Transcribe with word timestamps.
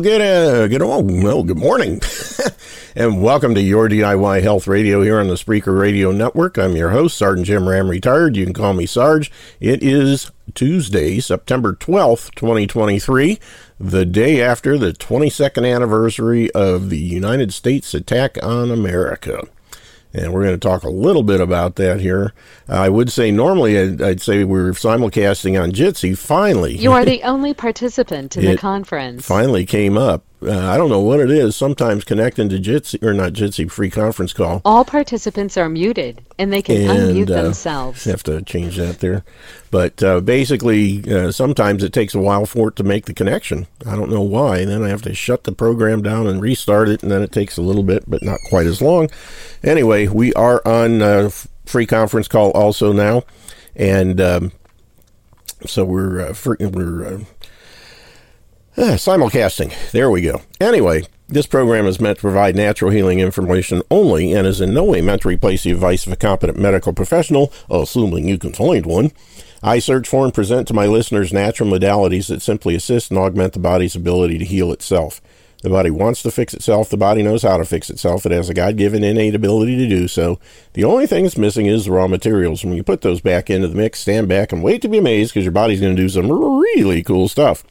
Well, 0.00 0.18
good, 0.18 0.22
uh, 0.22 0.66
good, 0.68 0.80
oh, 0.80 1.00
well, 1.00 1.42
good 1.42 1.58
morning, 1.58 2.00
and 2.96 3.22
welcome 3.22 3.54
to 3.54 3.60
your 3.60 3.86
DIY 3.86 4.42
Health 4.42 4.66
Radio 4.66 5.02
here 5.02 5.20
on 5.20 5.28
the 5.28 5.34
Spreaker 5.34 5.78
Radio 5.78 6.10
Network. 6.10 6.56
I'm 6.56 6.74
your 6.74 6.88
host, 6.88 7.18
Sergeant 7.18 7.46
Jim 7.46 7.68
Ram, 7.68 7.90
retired. 7.90 8.34
You 8.34 8.46
can 8.46 8.54
call 8.54 8.72
me 8.72 8.86
Sarge. 8.86 9.30
It 9.60 9.82
is 9.82 10.30
Tuesday, 10.54 11.20
September 11.20 11.74
12th, 11.74 12.34
2023, 12.34 13.38
the 13.78 14.06
day 14.06 14.40
after 14.40 14.78
the 14.78 14.94
22nd 14.94 15.70
anniversary 15.70 16.50
of 16.52 16.88
the 16.88 16.96
United 16.96 17.52
States 17.52 17.92
attack 17.92 18.42
on 18.42 18.70
America 18.70 19.48
and 20.12 20.32
we're 20.32 20.42
going 20.42 20.58
to 20.58 20.68
talk 20.68 20.82
a 20.82 20.90
little 20.90 21.22
bit 21.22 21.40
about 21.40 21.76
that 21.76 22.00
here. 22.00 22.32
I 22.68 22.88
would 22.88 23.10
say 23.10 23.30
normally 23.30 23.78
I'd, 23.78 24.02
I'd, 24.02 24.20
say 24.20 24.44
we're 24.44 24.70
simulcasting 24.70 25.60
on 25.60 25.72
Jitsi. 25.72 26.16
Finally, 26.16 26.76
you 26.76 26.92
are 26.92 27.04
the 27.06 27.22
only 27.22 27.54
participant 27.54 28.36
in 28.36 28.44
the 28.44 28.56
conference. 28.56 29.26
Finally 29.26 29.66
came 29.66 29.96
up. 29.96 30.24
Uh, 30.42 30.70
I 30.70 30.78
don't 30.78 30.88
know 30.88 31.00
what 31.00 31.20
it 31.20 31.30
is. 31.30 31.54
Sometimes 31.54 32.04
connecting 32.04 32.48
to 32.48 32.58
Jitsi 32.58 33.02
or 33.02 33.12
not 33.12 33.32
Jitsi 33.32 33.70
free 33.70 33.90
conference 33.90 34.32
call. 34.32 34.62
All 34.64 34.84
participants 34.84 35.56
are 35.56 35.68
muted 35.68 36.22
and 36.38 36.52
they 36.52 36.62
can 36.62 36.90
and, 36.90 37.16
unmute 37.16 37.30
uh, 37.30 37.42
themselves. 37.42 38.04
Have 38.04 38.22
to 38.24 38.40
change 38.42 38.76
that 38.76 39.00
there, 39.00 39.22
but 39.70 40.02
uh, 40.02 40.20
basically 40.20 41.02
uh, 41.12 41.30
sometimes 41.30 41.82
it 41.82 41.92
takes 41.92 42.14
a 42.14 42.20
while 42.20 42.46
for 42.46 42.68
it 42.68 42.76
to 42.76 42.84
make 42.84 43.04
the 43.04 43.14
connection. 43.14 43.66
I 43.86 43.96
don't 43.96 44.10
know 44.10 44.22
why. 44.22 44.58
And 44.58 44.70
then 44.70 44.82
I 44.82 44.88
have 44.88 45.02
to 45.02 45.14
shut 45.14 45.44
the 45.44 45.52
program 45.52 46.02
down 46.02 46.26
and 46.26 46.40
restart 46.40 46.88
it, 46.88 47.02
and 47.02 47.12
then 47.12 47.22
it 47.22 47.32
takes 47.32 47.56
a 47.58 47.62
little 47.62 47.82
bit, 47.82 48.04
but 48.08 48.22
not 48.22 48.40
quite 48.48 48.66
as 48.66 48.80
long. 48.80 49.10
Anyway, 49.62 50.08
we 50.08 50.32
are 50.34 50.62
on 50.66 51.02
uh, 51.02 51.30
free 51.66 51.86
conference 51.86 52.28
call 52.28 52.50
also 52.52 52.92
now, 52.92 53.24
and 53.76 54.20
um, 54.20 54.52
so 55.66 55.84
we're 55.84 56.20
uh, 56.20 56.32
free, 56.32 56.56
we're 56.60 57.04
uh, 57.06 57.18
Eh, 58.76 58.96
simulcasting. 58.96 59.72
There 59.90 60.10
we 60.10 60.22
go. 60.22 60.42
Anyway, 60.60 61.02
this 61.28 61.46
program 61.46 61.86
is 61.86 62.00
meant 62.00 62.18
to 62.18 62.22
provide 62.22 62.54
natural 62.54 62.92
healing 62.92 63.18
information 63.18 63.82
only 63.90 64.32
and 64.32 64.46
is 64.46 64.60
in 64.60 64.72
no 64.72 64.84
way 64.84 65.00
meant 65.00 65.22
to 65.22 65.28
replace 65.28 65.64
the 65.64 65.72
advice 65.72 66.06
of 66.06 66.12
a 66.12 66.16
competent 66.16 66.56
medical 66.56 66.92
professional, 66.92 67.52
assuming 67.68 68.28
you 68.28 68.38
can 68.38 68.52
find 68.52 68.86
one. 68.86 69.10
I 69.60 69.80
search 69.80 70.08
for 70.08 70.24
and 70.24 70.32
present 70.32 70.68
to 70.68 70.74
my 70.74 70.86
listeners 70.86 71.32
natural 71.32 71.68
modalities 71.68 72.28
that 72.28 72.42
simply 72.42 72.76
assist 72.76 73.10
and 73.10 73.18
augment 73.18 73.54
the 73.54 73.58
body's 73.58 73.96
ability 73.96 74.38
to 74.38 74.44
heal 74.44 74.72
itself. 74.72 75.20
The 75.62 75.68
body 75.68 75.90
wants 75.90 76.22
to 76.22 76.30
fix 76.30 76.54
itself. 76.54 76.88
The 76.88 76.96
body 76.96 77.22
knows 77.22 77.42
how 77.42 77.58
to 77.58 77.64
fix 77.66 77.90
itself. 77.90 78.24
It 78.24 78.32
has 78.32 78.48
a 78.48 78.54
God 78.54 78.76
given 78.76 79.04
innate 79.04 79.34
ability 79.34 79.76
to 79.78 79.88
do 79.88 80.08
so. 80.08 80.38
The 80.72 80.84
only 80.84 81.06
thing 81.06 81.24
that's 81.24 81.36
missing 81.36 81.66
is 81.66 81.84
the 81.84 81.90
raw 81.92 82.06
materials. 82.06 82.64
When 82.64 82.74
you 82.74 82.82
put 82.82 83.02
those 83.02 83.20
back 83.20 83.50
into 83.50 83.68
the 83.68 83.74
mix, 83.74 83.98
stand 83.98 84.28
back 84.28 84.52
and 84.52 84.62
wait 84.62 84.80
to 84.82 84.88
be 84.88 84.96
amazed 84.96 85.34
because 85.34 85.44
your 85.44 85.52
body's 85.52 85.80
going 85.80 85.94
to 85.94 86.00
do 86.02 86.08
some 86.08 86.30
really 86.30 87.02
cool 87.02 87.28
stuff. 87.28 87.62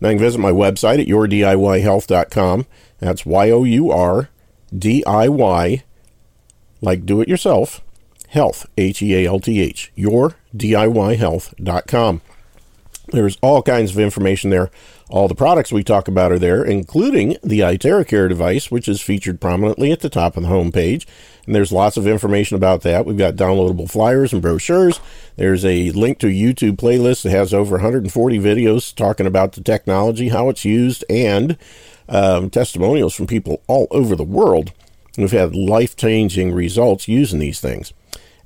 Now 0.00 0.10
you 0.10 0.16
can 0.16 0.24
visit 0.24 0.38
my 0.38 0.52
website 0.52 1.00
at 1.00 1.06
yourdiyhealth.com. 1.06 2.66
That's 2.98 3.26
Y 3.26 3.50
O 3.50 3.64
U 3.64 3.90
R 3.90 4.28
D 4.76 5.04
I 5.06 5.28
Y, 5.28 5.84
like 6.80 7.06
do 7.06 7.20
it 7.20 7.28
yourself, 7.28 7.80
health, 8.28 8.66
H 8.76 9.00
E 9.02 9.14
A 9.14 9.28
L 9.28 9.38
T 9.40 9.60
H, 9.60 9.92
yourdiyhealth.com. 9.96 12.20
There's 13.08 13.38
all 13.40 13.62
kinds 13.62 13.92
of 13.92 14.00
information 14.00 14.50
there. 14.50 14.68
All 15.08 15.28
the 15.28 15.36
products 15.36 15.70
we 15.70 15.84
talk 15.84 16.08
about 16.08 16.32
are 16.32 16.38
there, 16.38 16.64
including 16.64 17.36
the 17.44 17.60
iTeraCare 17.60 18.28
device, 18.28 18.72
which 18.72 18.88
is 18.88 19.00
featured 19.00 19.40
prominently 19.40 19.92
at 19.92 20.00
the 20.00 20.10
top 20.10 20.36
of 20.36 20.42
the 20.42 20.48
home 20.48 20.72
page. 20.72 21.06
And 21.46 21.54
there's 21.54 21.70
lots 21.70 21.96
of 21.96 22.08
information 22.08 22.56
about 22.56 22.82
that. 22.82 23.06
We've 23.06 23.16
got 23.16 23.36
downloadable 23.36 23.88
flyers 23.88 24.32
and 24.32 24.42
brochures. 24.42 24.98
There's 25.36 25.64
a 25.64 25.92
link 25.92 26.18
to 26.18 26.26
a 26.26 26.30
YouTube 26.30 26.76
playlist 26.76 27.22
that 27.22 27.30
has 27.30 27.54
over 27.54 27.76
140 27.76 28.38
videos 28.40 28.92
talking 28.92 29.26
about 29.26 29.52
the 29.52 29.60
technology, 29.60 30.30
how 30.30 30.48
it's 30.48 30.64
used, 30.64 31.04
and 31.08 31.56
um, 32.08 32.50
testimonials 32.50 33.14
from 33.14 33.28
people 33.28 33.62
all 33.68 33.86
over 33.92 34.16
the 34.16 34.24
world 34.24 34.72
who've 35.14 35.30
had 35.30 35.54
life 35.54 35.94
changing 35.94 36.52
results 36.52 37.06
using 37.06 37.38
these 37.38 37.60
things. 37.60 37.92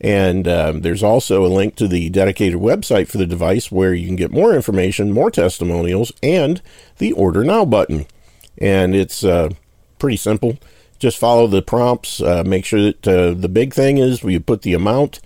And 0.01 0.49
um, 0.49 0.81
there's 0.81 1.03
also 1.03 1.45
a 1.45 1.49
link 1.49 1.77
to 1.77 1.87
the 1.87 2.09
dedicated 2.09 2.59
website 2.59 3.09
for 3.09 3.19
the 3.19 3.27
device 3.27 3.71
where 3.71 3.93
you 3.93 4.07
can 4.07 4.17
get 4.17 4.31
more 4.31 4.55
information, 4.55 5.13
more 5.13 5.31
testimonials, 5.31 6.11
and 6.23 6.63
the 6.99 7.13
Order 7.13 7.45
Now 7.45 7.65
button. 7.67 8.07
And 8.57 8.95
it's 8.95 9.23
uh, 9.23 9.51
pretty 9.99 10.17
simple. 10.17 10.59
Just 10.99 11.19
follow 11.19 11.47
the 11.47 11.63
prompts. 11.63 12.21
Uh, 12.21 12.45
make 12.47 12.65
sure 12.65 12.81
that 12.81 13.09
uh, 13.09 13.35
the 13.35 13.49
big 13.49 13.75
thing 13.75 13.99
is 13.99 14.23
you 14.23 14.41
put 14.41 14.63
the 14.63 14.75
amount. 14.75 15.21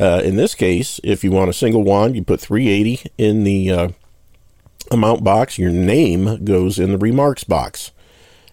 Uh, 0.00 0.20
in 0.24 0.36
this 0.36 0.54
case, 0.54 1.00
if 1.04 1.22
you 1.22 1.30
want 1.30 1.50
a 1.50 1.54
single 1.54 1.84
wand, 1.84 2.16
you 2.16 2.24
put 2.24 2.40
380 2.40 3.10
in 3.18 3.44
the 3.44 3.70
uh, 3.70 3.88
amount 4.90 5.22
box. 5.22 5.58
Your 5.58 5.70
name 5.70 6.44
goes 6.44 6.78
in 6.78 6.90
the 6.90 6.98
remarks 6.98 7.44
box. 7.44 7.92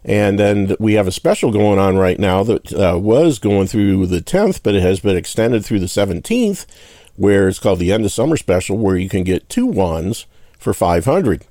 And 0.09 0.40
then 0.40 0.75
we 0.80 0.94
have 0.94 1.06
a 1.06 1.12
special 1.12 1.52
going 1.52 1.78
on 1.78 1.96
right 1.96 2.18
now 2.18 2.42
that 2.42 2.74
uh, 2.74 2.97
was 2.97 3.38
going 3.38 3.68
through 3.68 4.08
the 4.08 4.22
10th, 4.22 4.64
but 4.64 4.74
it 4.74 4.81
has 4.81 5.00
been 5.00 5.16
extended 5.16 5.64
through 5.64 5.81
the 5.81 5.86
17th, 5.86 6.66
where 7.16 7.47
it's 7.47 7.59
called 7.59 7.78
the 7.78 7.94
end 7.94 8.03
of 8.06 8.12
summer 8.12 8.36
special, 8.36 8.75
where 8.75 8.98
you 8.98 9.08
can 9.08 9.24
get 9.24 9.48
two 9.50 9.68
wands 9.68 10.25
for 10.58 10.74
500. 10.74 11.46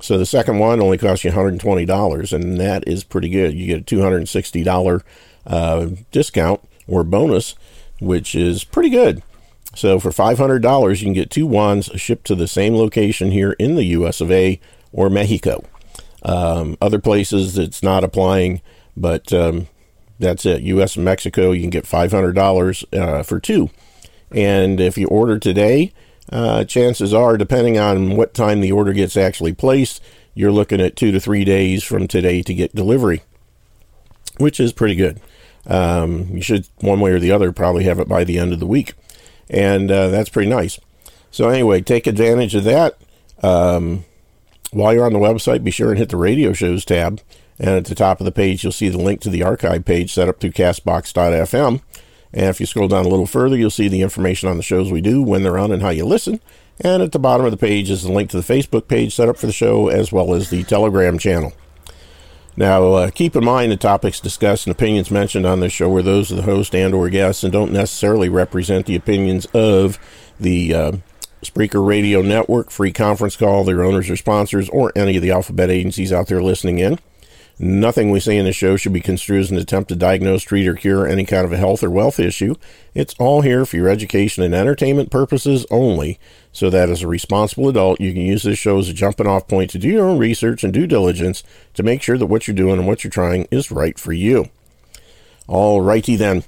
So 0.00 0.18
the 0.18 0.26
second 0.26 0.58
wand 0.58 0.80
only 0.80 0.98
costs 0.98 1.24
you 1.24 1.30
$120, 1.30 2.32
and 2.32 2.58
that 2.58 2.82
is 2.88 3.04
pretty 3.04 3.28
good. 3.28 3.54
You 3.54 3.66
get 3.68 3.92
a 3.92 3.94
$260 3.94 5.02
uh, 5.46 5.86
discount 6.10 6.60
or 6.88 7.04
bonus, 7.04 7.54
which 8.00 8.34
is 8.34 8.64
pretty 8.64 8.90
good. 8.90 9.22
So 9.76 10.00
for 10.00 10.10
$500, 10.10 10.98
you 10.98 11.06
can 11.06 11.12
get 11.12 11.30
two 11.30 11.46
wands 11.46 11.86
shipped 11.94 12.26
to 12.26 12.34
the 12.34 12.48
same 12.48 12.74
location 12.74 13.30
here 13.30 13.52
in 13.60 13.76
the 13.76 13.84
US 13.84 14.20
of 14.20 14.32
A 14.32 14.58
or 14.92 15.08
Mexico. 15.08 15.64
Um, 16.24 16.76
other 16.80 16.98
places 16.98 17.58
it's 17.58 17.82
not 17.82 18.04
applying, 18.04 18.62
but 18.96 19.32
um, 19.32 19.66
that's 20.18 20.46
it. 20.46 20.62
U.S. 20.62 20.96
and 20.96 21.04
Mexico, 21.04 21.52
you 21.52 21.62
can 21.62 21.70
get 21.70 21.84
$500 21.84 22.98
uh, 22.98 23.22
for 23.22 23.40
two. 23.40 23.70
And 24.30 24.80
if 24.80 24.96
you 24.96 25.06
order 25.08 25.38
today, 25.38 25.92
uh, 26.30 26.64
chances 26.64 27.12
are, 27.12 27.36
depending 27.36 27.78
on 27.78 28.16
what 28.16 28.34
time 28.34 28.60
the 28.60 28.72
order 28.72 28.92
gets 28.92 29.16
actually 29.16 29.52
placed, 29.52 30.02
you're 30.34 30.52
looking 30.52 30.80
at 30.80 30.96
two 30.96 31.12
to 31.12 31.20
three 31.20 31.44
days 31.44 31.84
from 31.84 32.08
today 32.08 32.42
to 32.42 32.54
get 32.54 32.74
delivery, 32.74 33.22
which 34.38 34.58
is 34.58 34.72
pretty 34.72 34.94
good. 34.94 35.20
Um, 35.66 36.28
you 36.30 36.42
should, 36.42 36.66
one 36.80 37.00
way 37.00 37.12
or 37.12 37.18
the 37.18 37.32
other, 37.32 37.52
probably 37.52 37.84
have 37.84 37.98
it 37.98 38.08
by 38.08 38.24
the 38.24 38.38
end 38.38 38.52
of 38.52 38.60
the 38.60 38.66
week. 38.66 38.94
And 39.50 39.90
uh, 39.90 40.08
that's 40.08 40.30
pretty 40.30 40.48
nice. 40.48 40.80
So, 41.30 41.48
anyway, 41.48 41.80
take 41.82 42.06
advantage 42.06 42.54
of 42.54 42.64
that. 42.64 42.98
Um, 43.42 44.04
while 44.72 44.92
you're 44.92 45.06
on 45.06 45.12
the 45.12 45.18
website, 45.18 45.62
be 45.62 45.70
sure 45.70 45.90
and 45.90 45.98
hit 45.98 46.08
the 46.08 46.16
radio 46.16 46.52
shows 46.52 46.84
tab. 46.84 47.20
And 47.58 47.70
at 47.70 47.84
the 47.84 47.94
top 47.94 48.20
of 48.20 48.24
the 48.24 48.32
page, 48.32 48.64
you'll 48.64 48.72
see 48.72 48.88
the 48.88 48.98
link 48.98 49.20
to 49.20 49.30
the 49.30 49.42
archive 49.42 49.84
page 49.84 50.12
set 50.12 50.28
up 50.28 50.40
through 50.40 50.52
castbox.fm. 50.52 51.80
And 52.34 52.46
if 52.46 52.58
you 52.58 52.66
scroll 52.66 52.88
down 52.88 53.04
a 53.04 53.08
little 53.08 53.26
further, 53.26 53.56
you'll 53.56 53.70
see 53.70 53.88
the 53.88 54.00
information 54.00 54.48
on 54.48 54.56
the 54.56 54.62
shows 54.62 54.90
we 54.90 55.02
do, 55.02 55.22
when 55.22 55.42
they're 55.42 55.58
on, 55.58 55.70
and 55.70 55.82
how 55.82 55.90
you 55.90 56.06
listen. 56.06 56.40
And 56.80 57.02
at 57.02 57.12
the 57.12 57.18
bottom 57.18 57.44
of 57.44 57.52
the 57.52 57.58
page 57.58 57.90
is 57.90 58.02
the 58.02 58.10
link 58.10 58.30
to 58.30 58.40
the 58.40 58.52
Facebook 58.52 58.88
page 58.88 59.14
set 59.14 59.28
up 59.28 59.36
for 59.36 59.46
the 59.46 59.52
show, 59.52 59.88
as 59.88 60.10
well 60.10 60.34
as 60.34 60.48
the 60.48 60.64
Telegram 60.64 61.18
channel. 61.18 61.52
Now, 62.56 62.92
uh, 62.92 63.10
keep 63.10 63.36
in 63.36 63.44
mind 63.44 63.72
the 63.72 63.76
topics 63.76 64.20
discussed 64.20 64.66
and 64.66 64.74
opinions 64.74 65.10
mentioned 65.10 65.46
on 65.46 65.60
this 65.60 65.72
show 65.72 65.94
are 65.96 66.02
those 66.02 66.30
of 66.30 66.36
the 66.36 66.42
host 66.42 66.74
and 66.74 66.94
or 66.94 67.08
guests 67.08 67.44
and 67.44 67.52
don't 67.52 67.72
necessarily 67.72 68.28
represent 68.28 68.86
the 68.86 68.96
opinions 68.96 69.46
of 69.54 69.98
the 70.38 70.74
uh, 70.74 70.92
Spreaker 71.42 71.84
Radio 71.84 72.22
Network, 72.22 72.70
free 72.70 72.92
conference 72.92 73.36
call, 73.36 73.64
their 73.64 73.82
owners 73.82 74.08
or 74.08 74.16
sponsors, 74.16 74.68
or 74.68 74.92
any 74.94 75.16
of 75.16 75.22
the 75.22 75.30
alphabet 75.32 75.70
agencies 75.70 76.12
out 76.12 76.28
there 76.28 76.42
listening 76.42 76.78
in. 76.78 76.98
Nothing 77.58 78.10
we 78.10 78.18
say 78.18 78.36
in 78.36 78.44
the 78.44 78.52
show 78.52 78.76
should 78.76 78.92
be 78.92 79.00
construed 79.00 79.42
as 79.42 79.50
an 79.50 79.58
attempt 79.58 79.88
to 79.90 79.96
diagnose, 79.96 80.42
treat, 80.42 80.66
or 80.66 80.74
cure 80.74 81.06
any 81.06 81.24
kind 81.24 81.44
of 81.44 81.52
a 81.52 81.56
health 81.56 81.82
or 81.82 81.90
wealth 81.90 82.18
issue. 82.18 82.54
It's 82.94 83.14
all 83.18 83.42
here 83.42 83.66
for 83.66 83.76
your 83.76 83.88
education 83.88 84.42
and 84.42 84.54
entertainment 84.54 85.10
purposes 85.10 85.66
only, 85.70 86.18
so 86.52 86.70
that 86.70 86.88
as 86.88 87.02
a 87.02 87.06
responsible 87.08 87.68
adult, 87.68 88.00
you 88.00 88.12
can 88.12 88.22
use 88.22 88.42
this 88.42 88.58
show 88.58 88.78
as 88.78 88.88
a 88.88 88.94
jumping 88.94 89.26
off 89.26 89.48
point 89.48 89.70
to 89.70 89.78
do 89.78 89.88
your 89.88 90.08
own 90.08 90.18
research 90.18 90.64
and 90.64 90.72
due 90.72 90.86
diligence 90.86 91.42
to 91.74 91.82
make 91.82 92.02
sure 92.02 92.18
that 92.18 92.26
what 92.26 92.48
you're 92.48 92.56
doing 92.56 92.78
and 92.78 92.86
what 92.86 93.04
you're 93.04 93.10
trying 93.10 93.46
is 93.50 93.70
right 93.70 93.98
for 93.98 94.12
you. 94.12 94.48
All 95.46 95.80
righty 95.80 96.16
then. 96.16 96.44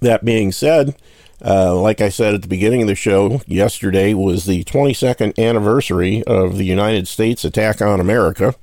That 0.00 0.24
being 0.24 0.52
said, 0.52 0.96
uh, 1.44 1.78
like 1.78 2.00
I 2.00 2.08
said 2.08 2.34
at 2.34 2.40
the 2.40 2.48
beginning 2.48 2.80
of 2.80 2.88
the 2.88 2.94
show, 2.94 3.42
yesterday 3.46 4.14
was 4.14 4.46
the 4.46 4.64
22nd 4.64 5.38
anniversary 5.38 6.22
of 6.24 6.56
the 6.56 6.64
United 6.64 7.06
States 7.06 7.44
attack 7.44 7.82
on 7.82 8.00
America. 8.00 8.54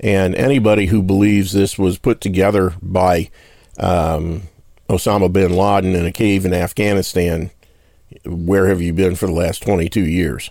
And 0.00 0.34
anybody 0.34 0.86
who 0.86 1.02
believes 1.02 1.52
this 1.52 1.78
was 1.78 1.98
put 1.98 2.22
together 2.22 2.74
by 2.80 3.30
um, 3.78 4.44
Osama 4.88 5.30
bin 5.30 5.52
Laden 5.52 5.94
in 5.94 6.06
a 6.06 6.12
cave 6.12 6.46
in 6.46 6.54
Afghanistan, 6.54 7.50
where 8.24 8.68
have 8.68 8.80
you 8.80 8.94
been 8.94 9.14
for 9.14 9.26
the 9.26 9.32
last 9.32 9.62
22 9.62 10.00
years? 10.00 10.50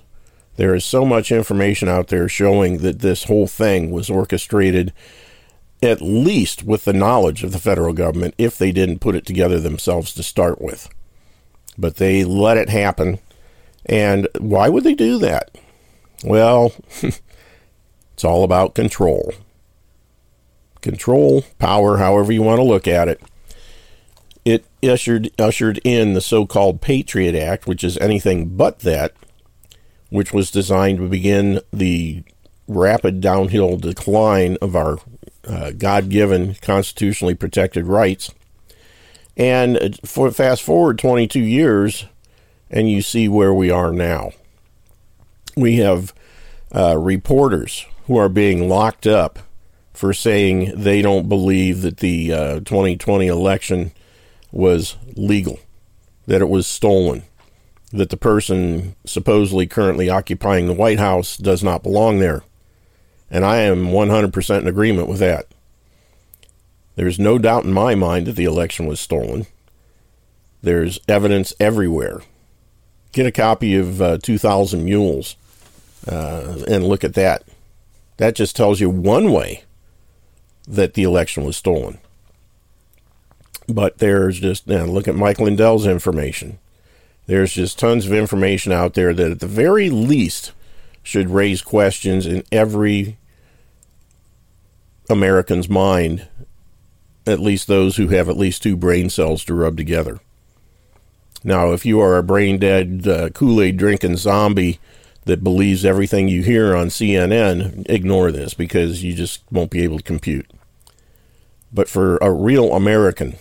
There 0.57 0.75
is 0.75 0.85
so 0.85 1.05
much 1.05 1.31
information 1.31 1.87
out 1.87 2.09
there 2.09 2.29
showing 2.29 2.79
that 2.79 2.99
this 2.99 3.23
whole 3.23 3.47
thing 3.47 3.89
was 3.89 4.11
orchestrated 4.11 4.93
at 5.81 6.01
least 6.01 6.63
with 6.63 6.85
the 6.85 6.93
knowledge 6.93 7.43
of 7.43 7.51
the 7.51 7.59
federal 7.59 7.93
government 7.93 8.33
if 8.37 8.57
they 8.57 8.71
didn't 8.71 8.99
put 8.99 9.15
it 9.15 9.25
together 9.25 9.59
themselves 9.59 10.11
to 10.13 10.23
start 10.23 10.59
with 10.59 10.89
but 11.77 11.97
they 11.97 12.23
let 12.23 12.57
it 12.57 12.69
happen. 12.69 13.19
And 13.85 14.27
why 14.39 14.69
would 14.69 14.83
they 14.83 14.95
do 14.95 15.17
that? 15.19 15.57
Well, 16.23 16.73
It's 18.17 18.23
all 18.23 18.43
about 18.43 18.73
control. 18.73 19.31
Control, 20.81 21.43
power, 21.59 21.97
however 21.97 22.31
you 22.31 22.41
want 22.41 22.57
to 22.57 22.63
look 22.63 22.87
at 22.87 23.07
it. 23.07 23.21
It 24.43 24.65
ushered 24.81 25.29
ushered 25.37 25.79
in 25.83 26.13
the 26.13 26.21
so-called 26.21 26.81
Patriot 26.81 27.35
Act, 27.35 27.67
which 27.67 27.83
is 27.83 27.95
anything 27.99 28.57
but 28.57 28.79
that, 28.79 29.13
which 30.09 30.33
was 30.33 30.49
designed 30.49 30.97
to 30.97 31.07
begin 31.07 31.61
the 31.71 32.23
rapid 32.67 33.21
downhill 33.21 33.77
decline 33.77 34.57
of 34.63 34.75
our 34.75 34.97
uh, 35.47 35.69
God 35.77 36.09
given, 36.09 36.55
constitutionally 36.55 37.35
protected 37.35 37.85
rights. 37.85 38.33
And 39.37 39.99
for 40.03 40.29
fast 40.31 40.63
forward 40.63 40.97
22 40.97 41.39
years, 41.39 42.05
and 42.69 42.89
you 42.89 43.01
see 43.01 43.29
where 43.29 43.53
we 43.53 43.69
are 43.69 43.93
now. 43.93 44.31
We 45.55 45.77
have 45.77 46.13
uh, 46.75 46.97
reporters 46.97 47.85
who 48.07 48.17
are 48.17 48.29
being 48.29 48.67
locked 48.67 49.07
up 49.07 49.39
for 49.93 50.13
saying 50.13 50.73
they 50.75 51.01
don't 51.01 51.29
believe 51.29 51.81
that 51.81 51.97
the 51.97 52.33
uh, 52.33 52.59
2020 52.59 53.27
election 53.27 53.91
was 54.51 54.95
legal, 55.15 55.59
that 56.25 56.41
it 56.41 56.49
was 56.49 56.67
stolen, 56.67 57.23
that 57.91 58.09
the 58.09 58.17
person 58.17 58.95
supposedly 59.05 59.67
currently 59.67 60.09
occupying 60.09 60.67
the 60.67 60.73
White 60.73 60.99
House 60.99 61.37
does 61.37 61.63
not 61.63 61.83
belong 61.83 62.19
there. 62.19 62.43
And 63.29 63.43
I 63.43 63.57
am 63.57 63.87
100% 63.87 64.61
in 64.61 64.67
agreement 64.67 65.07
with 65.07 65.19
that. 65.19 65.47
There's 66.97 67.19
no 67.19 67.37
doubt 67.37 67.63
in 67.63 67.71
my 67.71 67.93
mind 67.93 68.25
that 68.25 68.35
the 68.35 68.45
election 68.45 68.87
was 68.87 68.99
stolen. 68.99 69.45
There's 70.63 70.99
evidence 71.07 71.53
everywhere. 71.59 72.21
Get 73.11 73.27
a 73.27 73.31
copy 73.31 73.75
of 73.75 74.01
uh, 74.01 74.17
2000 74.17 74.83
Mules 74.83 75.35
uh, 76.07 76.63
and 76.67 76.87
look 76.87 77.03
at 77.03 77.13
that. 77.13 77.43
That 78.17 78.33
just 78.33 78.55
tells 78.55 78.79
you 78.79 78.89
one 78.89 79.31
way 79.31 79.63
that 80.67 80.95
the 80.95 81.03
election 81.03 81.45
was 81.45 81.55
stolen. 81.55 81.99
But 83.69 83.99
there's 83.99 84.39
just, 84.39 84.65
know, 84.65 84.85
look 84.85 85.07
at 85.07 85.15
Mike 85.15 85.39
Lindell's 85.39 85.85
information. 85.85 86.57
There's 87.27 87.53
just 87.53 87.77
tons 87.77 88.07
of 88.07 88.13
information 88.13 88.71
out 88.71 88.95
there 88.95 89.13
that 89.13 89.31
at 89.33 89.39
the 89.39 89.45
very 89.45 89.91
least 89.91 90.51
should 91.03 91.29
raise 91.29 91.61
questions 91.61 92.25
in 92.25 92.43
every 92.51 93.17
American's 95.11 95.69
mind, 95.69 96.27
at 97.27 97.39
least 97.39 97.67
those 97.67 97.97
who 97.97 98.07
have 98.07 98.29
at 98.29 98.37
least 98.37 98.63
two 98.63 98.77
brain 98.77 99.09
cells 99.09 99.43
to 99.45 99.53
rub 99.53 99.77
together. 99.77 100.19
Now, 101.43 101.71
if 101.71 101.85
you 101.85 101.99
are 101.99 102.17
a 102.17 102.23
brain 102.23 102.57
dead, 102.57 103.07
uh, 103.07 103.29
Kool 103.29 103.61
Aid 103.61 103.77
drinking 103.77 104.17
zombie 104.17 104.79
that 105.25 105.43
believes 105.43 105.85
everything 105.85 106.27
you 106.27 106.41
hear 106.41 106.75
on 106.75 106.87
CNN, 106.87 107.85
ignore 107.89 108.31
this 108.31 108.53
because 108.53 109.03
you 109.03 109.13
just 109.13 109.43
won't 109.51 109.69
be 109.69 109.83
able 109.83 109.97
to 109.97 110.03
compute. 110.03 110.49
But 111.71 111.89
for 111.89 112.17
a 112.17 112.31
real 112.31 112.73
American 112.73 113.35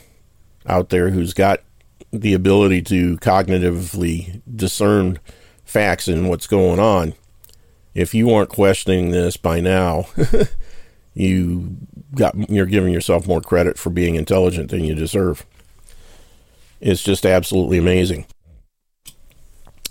out 0.66 0.88
there 0.88 1.10
who's 1.10 1.32
got 1.32 1.60
the 2.12 2.34
ability 2.34 2.82
to 2.82 3.16
cognitively 3.18 4.42
discern 4.54 5.20
facts 5.64 6.08
and 6.08 6.28
what's 6.28 6.46
going 6.46 6.80
on, 6.80 7.14
if 7.94 8.14
you 8.14 8.30
aren't 8.30 8.50
questioning 8.50 9.10
this 9.10 9.36
by 9.36 9.60
now, 9.60 10.06
you 11.16 11.78
got 12.14 12.36
you're 12.50 12.66
giving 12.66 12.92
yourself 12.92 13.26
more 13.26 13.40
credit 13.40 13.78
for 13.78 13.88
being 13.88 14.16
intelligent 14.16 14.70
than 14.70 14.84
you 14.84 14.94
deserve. 14.94 15.46
It's 16.78 17.02
just 17.02 17.24
absolutely 17.24 17.78
amazing. 17.78 18.26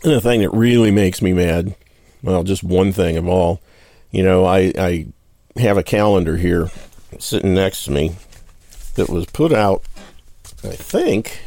And 0.04 0.13
the 0.13 0.22
thing 0.22 0.42
that 0.42 0.51
really 0.51 0.92
makes 0.92 1.24
me 1.24 1.33
mad, 1.33 1.75
well, 2.22 2.44
just 2.44 2.63
one 2.63 2.92
thing 2.92 3.18
of 3.18 3.27
all, 3.27 3.60
you 4.12 4.22
know, 4.22 4.45
I, 4.45 4.72
I 4.77 5.07
have 5.57 5.77
a 5.77 5.83
calendar 5.83 6.38
here 6.38 6.69
sitting 7.18 7.56
next 7.56 7.86
to 7.86 7.92
me 7.92 8.16
that 8.94 9.10
was 9.10 9.25
put 9.25 9.51
out, 9.51 9.81
I 10.63 10.75
think, 10.75 11.39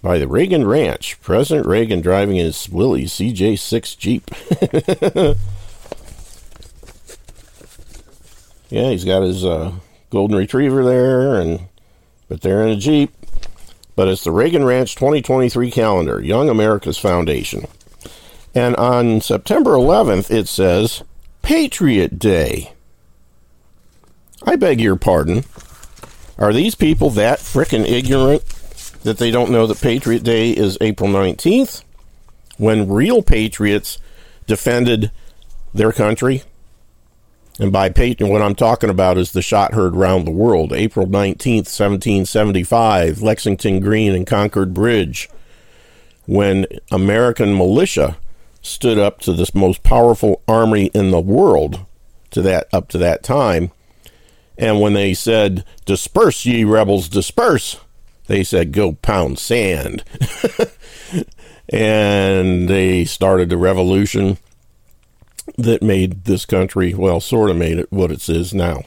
by 0.00 0.16
the 0.16 0.26
Reagan 0.26 0.66
Ranch. 0.66 1.20
President 1.20 1.66
Reagan 1.66 2.00
driving 2.00 2.36
his 2.36 2.66
Willys 2.70 3.12
CJ6 3.12 3.98
Jeep. 3.98 4.30
yeah, 8.68 8.90
he's 8.90 9.04
got 9.04 9.22
his 9.22 9.44
uh, 9.44 9.72
golden 10.10 10.36
retriever 10.36 10.84
there, 10.84 11.40
and 11.40 11.68
but 12.28 12.40
they're 12.40 12.62
in 12.62 12.70
a 12.70 12.76
Jeep. 12.76 13.12
But 13.96 14.08
it's 14.08 14.22
the 14.22 14.30
Reagan 14.30 14.64
Ranch 14.64 14.94
2023 14.94 15.70
calendar, 15.72 16.22
Young 16.22 16.48
America's 16.48 16.98
Foundation. 16.98 17.66
And 18.54 18.76
on 18.76 19.20
September 19.20 19.72
11th, 19.72 20.30
it 20.30 20.46
says 20.46 21.02
Patriot 21.42 22.18
Day. 22.18 22.72
I 24.44 24.56
beg 24.56 24.80
your 24.80 24.96
pardon. 24.96 25.44
Are 26.38 26.52
these 26.52 26.76
people 26.76 27.10
that 27.10 27.40
frickin' 27.40 27.88
ignorant 27.88 28.44
that 29.02 29.18
they 29.18 29.32
don't 29.32 29.50
know 29.50 29.66
that 29.66 29.80
Patriot 29.80 30.22
Day 30.22 30.50
is 30.52 30.78
April 30.80 31.10
19th? 31.10 31.82
When 32.56 32.88
real 32.88 33.22
patriots 33.22 33.98
defended 34.46 35.10
their 35.74 35.92
country? 35.92 36.44
And 37.58 37.72
by 37.72 37.88
patriot, 37.88 38.30
what 38.30 38.42
I'm 38.42 38.54
talking 38.54 38.90
about 38.90 39.18
is 39.18 39.32
the 39.32 39.42
shot 39.42 39.74
heard 39.74 39.96
round 39.96 40.26
the 40.26 40.32
world. 40.32 40.72
April 40.72 41.06
19th, 41.06 41.66
1775, 41.66 43.20
Lexington 43.20 43.80
Green 43.80 44.14
and 44.14 44.26
Concord 44.26 44.72
Bridge, 44.72 45.28
when 46.26 46.66
American 46.92 47.56
militia 47.56 48.16
stood 48.62 48.98
up 48.98 49.20
to 49.20 49.32
this 49.32 49.54
most 49.54 49.82
powerful 49.82 50.42
army 50.46 50.86
in 50.94 51.10
the 51.10 51.20
world 51.20 51.84
to 52.30 52.42
that 52.42 52.68
up 52.72 52.88
to 52.88 52.98
that 52.98 53.22
time 53.22 53.72
and 54.58 54.80
when 54.80 54.92
they 54.92 55.14
said, 55.14 55.64
Disperse, 55.86 56.44
ye 56.44 56.64
rebels, 56.64 57.08
disperse, 57.08 57.78
they 58.26 58.42
said, 58.42 58.72
Go 58.72 58.92
pound 58.92 59.38
sand. 59.38 60.02
and 61.68 62.68
they 62.68 63.04
started 63.04 63.48
the 63.48 63.56
revolution 63.56 64.36
that 65.56 65.82
made 65.82 66.24
this 66.24 66.44
country, 66.44 66.94
well, 66.94 67.20
sort 67.20 67.50
of 67.50 67.56
made 67.56 67.78
it 67.78 67.92
what 67.92 68.10
it 68.10 68.28
is 68.28 68.52
now. 68.52 68.82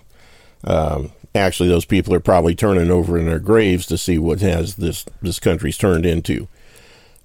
Um, 0.64 1.12
actually, 1.34 1.70
those 1.70 1.86
people 1.86 2.14
are 2.14 2.20
probably 2.20 2.56
turning 2.56 2.92
over 2.92 3.18
in 3.18 3.26
their 3.26 3.40
graves 3.40 3.86
to 3.88 3.98
see 3.98 4.18
what 4.18 4.42
has 4.42 4.76
this, 4.76 5.06
this 5.22 5.40
country's 5.40 5.78
turned 5.78 6.06
into. 6.06 6.48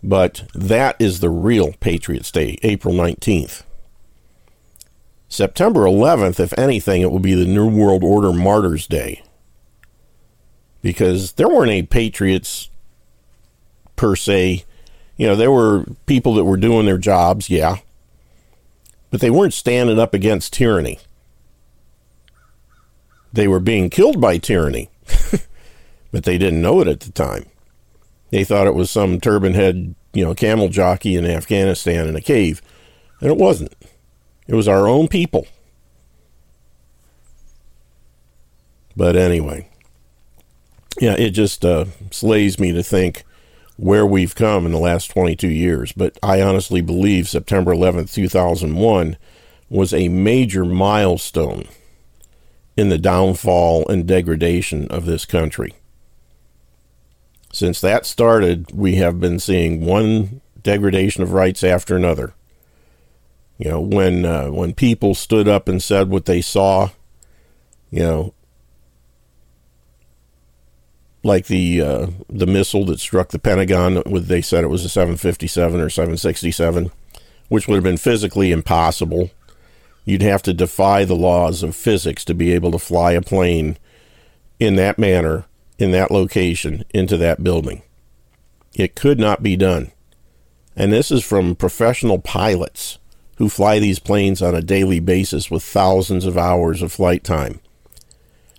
But 0.02 0.44
that 0.54 0.96
is 0.98 1.20
the 1.20 1.30
real 1.30 1.72
Patriots 1.74 2.30
Day, 2.30 2.58
April 2.62 2.94
19th. 2.94 3.62
September 5.28 5.80
11th, 5.80 6.38
if 6.38 6.56
anything, 6.58 7.02
it 7.02 7.10
will 7.10 7.18
be 7.18 7.34
the 7.34 7.46
New 7.46 7.68
World 7.68 8.04
Order 8.04 8.32
Martyrs 8.32 8.86
Day. 8.86 9.22
Because 10.82 11.32
there 11.32 11.48
weren't 11.48 11.70
any 11.70 11.82
patriots 11.82 12.70
per 13.96 14.14
se. 14.14 14.64
You 15.16 15.26
know, 15.26 15.34
there 15.34 15.50
were 15.50 15.84
people 16.06 16.34
that 16.34 16.44
were 16.44 16.56
doing 16.56 16.86
their 16.86 16.98
jobs, 16.98 17.50
yeah. 17.50 17.78
But 19.10 19.20
they 19.20 19.30
weren't 19.30 19.54
standing 19.54 19.98
up 19.98 20.14
against 20.14 20.52
tyranny. 20.52 20.98
They 23.32 23.48
were 23.48 23.60
being 23.60 23.90
killed 23.90 24.20
by 24.20 24.38
tyranny. 24.38 24.90
but 26.12 26.24
they 26.24 26.38
didn't 26.38 26.62
know 26.62 26.80
it 26.80 26.88
at 26.88 27.00
the 27.00 27.12
time. 27.12 27.46
They 28.30 28.44
thought 28.44 28.66
it 28.66 28.74
was 28.74 28.90
some 28.90 29.20
turban 29.20 29.54
head, 29.54 29.94
you 30.12 30.24
know, 30.24 30.34
camel 30.34 30.68
jockey 30.68 31.16
in 31.16 31.24
Afghanistan 31.24 32.08
in 32.08 32.16
a 32.16 32.20
cave. 32.20 32.62
And 33.20 33.30
it 33.30 33.36
wasn't. 33.36 33.74
It 34.46 34.54
was 34.54 34.68
our 34.68 34.88
own 34.88 35.08
people. 35.08 35.46
But 38.96 39.16
anyway, 39.16 39.68
yeah, 40.98 41.14
it 41.14 41.30
just 41.30 41.64
uh, 41.64 41.84
slays 42.10 42.58
me 42.58 42.72
to 42.72 42.82
think 42.82 43.24
where 43.76 44.06
we've 44.06 44.34
come 44.34 44.66
in 44.66 44.72
the 44.72 44.78
last 44.78 45.10
22 45.10 45.48
years. 45.48 45.92
But 45.92 46.18
I 46.22 46.40
honestly 46.40 46.80
believe 46.80 47.28
September 47.28 47.74
11th, 47.74 48.12
2001 48.12 49.16
was 49.68 49.92
a 49.92 50.08
major 50.08 50.64
milestone 50.64 51.66
in 52.76 52.88
the 52.88 52.98
downfall 52.98 53.86
and 53.88 54.06
degradation 54.06 54.86
of 54.88 55.06
this 55.06 55.24
country. 55.24 55.74
Since 57.52 57.80
that 57.80 58.04
started, 58.04 58.70
we 58.72 58.96
have 58.96 59.18
been 59.18 59.38
seeing 59.38 59.84
one 59.84 60.40
degradation 60.60 61.22
of 61.22 61.32
rights 61.32 61.64
after 61.64 61.96
another. 61.96 62.34
You 63.56 63.70
know, 63.70 63.80
when 63.80 64.26
uh, 64.26 64.50
when 64.50 64.74
people 64.74 65.14
stood 65.14 65.48
up 65.48 65.66
and 65.66 65.82
said 65.82 66.10
what 66.10 66.26
they 66.26 66.42
saw, 66.42 66.90
you 67.90 68.00
know, 68.00 68.34
like 71.26 71.46
the 71.46 71.82
uh, 71.82 72.06
the 72.28 72.46
missile 72.46 72.84
that 72.86 73.00
struck 73.00 73.28
the 73.28 73.38
Pentagon, 73.38 74.02
with 74.06 74.28
they 74.28 74.40
said 74.40 74.64
it 74.64 74.68
was 74.68 74.84
a 74.84 74.88
757 74.88 75.80
or 75.80 75.90
767, 75.90 76.90
which 77.48 77.68
would 77.68 77.74
have 77.74 77.84
been 77.84 77.96
physically 77.96 78.52
impossible. 78.52 79.30
You'd 80.04 80.22
have 80.22 80.42
to 80.42 80.54
defy 80.54 81.04
the 81.04 81.16
laws 81.16 81.62
of 81.62 81.74
physics 81.74 82.24
to 82.26 82.34
be 82.34 82.52
able 82.52 82.70
to 82.70 82.78
fly 82.78 83.12
a 83.12 83.20
plane 83.20 83.76
in 84.60 84.76
that 84.76 84.98
manner, 84.98 85.44
in 85.78 85.90
that 85.90 86.10
location, 86.10 86.84
into 86.94 87.16
that 87.16 87.42
building. 87.42 87.82
It 88.74 88.94
could 88.94 89.18
not 89.18 89.42
be 89.42 89.56
done. 89.56 89.90
And 90.76 90.92
this 90.92 91.10
is 91.10 91.24
from 91.24 91.56
professional 91.56 92.18
pilots 92.18 92.98
who 93.38 93.48
fly 93.48 93.78
these 93.78 93.98
planes 93.98 94.42
on 94.42 94.54
a 94.54 94.62
daily 94.62 95.00
basis 95.00 95.50
with 95.50 95.62
thousands 95.62 96.24
of 96.24 96.38
hours 96.38 96.82
of 96.82 96.92
flight 96.92 97.24
time. 97.24 97.60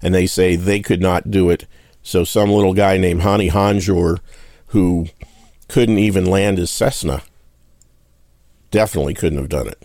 And 0.02 0.14
they 0.14 0.28
say 0.28 0.56
they 0.56 0.80
could 0.80 1.02
not 1.02 1.32
do 1.32 1.50
it. 1.50 1.66
So 2.08 2.24
some 2.24 2.52
little 2.52 2.74
guy 2.74 2.96
named 2.98 3.24
Hani 3.24 3.52
Hanjour, 3.52 4.22
who 4.68 5.08
couldn't 5.68 5.98
even 5.98 6.24
land 6.26 6.58
his 6.58 6.72
Cessna, 6.72 7.22
definitely 8.72 9.14
couldn't 9.14 9.40
have 9.40 9.50
done 9.50 9.68
it. 9.68 9.84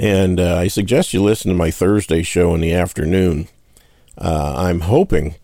And 0.00 0.40
uh, 0.40 0.56
I 0.56 0.66
suggest 0.66 1.14
you 1.14 1.22
listen 1.22 1.52
to 1.52 1.56
my 1.56 1.70
Thursday 1.70 2.24
show 2.24 2.56
in 2.56 2.60
the 2.60 2.72
afternoon. 2.72 3.46
Uh, 4.18 4.54
I'm 4.56 4.80
hoping 4.80 5.36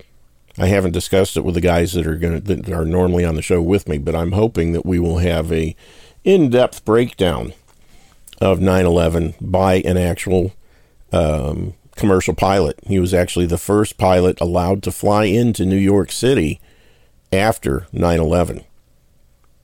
I 0.59 0.67
haven't 0.67 0.91
discussed 0.91 1.37
it 1.37 1.45
with 1.45 1.55
the 1.55 1.61
guys 1.61 1.93
that 1.93 2.05
are 2.05 2.17
going 2.17 2.41
that 2.41 2.71
are 2.71 2.85
normally 2.85 3.25
on 3.25 3.37
the 3.37 3.41
show 3.41 3.63
with 3.63 3.89
me, 3.89 3.99
but 3.99 4.17
I'm 4.17 4.33
hoping 4.33 4.73
that 4.73 4.85
we 4.85 4.99
will 4.99 5.19
have 5.19 5.53
a 5.53 5.77
in-depth 6.25 6.85
breakdown 6.85 7.53
of 8.41 8.59
9/11 8.59 9.35
by 9.41 9.75
an 9.75 9.97
actual 9.97 10.55
um, 11.13 11.75
commercial 11.97 12.35
pilot. 12.35 12.79
He 12.87 12.99
was 12.99 13.15
actually 13.15 13.47
the 13.47 13.59
first 13.59 13.99
pilot 13.99 14.41
allowed 14.41 14.83
to 14.85 14.93
fly 14.93 15.25
into 15.25 15.65
New 15.65 15.77
York 15.77 16.11
City 16.13 16.61
after 17.33 17.87
9/11. 17.93 18.65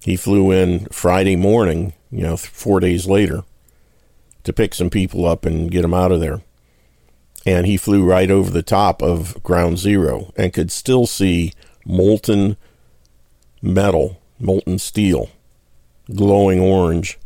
He 0.02 0.16
flew 0.16 0.50
in 0.50 0.86
Friday 0.86 1.36
morning, 1.36 1.92
you 2.10 2.22
know, 2.22 2.36
four 2.36 2.80
days 2.80 3.06
later, 3.06 3.44
to 4.44 4.52
pick 4.52 4.74
some 4.74 4.90
people 4.90 5.26
up 5.26 5.44
and 5.44 5.70
get 5.70 5.82
them 5.82 5.94
out 5.94 6.12
of 6.12 6.20
there 6.20 6.40
and 7.48 7.66
he 7.66 7.78
flew 7.78 8.04
right 8.04 8.30
over 8.30 8.50
the 8.50 8.62
top 8.62 9.02
of 9.02 9.42
ground 9.42 9.78
zero 9.78 10.32
and 10.36 10.52
could 10.52 10.70
still 10.70 11.06
see 11.06 11.54
molten 11.86 12.58
metal, 13.62 14.20
molten 14.38 14.78
steel, 14.78 15.30
glowing 16.14 16.60
orange 16.60 17.18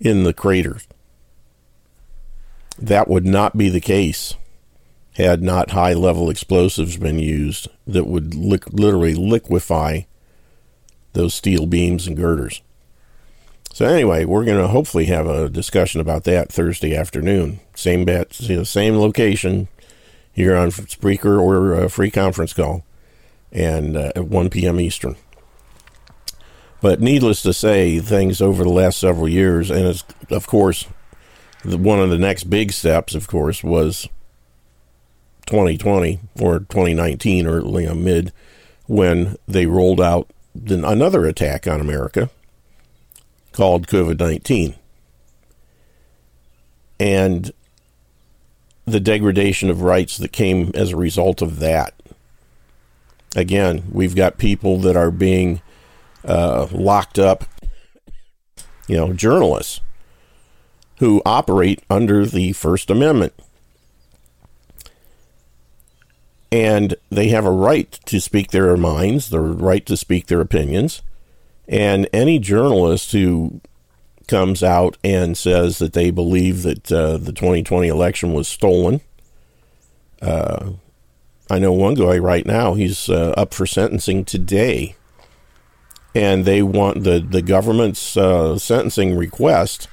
in 0.00 0.24
the 0.24 0.32
craters. 0.32 0.88
That 2.82 3.06
would 3.06 3.24
not 3.24 3.56
be 3.56 3.68
the 3.68 3.80
case 3.80 4.34
had 5.14 5.42
not 5.42 5.70
high 5.70 5.92
level 5.92 6.28
explosives 6.28 6.96
been 6.96 7.18
used 7.18 7.68
that 7.86 8.06
would 8.06 8.34
li- 8.34 8.58
literally 8.70 9.14
liquefy 9.14 10.00
those 11.12 11.34
steel 11.34 11.66
beams 11.66 12.06
and 12.06 12.16
girders. 12.16 12.62
So 13.72 13.86
anyway, 13.86 14.24
we're 14.24 14.44
going 14.44 14.60
to 14.60 14.68
hopefully 14.68 15.06
have 15.06 15.26
a 15.26 15.48
discussion 15.48 16.00
about 16.00 16.24
that 16.24 16.50
Thursday 16.50 16.96
afternoon. 16.96 17.60
Same 17.74 18.04
know, 18.04 18.64
same 18.64 18.96
location 18.96 19.68
here 20.32 20.56
on 20.56 20.70
Spreaker 20.70 21.40
or 21.40 21.74
a 21.74 21.88
free 21.88 22.10
conference 22.10 22.52
call, 22.52 22.84
and 23.52 23.96
uh, 23.96 24.12
at 24.16 24.26
1 24.26 24.50
p.m. 24.50 24.80
Eastern. 24.80 25.16
But 26.80 27.00
needless 27.00 27.42
to 27.42 27.52
say, 27.52 28.00
things 28.00 28.42
over 28.42 28.64
the 28.64 28.70
last 28.70 28.98
several 28.98 29.28
years, 29.28 29.70
and 29.70 30.02
of 30.30 30.46
course, 30.46 30.86
one 31.64 32.00
of 32.00 32.10
the 32.10 32.18
next 32.18 32.44
big 32.44 32.72
steps, 32.72 33.14
of 33.14 33.28
course, 33.28 33.62
was 33.62 34.08
2020 35.46 36.20
or 36.40 36.60
2019 36.60 37.46
or 37.46 37.60
you 37.60 37.94
mid 37.94 38.32
when 38.86 39.36
they 39.46 39.66
rolled 39.66 40.00
out 40.00 40.28
another 40.68 41.24
attack 41.24 41.66
on 41.66 41.80
America 41.80 42.30
called 43.52 43.86
COVID 43.86 44.18
19. 44.18 44.74
And 46.98 47.52
the 48.84 49.00
degradation 49.00 49.70
of 49.70 49.82
rights 49.82 50.16
that 50.18 50.32
came 50.32 50.70
as 50.74 50.90
a 50.90 50.96
result 50.96 51.42
of 51.42 51.58
that. 51.60 51.94
Again, 53.34 53.84
we've 53.90 54.14
got 54.14 54.36
people 54.38 54.78
that 54.80 54.96
are 54.96 55.10
being 55.10 55.62
uh, 56.24 56.66
locked 56.70 57.18
up, 57.18 57.44
you 58.86 58.96
know, 58.96 59.12
journalists 59.12 59.80
who 61.02 61.20
operate 61.26 61.82
under 61.90 62.24
the 62.24 62.52
First 62.52 62.88
Amendment. 62.88 63.32
And 66.52 66.94
they 67.10 67.26
have 67.30 67.44
a 67.44 67.50
right 67.50 67.90
to 68.04 68.20
speak 68.20 68.52
their 68.52 68.76
minds, 68.76 69.28
the 69.28 69.40
right 69.40 69.84
to 69.86 69.96
speak 69.96 70.28
their 70.28 70.40
opinions. 70.40 71.02
And 71.66 72.08
any 72.12 72.38
journalist 72.38 73.10
who 73.10 73.60
comes 74.28 74.62
out 74.62 74.96
and 75.02 75.36
says 75.36 75.80
that 75.80 75.92
they 75.92 76.12
believe 76.12 76.62
that 76.62 76.92
uh, 76.92 77.16
the 77.16 77.32
2020 77.32 77.88
election 77.88 78.32
was 78.32 78.46
stolen, 78.46 79.00
uh, 80.20 80.70
I 81.50 81.58
know 81.58 81.72
one 81.72 81.94
guy 81.94 82.16
right 82.18 82.46
now, 82.46 82.74
he's 82.74 83.08
uh, 83.08 83.34
up 83.36 83.54
for 83.54 83.66
sentencing 83.66 84.24
today. 84.24 84.94
And 86.14 86.44
they 86.44 86.62
want 86.62 87.02
the, 87.02 87.18
the 87.18 87.42
government's 87.42 88.16
uh, 88.16 88.56
sentencing 88.56 89.16
request 89.16 89.88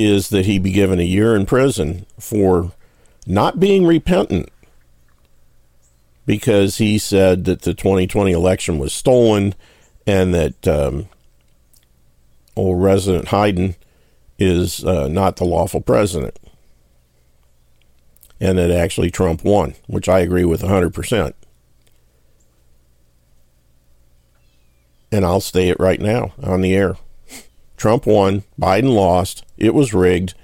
is 0.00 0.30
that 0.30 0.46
he 0.46 0.58
be 0.58 0.72
given 0.72 0.98
a 0.98 1.04
year 1.04 1.36
in 1.36 1.46
prison 1.46 2.06
for 2.18 2.72
not 3.26 3.60
being 3.60 3.86
repentant 3.86 4.48
because 6.26 6.78
he 6.78 6.98
said 6.98 7.44
that 7.44 7.62
the 7.62 7.74
2020 7.74 8.32
election 8.32 8.78
was 8.78 8.92
stolen 8.92 9.54
and 10.06 10.34
that 10.34 10.66
um, 10.66 11.08
old 12.56 12.82
resident 12.82 13.28
Hayden 13.28 13.76
is 14.38 14.84
uh, 14.84 15.08
not 15.08 15.36
the 15.36 15.44
lawful 15.44 15.80
president, 15.80 16.38
and 18.40 18.58
that 18.58 18.70
actually 18.70 19.10
Trump 19.10 19.44
won, 19.44 19.74
which 19.86 20.08
I 20.08 20.20
agree 20.20 20.44
with 20.44 20.62
100%. 20.62 21.34
And 25.12 25.24
I'll 25.24 25.40
say 25.40 25.68
it 25.68 25.80
right 25.80 26.00
now 26.00 26.32
on 26.42 26.60
the 26.60 26.74
air. 26.74 26.96
Trump 27.80 28.06
won, 28.06 28.44
Biden 28.60 28.94
lost, 28.94 29.44
it 29.56 29.74
was 29.74 29.92
rigged. 29.92 30.34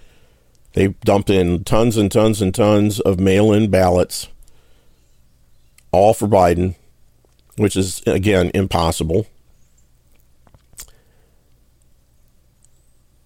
They 0.73 0.89
dumped 1.05 1.31
in 1.31 1.63
tons 1.63 1.97
and 1.97 2.11
tons 2.11 2.43
and 2.43 2.55
tons 2.55 2.99
of 2.99 3.21
mail 3.21 3.53
in 3.53 3.71
ballots, 3.71 4.29
all 5.93 6.15
for 6.15 6.27
Biden, 6.27 6.75
which 7.57 7.77
is, 7.77 8.03
again, 8.07 8.51
impossible. 8.55 9.27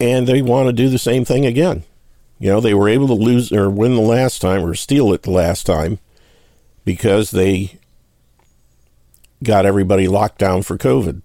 and 0.01 0.27
they 0.27 0.41
want 0.41 0.67
to 0.67 0.73
do 0.73 0.89
the 0.89 0.99
same 0.99 1.25
thing 1.25 1.45
again. 1.45 1.85
You 2.39 2.51
know, 2.51 2.61
they 2.61 2.73
were 2.73 2.89
able 2.89 3.07
to 3.09 3.13
lose 3.13 3.53
or 3.53 3.69
win 3.69 3.95
the 3.95 4.01
last 4.01 4.41
time 4.41 4.65
or 4.65 4.75
steal 4.75 5.13
it 5.13 5.23
the 5.23 5.31
last 5.31 5.67
time 5.67 5.99
because 6.87 7.31
they 7.31 7.79
got 9.43 9.67
everybody 9.67 10.09
locked 10.09 10.39
down 10.39 10.63
for 10.63 10.79
COVID. 10.79 11.23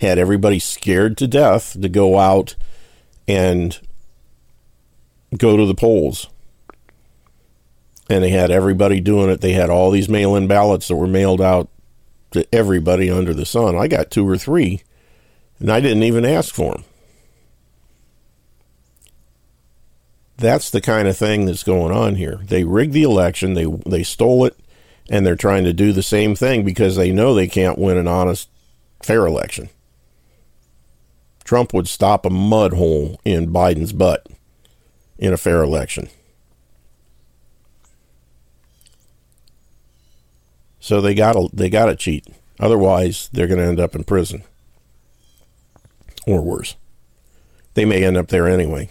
Had 0.00 0.18
everybody 0.18 0.58
scared 0.58 1.16
to 1.18 1.26
death 1.26 1.80
to 1.80 1.88
go 1.88 2.18
out 2.18 2.54
and 3.26 3.78
go 5.36 5.56
to 5.56 5.66
the 5.66 5.74
polls. 5.74 6.28
And 8.08 8.24
they 8.24 8.30
had 8.30 8.50
everybody 8.50 9.00
doing 9.00 9.28
it. 9.28 9.40
They 9.40 9.52
had 9.52 9.68
all 9.68 9.90
these 9.90 10.08
mail 10.08 10.34
in 10.34 10.46
ballots 10.46 10.88
that 10.88 10.96
were 10.96 11.06
mailed 11.06 11.40
out 11.40 11.68
to 12.30 12.46
everybody 12.54 13.10
under 13.10 13.34
the 13.34 13.44
sun. 13.44 13.76
I 13.76 13.88
got 13.88 14.10
two 14.10 14.26
or 14.26 14.38
three, 14.38 14.82
and 15.58 15.70
I 15.70 15.80
didn't 15.80 16.02
even 16.02 16.24
ask 16.24 16.54
for 16.54 16.72
them. 16.72 16.84
That's 20.36 20.70
the 20.70 20.80
kind 20.80 21.08
of 21.08 21.16
thing 21.16 21.46
that's 21.46 21.64
going 21.64 21.92
on 21.92 22.14
here. 22.14 22.40
They 22.44 22.64
rigged 22.64 22.92
the 22.92 23.02
election, 23.02 23.54
they 23.54 23.66
they 23.86 24.04
stole 24.04 24.44
it, 24.44 24.56
and 25.10 25.26
they're 25.26 25.36
trying 25.36 25.64
to 25.64 25.72
do 25.72 25.92
the 25.92 26.02
same 26.02 26.36
thing 26.36 26.64
because 26.64 26.96
they 26.96 27.10
know 27.10 27.34
they 27.34 27.48
can't 27.48 27.78
win 27.78 27.96
an 27.96 28.06
honest, 28.06 28.48
fair 29.02 29.26
election. 29.26 29.68
Trump 31.48 31.72
would 31.72 31.88
stop 31.88 32.26
a 32.26 32.30
mud 32.30 32.74
hole 32.74 33.18
in 33.24 33.50
Biden's 33.50 33.94
butt 33.94 34.26
in 35.18 35.32
a 35.32 35.38
fair 35.38 35.62
election. 35.62 36.10
So 40.78 41.00
they 41.00 41.14
got 41.14 41.32
to 41.32 41.48
they 41.50 41.70
got 41.70 41.86
to 41.86 41.96
cheat. 41.96 42.26
Otherwise, 42.60 43.30
they're 43.32 43.46
going 43.46 43.60
to 43.60 43.66
end 43.66 43.80
up 43.80 43.94
in 43.94 44.04
prison 44.04 44.42
or 46.26 46.42
worse. 46.42 46.76
They 47.72 47.86
may 47.86 48.04
end 48.04 48.18
up 48.18 48.28
there 48.28 48.46
anyway. 48.46 48.90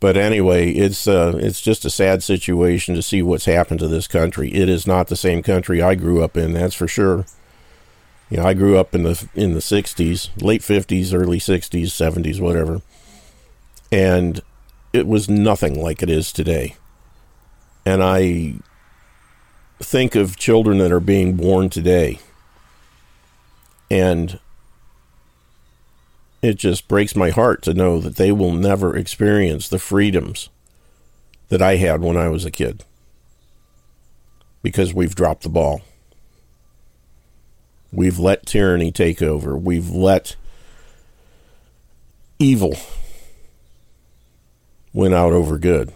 But 0.00 0.16
anyway, 0.16 0.72
it's 0.72 1.06
uh, 1.06 1.34
it's 1.36 1.60
just 1.60 1.84
a 1.84 1.90
sad 1.90 2.24
situation 2.24 2.96
to 2.96 3.02
see 3.02 3.22
what's 3.22 3.44
happened 3.44 3.78
to 3.78 3.86
this 3.86 4.08
country. 4.08 4.52
It 4.52 4.68
is 4.68 4.88
not 4.88 5.06
the 5.06 5.14
same 5.14 5.40
country 5.44 5.80
I 5.80 5.94
grew 5.94 6.24
up 6.24 6.36
in, 6.36 6.54
that's 6.54 6.74
for 6.74 6.88
sure. 6.88 7.26
You 8.32 8.38
know, 8.38 8.46
I 8.46 8.54
grew 8.54 8.78
up 8.78 8.94
in 8.94 9.02
the 9.02 9.28
in 9.34 9.52
the 9.52 9.60
'60s, 9.60 10.30
late 10.42 10.62
'50s, 10.62 11.12
early 11.12 11.38
'60s, 11.38 11.88
'70s, 11.88 12.40
whatever, 12.40 12.80
and 13.92 14.40
it 14.94 15.06
was 15.06 15.28
nothing 15.28 15.78
like 15.78 16.02
it 16.02 16.08
is 16.08 16.32
today. 16.32 16.76
And 17.84 18.02
I 18.02 18.54
think 19.80 20.14
of 20.14 20.38
children 20.38 20.78
that 20.78 20.90
are 20.90 20.98
being 20.98 21.36
born 21.36 21.68
today, 21.68 22.20
and 23.90 24.40
it 26.40 26.54
just 26.54 26.88
breaks 26.88 27.14
my 27.14 27.28
heart 27.28 27.60
to 27.64 27.74
know 27.74 28.00
that 28.00 28.16
they 28.16 28.32
will 28.32 28.52
never 28.52 28.96
experience 28.96 29.68
the 29.68 29.78
freedoms 29.78 30.48
that 31.50 31.60
I 31.60 31.76
had 31.76 32.00
when 32.00 32.16
I 32.16 32.30
was 32.30 32.46
a 32.46 32.50
kid 32.50 32.86
because 34.62 34.94
we've 34.94 35.14
dropped 35.14 35.42
the 35.42 35.50
ball. 35.50 35.82
We've 37.92 38.18
let 38.18 38.46
tyranny 38.46 38.90
take 38.90 39.20
over. 39.20 39.56
We've 39.56 39.90
let 39.90 40.36
evil 42.38 42.74
win 44.92 45.12
out 45.12 45.32
over 45.32 45.58
good. 45.58 45.92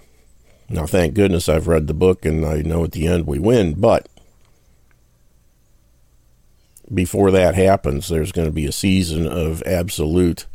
Now, 0.69 0.87
thank 0.87 1.15
goodness 1.15 1.49
I've 1.49 1.69
read 1.69 1.87
the 1.87 1.95
book 1.95 2.25
and 2.25 2.45
I 2.45 2.63
know 2.63 2.85
at 2.85 2.93
the 2.93 3.07
end 3.07 3.27
we 3.27 3.39
win, 3.39 3.75
but 3.75 4.09
before 6.93 7.31
that 7.31 7.55
happens, 7.55 8.09
there's 8.09 8.33
going 8.33 8.47
to 8.49 8.53
be 8.53 8.67
a 8.67 8.73
season 8.73 9.27
of 9.27 9.63
absolute 9.65 10.47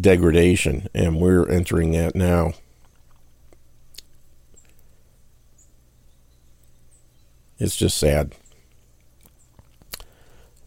degradation, 0.00 0.88
and 0.94 1.20
we're 1.20 1.48
entering 1.48 1.92
that 1.92 2.14
now. 2.14 2.52
It's 7.58 7.76
just 7.76 7.96
sad. 7.96 8.34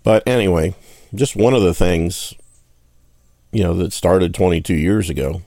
But 0.07 0.25
anyway, 0.25 0.73
just 1.13 1.35
one 1.35 1.53
of 1.53 1.63
the 1.63 1.73
things, 1.73 2.33
you 3.51 3.61
know, 3.61 3.73
that 3.73 3.91
started 3.91 4.33
22 4.33 4.73
years 4.73 5.09
ago. 5.09 5.41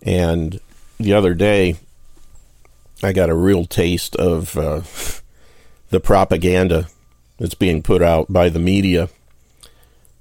And 0.00 0.60
the 0.98 1.12
other 1.12 1.34
day, 1.34 1.74
I 3.02 3.12
got 3.12 3.30
a 3.30 3.34
real 3.34 3.64
taste 3.64 4.14
of 4.14 4.56
uh, 4.56 4.82
the 5.90 5.98
propaganda 5.98 6.86
that's 7.40 7.56
being 7.56 7.82
put 7.82 8.00
out 8.00 8.32
by 8.32 8.48
the 8.48 8.60
media 8.60 9.08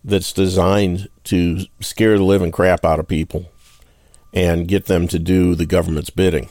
that's 0.04 0.34
designed 0.34 1.08
to 1.26 1.60
scare 1.80 2.18
the 2.18 2.24
living 2.24 2.52
crap 2.52 2.84
out 2.84 3.00
of 3.00 3.08
people 3.08 3.52
and 4.34 4.68
get 4.68 4.88
them 4.88 5.08
to 5.10 5.20
do 5.20 5.54
the 5.54 5.68
government's 5.68 6.10
bidding. 6.10 6.50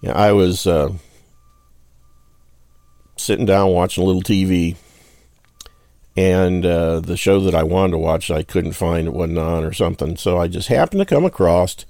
Yeah, 0.00 0.14
I 0.14 0.32
was 0.32 0.66
uh, 0.66 0.94
sitting 3.16 3.46
down 3.46 3.70
watching 3.70 4.02
a 4.02 4.06
little 4.08 4.20
TV, 4.20 4.74
and 6.16 6.64
uh, 6.64 7.00
the 7.00 7.16
show 7.16 7.40
that 7.40 7.54
I 7.54 7.62
wanted 7.62 7.92
to 7.92 7.98
watch 7.98 8.30
I 8.30 8.42
couldn't 8.42 8.72
find 8.72 9.06
it 9.06 9.12
wasn't 9.12 9.38
on 9.38 9.64
or 9.64 9.72
something. 9.72 10.16
So 10.16 10.38
I 10.38 10.48
just 10.48 10.68
happened 10.68 11.00
to 11.00 11.06
come 11.06 11.24
across 11.24 11.84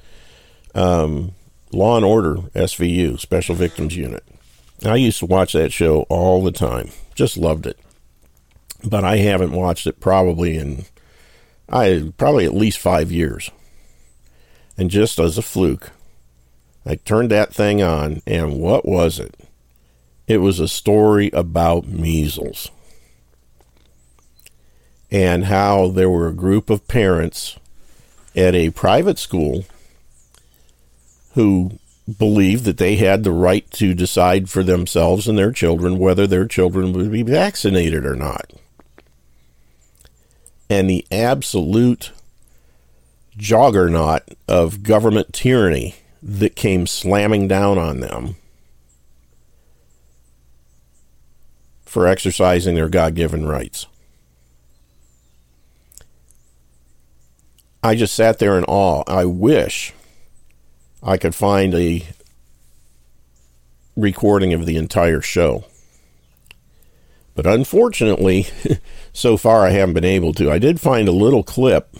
um, 0.74 1.32
Law 1.72 1.96
and 1.96 2.04
Order 2.04 2.36
SVU 2.54 3.20
Special 3.20 3.54
Victims 3.54 3.96
Unit. 3.96 4.24
I 4.84 4.96
used 4.96 5.20
to 5.20 5.26
watch 5.26 5.52
that 5.52 5.72
show 5.72 6.02
all 6.08 6.42
the 6.42 6.52
time. 6.52 6.90
Just 7.14 7.36
loved 7.36 7.66
it. 7.66 7.78
But 8.84 9.04
I 9.04 9.16
haven't 9.18 9.52
watched 9.52 9.86
it 9.86 10.00
probably 10.00 10.56
in 10.56 10.84
I 11.68 12.12
probably 12.16 12.44
at 12.44 12.54
least 12.54 12.78
5 12.78 13.10
years. 13.10 13.50
And 14.78 14.90
just 14.90 15.18
as 15.18 15.38
a 15.38 15.42
fluke, 15.42 15.90
I 16.84 16.96
turned 16.96 17.30
that 17.30 17.54
thing 17.54 17.82
on 17.82 18.22
and 18.26 18.60
what 18.60 18.86
was 18.86 19.18
it? 19.18 19.34
It 20.28 20.38
was 20.38 20.60
a 20.60 20.68
story 20.68 21.30
about 21.32 21.86
measles. 21.86 22.70
And 25.10 25.44
how 25.44 25.88
there 25.88 26.10
were 26.10 26.28
a 26.28 26.32
group 26.32 26.68
of 26.68 26.88
parents 26.88 27.56
at 28.34 28.54
a 28.54 28.70
private 28.70 29.18
school 29.18 29.64
who 31.34 31.78
believed 32.18 32.64
that 32.64 32.78
they 32.78 32.96
had 32.96 33.24
the 33.24 33.32
right 33.32 33.68
to 33.72 33.94
decide 33.94 34.48
for 34.48 34.62
themselves 34.62 35.26
and 35.26 35.36
their 35.36 35.52
children 35.52 35.98
whether 35.98 36.26
their 36.26 36.46
children 36.46 36.92
would 36.92 37.10
be 37.10 37.22
vaccinated 37.22 38.04
or 38.04 38.14
not. 38.14 38.52
And 40.68 40.88
the 40.88 41.06
absolute 41.10 42.12
juggernaut 43.36 44.22
of 44.48 44.82
government 44.82 45.32
tyranny 45.32 45.96
that 46.22 46.56
came 46.56 46.86
slamming 46.86 47.46
down 47.46 47.78
on 47.78 48.00
them 48.00 48.36
for 51.84 52.06
exercising 52.06 52.74
their 52.74 52.88
God 52.88 53.14
given 53.14 53.46
rights. 53.46 53.86
I 57.86 57.94
just 57.94 58.16
sat 58.16 58.40
there 58.40 58.58
in 58.58 58.64
awe. 58.64 59.04
I 59.06 59.26
wish 59.26 59.92
I 61.00 61.16
could 61.16 61.36
find 61.36 61.72
a 61.72 62.04
recording 63.94 64.52
of 64.52 64.66
the 64.66 64.76
entire 64.76 65.20
show. 65.20 65.66
But 67.36 67.46
unfortunately, 67.46 68.48
so 69.12 69.36
far 69.36 69.64
I 69.64 69.70
haven't 69.70 69.94
been 69.94 70.04
able 70.04 70.32
to. 70.32 70.50
I 70.50 70.58
did 70.58 70.80
find 70.80 71.06
a 71.06 71.12
little 71.12 71.44
clip. 71.44 71.94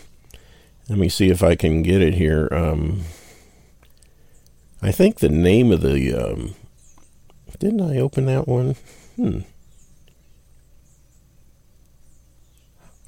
Let 0.88 0.98
me 0.98 1.08
see 1.08 1.30
if 1.30 1.44
I 1.44 1.54
can 1.54 1.84
get 1.84 2.02
it 2.02 2.14
here. 2.14 2.48
Um, 2.50 3.02
I 4.82 4.90
think 4.90 5.20
the 5.20 5.28
name 5.28 5.70
of 5.70 5.82
the. 5.82 6.12
Um, 6.14 6.56
didn't 7.60 7.80
I 7.80 7.98
open 7.98 8.26
that 8.26 8.48
one? 8.48 8.74
Hmm. 9.14 9.38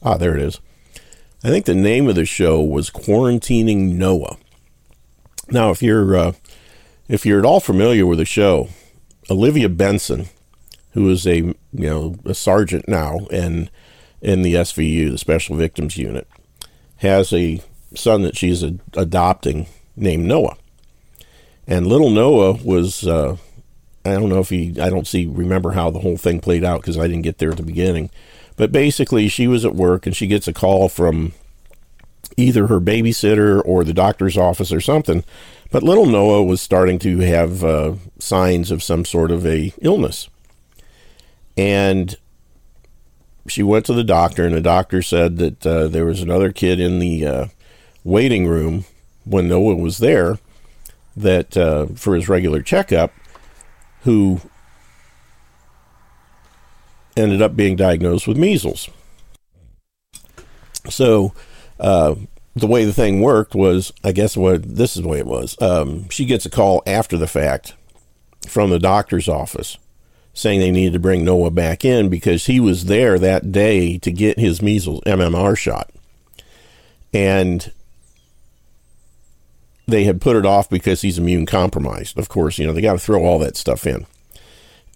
Ah, 0.00 0.16
there 0.16 0.36
it 0.36 0.42
is. 0.42 0.60
I 1.44 1.50
think 1.50 1.66
the 1.66 1.74
name 1.74 2.08
of 2.08 2.16
the 2.16 2.24
show 2.24 2.60
was 2.60 2.90
Quarantining 2.90 3.92
Noah. 3.92 4.36
Now, 5.50 5.70
if 5.70 5.82
you're 5.82 6.16
uh, 6.16 6.32
if 7.08 7.24
you're 7.24 7.38
at 7.38 7.44
all 7.44 7.60
familiar 7.60 8.04
with 8.04 8.18
the 8.18 8.24
show, 8.24 8.68
Olivia 9.30 9.68
Benson, 9.68 10.26
who 10.92 11.08
is 11.08 11.26
a 11.26 11.36
you 11.36 11.54
know 11.72 12.16
a 12.24 12.34
sergeant 12.34 12.88
now 12.88 13.20
and 13.30 13.70
in 14.20 14.42
the 14.42 14.54
SVU, 14.54 15.12
the 15.12 15.18
Special 15.18 15.54
Victims 15.54 15.96
Unit, 15.96 16.26
has 16.96 17.32
a 17.32 17.62
son 17.94 18.22
that 18.22 18.36
she's 18.36 18.64
a, 18.64 18.74
adopting 18.94 19.68
named 19.94 20.26
Noah, 20.26 20.56
and 21.68 21.86
little 21.86 22.10
Noah 22.10 22.54
was 22.64 23.06
uh, 23.06 23.36
I 24.04 24.14
don't 24.14 24.28
know 24.28 24.40
if 24.40 24.50
he 24.50 24.78
I 24.80 24.90
don't 24.90 25.06
see 25.06 25.26
remember 25.26 25.70
how 25.70 25.90
the 25.90 26.00
whole 26.00 26.16
thing 26.16 26.40
played 26.40 26.64
out 26.64 26.80
because 26.80 26.98
I 26.98 27.06
didn't 27.06 27.22
get 27.22 27.38
there 27.38 27.50
at 27.52 27.58
the 27.58 27.62
beginning, 27.62 28.10
but 28.58 28.72
basically 28.72 29.28
she 29.28 29.46
was 29.46 29.64
at 29.64 29.74
work 29.74 30.04
and 30.04 30.14
she 30.14 30.26
gets 30.26 30.46
a 30.46 30.52
call 30.52 30.90
from 30.90 31.32
either 32.36 32.66
her 32.66 32.80
babysitter 32.80 33.62
or 33.64 33.84
the 33.84 33.94
doctor's 33.94 34.36
office 34.36 34.72
or 34.72 34.80
something. 34.80 35.24
But 35.70 35.82
little 35.82 36.06
Noah 36.06 36.42
was 36.42 36.60
starting 36.60 36.98
to 37.00 37.18
have 37.20 37.64
uh, 37.64 37.94
signs 38.18 38.70
of 38.70 38.82
some 38.82 39.04
sort 39.04 39.30
of 39.30 39.46
a 39.46 39.72
illness, 39.80 40.28
and 41.56 42.16
she 43.46 43.62
went 43.62 43.86
to 43.86 43.92
the 43.92 44.04
doctor, 44.04 44.44
and 44.44 44.54
the 44.54 44.60
doctor 44.60 45.02
said 45.02 45.36
that 45.38 45.66
uh, 45.66 45.88
there 45.88 46.04
was 46.04 46.20
another 46.20 46.52
kid 46.52 46.80
in 46.80 46.98
the 46.98 47.26
uh, 47.26 47.46
waiting 48.02 48.46
room 48.46 48.86
when 49.24 49.48
Noah 49.48 49.76
was 49.76 49.98
there 49.98 50.38
that 51.16 51.56
uh, 51.56 51.86
for 51.94 52.14
his 52.14 52.28
regular 52.28 52.62
checkup, 52.62 53.12
who 54.02 54.40
ended 57.18 57.42
up 57.42 57.56
being 57.56 57.76
diagnosed 57.76 58.26
with 58.26 58.36
measles. 58.36 58.88
So 60.88 61.32
uh, 61.80 62.14
the 62.54 62.66
way 62.66 62.84
the 62.84 62.92
thing 62.92 63.20
worked 63.20 63.54
was, 63.54 63.92
I 64.02 64.12
guess 64.12 64.36
what 64.36 64.62
this 64.62 64.96
is 64.96 65.02
the 65.02 65.08
way 65.08 65.18
it 65.18 65.26
was. 65.26 65.60
Um, 65.60 66.08
she 66.08 66.24
gets 66.24 66.46
a 66.46 66.50
call 66.50 66.82
after 66.86 67.16
the 67.16 67.26
fact 67.26 67.74
from 68.46 68.70
the 68.70 68.78
doctor's 68.78 69.28
office 69.28 69.76
saying 70.32 70.60
they 70.60 70.70
needed 70.70 70.92
to 70.92 71.00
bring 71.00 71.24
Noah 71.24 71.50
back 71.50 71.84
in 71.84 72.08
because 72.08 72.46
he 72.46 72.60
was 72.60 72.84
there 72.84 73.18
that 73.18 73.50
day 73.50 73.98
to 73.98 74.12
get 74.12 74.38
his 74.38 74.62
measles 74.62 75.00
MMR 75.04 75.58
shot. 75.58 75.90
And 77.12 77.72
they 79.86 80.04
had 80.04 80.20
put 80.20 80.36
it 80.36 80.46
off 80.46 80.70
because 80.70 81.02
he's 81.02 81.18
immune 81.18 81.46
compromised. 81.46 82.18
Of 82.18 82.28
course, 82.28 82.58
you 82.58 82.66
know, 82.66 82.72
they 82.72 82.82
got 82.82 82.92
to 82.92 82.98
throw 82.98 83.24
all 83.24 83.38
that 83.40 83.56
stuff 83.56 83.86
in. 83.86 84.06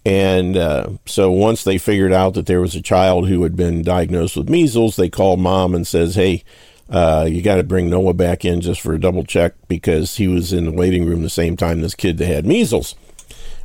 And 0.05 0.57
uh, 0.57 0.89
so 1.05 1.31
once 1.31 1.63
they 1.63 1.77
figured 1.77 2.11
out 2.11 2.33
that 2.33 2.45
there 2.45 2.59
was 2.59 2.75
a 2.75 2.81
child 2.81 3.29
who 3.29 3.43
had 3.43 3.55
been 3.55 3.83
diagnosed 3.83 4.35
with 4.35 4.49
measles, 4.49 4.95
they 4.95 5.09
called 5.09 5.39
mom 5.39 5.73
and 5.73 5.87
says, 5.87 6.15
"Hey, 6.15 6.43
uh, 6.89 7.25
you 7.29 7.41
got 7.41 7.55
to 7.55 7.63
bring 7.63 7.89
Noah 7.89 8.13
back 8.13 8.43
in 8.43 8.61
just 8.61 8.81
for 8.81 8.93
a 8.93 8.99
double 8.99 9.23
check 9.23 9.53
because 9.67 10.17
he 10.17 10.27
was 10.27 10.51
in 10.51 10.65
the 10.65 10.71
waiting 10.71 11.05
room 11.05 11.23
the 11.23 11.29
same 11.29 11.55
time 11.55 11.81
this 11.81 11.95
kid 11.95 12.17
that 12.17 12.27
had 12.27 12.45
measles. 12.45 12.95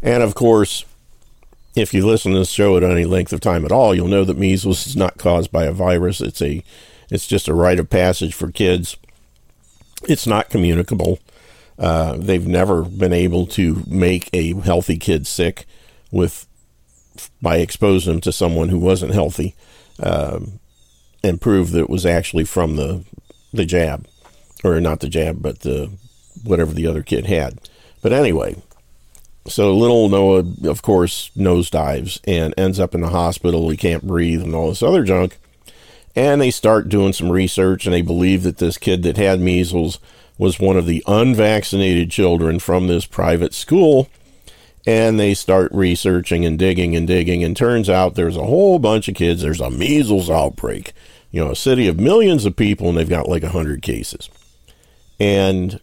And 0.02 0.22
of 0.22 0.34
course, 0.34 0.84
if 1.74 1.92
you 1.92 2.06
listen 2.06 2.32
to 2.32 2.38
this 2.38 2.50
show 2.50 2.76
at 2.76 2.82
any 2.82 3.04
length 3.04 3.32
of 3.32 3.40
time 3.40 3.64
at 3.64 3.72
all, 3.72 3.94
you'll 3.94 4.08
know 4.08 4.24
that 4.24 4.38
measles 4.38 4.86
is 4.86 4.96
not 4.96 5.18
caused 5.18 5.50
by 5.50 5.64
a 5.64 5.72
virus. 5.72 6.20
It's 6.20 6.40
a, 6.40 6.62
it's 7.10 7.26
just 7.26 7.48
a 7.48 7.54
rite 7.54 7.80
of 7.80 7.90
passage 7.90 8.34
for 8.34 8.50
kids. 8.50 8.96
It's 10.08 10.26
not 10.26 10.48
communicable. 10.48 11.18
Uh, 11.78 12.16
they've 12.16 12.46
never 12.46 12.82
been 12.82 13.12
able 13.12 13.46
to 13.48 13.84
make 13.86 14.30
a 14.32 14.54
healthy 14.60 14.96
kid 14.96 15.26
sick 15.26 15.66
with 16.10 16.46
by 17.42 17.58
exposing 17.58 18.14
them 18.14 18.20
to 18.20 18.32
someone 18.32 18.68
who 18.68 18.78
wasn't 18.78 19.12
healthy. 19.12 19.54
Um, 20.00 20.60
and 21.22 21.40
prove 21.40 21.72
that 21.72 21.80
it 21.80 21.90
was 21.90 22.06
actually 22.06 22.44
from 22.44 22.76
the 22.76 23.04
the 23.52 23.64
jab, 23.64 24.06
or 24.62 24.80
not 24.80 25.00
the 25.00 25.08
jab, 25.08 25.42
but 25.42 25.60
the 25.60 25.90
whatever 26.44 26.72
the 26.72 26.86
other 26.86 27.02
kid 27.02 27.26
had. 27.26 27.58
But 28.02 28.12
anyway, 28.12 28.62
so 29.46 29.74
little 29.74 30.08
Noah, 30.08 30.44
of 30.64 30.82
course, 30.82 31.30
nosedives 31.36 32.20
and 32.26 32.54
ends 32.56 32.78
up 32.78 32.94
in 32.94 33.00
the 33.00 33.08
hospital. 33.08 33.68
He 33.68 33.76
can't 33.76 34.06
breathe 34.06 34.42
and 34.42 34.54
all 34.54 34.68
this 34.68 34.82
other 34.82 35.04
junk. 35.04 35.38
And 36.14 36.40
they 36.40 36.50
start 36.50 36.88
doing 36.88 37.12
some 37.12 37.30
research, 37.30 37.86
and 37.86 37.94
they 37.94 38.02
believe 38.02 38.42
that 38.42 38.58
this 38.58 38.78
kid 38.78 39.02
that 39.04 39.16
had 39.16 39.40
measles 39.40 39.98
was 40.36 40.58
one 40.58 40.76
of 40.76 40.86
the 40.86 41.02
unvaccinated 41.06 42.10
children 42.10 42.58
from 42.58 42.86
this 42.86 43.06
private 43.06 43.54
school. 43.54 44.08
And 44.86 45.20
they 45.20 45.34
start 45.34 45.70
researching 45.72 46.46
and 46.46 46.58
digging 46.58 46.96
and 46.96 47.06
digging, 47.06 47.44
and 47.44 47.56
turns 47.56 47.90
out 47.90 48.14
there's 48.14 48.36
a 48.36 48.44
whole 48.44 48.78
bunch 48.78 49.08
of 49.08 49.14
kids. 49.14 49.42
There's 49.42 49.60
a 49.60 49.70
measles 49.70 50.30
outbreak 50.30 50.92
you 51.30 51.44
know, 51.44 51.50
a 51.50 51.56
city 51.56 51.88
of 51.88 52.00
millions 52.00 52.44
of 52.44 52.56
people 52.56 52.88
and 52.88 52.96
they've 52.96 53.08
got 53.08 53.28
like 53.28 53.42
100 53.42 53.82
cases. 53.82 54.30
And 55.20 55.80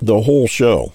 the 0.00 0.22
whole 0.22 0.46
show, 0.46 0.92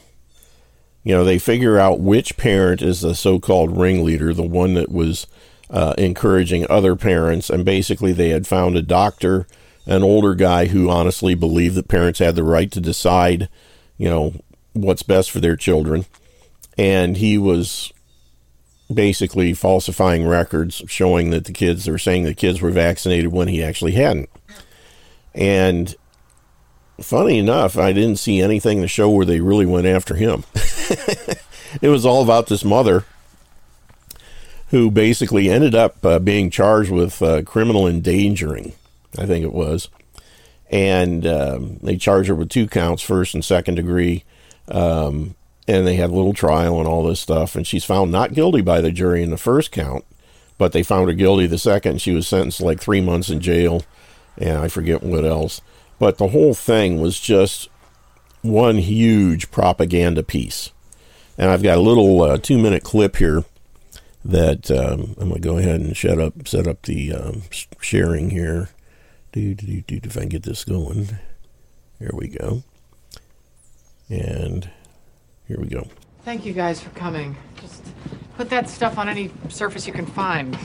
you 1.03 1.15
know, 1.15 1.23
they 1.23 1.39
figure 1.39 1.79
out 1.79 1.99
which 1.99 2.37
parent 2.37 2.81
is 2.81 3.01
the 3.01 3.15
so 3.15 3.39
called 3.39 3.77
ringleader, 3.77 4.33
the 4.33 4.43
one 4.43 4.73
that 4.73 4.91
was 4.91 5.27
uh, 5.69 5.93
encouraging 5.97 6.65
other 6.69 6.95
parents. 6.95 7.49
And 7.49 7.63
basically, 7.63 8.11
they 8.11 8.29
had 8.29 8.47
found 8.47 8.75
a 8.75 8.81
doctor, 8.81 9.47
an 9.85 10.03
older 10.03 10.35
guy 10.35 10.67
who 10.67 10.89
honestly 10.89 11.35
believed 11.35 11.75
that 11.75 11.87
parents 11.87 12.19
had 12.19 12.35
the 12.35 12.43
right 12.43 12.71
to 12.71 12.81
decide, 12.81 13.49
you 13.97 14.09
know, 14.09 14.33
what's 14.73 15.03
best 15.03 15.31
for 15.31 15.39
their 15.39 15.55
children. 15.55 16.05
And 16.77 17.17
he 17.17 17.37
was 17.37 17.93
basically 18.93 19.53
falsifying 19.53 20.27
records 20.27 20.81
showing 20.87 21.31
that 21.31 21.45
the 21.45 21.53
kids 21.53 21.87
are 21.87 21.97
saying 21.97 22.23
the 22.23 22.33
kids 22.33 22.61
were 22.61 22.71
vaccinated 22.71 23.31
when 23.31 23.47
he 23.47 23.63
actually 23.63 23.93
hadn't. 23.93 24.29
And 25.33 25.95
funny 26.99 27.37
enough, 27.37 27.77
I 27.77 27.93
didn't 27.93 28.19
see 28.19 28.41
anything 28.41 28.81
to 28.81 28.87
show 28.87 29.09
where 29.09 29.25
they 29.25 29.41
really 29.41 29.65
went 29.65 29.87
after 29.87 30.15
him. 30.15 30.43
it 31.81 31.89
was 31.89 32.05
all 32.05 32.23
about 32.23 32.47
this 32.47 32.63
mother 32.63 33.05
who 34.69 34.89
basically 34.89 35.49
ended 35.49 35.75
up 35.75 36.03
uh, 36.05 36.19
being 36.19 36.49
charged 36.49 36.91
with 36.91 37.21
uh, 37.21 37.43
criminal 37.43 37.87
endangering, 37.87 38.73
I 39.17 39.25
think 39.25 39.45
it 39.45 39.53
was. 39.53 39.89
And 40.69 41.25
um, 41.27 41.77
they 41.83 41.97
charged 41.97 42.29
her 42.29 42.35
with 42.35 42.49
two 42.49 42.67
counts, 42.67 43.01
first 43.01 43.33
and 43.33 43.45
second 43.45 43.75
degree. 43.75 44.23
Um, 44.67 45.35
and 45.67 45.85
they 45.87 45.95
had 45.95 46.09
a 46.09 46.13
little 46.13 46.33
trial 46.33 46.79
and 46.79 46.87
all 46.87 47.03
this 47.03 47.19
stuff. 47.19 47.55
And 47.55 47.65
she's 47.65 47.85
found 47.85 48.11
not 48.11 48.33
guilty 48.33 48.61
by 48.61 48.81
the 48.81 48.91
jury 48.91 49.23
in 49.23 49.31
the 49.31 49.37
first 49.37 49.71
count, 49.71 50.05
but 50.57 50.71
they 50.71 50.83
found 50.83 51.07
her 51.07 51.13
guilty 51.13 51.47
the 51.47 51.57
second. 51.57 52.01
She 52.01 52.13
was 52.13 52.27
sentenced 52.27 52.61
like 52.61 52.79
three 52.79 53.01
months 53.01 53.29
in 53.29 53.39
jail, 53.39 53.83
and 54.37 54.57
I 54.57 54.67
forget 54.67 55.03
what 55.03 55.25
else. 55.25 55.61
But 55.99 56.17
the 56.17 56.29
whole 56.29 56.53
thing 56.53 57.01
was 57.01 57.19
just 57.19 57.69
one 58.41 58.77
huge 58.77 59.49
propaganda 59.51 60.23
piece. 60.23 60.71
And 61.37 61.49
I've 61.49 61.63
got 61.63 61.77
a 61.77 61.81
little 61.81 62.21
uh, 62.21 62.37
two 62.37 62.57
minute 62.57 62.83
clip 62.83 63.17
here 63.17 63.43
that 64.23 64.71
um, 64.71 65.15
I'm 65.19 65.29
going 65.29 65.41
to 65.41 65.47
go 65.47 65.57
ahead 65.57 65.81
and 65.81 65.95
set 65.95 66.19
up, 66.19 66.47
set 66.47 66.67
up 66.67 66.81
the 66.83 67.13
um, 67.13 67.43
sharing 67.81 68.29
here. 68.29 68.69
Do, 69.31 69.53
do, 69.53 69.81
do, 69.81 69.99
if 70.03 70.15
I 70.15 70.21
can 70.21 70.29
get 70.29 70.43
this 70.43 70.63
going. 70.63 71.19
Here 71.99 72.11
we 72.13 72.29
go. 72.29 72.63
And 74.09 74.69
here 75.47 75.59
we 75.59 75.67
go. 75.67 75.87
Thank 76.23 76.45
you 76.45 76.53
guys 76.53 76.79
for 76.81 76.89
coming. 76.91 77.35
Just 77.61 77.83
put 78.35 78.49
that 78.49 78.69
stuff 78.69 78.97
on 78.97 79.07
any 79.07 79.31
surface 79.49 79.85
you 79.85 79.93
can 79.93 80.05
find. 80.05 80.57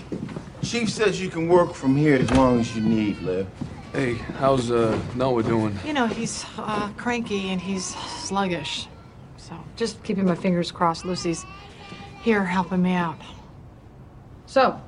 Chief 0.63 0.91
says 0.91 1.21
you 1.21 1.29
can 1.29 1.49
work 1.49 1.75
from 1.75 1.97
here 1.97 2.17
as 2.17 2.31
long 2.33 2.61
as 2.61 2.75
you 2.75 2.83
need, 2.83 3.19
Liv. 3.21 3.47
Hey, 3.93 4.15
how's 4.15 4.71
uh, 4.71 4.99
Noah 5.17 5.43
doing? 5.43 5.77
You 5.85 5.93
know, 5.93 6.07
he's 6.07 6.45
uh, 6.59 6.91
cranky 6.97 7.51
and 7.51 7.61
he's 7.61 7.85
sluggish. 7.85 8.87
So 9.37 9.55
just 9.77 10.03
keeping 10.05 10.25
my 10.25 10.35
fingers 10.35 10.71
crossed. 10.71 11.05
Lucy's 11.05 11.45
here 12.23 12.45
helping 12.45 12.83
me 12.83 12.95
out. 12.95 13.19
So, 14.47 14.81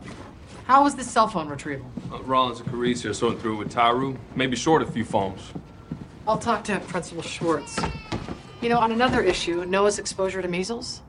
how 0.67 0.85
was 0.85 0.95
the 0.95 1.05
cell 1.05 1.27
phone 1.27 1.49
retrieval? 1.49 1.91
Uh, 2.13 2.23
Rollins 2.23 2.61
and 2.61 2.69
Carisi 2.69 3.11
are 3.11 3.15
sorting 3.15 3.41
through 3.41 3.57
with 3.57 3.73
Tyru. 3.73 4.17
Maybe 4.37 4.57
short 4.57 4.83
a 4.83 4.87
few 4.87 5.05
phones. 5.05 5.41
I'll 6.27 6.39
talk 6.39 6.63
to 6.65 6.79
Principal 6.81 7.23
Schwartz. 7.23 7.79
You 8.63 8.69
know, 8.69 8.79
on 8.79 8.93
another 8.93 9.21
issue, 9.21 9.65
Noah's 9.65 9.99
exposure 9.99 10.41
to 10.41 10.47
measles 10.47 11.03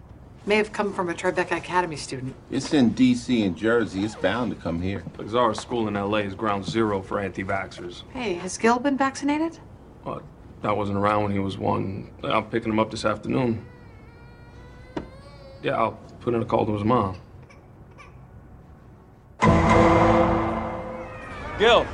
may 0.48 0.56
have 0.56 0.74
come 0.74 0.92
from 0.92 1.10
a 1.10 1.14
Tribeca 1.14 1.56
Academy 1.56 1.96
student. 1.96 2.34
It's 2.50 2.74
in 2.74 2.90
D.C. 2.90 3.44
and 3.44 3.56
Jersey. 3.56 4.04
It's 4.04 4.16
bound 4.16 4.56
to 4.56 4.60
come 4.60 4.82
here. 4.82 5.04
Zara 5.28 5.54
School 5.54 5.88
in 5.88 5.96
L.A. 5.96 6.22
is 6.22 6.34
ground 6.34 6.66
zero 6.66 7.00
for 7.00 7.20
anti-vaxxers. 7.20 8.02
Hey, 8.12 8.34
has 8.34 8.58
Gil 8.58 8.80
been 8.80 8.98
vaccinated? 8.98 9.60
What? 10.02 10.24
I 10.64 10.72
wasn't 10.72 10.98
around 10.98 11.22
when 11.22 11.32
he 11.32 11.38
was 11.38 11.60
one. 11.60 12.10
I'm 12.24 12.46
picking 12.46 12.72
him 12.72 12.80
up 12.80 12.90
this 12.90 13.06
afternoon. 13.06 13.64
Yeah, 15.62 15.78
I'll 15.78 16.00
put 16.22 16.34
in 16.34 16.42
a 16.42 16.46
call 16.46 16.66
to 16.66 16.74
his 16.74 16.84
mom. 16.84 17.18
Gil. 21.60 21.86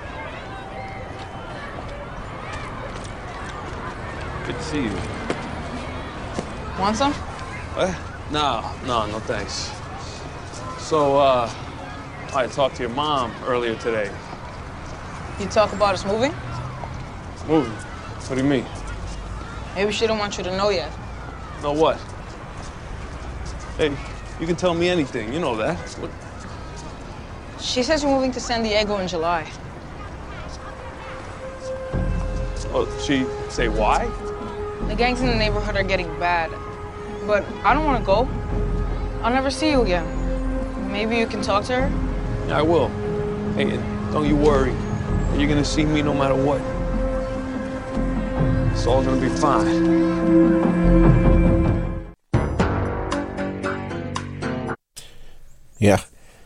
Good 4.46 4.56
to 4.56 4.64
see 4.64 4.84
you. 4.84 5.19
Want 6.80 6.96
some? 6.96 7.12
What? 7.12 7.94
No, 8.32 8.72
no, 8.86 9.06
no 9.08 9.20
thanks. 9.20 9.70
So, 10.82 11.18
uh, 11.18 11.52
I 12.34 12.48
talked 12.48 12.78
to 12.78 12.84
your 12.84 12.92
mom 12.92 13.34
earlier 13.46 13.76
today. 13.76 14.10
You 15.42 15.48
talk 15.48 15.74
about 15.74 15.94
us 15.94 16.06
moving? 16.06 16.34
Moving? 17.50 17.74
What 17.74 18.36
do 18.36 18.42
you 18.42 18.50
mean? 18.50 18.66
Maybe 19.76 19.92
she 19.92 20.08
don't 20.08 20.20
want 20.20 20.38
you 20.38 20.44
to 20.46 20.56
know 20.56 20.70
yet. 20.70 20.90
Know 21.62 21.74
what? 21.74 21.98
Hey, 23.78 23.92
you 24.40 24.48
can 24.48 24.56
tell 24.56 24.74
me 24.74 24.88
anything. 24.88 25.34
You 25.34 25.40
know 25.40 25.58
that. 25.58 25.78
What? 26.00 26.12
She 27.60 27.84
says 27.84 28.04
you're 28.04 28.12
moving 28.12 28.32
to 28.32 28.40
San 28.40 28.64
Diego 28.64 29.00
in 29.00 29.08
July. 29.10 29.46
Oh, 32.72 32.88
she 33.06 33.26
say 33.50 33.68
why? 33.68 34.06
The 34.88 34.96
gangs 34.96 35.20
in 35.20 35.28
the 35.28 35.36
neighborhood 35.36 35.76
are 35.76 35.84
getting 35.84 36.08
bad. 36.20 36.52
But 37.30 37.46
I 37.64 37.76
don't 37.76 37.86
want 37.86 38.00
to 38.00 38.06
go. 38.08 38.28
I'll 39.22 39.32
never 39.32 39.52
see 39.52 39.70
you 39.70 39.84
again. 39.84 40.92
Maybe 40.92 41.16
you 41.18 41.28
can 41.28 41.44
talk 41.44 41.64
to 41.66 41.80
her? 41.80 42.48
Yeah, 42.48 42.58
I 42.58 42.64
will. 42.64 42.88
Hey, 43.54 43.66
don't 44.12 44.28
you 44.28 44.36
worry. 44.36 44.72
You're 45.38 45.48
gonna 45.48 45.64
see 45.64 45.86
me 45.86 46.02
no 46.02 46.16
matter 46.16 46.34
what. 46.34 46.60
It's 48.74 48.88
all 48.88 49.04
gonna 49.04 49.22
be 49.22 49.30
fine. 49.30 49.68
Yeah. 55.78 56.02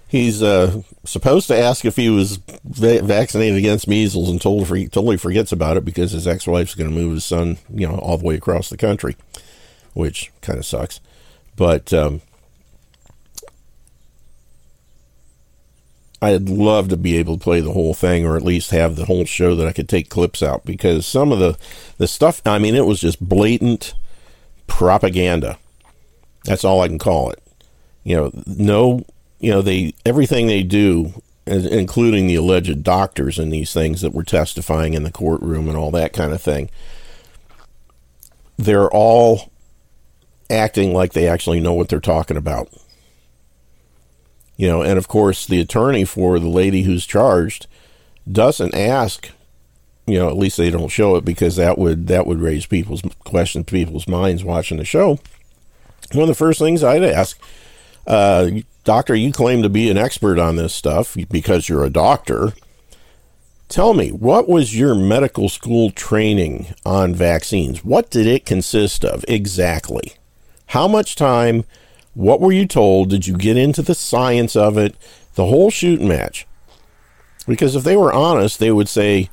He's 0.09 0.43
uh, 0.43 0.81
supposed 1.05 1.47
to 1.47 1.57
ask 1.57 1.85
if 1.85 1.95
he 1.95 2.09
was 2.09 2.39
va- 2.65 3.03
vaccinated 3.03 3.57
against 3.57 3.87
measles 3.87 4.29
and 4.29 4.41
totally, 4.41 4.89
totally 4.89 5.15
forgets 5.15 5.53
about 5.53 5.77
it 5.77 5.85
because 5.85 6.11
his 6.11 6.27
ex 6.27 6.45
wife's 6.45 6.75
going 6.75 6.89
to 6.89 6.95
move 6.95 7.13
his 7.13 7.23
son, 7.23 7.57
you 7.73 7.87
know, 7.87 7.95
all 7.95 8.17
the 8.17 8.25
way 8.25 8.35
across 8.35 8.69
the 8.69 8.75
country, 8.75 9.15
which 9.93 10.31
kind 10.41 10.59
of 10.59 10.65
sucks. 10.65 10.99
But 11.55 11.93
um, 11.93 12.21
I'd 16.21 16.49
love 16.49 16.89
to 16.89 16.97
be 16.97 17.17
able 17.17 17.37
to 17.37 17.43
play 17.43 17.61
the 17.61 17.73
whole 17.73 17.93
thing 17.93 18.25
or 18.25 18.35
at 18.35 18.43
least 18.43 18.71
have 18.71 18.95
the 18.95 19.05
whole 19.05 19.25
show 19.25 19.55
that 19.55 19.67
I 19.67 19.73
could 19.73 19.89
take 19.89 20.09
clips 20.09 20.41
out 20.41 20.65
because 20.65 21.05
some 21.05 21.31
of 21.31 21.39
the, 21.39 21.57
the 21.97 22.07
stuff, 22.07 22.41
I 22.45 22.59
mean, 22.59 22.75
it 22.75 22.85
was 22.85 22.99
just 22.99 23.27
blatant 23.27 23.93
propaganda. 24.67 25.57
That's 26.45 26.63
all 26.63 26.81
I 26.81 26.87
can 26.87 26.99
call 26.99 27.29
it. 27.29 27.39
You 28.03 28.15
know, 28.17 28.31
no 28.45 29.05
you 29.43 29.51
know 29.51 29.61
they 29.61 29.93
everything 30.05 30.47
they 30.47 30.63
do 30.63 31.21
including 31.45 32.27
the 32.27 32.35
alleged 32.35 32.81
doctors 32.81 33.37
and 33.37 33.51
these 33.51 33.73
things 33.73 33.99
that 33.99 34.13
were 34.13 34.23
testifying 34.23 34.93
in 34.93 35.03
the 35.03 35.11
courtroom 35.11 35.67
and 35.67 35.77
all 35.77 35.91
that 35.91 36.13
kind 36.13 36.31
of 36.31 36.41
thing 36.41 36.69
they're 38.57 38.89
all 38.89 39.51
acting 40.49 40.93
like 40.93 41.13
they 41.13 41.27
actually 41.27 41.59
know 41.59 41.73
what 41.73 41.89
they're 41.89 41.99
talking 41.99 42.37
about 42.37 42.69
you 44.57 44.67
know 44.67 44.81
and 44.81 44.97
of 44.97 45.07
course 45.07 45.45
the 45.45 45.59
attorney 45.59 46.05
for 46.05 46.39
the 46.39 46.49
lady 46.49 46.83
who's 46.83 47.05
charged 47.05 47.67
doesn't 48.31 48.75
ask 48.75 49.29
you 50.05 50.17
know 50.17 50.29
at 50.29 50.37
least 50.37 50.57
they 50.57 50.69
don't 50.69 50.89
show 50.89 51.15
it 51.15 51.25
because 51.25 51.55
that 51.55 51.77
would 51.77 52.07
that 52.07 52.27
would 52.27 52.39
raise 52.39 52.65
people's 52.65 53.01
questions 53.23 53.65
people's 53.65 54.07
minds 54.07 54.43
watching 54.43 54.77
the 54.77 54.85
show 54.85 55.17
one 56.11 56.23
of 56.23 56.27
the 56.27 56.35
first 56.35 56.59
things 56.59 56.83
i'd 56.83 57.03
ask 57.03 57.39
uh, 58.05 58.49
doctor, 58.83 59.15
you 59.15 59.31
claim 59.31 59.61
to 59.61 59.69
be 59.69 59.89
an 59.89 59.97
expert 59.97 60.39
on 60.39 60.55
this 60.55 60.73
stuff 60.73 61.15
because 61.29 61.69
you're 61.69 61.83
a 61.83 61.89
doctor. 61.89 62.53
Tell 63.69 63.93
me, 63.93 64.11
what 64.11 64.47
was 64.47 64.77
your 64.77 64.93
medical 64.93 65.49
school 65.49 65.89
training 65.89 66.73
on 66.85 67.15
vaccines? 67.15 67.83
What 67.83 68.09
did 68.09 68.27
it 68.27 68.45
consist 68.45 69.03
of 69.03 69.23
exactly? 69.27 70.13
How 70.73 70.87
much 70.87 71.15
time? 71.15 71.65
What 72.15 72.41
were 72.41 72.51
you 72.51 72.65
told? 72.65 73.11
Did 73.11 73.27
you 73.27 73.37
get 73.37 73.57
into 73.57 73.83
the 73.83 73.93
science 73.93 74.55
of 74.55 74.75
it? 74.75 74.95
The 75.35 75.45
whole 75.45 75.69
shooting 75.69 76.07
match. 76.07 76.47
Because 77.47 77.75
if 77.75 77.83
they 77.83 77.95
were 77.95 78.11
honest, 78.11 78.57
they 78.57 78.71
would 78.71 78.89
say, 78.89 79.29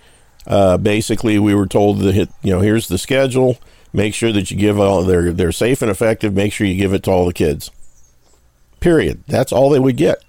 uh, 0.47 0.77
basically, 0.77 1.39
we 1.39 1.55
were 1.55 1.67
told 1.67 2.01
that 2.01 2.15
hit, 2.15 2.29
you 2.43 2.53
know, 2.53 2.61
here's 2.61 2.89
the 2.89 2.99
schedule. 2.99 3.57
Make 3.91 4.13
sure 4.13 4.33
that 4.33 4.51
you 4.51 4.57
give 4.59 4.79
all 4.79 5.03
they're 5.03 5.33
they're 5.33 5.51
safe 5.51 5.81
and 5.81 5.91
effective. 5.91 6.35
Make 6.35 6.53
sure 6.53 6.67
you 6.67 6.77
give 6.77 6.93
it 6.93 7.05
to 7.05 7.11
all 7.11 7.25
the 7.25 7.33
kids. 7.33 7.71
Period. 8.81 9.25
That's 9.27 9.51
all 9.51 9.71
they 9.71 9.79
would 9.79 9.97
get. 9.97 10.23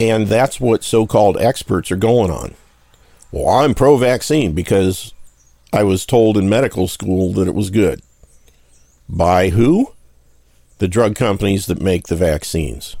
And 0.00 0.26
that's 0.26 0.58
what 0.58 0.82
so 0.82 1.06
called 1.06 1.36
experts 1.38 1.92
are 1.92 1.96
going 1.96 2.32
on. 2.32 2.56
Well, 3.30 3.48
I'm 3.48 3.74
pro 3.74 3.96
vaccine 3.96 4.54
because 4.54 5.14
I 5.72 5.84
was 5.84 6.04
told 6.04 6.36
in 6.36 6.48
medical 6.48 6.88
school 6.88 7.32
that 7.34 7.46
it 7.46 7.54
was 7.54 7.70
good. 7.70 8.02
By 9.10 9.48
who? 9.50 9.92
The 10.78 10.88
drug 10.88 11.16
companies 11.16 11.66
that 11.66 11.82
make 11.82 12.06
the 12.06 12.16
vaccines. 12.16 12.96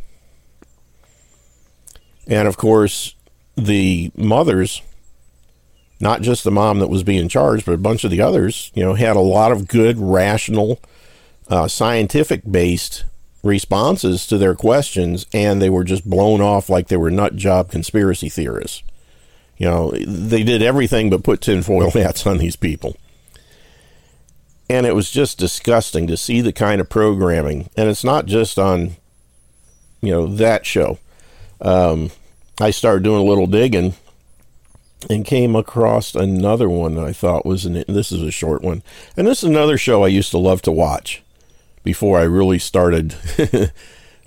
And 2.26 2.48
of 2.48 2.56
course, 2.56 3.14
the 3.56 4.10
mothers, 4.16 4.82
not 6.00 6.20
just 6.20 6.44
the 6.44 6.50
mom 6.50 6.80
that 6.80 6.88
was 6.88 7.04
being 7.04 7.28
charged, 7.28 7.64
but 7.64 7.72
a 7.72 7.78
bunch 7.78 8.04
of 8.04 8.10
the 8.10 8.20
others, 8.20 8.72
you 8.74 8.82
know, 8.82 8.94
had 8.94 9.16
a 9.16 9.20
lot 9.20 9.52
of 9.52 9.68
good, 9.68 9.98
rational, 9.98 10.80
uh, 11.48 11.68
scientific 11.68 12.42
based 12.50 13.04
responses 13.42 14.26
to 14.26 14.36
their 14.36 14.54
questions, 14.54 15.26
and 15.32 15.62
they 15.62 15.70
were 15.70 15.84
just 15.84 16.08
blown 16.08 16.40
off 16.40 16.68
like 16.68 16.88
they 16.88 16.96
were 16.96 17.10
nut 17.10 17.36
job 17.36 17.70
conspiracy 17.70 18.28
theorists. 18.28 18.82
You 19.56 19.66
know, 19.66 19.90
they 19.92 20.42
did 20.42 20.62
everything 20.62 21.08
but 21.08 21.22
put 21.22 21.40
tinfoil 21.40 21.90
hats 21.90 22.26
on 22.26 22.38
these 22.38 22.56
people. 22.56 22.96
And 24.70 24.86
it 24.86 24.94
was 24.94 25.10
just 25.10 25.38
disgusting 25.38 26.06
to 26.06 26.16
see 26.16 26.40
the 26.40 26.52
kind 26.52 26.80
of 26.80 26.88
programming. 26.88 27.70
And 27.76 27.88
it's 27.88 28.04
not 28.04 28.26
just 28.26 28.58
on, 28.58 28.96
you 30.00 30.12
know, 30.12 30.26
that 30.26 30.64
show. 30.64 30.98
Um, 31.60 32.10
I 32.60 32.70
started 32.70 33.02
doing 33.02 33.20
a 33.20 33.28
little 33.28 33.46
digging 33.46 33.94
and 35.08 35.24
came 35.24 35.56
across 35.56 36.14
another 36.14 36.68
one 36.68 36.94
that 36.94 37.04
I 37.04 37.12
thought 37.12 37.46
was 37.46 37.64
an. 37.64 37.84
This 37.88 38.12
is 38.12 38.22
a 38.22 38.30
short 38.30 38.62
one, 38.62 38.82
and 39.16 39.26
this 39.26 39.42
is 39.42 39.48
another 39.48 39.78
show 39.78 40.04
I 40.04 40.08
used 40.08 40.30
to 40.32 40.38
love 40.38 40.60
to 40.62 40.72
watch 40.72 41.22
before 41.82 42.18
I 42.18 42.24
really 42.24 42.58
started 42.58 43.14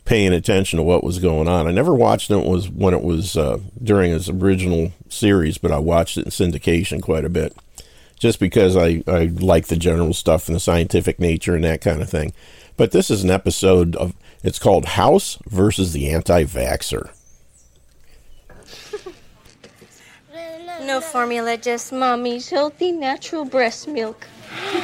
paying 0.06 0.34
attention 0.34 0.77
to 0.77 0.84
what 0.84 1.03
was 1.03 1.19
going 1.19 1.47
on. 1.47 1.67
I 1.67 1.71
never 1.71 1.93
watched 1.93 2.32
it 2.32 2.45
was 2.45 2.69
when 2.69 2.93
it 2.93 3.03
was 3.03 3.38
uh, 3.38 3.60
during 3.82 4.12
its 4.12 4.29
original 4.29 4.91
series, 5.10 5.58
but 5.58 5.71
I 5.71 5.77
watched 5.77 6.17
it 6.17 6.25
in 6.25 6.32
syndication 6.32 7.01
quite 7.01 7.25
a 7.25 7.29
bit, 7.29 7.56
just 8.23 8.39
because 8.39 8.77
I 8.77 9.03
I 9.05 9.25
like 9.25 9.67
the 9.67 9.75
general 9.75 10.13
stuff 10.13 10.47
and 10.47 10.55
the 10.55 10.59
scientific 10.59 11.19
nature 11.19 11.55
and 11.55 11.63
that 11.65 11.81
kind 11.81 12.01
of 12.01 12.09
thing. 12.09 12.33
But 12.77 12.91
this 12.91 13.12
is 13.12 13.21
an 13.23 13.29
episode 13.29 13.97
of. 13.97 14.15
It's 14.43 14.59
called 14.59 14.86
House 14.86 15.38
versus 15.45 15.93
the 15.93 16.09
Anti-Vaxxer. 16.09 17.09
No 20.81 20.99
formula, 20.99 21.55
just 21.55 21.93
mommy's 21.93 22.49
healthy 22.49 22.91
natural 22.91 23.45
breast 23.45 23.88
milk. 23.88 24.27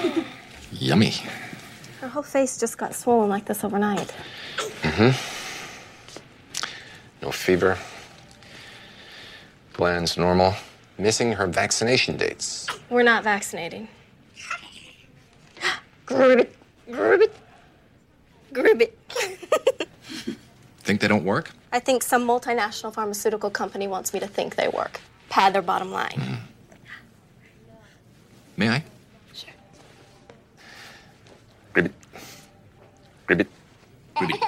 Yummy. 0.71 1.13
Her 1.99 2.08
whole 2.08 2.23
face 2.23 2.58
just 2.58 2.78
got 2.78 2.95
swollen 2.95 3.30
like 3.30 3.45
this 3.45 3.65
overnight. 3.65 4.13
Mm-hmm. 4.82 5.12
No 7.21 7.32
fever. 7.32 7.78
Glands 9.73 10.17
normal. 10.17 10.56
Missing 10.99 11.31
her 11.31 11.47
vaccination 11.47 12.17
dates. 12.17 12.67
We're 12.89 13.03
not 13.03 13.23
vaccinating. 13.23 13.88
Gribbit. 16.05 16.49
Gribbit. 16.89 17.31
Gribbit. 18.51 18.91
Think 20.79 20.99
they 20.99 21.07
don't 21.07 21.23
work? 21.23 21.51
I 21.71 21.79
think 21.79 22.03
some 22.03 22.27
multinational 22.27 22.93
pharmaceutical 22.93 23.49
company 23.49 23.88
wants 23.88 24.13
me 24.13 24.19
to 24.19 24.27
think 24.27 24.55
they 24.55 24.67
work. 24.67 24.99
Pad 25.29 25.53
their 25.53 25.62
bottom 25.62 25.89
line. 25.89 26.09
Mm. 26.09 26.38
May 28.57 28.69
I? 28.69 28.83
Sure. 29.33 29.53
Gribbit. 31.73 31.91
Gribbit. 33.25 33.47
Gribbit. 34.17 34.41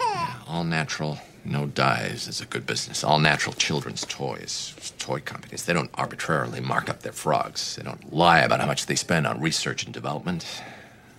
Yeah, 0.00 0.34
all 0.48 0.64
natural, 0.64 1.20
no 1.44 1.66
dyes 1.66 2.28
is 2.28 2.40
a 2.40 2.46
good 2.46 2.66
business. 2.66 3.02
All 3.02 3.18
natural 3.18 3.54
children's 3.54 4.04
toys. 4.04 4.74
Toy 4.98 5.20
companies, 5.20 5.64
they 5.64 5.72
don't 5.72 5.90
arbitrarily 5.94 6.60
mark 6.60 6.90
up 6.90 7.02
their 7.02 7.12
frogs. 7.12 7.76
They 7.76 7.82
don't 7.82 8.12
lie 8.12 8.40
about 8.40 8.60
how 8.60 8.66
much 8.66 8.86
they 8.86 8.94
spend 8.94 9.26
on 9.26 9.40
research 9.40 9.84
and 9.84 9.94
development. 9.94 10.44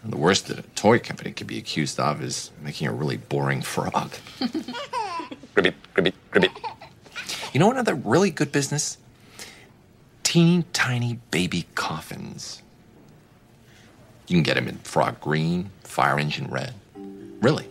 The 0.04 0.18
worst 0.18 0.48
that 0.48 0.60
a 0.60 0.62
toy 0.62 1.00
company 1.00 1.32
could 1.32 1.48
be 1.48 1.58
accused 1.58 2.00
of 2.00 2.24
is 2.24 2.52
making 2.62 2.88
a 2.88 2.94
really 2.94 3.18
boring 3.18 3.62
frog. 3.62 4.12
gribbit, 4.40 5.74
gribbit, 5.96 6.14
gribbit. 6.32 6.52
You 7.54 7.60
know 7.60 7.72
another 7.72 7.96
really 7.96 8.32
good 8.32 8.52
business? 8.52 8.98
Teeny 10.24 10.64
tiny 10.72 11.20
baby 11.32 11.66
coffins. 11.76 12.62
You 14.28 14.36
can 14.36 14.44
get 14.44 14.54
them 14.54 14.68
in 14.68 14.78
frog 14.78 15.20
green, 15.20 15.72
fire 15.84 16.20
engine 16.20 16.48
red. 16.50 16.76
Really. 17.42 17.68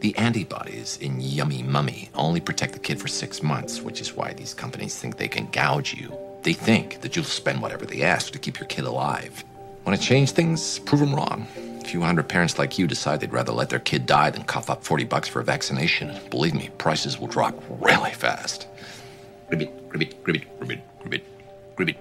The 0.00 0.16
antibodies 0.16 0.96
in 0.98 1.20
Yummy 1.20 1.62
Mummy 1.62 2.10
only 2.14 2.40
protect 2.40 2.72
the 2.72 2.78
kid 2.78 3.00
for 3.00 3.08
six 3.08 3.42
months, 3.42 3.82
which 3.82 4.00
is 4.00 4.14
why 4.14 4.32
these 4.32 4.54
companies 4.54 4.98
think 4.98 5.16
they 5.16 5.28
can 5.28 5.48
gouge 5.50 5.94
you. 5.94 6.16
They 6.42 6.52
think 6.54 7.02
that 7.02 7.16
you'll 7.16 7.24
spend 7.24 7.60
whatever 7.60 7.84
they 7.84 8.02
ask 8.02 8.32
to 8.32 8.38
keep 8.38 8.58
your 8.58 8.68
kid 8.68 8.84
alive. 8.84 9.44
Want 9.84 10.00
to 10.00 10.06
change 10.06 10.32
things? 10.32 10.78
Prove 10.80 11.00
them 11.00 11.14
wrong. 11.14 11.46
A 11.80 11.84
few 11.84 12.00
hundred 12.00 12.28
parents 12.28 12.58
like 12.58 12.78
you 12.78 12.86
decide 12.86 13.20
they'd 13.20 13.32
rather 13.32 13.52
let 13.52 13.70
their 13.70 13.78
kid 13.78 14.06
die 14.06 14.30
than 14.30 14.44
cough 14.44 14.70
up 14.70 14.84
40 14.84 15.04
bucks 15.04 15.28
for 15.28 15.40
a 15.40 15.44
vaccination. 15.44 16.18
Believe 16.30 16.54
me, 16.54 16.70
prices 16.78 17.18
will 17.18 17.26
drop 17.26 17.54
really 17.80 18.12
fast. 18.12 18.66
Gribbit, 19.50 19.70
gribbit, 19.88 20.14
gribbit, 20.22 20.44
gribbit, 20.60 20.82
gribbit, 21.02 21.22
gribbit. 21.76 21.96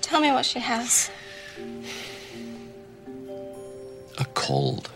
Tell 0.00 0.20
me 0.20 0.30
what 0.32 0.44
she 0.44 0.58
has. 0.58 1.10
A 4.18 4.24
cold. 4.34 4.91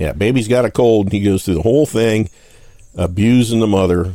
Yeah, 0.00 0.12
baby's 0.14 0.48
got 0.48 0.64
a 0.64 0.70
cold, 0.70 1.06
and 1.06 1.12
he 1.12 1.20
goes 1.20 1.44
through 1.44 1.56
the 1.56 1.62
whole 1.62 1.84
thing, 1.84 2.30
abusing 2.96 3.60
the 3.60 3.66
mother 3.66 4.14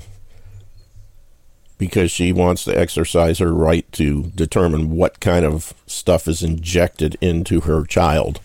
because 1.78 2.10
she 2.10 2.32
wants 2.32 2.64
to 2.64 2.78
exercise 2.78 3.38
her 3.38 3.54
right 3.54 3.90
to 3.92 4.24
determine 4.34 4.96
what 4.96 5.20
kind 5.20 5.46
of 5.46 5.76
stuff 5.86 6.28
is 6.28 6.42
injected 6.42 7.18
into 7.22 7.62
her 7.62 7.86
child. 7.86 8.40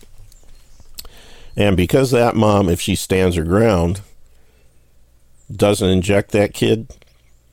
And 1.57 1.75
because 1.75 2.11
that 2.11 2.35
mom, 2.35 2.69
if 2.69 2.79
she 2.79 2.95
stands 2.95 3.35
her 3.35 3.43
ground, 3.43 4.01
doesn't 5.51 5.89
inject 5.89 6.31
that 6.31 6.53
kid, 6.53 6.95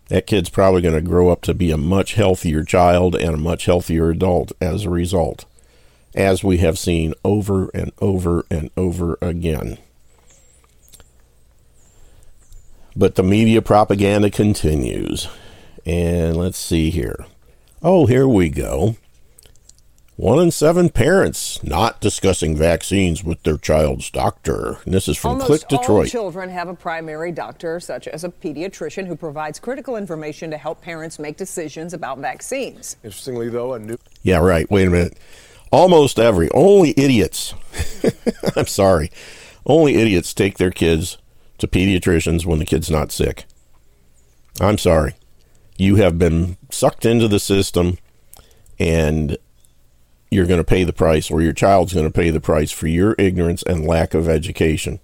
that 0.09 0.27
kid's 0.27 0.51
probably 0.51 0.83
going 0.83 0.95
to 0.95 1.01
grow 1.01 1.31
up 1.31 1.41
to 1.43 1.55
be 1.55 1.71
a 1.71 1.79
much 1.79 2.15
healthier 2.15 2.63
child 2.63 3.15
and 3.15 3.35
a 3.35 3.39
much 3.39 3.65
healthier 3.65 4.11
adult 4.11 4.53
as 4.61 4.85
a 4.85 4.91
result, 4.91 5.47
as 6.15 6.43
we 6.43 6.59
have 6.59 6.79
seen 6.79 7.15
over 7.25 7.69
and 7.75 7.93
over 8.01 8.45
and 8.51 8.71
over 8.77 9.19
again. 9.21 9.79
But 12.97 13.15
the 13.15 13.23
media 13.23 13.63
propaganda 13.63 14.31
continues. 14.31 15.29
And 15.87 16.37
let's 16.37 16.59
see 16.59 16.91
here. 16.91 17.27
Oh, 17.83 18.07
here 18.07 18.27
we 18.27 18.49
go. 18.51 18.97
One 20.17 20.41
in 20.41 20.51
seven 20.51 20.89
parents 20.89 21.63
not 21.63 22.01
discussing 22.01 22.57
vaccines 22.57 23.23
with 23.23 23.41
their 23.45 23.57
child's 23.57 24.11
doctor. 24.11 24.79
And 24.85 24.93
this 24.93 25.07
is 25.07 25.17
from 25.17 25.41
Almost 25.41 25.47
Click 25.47 25.69
Detroit. 25.69 26.07
All 26.07 26.07
children 26.07 26.51
have 26.51 26.67
a 26.69 26.75
primary 26.75 27.31
doctor, 27.31 27.79
such 27.79 28.09
as 28.09 28.25
a 28.25 28.29
pediatrician, 28.29 29.07
who 29.07 29.15
provides 29.15 29.61
critical 29.61 29.95
information 29.95 30.51
to 30.51 30.59
help 30.59 30.83
parents 30.83 31.21
make 31.21 31.37
decisions 31.37 31.95
about 31.95 32.19
vaccines. 32.19 32.97
Interestingly, 33.05 33.49
though, 33.49 33.75
a 33.75 33.79
new. 33.79 33.97
Yeah, 34.25 34.39
right. 34.39 34.69
Wait 34.69 34.89
a 34.89 34.91
minute. 34.91 35.17
Almost 35.71 36.19
every, 36.19 36.51
only 36.53 36.91
idiots. 36.97 37.55
I'm 38.57 38.67
sorry. 38.67 39.11
Only 39.67 39.97
idiots 39.97 40.33
take 40.33 40.59
their 40.59 40.71
kids 40.71 41.19
to 41.59 41.69
pediatricians 41.69 42.47
when 42.47 42.59
the 42.59 42.65
kid's 42.65 42.91
not 42.91 43.13
sick. 43.13 43.45
I'm 44.61 44.79
sorry. 44.79 45.15
You 45.77 45.97
have 45.97 46.19
been 46.19 46.57
sucked 46.71 47.05
into 47.05 47.29
the 47.29 47.39
system 47.39 47.99
and 48.79 49.37
you're 50.31 50.47
going 50.47 50.61
to 50.61 50.65
pay 50.65 50.85
the 50.85 50.93
price, 50.93 51.31
or 51.31 51.41
your 51.41 51.53
child's 51.53 51.95
going 51.95 52.07
to 52.07 52.13
pay 52.13 52.31
the 52.31 52.41
price 52.41 52.71
for 52.71 52.87
your 52.87 53.15
ignorance 53.19 53.63
and 53.63 53.87
lack 53.87 54.15
of 54.15 54.29
education. 54.29 55.01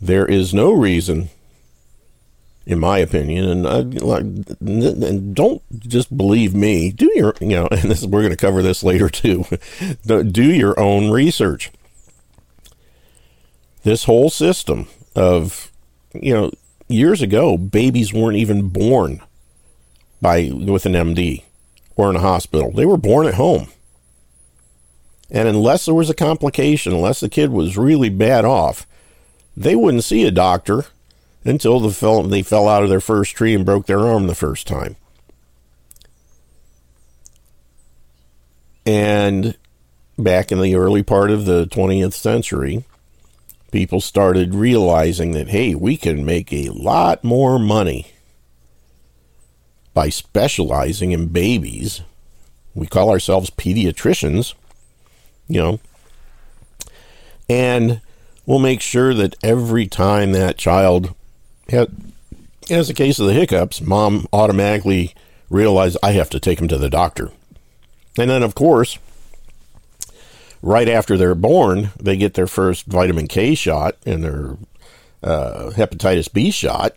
There 0.00 0.26
is 0.26 0.54
no 0.54 0.72
reason, 0.72 1.30
in 2.64 2.78
my 2.78 2.98
opinion, 2.98 3.48
and, 3.48 3.66
I, 3.66 3.80
like, 3.80 4.22
and 4.60 5.34
don't 5.34 5.62
just 5.80 6.16
believe 6.16 6.54
me. 6.54 6.92
Do 6.92 7.10
your, 7.14 7.34
you 7.40 7.48
know, 7.48 7.66
and 7.70 7.90
this 7.90 8.04
we're 8.04 8.20
going 8.20 8.30
to 8.30 8.36
cover 8.36 8.62
this 8.62 8.82
later 8.82 9.08
too. 9.08 9.44
do 10.06 10.44
your 10.44 10.78
own 10.78 11.10
research. 11.10 11.70
This 13.82 14.04
whole 14.04 14.30
system 14.30 14.86
of, 15.16 15.72
you 16.14 16.32
know, 16.32 16.52
years 16.88 17.20
ago, 17.20 17.56
babies 17.56 18.12
weren't 18.12 18.36
even 18.36 18.68
born 18.68 19.20
by 20.20 20.50
with 20.52 20.86
an 20.86 20.92
MD 20.92 21.42
or 21.96 22.10
in 22.10 22.16
a 22.16 22.20
hospital. 22.20 22.70
They 22.70 22.86
were 22.86 22.96
born 22.96 23.26
at 23.26 23.34
home. 23.34 23.68
And 25.30 25.48
unless 25.48 25.86
there 25.86 25.94
was 25.94 26.10
a 26.10 26.14
complication, 26.14 26.92
unless 26.92 27.20
the 27.20 27.28
kid 27.28 27.50
was 27.50 27.76
really 27.76 28.10
bad 28.10 28.44
off, 28.44 28.86
they 29.56 29.74
wouldn't 29.74 30.04
see 30.04 30.24
a 30.24 30.30
doctor 30.30 30.86
until 31.44 31.80
the 31.80 31.90
fell, 31.90 32.22
they 32.22 32.42
fell 32.42 32.68
out 32.68 32.82
of 32.82 32.88
their 32.88 33.00
first 33.00 33.34
tree 33.36 33.54
and 33.54 33.64
broke 33.64 33.86
their 33.86 34.00
arm 34.00 34.26
the 34.26 34.34
first 34.34 34.66
time. 34.66 34.96
And 38.84 39.56
back 40.18 40.50
in 40.52 40.60
the 40.60 40.74
early 40.74 41.02
part 41.02 41.30
of 41.30 41.44
the 41.44 41.66
20th 41.66 42.14
century, 42.14 42.84
people 43.70 44.00
started 44.00 44.54
realizing 44.54 45.32
that, 45.32 45.48
hey, 45.48 45.74
we 45.74 45.96
can 45.96 46.24
make 46.24 46.52
a 46.52 46.68
lot 46.70 47.22
more 47.24 47.58
money 47.58 48.12
by 49.94 50.08
specializing 50.08 51.12
in 51.12 51.28
babies. 51.28 52.02
We 52.74 52.86
call 52.86 53.10
ourselves 53.10 53.50
pediatricians, 53.50 54.54
you 55.46 55.60
know, 55.60 55.80
and 57.48 58.00
we'll 58.46 58.58
make 58.58 58.80
sure 58.80 59.12
that 59.14 59.36
every 59.42 59.86
time 59.86 60.32
that 60.32 60.56
child 60.56 61.14
has, 61.68 61.88
has 62.68 62.90
a 62.90 62.94
case 62.94 63.18
of 63.18 63.26
the 63.26 63.34
hiccups, 63.34 63.80
mom 63.80 64.26
automatically 64.32 65.14
realizes 65.50 65.98
I 66.02 66.12
have 66.12 66.30
to 66.30 66.40
take 66.40 66.60
him 66.60 66.68
to 66.68 66.78
the 66.78 66.90
doctor. 66.90 67.30
And 68.18 68.30
then, 68.30 68.42
of 68.42 68.54
course, 68.54 68.98
right 70.62 70.88
after 70.88 71.16
they're 71.16 71.34
born, 71.34 71.90
they 72.00 72.16
get 72.16 72.34
their 72.34 72.46
first 72.46 72.86
vitamin 72.86 73.26
K 73.26 73.54
shot 73.54 73.96
and 74.06 74.22
their 74.22 74.56
uh, 75.22 75.70
hepatitis 75.74 76.32
B 76.32 76.50
shot. 76.50 76.94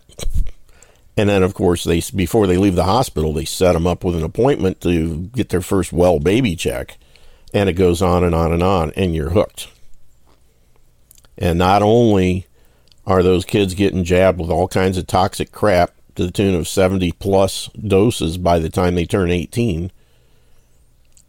And 1.16 1.28
then, 1.30 1.42
of 1.42 1.54
course, 1.54 1.84
they 1.84 2.02
before 2.14 2.46
they 2.46 2.58
leave 2.58 2.74
the 2.74 2.84
hospital, 2.84 3.32
they 3.32 3.46
set 3.46 3.72
them 3.72 3.86
up 3.86 4.04
with 4.04 4.16
an 4.16 4.22
appointment 4.22 4.80
to 4.82 5.30
get 5.34 5.48
their 5.48 5.62
first 5.62 5.92
well 5.92 6.18
baby 6.18 6.56
check. 6.56 6.98
And 7.54 7.68
it 7.68 7.74
goes 7.74 8.02
on 8.02 8.22
and 8.24 8.34
on 8.34 8.52
and 8.52 8.62
on, 8.62 8.92
and 8.96 9.14
you're 9.14 9.30
hooked. 9.30 9.68
And 11.38 11.58
not 11.58 11.82
only 11.82 12.45
are 13.06 13.22
those 13.22 13.44
kids 13.44 13.74
getting 13.74 14.04
jabbed 14.04 14.40
with 14.40 14.50
all 14.50 14.68
kinds 14.68 14.98
of 14.98 15.06
toxic 15.06 15.52
crap 15.52 15.92
to 16.16 16.26
the 16.26 16.32
tune 16.32 16.54
of 16.54 16.66
70 16.66 17.12
plus 17.12 17.68
doses 17.68 18.38
by 18.38 18.58
the 18.58 18.70
time 18.70 18.94
they 18.94 19.04
turn 19.04 19.30
18, 19.30 19.92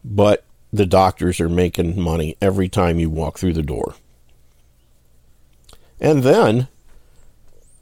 but 0.03 0.43
the 0.73 0.85
doctors 0.85 1.39
are 1.39 1.49
making 1.49 1.99
money 1.99 2.35
every 2.41 2.67
time 2.67 2.99
you 2.99 3.09
walk 3.09 3.37
through 3.37 3.53
the 3.53 3.61
door. 3.61 3.95
And 5.99 6.23
then, 6.23 6.67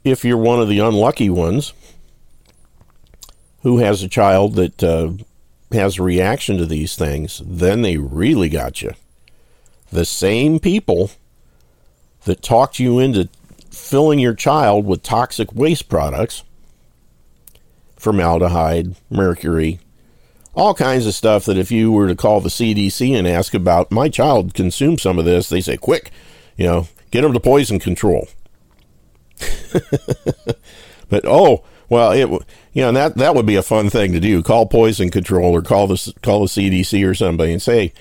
if 0.04 0.24
you're 0.24 0.36
one 0.36 0.60
of 0.60 0.68
the 0.68 0.78
unlucky 0.78 1.30
ones 1.30 1.72
who 3.62 3.78
has 3.78 4.02
a 4.02 4.08
child 4.08 4.54
that 4.54 4.82
uh, 4.82 5.12
has 5.72 5.98
a 5.98 6.02
reaction 6.02 6.56
to 6.58 6.66
these 6.66 6.96
things, 6.96 7.42
then 7.44 7.82
they 7.82 7.96
really 7.96 8.48
got 8.48 8.82
you. 8.82 8.92
The 9.90 10.04
same 10.04 10.58
people 10.58 11.10
that 12.24 12.42
talked 12.42 12.78
you 12.78 12.98
into 12.98 13.28
filling 13.76 14.18
your 14.18 14.34
child 14.34 14.86
with 14.86 15.02
toxic 15.02 15.52
waste 15.52 15.88
products 15.88 16.42
formaldehyde, 17.96 18.94
mercury, 19.10 19.80
all 20.54 20.74
kinds 20.74 21.06
of 21.06 21.14
stuff 21.14 21.44
that 21.44 21.58
if 21.58 21.70
you 21.70 21.90
were 21.90 22.08
to 22.08 22.14
call 22.14 22.40
the 22.40 22.48
CDC 22.48 23.16
and 23.16 23.26
ask 23.26 23.52
about 23.52 23.90
my 23.90 24.08
child 24.08 24.54
consumed 24.54 25.00
some 25.00 25.18
of 25.18 25.24
this, 25.24 25.48
they 25.48 25.60
say, 25.60 25.76
quick, 25.76 26.10
you 26.56 26.64
know, 26.64 26.88
get 27.10 27.22
them 27.22 27.32
to 27.32 27.40
poison 27.40 27.78
control. 27.78 28.28
but 31.08 31.24
oh, 31.24 31.64
well, 31.88 32.12
it 32.12 32.28
you 32.72 32.82
know 32.82 32.92
that 32.92 33.16
that 33.16 33.34
would 33.34 33.44
be 33.44 33.56
a 33.56 33.62
fun 33.62 33.90
thing 33.90 34.12
to 34.12 34.20
do. 34.20 34.42
Call 34.42 34.66
poison 34.66 35.10
control 35.10 35.54
or 35.54 35.62
call 35.62 35.86
the 35.86 36.14
call 36.22 36.40
the 36.40 36.46
CDC 36.46 37.06
or 37.06 37.14
somebody 37.14 37.52
and 37.52 37.60
say, 37.60 37.92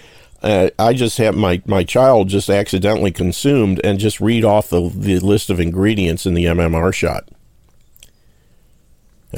uh, 0.46 0.70
I 0.78 0.94
just 0.94 1.18
have 1.18 1.36
my, 1.36 1.60
my 1.66 1.84
child 1.84 2.30
just 2.30 2.50
accidentally 2.52 3.12
consumed 3.12 3.82
and 3.84 3.98
just 3.98 4.22
read 4.22 4.46
off 4.46 4.70
the, 4.70 4.92
the 4.94 5.18
list 5.20 5.50
of 5.50 5.60
ingredients 5.60 6.28
in 6.28 6.36
the 6.36 6.46
MMR 6.46 6.94
shot. 6.94 7.28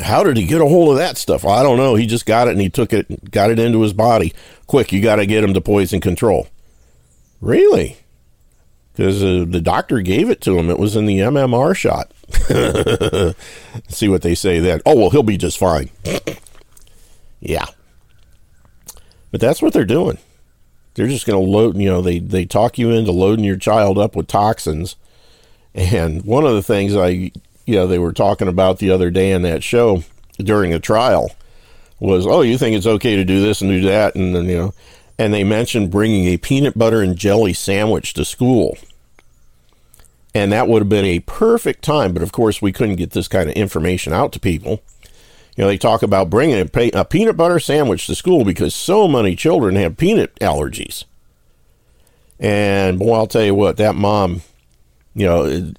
How 0.04 0.22
did 0.22 0.36
he 0.36 0.46
get 0.46 0.60
a 0.60 0.68
hold 0.68 0.92
of 0.92 0.98
that 0.98 1.18
stuff? 1.18 1.46
I 1.46 1.64
don't 1.64 1.78
know. 1.78 1.96
He 1.96 2.08
just 2.08 2.26
got 2.26 2.50
it 2.50 2.52
and 2.52 2.62
he 2.62 2.70
took 2.70 2.92
it, 2.92 3.32
got 3.32 3.50
it 3.50 3.58
into 3.58 3.82
his 3.82 3.94
body. 3.94 4.34
Quick, 4.68 4.92
you 4.92 5.02
got 5.02 5.16
to 5.16 5.26
get 5.26 5.46
him 5.46 5.54
to 5.54 5.62
poison 5.62 6.02
control. 6.02 6.50
Really? 7.40 7.96
Because 8.92 9.24
uh, 9.24 9.46
the 9.48 9.62
doctor 9.62 10.02
gave 10.02 10.30
it 10.30 10.42
to 10.42 10.60
him. 10.60 10.70
It 10.70 10.78
was 10.78 10.98
in 10.98 11.06
the 11.06 11.20
MMR 11.20 11.74
shot. 11.74 12.12
See 13.88 14.10
what 14.10 14.24
they 14.24 14.36
say 14.36 14.60
then. 14.60 14.82
Oh, 14.86 14.96
well, 14.96 15.10
he'll 15.10 15.24
be 15.24 15.38
just 15.38 15.58
fine. 15.58 15.90
yeah. 17.40 17.66
But 19.32 19.40
that's 19.40 19.62
what 19.62 19.72
they're 19.72 19.86
doing. 19.86 20.18
They're 20.98 21.08
just 21.08 21.28
going 21.28 21.40
to 21.40 21.52
load, 21.52 21.78
you 21.78 21.88
know, 21.88 22.02
they, 22.02 22.18
they 22.18 22.44
talk 22.44 22.80
you 22.80 22.90
into 22.90 23.12
loading 23.12 23.46
your 23.46 23.56
child 23.56 24.00
up 24.00 24.16
with 24.16 24.26
toxins. 24.26 24.96
And 25.76 26.26
one 26.26 26.44
of 26.44 26.56
the 26.56 26.64
things 26.64 26.96
I, 26.96 27.10
you 27.10 27.32
know, 27.68 27.86
they 27.86 28.00
were 28.00 28.14
talking 28.14 28.48
about 28.48 28.80
the 28.80 28.90
other 28.90 29.12
day 29.12 29.32
in 29.32 29.44
that 29.44 29.64
show 29.64 30.04
during 30.40 30.74
a 30.74 30.80
trial 30.80 31.30
was, 32.00 32.26
oh, 32.26 32.42
you 32.42 32.58
think 32.58 32.76
it's 32.76 32.88
okay 32.88 33.16
to 33.16 33.24
do 33.24 33.40
this 33.40 33.62
and 33.62 33.70
do 33.70 33.82
that. 33.82 34.16
And 34.16 34.36
then, 34.36 34.46
you 34.46 34.58
know, 34.58 34.74
and 35.20 35.32
they 35.32 35.44
mentioned 35.44 35.92
bringing 35.92 36.26
a 36.26 36.38
peanut 36.38 36.76
butter 36.76 37.04
and 37.04 37.16
jelly 37.16 37.54
sandwich 37.54 38.16
to 38.16 38.26
school. 38.26 38.76
And 40.34 40.52
that 40.52 40.68
would 40.68 40.82
have 40.82 40.90
been 40.90 41.06
a 41.06 41.20
perfect 41.20 41.84
time. 41.84 42.12
But 42.12 42.24
of 42.24 42.32
course, 42.32 42.60
we 42.60 42.72
couldn't 42.72 42.96
get 42.96 43.12
this 43.12 43.28
kind 43.28 43.52
of 43.52 43.56
information 43.56 44.14
out 44.14 44.32
to 44.32 44.40
people 44.40 44.82
you 45.58 45.64
know, 45.64 45.68
they 45.68 45.78
talk 45.78 46.04
about 46.04 46.30
bringing 46.30 46.60
a, 46.60 47.06
peanut 47.06 47.36
butter 47.36 47.60
sandwich 47.60 48.06
to 48.06 48.14
school 48.14 48.46
because 48.46 48.76
so 48.76 49.08
many 49.08 49.36
children 49.36 49.76
have 49.76 49.98
peanut 49.98 50.36
allergies. 50.36 51.06
And 52.40 53.00
boy, 53.00 53.16
I'll 53.16 53.28
tell 53.28 53.44
you 53.44 53.56
what, 53.56 53.78
that 53.78 53.96
mom, 53.96 54.42
you 55.16 55.26
know, 55.26 55.74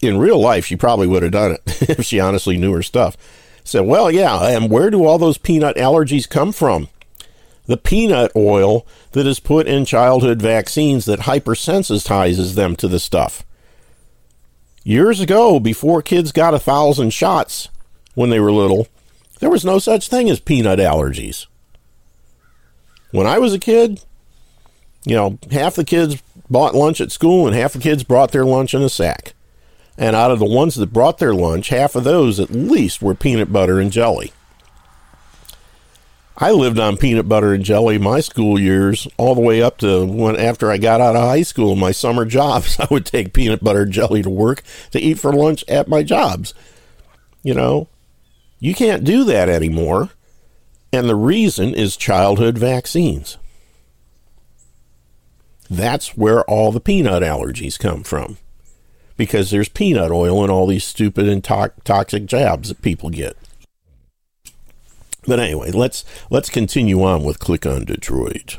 in 0.00 0.18
real 0.18 0.38
life, 0.38 0.66
she 0.66 0.76
probably 0.76 1.08
would 1.08 1.24
have 1.24 1.32
done 1.32 1.52
it 1.52 1.62
if 1.98 2.04
she 2.04 2.20
honestly 2.20 2.56
knew 2.56 2.72
her 2.74 2.82
stuff. 2.82 3.16
Said, 3.64 3.80
well, 3.80 4.08
yeah, 4.08 4.40
and 4.44 4.70
where 4.70 4.90
do 4.90 5.04
all 5.04 5.18
those 5.18 5.38
peanut 5.38 5.74
allergies 5.74 6.28
come 6.28 6.52
from? 6.52 6.88
The 7.66 7.76
peanut 7.76 8.30
oil 8.36 8.86
that 9.10 9.26
is 9.26 9.40
put 9.40 9.66
in 9.66 9.84
childhood 9.84 10.40
vaccines 10.40 11.06
that 11.06 11.20
hypersensitizes 11.20 12.54
them 12.54 12.76
to 12.76 12.86
the 12.86 13.00
stuff. 13.00 13.42
Years 14.84 15.18
ago, 15.18 15.58
before 15.58 16.00
kids 16.00 16.30
got 16.30 16.54
a 16.54 16.60
thousand 16.60 17.10
shots, 17.10 17.68
when 18.16 18.30
they 18.30 18.40
were 18.40 18.50
little, 18.50 18.88
there 19.38 19.50
was 19.50 19.64
no 19.64 19.78
such 19.78 20.08
thing 20.08 20.28
as 20.28 20.40
peanut 20.40 20.80
allergies. 20.80 21.46
When 23.12 23.26
I 23.28 23.38
was 23.38 23.54
a 23.54 23.58
kid, 23.60 24.02
you 25.04 25.14
know, 25.14 25.38
half 25.52 25.76
the 25.76 25.84
kids 25.84 26.20
bought 26.50 26.74
lunch 26.74 27.00
at 27.00 27.12
school 27.12 27.46
and 27.46 27.54
half 27.54 27.74
the 27.74 27.78
kids 27.78 28.02
brought 28.02 28.32
their 28.32 28.44
lunch 28.44 28.74
in 28.74 28.82
a 28.82 28.88
sack. 28.88 29.34
And 29.98 30.16
out 30.16 30.30
of 30.30 30.38
the 30.38 30.44
ones 30.44 30.74
that 30.74 30.92
brought 30.92 31.18
their 31.18 31.34
lunch, 31.34 31.68
half 31.68 31.94
of 31.94 32.04
those 32.04 32.40
at 32.40 32.50
least 32.50 33.00
were 33.00 33.14
peanut 33.14 33.52
butter 33.52 33.78
and 33.78 33.92
jelly. 33.92 34.32
I 36.38 36.50
lived 36.50 36.78
on 36.78 36.98
peanut 36.98 37.28
butter 37.28 37.54
and 37.54 37.64
jelly 37.64 37.96
my 37.96 38.20
school 38.20 38.60
years, 38.60 39.08
all 39.16 39.34
the 39.34 39.40
way 39.40 39.62
up 39.62 39.78
to 39.78 40.04
when 40.04 40.36
after 40.36 40.70
I 40.70 40.76
got 40.76 41.00
out 41.00 41.16
of 41.16 41.22
high 41.22 41.42
school. 41.42 41.76
My 41.76 41.92
summer 41.92 42.24
jobs, 42.26 42.78
I 42.78 42.86
would 42.90 43.06
take 43.06 43.32
peanut 43.32 43.64
butter 43.64 43.82
and 43.82 43.92
jelly 43.92 44.22
to 44.22 44.30
work 44.30 44.62
to 44.90 45.00
eat 45.00 45.18
for 45.18 45.32
lunch 45.32 45.64
at 45.68 45.88
my 45.88 46.02
jobs. 46.02 46.52
You 47.42 47.54
know, 47.54 47.88
you 48.58 48.74
can't 48.74 49.04
do 49.04 49.24
that 49.24 49.48
anymore. 49.48 50.10
And 50.92 51.08
the 51.08 51.16
reason 51.16 51.74
is 51.74 51.96
childhood 51.96 52.56
vaccines. 52.56 53.38
That's 55.68 56.16
where 56.16 56.42
all 56.44 56.72
the 56.72 56.80
peanut 56.80 57.22
allergies 57.22 57.78
come 57.78 58.02
from. 58.02 58.38
Because 59.16 59.50
there's 59.50 59.68
peanut 59.68 60.12
oil 60.12 60.44
in 60.44 60.50
all 60.50 60.66
these 60.66 60.84
stupid 60.84 61.28
and 61.28 61.42
to- 61.44 61.72
toxic 61.84 62.26
jabs 62.26 62.68
that 62.68 62.82
people 62.82 63.10
get. 63.10 63.36
But 65.26 65.40
anyway, 65.40 65.72
let's 65.72 66.04
let's 66.30 66.48
continue 66.48 67.02
on 67.02 67.24
with 67.24 67.40
Click 67.40 67.66
on 67.66 67.84
Detroit 67.84 68.58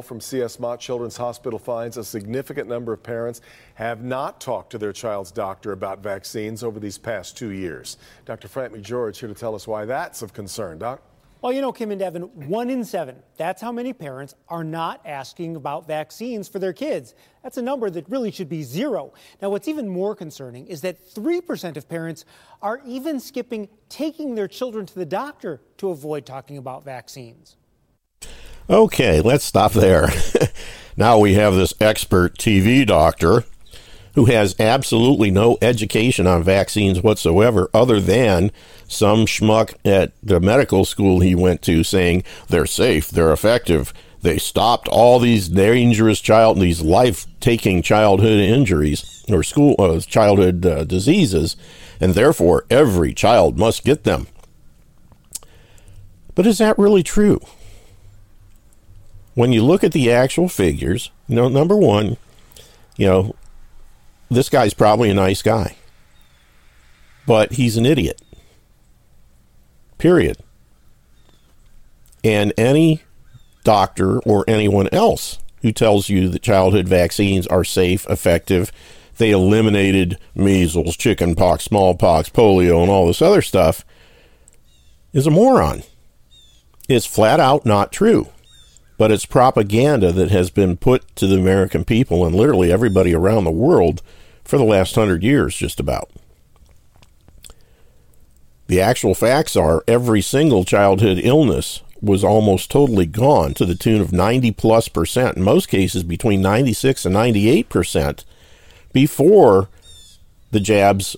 from 0.00 0.20
CS 0.20 0.58
Mott 0.58 0.80
Children's 0.80 1.16
Hospital 1.16 1.58
finds 1.58 1.96
a 1.96 2.04
significant 2.04 2.68
number 2.68 2.92
of 2.92 3.02
parents 3.02 3.42
have 3.74 4.02
not 4.02 4.40
talked 4.40 4.70
to 4.70 4.78
their 4.78 4.92
child's 4.92 5.32
doctor 5.32 5.72
about 5.72 6.02
vaccines 6.02 6.62
over 6.62 6.80
these 6.80 6.96
past 6.96 7.36
two 7.36 7.50
years. 7.50 7.98
Dr. 8.24 8.48
Frank 8.48 8.72
McGeorge 8.72 9.16
here 9.16 9.28
to 9.28 9.34
tell 9.34 9.54
us 9.54 9.66
why 9.66 9.84
that's 9.84 10.22
of 10.22 10.32
concern. 10.32 10.78
Doc? 10.78 11.02
Well, 11.42 11.52
you 11.52 11.60
know, 11.60 11.72
Kim 11.72 11.90
and 11.90 11.98
Devin, 11.98 12.22
one 12.48 12.70
in 12.70 12.84
seven, 12.84 13.16
that's 13.36 13.60
how 13.60 13.72
many 13.72 13.92
parents 13.92 14.36
are 14.48 14.62
not 14.62 15.00
asking 15.04 15.56
about 15.56 15.88
vaccines 15.88 16.46
for 16.46 16.60
their 16.60 16.72
kids. 16.72 17.16
That's 17.42 17.56
a 17.56 17.62
number 17.62 17.90
that 17.90 18.08
really 18.08 18.30
should 18.30 18.48
be 18.48 18.62
zero. 18.62 19.12
Now, 19.40 19.50
what's 19.50 19.66
even 19.66 19.88
more 19.88 20.14
concerning 20.14 20.68
is 20.68 20.82
that 20.82 21.04
3% 21.04 21.76
of 21.76 21.88
parents 21.88 22.24
are 22.62 22.80
even 22.86 23.18
skipping 23.18 23.68
taking 23.88 24.36
their 24.36 24.46
children 24.46 24.86
to 24.86 24.94
the 24.94 25.04
doctor 25.04 25.60
to 25.78 25.90
avoid 25.90 26.26
talking 26.26 26.58
about 26.58 26.84
vaccines. 26.84 27.56
Okay, 28.72 29.20
let's 29.20 29.44
stop 29.44 29.74
there. 29.74 30.08
now 30.96 31.18
we 31.18 31.34
have 31.34 31.54
this 31.54 31.74
expert 31.78 32.38
TV 32.38 32.86
doctor 32.86 33.44
who 34.14 34.24
has 34.24 34.58
absolutely 34.58 35.30
no 35.30 35.58
education 35.60 36.26
on 36.26 36.42
vaccines 36.42 37.02
whatsoever, 37.02 37.68
other 37.74 38.00
than 38.00 38.50
some 38.88 39.26
schmuck 39.26 39.74
at 39.84 40.12
the 40.22 40.40
medical 40.40 40.86
school 40.86 41.20
he 41.20 41.34
went 41.34 41.60
to 41.60 41.84
saying 41.84 42.24
they're 42.48 42.64
safe, 42.64 43.10
they're 43.10 43.30
effective, 43.30 43.92
they 44.22 44.38
stopped 44.38 44.88
all 44.88 45.18
these 45.18 45.50
dangerous 45.50 46.22
child, 46.22 46.58
these 46.58 46.80
life-taking 46.80 47.82
childhood 47.82 48.40
injuries 48.40 49.22
or 49.28 49.42
school 49.42 49.74
uh, 49.78 50.00
childhood 50.00 50.64
uh, 50.64 50.84
diseases, 50.84 51.56
and 52.00 52.14
therefore 52.14 52.64
every 52.70 53.12
child 53.12 53.58
must 53.58 53.84
get 53.84 54.04
them. 54.04 54.28
But 56.34 56.46
is 56.46 56.56
that 56.56 56.78
really 56.78 57.02
true? 57.02 57.38
When 59.34 59.52
you 59.52 59.64
look 59.64 59.82
at 59.82 59.92
the 59.92 60.10
actual 60.10 60.48
figures, 60.48 61.10
you 61.26 61.36
know, 61.36 61.48
number 61.48 61.76
one, 61.76 62.16
you 62.96 63.06
know, 63.06 63.34
this 64.30 64.48
guy's 64.48 64.74
probably 64.74 65.10
a 65.10 65.14
nice 65.14 65.42
guy, 65.42 65.76
but 67.26 67.52
he's 67.52 67.76
an 67.76 67.86
idiot. 67.86 68.20
Period. 69.98 70.38
And 72.24 72.52
any 72.56 73.02
doctor 73.64 74.18
or 74.20 74.44
anyone 74.48 74.88
else 74.92 75.38
who 75.62 75.72
tells 75.72 76.08
you 76.08 76.28
that 76.28 76.42
childhood 76.42 76.88
vaccines 76.88 77.46
are 77.46 77.64
safe, 77.64 78.06
effective. 78.08 78.72
They 79.18 79.30
eliminated 79.30 80.18
measles, 80.34 80.96
chickenpox, 80.96 81.64
smallpox, 81.64 82.28
polio, 82.30 82.82
and 82.82 82.90
all 82.90 83.06
this 83.06 83.22
other 83.22 83.42
stuff 83.42 83.84
is 85.12 85.26
a 85.26 85.30
moron. 85.30 85.82
It's 86.88 87.06
flat 87.06 87.38
out 87.38 87.64
not 87.64 87.92
true. 87.92 88.28
But 88.98 89.10
it's 89.10 89.26
propaganda 89.26 90.12
that 90.12 90.30
has 90.30 90.50
been 90.50 90.76
put 90.76 91.14
to 91.16 91.26
the 91.26 91.38
American 91.38 91.84
people 91.84 92.24
and 92.24 92.34
literally 92.34 92.70
everybody 92.70 93.14
around 93.14 93.44
the 93.44 93.50
world 93.50 94.02
for 94.44 94.58
the 94.58 94.64
last 94.64 94.94
hundred 94.94 95.22
years, 95.22 95.56
just 95.56 95.80
about. 95.80 96.10
The 98.66 98.80
actual 98.80 99.14
facts 99.14 99.56
are 99.56 99.84
every 99.88 100.20
single 100.20 100.64
childhood 100.64 101.20
illness 101.22 101.82
was 102.00 102.24
almost 102.24 102.70
totally 102.70 103.06
gone 103.06 103.54
to 103.54 103.64
the 103.64 103.76
tune 103.76 104.00
of 104.00 104.12
90 104.12 104.50
plus 104.52 104.88
percent, 104.88 105.36
in 105.36 105.42
most 105.42 105.68
cases 105.68 106.02
between 106.02 106.42
96 106.42 107.06
and 107.06 107.14
98 107.14 107.68
percent, 107.68 108.24
before 108.92 109.68
the 110.50 110.60
jabs 110.60 111.16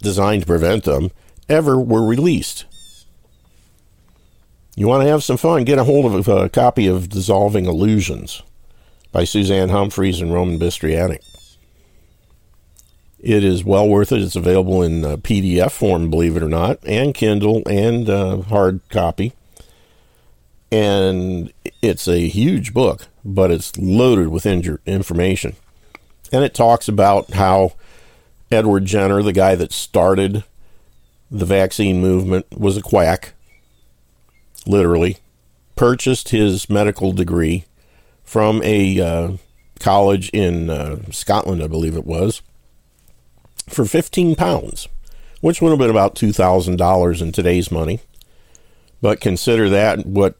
designed 0.00 0.42
to 0.42 0.46
prevent 0.46 0.84
them 0.84 1.10
ever 1.48 1.78
were 1.78 2.04
released. 2.04 2.64
You 4.74 4.88
want 4.88 5.02
to 5.02 5.08
have 5.08 5.22
some 5.22 5.36
fun? 5.36 5.64
Get 5.64 5.78
a 5.78 5.84
hold 5.84 6.06
of 6.14 6.28
a 6.28 6.48
copy 6.48 6.86
of 6.86 7.10
Dissolving 7.10 7.66
Illusions 7.66 8.42
by 9.12 9.24
Suzanne 9.24 9.68
Humphries 9.68 10.20
and 10.22 10.32
Roman 10.32 10.58
Bystrianyk. 10.58 11.20
It 13.18 13.44
is 13.44 13.64
well 13.64 13.86
worth 13.86 14.12
it. 14.12 14.22
It's 14.22 14.34
available 14.34 14.82
in 14.82 15.04
uh, 15.04 15.16
PDF 15.18 15.72
form, 15.72 16.08
believe 16.08 16.36
it 16.36 16.42
or 16.42 16.48
not, 16.48 16.78
and 16.86 17.14
Kindle 17.14 17.62
and 17.68 18.08
uh, 18.08 18.40
hard 18.42 18.80
copy. 18.88 19.34
And 20.72 21.52
it's 21.82 22.08
a 22.08 22.26
huge 22.26 22.72
book, 22.72 23.08
but 23.24 23.50
it's 23.50 23.76
loaded 23.76 24.28
with 24.28 24.46
in- 24.46 24.78
information. 24.86 25.54
And 26.32 26.42
it 26.42 26.54
talks 26.54 26.88
about 26.88 27.34
how 27.34 27.74
Edward 28.50 28.86
Jenner, 28.86 29.22
the 29.22 29.34
guy 29.34 29.54
that 29.54 29.70
started 29.70 30.44
the 31.30 31.44
vaccine 31.44 32.00
movement, 32.00 32.46
was 32.58 32.78
a 32.78 32.82
quack 32.82 33.34
literally, 34.66 35.18
purchased 35.76 36.30
his 36.30 36.68
medical 36.68 37.12
degree 37.12 37.64
from 38.22 38.62
a 38.62 39.00
uh, 39.00 39.32
college 39.80 40.30
in 40.30 40.70
uh, 40.70 41.00
Scotland, 41.10 41.62
I 41.62 41.66
believe 41.66 41.96
it 41.96 42.06
was, 42.06 42.42
for 43.68 43.84
15 43.84 44.36
pounds, 44.36 44.88
which 45.40 45.60
would 45.60 45.70
have 45.70 45.78
been 45.78 45.90
about 45.90 46.14
$2,000 46.14 47.22
in 47.22 47.32
today's 47.32 47.70
money. 47.70 48.00
But 49.00 49.20
consider 49.20 49.68
that 49.68 50.06
what 50.06 50.36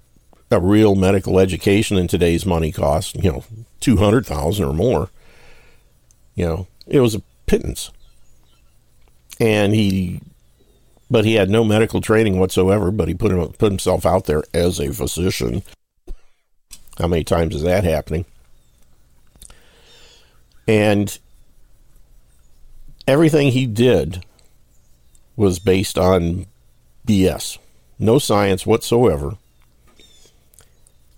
a 0.51 0.61
real 0.61 0.95
medical 0.95 1.39
education 1.39 1.97
in 1.97 2.07
today's 2.07 2.47
money 2.47 2.71
costs, 2.71 3.15
you 3.15 3.33
know, 3.33 3.45
200,000 3.81 4.65
or 4.65 4.73
more. 4.73 5.11
You 6.35 6.47
know, 6.47 6.67
it 6.87 7.01
was 7.01 7.15
a 7.15 7.23
pittance. 7.47 7.91
And 9.41 9.75
he 9.75 10.21
but 11.13 11.27
he 11.27 11.35
had 11.35 11.51
no 11.51 11.63
medical 11.63 12.01
training 12.01 12.39
whatsoever. 12.39 12.91
But 12.91 13.07
he 13.07 13.15
put 13.15 13.31
him, 13.31 13.47
put 13.53 13.71
himself 13.71 14.07
out 14.07 14.25
there 14.25 14.43
as 14.55 14.81
a 14.81 14.93
physician. 14.93 15.63
How 16.99 17.07
many 17.07 17.23
times 17.23 17.55
is 17.55 17.63
that 17.63 17.85
happening? 17.85 18.25
And 20.67 21.19
everything 23.07 23.53
he 23.53 23.67
did 23.67 24.25
was 25.37 25.59
based 25.59 25.99
on 25.99 26.47
BS, 27.07 27.59
no 27.99 28.19
science 28.19 28.65
whatsoever. 28.65 29.37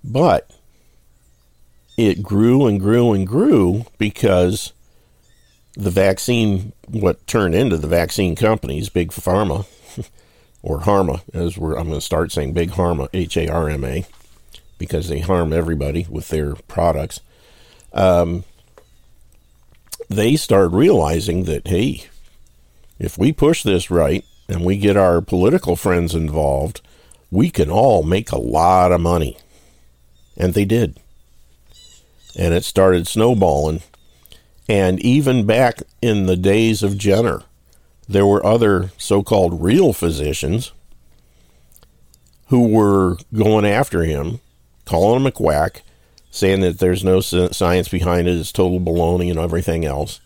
But 0.02 0.50
it 1.96 2.20
grew 2.22 2.66
and 2.66 2.80
grew 2.80 3.12
and 3.12 3.26
grew 3.26 3.86
because 3.98 4.72
the 5.74 5.90
vaccine, 5.90 6.72
what 6.88 7.24
turned 7.28 7.54
into 7.54 7.76
the 7.76 7.86
vaccine 7.86 8.34
companies, 8.34 8.88
Big 8.88 9.10
Pharma, 9.10 9.66
or 10.64 10.80
Harma, 10.80 11.20
as 11.34 11.58
we're, 11.58 11.76
I'm 11.76 11.88
going 11.88 11.98
to 11.98 12.00
start 12.00 12.32
saying 12.32 12.54
big 12.54 12.70
Harma, 12.70 13.08
H 13.12 13.36
A 13.36 13.48
R 13.48 13.68
M 13.68 13.84
A, 13.84 14.06
because 14.78 15.08
they 15.08 15.20
harm 15.20 15.52
everybody 15.52 16.06
with 16.08 16.30
their 16.30 16.54
products. 16.54 17.20
Um, 17.92 18.44
they 20.08 20.36
start 20.36 20.72
realizing 20.72 21.44
that, 21.44 21.68
hey, 21.68 22.06
if 22.98 23.18
we 23.18 23.30
push 23.30 23.62
this 23.62 23.90
right 23.90 24.24
and 24.48 24.64
we 24.64 24.78
get 24.78 24.96
our 24.96 25.20
political 25.20 25.76
friends 25.76 26.14
involved, 26.14 26.80
we 27.30 27.50
can 27.50 27.70
all 27.70 28.02
make 28.02 28.32
a 28.32 28.38
lot 28.38 28.90
of 28.90 29.02
money. 29.02 29.36
And 30.34 30.54
they 30.54 30.64
did. 30.64 30.98
And 32.38 32.54
it 32.54 32.64
started 32.64 33.06
snowballing. 33.06 33.82
And 34.66 34.98
even 35.00 35.44
back 35.44 35.82
in 36.00 36.24
the 36.24 36.36
days 36.36 36.82
of 36.82 36.96
Jenner, 36.96 37.42
there 38.08 38.26
were 38.26 38.44
other 38.44 38.90
so 38.98 39.22
called 39.22 39.62
real 39.62 39.92
physicians 39.92 40.72
who 42.48 42.68
were 42.68 43.16
going 43.32 43.64
after 43.64 44.04
him, 44.04 44.40
calling 44.84 45.20
him 45.20 45.26
a 45.26 45.32
quack, 45.32 45.82
saying 46.30 46.60
that 46.60 46.78
there's 46.78 47.04
no 47.04 47.20
science 47.20 47.88
behind 47.88 48.28
it, 48.28 48.36
it's 48.36 48.52
total 48.52 48.80
baloney 48.80 49.30
and 49.30 49.38
everything 49.38 49.84
else. 49.84 50.20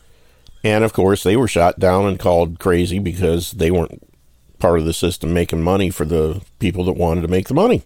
And 0.64 0.82
of 0.82 0.92
course, 0.92 1.22
they 1.22 1.36
were 1.36 1.48
shot 1.48 1.78
down 1.78 2.06
and 2.06 2.18
called 2.18 2.58
crazy 2.58 2.98
because 2.98 3.52
they 3.52 3.70
weren't 3.70 4.02
part 4.58 4.78
of 4.78 4.84
the 4.84 4.92
system 4.92 5.32
making 5.32 5.62
money 5.62 5.90
for 5.90 6.04
the 6.04 6.42
people 6.58 6.84
that 6.84 6.94
wanted 6.94 7.20
to 7.22 7.28
make 7.28 7.48
the 7.48 7.54
money. 7.54 7.84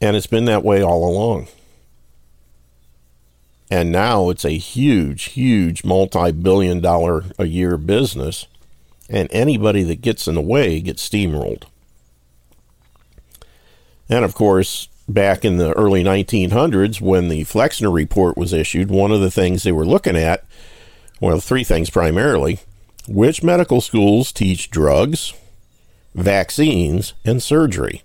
And 0.00 0.16
it's 0.16 0.26
been 0.26 0.46
that 0.46 0.64
way 0.64 0.82
all 0.82 1.08
along. 1.08 1.48
And 3.72 3.90
now 3.90 4.28
it's 4.28 4.44
a 4.44 4.58
huge, 4.58 5.30
huge 5.30 5.82
multi 5.82 6.30
billion 6.30 6.82
dollar 6.82 7.24
a 7.38 7.46
year 7.46 7.78
business. 7.78 8.46
And 9.08 9.30
anybody 9.32 9.82
that 9.84 10.02
gets 10.02 10.28
in 10.28 10.34
the 10.34 10.42
way 10.42 10.78
gets 10.82 11.08
steamrolled. 11.08 11.62
And 14.10 14.26
of 14.26 14.34
course, 14.34 14.88
back 15.08 15.42
in 15.42 15.56
the 15.56 15.72
early 15.72 16.04
1900s, 16.04 17.00
when 17.00 17.28
the 17.28 17.44
Flexner 17.44 17.90
Report 17.90 18.36
was 18.36 18.52
issued, 18.52 18.90
one 18.90 19.10
of 19.10 19.22
the 19.22 19.30
things 19.30 19.62
they 19.62 19.72
were 19.72 19.86
looking 19.86 20.18
at, 20.18 20.44
well, 21.18 21.40
three 21.40 21.64
things 21.64 21.88
primarily 21.88 22.60
which 23.08 23.42
medical 23.42 23.80
schools 23.80 24.32
teach 24.32 24.68
drugs, 24.68 25.32
vaccines, 26.14 27.14
and 27.24 27.42
surgery. 27.42 28.02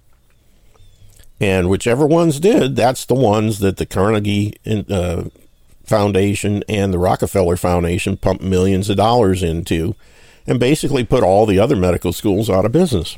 And 1.41 1.69
whichever 1.69 2.07
ones 2.07 2.39
did, 2.39 2.77
that's 2.77 3.03
the 3.03 3.15
ones 3.15 3.59
that 3.59 3.75
the 3.75 3.85
Carnegie 3.85 4.55
uh, 4.65 5.25
Foundation 5.87 6.63
and 6.67 6.93
the 6.93 6.99
Rockefeller 6.99 7.57
Foundation 7.57 8.17
pumped 8.17 8.43
millions 8.43 8.89
of 8.89 8.97
dollars 8.97 9.41
into 9.41 9.95
and 10.45 10.59
basically 10.59 11.03
put 11.03 11.23
all 11.23 11.45
the 11.45 11.59
other 11.59 11.75
medical 11.75 12.13
schools 12.13 12.49
out 12.49 12.65
of 12.65 12.71
business. 12.71 13.17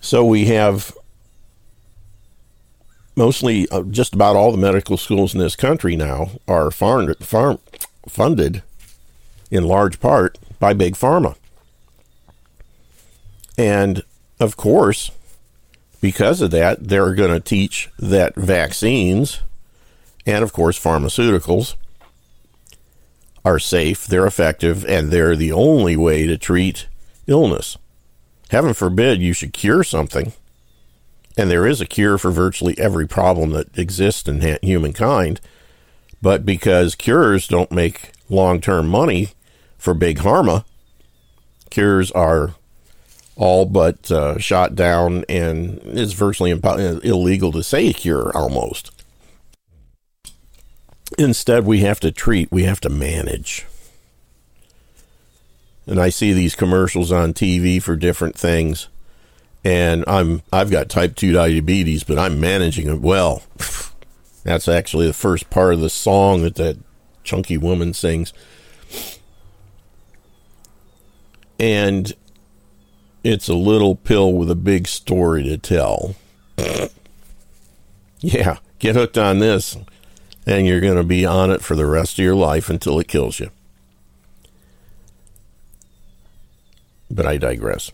So 0.00 0.24
we 0.24 0.46
have 0.46 0.96
mostly 3.14 3.68
uh, 3.70 3.82
just 3.82 4.14
about 4.14 4.36
all 4.36 4.50
the 4.50 4.58
medical 4.58 4.96
schools 4.96 5.34
in 5.34 5.40
this 5.40 5.56
country 5.56 5.96
now 5.96 6.30
are 6.48 6.70
farm, 6.70 7.14
farm, 7.16 7.58
funded 8.08 8.62
in 9.50 9.64
large 9.64 10.00
part 10.00 10.38
by 10.58 10.72
big 10.72 10.94
pharma. 10.94 11.36
And 13.56 14.02
of 14.40 14.56
course, 14.56 15.10
because 16.00 16.40
of 16.40 16.50
that, 16.50 16.88
they're 16.88 17.14
going 17.14 17.30
to 17.30 17.40
teach 17.40 17.90
that 17.98 18.34
vaccines 18.34 19.40
and 20.26 20.42
of 20.42 20.52
course 20.52 20.78
pharmaceuticals 20.78 21.74
are 23.44 23.58
safe, 23.58 24.06
they're 24.06 24.26
effective, 24.26 24.84
and 24.86 25.10
they're 25.10 25.36
the 25.36 25.52
only 25.52 25.96
way 25.96 26.26
to 26.26 26.38
treat 26.38 26.86
illness. 27.26 27.76
Heaven 28.50 28.74
forbid 28.74 29.20
you 29.20 29.32
should 29.32 29.52
cure 29.52 29.82
something, 29.82 30.32
and 31.36 31.50
there 31.50 31.66
is 31.66 31.80
a 31.80 31.86
cure 31.86 32.18
for 32.18 32.30
virtually 32.30 32.78
every 32.78 33.08
problem 33.08 33.50
that 33.50 33.76
exists 33.76 34.28
in 34.28 34.58
humankind, 34.62 35.40
but 36.20 36.46
because 36.46 36.94
cures 36.94 37.48
don't 37.48 37.72
make 37.72 38.12
long 38.28 38.60
term 38.60 38.88
money 38.88 39.30
for 39.76 39.94
big 39.94 40.18
pharma, 40.18 40.64
cures 41.70 42.12
are 42.12 42.54
all 43.34 43.64
but 43.64 44.10
uh, 44.12 44.38
shot 44.38 44.76
down, 44.76 45.24
and 45.28 45.80
it's 45.84 46.12
virtually 46.12 46.52
impo- 46.52 47.02
illegal 47.04 47.50
to 47.50 47.62
say 47.62 47.88
a 47.88 47.92
cure 47.92 48.30
almost. 48.36 48.90
Instead, 51.18 51.66
we 51.66 51.80
have 51.80 52.00
to 52.00 52.10
treat, 52.10 52.50
we 52.50 52.64
have 52.64 52.80
to 52.80 52.88
manage. 52.88 53.66
And 55.86 56.00
I 56.00 56.10
see 56.10 56.32
these 56.32 56.54
commercials 56.54 57.10
on 57.10 57.34
TV 57.34 57.82
for 57.82 57.96
different 57.96 58.36
things. 58.36 58.88
And 59.64 60.04
I'm 60.06 60.42
I've 60.52 60.70
got 60.70 60.88
type 60.88 61.14
2 61.16 61.32
diabetes, 61.32 62.04
but 62.04 62.18
I'm 62.18 62.40
managing 62.40 62.88
it 62.88 63.00
well. 63.00 63.42
That's 64.44 64.68
actually 64.68 65.06
the 65.06 65.12
first 65.12 65.50
part 65.50 65.74
of 65.74 65.80
the 65.80 65.90
song 65.90 66.42
that 66.42 66.56
that 66.56 66.78
chunky 67.22 67.58
woman 67.58 67.92
sings. 67.94 68.32
And 71.60 72.12
it's 73.22 73.48
a 73.48 73.54
little 73.54 73.94
pill 73.94 74.32
with 74.32 74.50
a 74.50 74.56
big 74.56 74.88
story 74.88 75.42
to 75.44 75.58
tell. 75.58 76.16
Yeah, 78.24 78.58
get 78.78 78.94
hooked 78.94 79.18
on 79.18 79.40
this, 79.40 79.76
and 80.46 80.66
you're 80.66 80.80
going 80.80 80.96
to 80.96 81.04
be 81.04 81.24
on 81.24 81.50
it 81.50 81.62
for 81.62 81.76
the 81.76 81.86
rest 81.86 82.18
of 82.18 82.24
your 82.24 82.34
life 82.34 82.68
until 82.68 82.98
it 82.98 83.08
kills 83.08 83.38
you. 83.38 83.50
But 87.10 87.26
I 87.26 87.36
digress. 87.36 87.92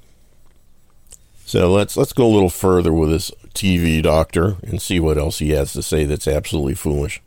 So 1.44 1.72
let's 1.72 1.96
let's 1.96 2.12
go 2.12 2.26
a 2.26 2.28
little 2.28 2.50
further 2.50 2.92
with 2.92 3.10
this 3.10 3.30
TV 3.54 4.02
doctor 4.02 4.56
and 4.62 4.80
see 4.80 5.00
what 5.00 5.18
else 5.18 5.38
he 5.38 5.50
has 5.50 5.72
to 5.72 5.82
say 5.82 6.04
that's 6.04 6.28
absolutely 6.28 6.74
foolish. 6.74 7.22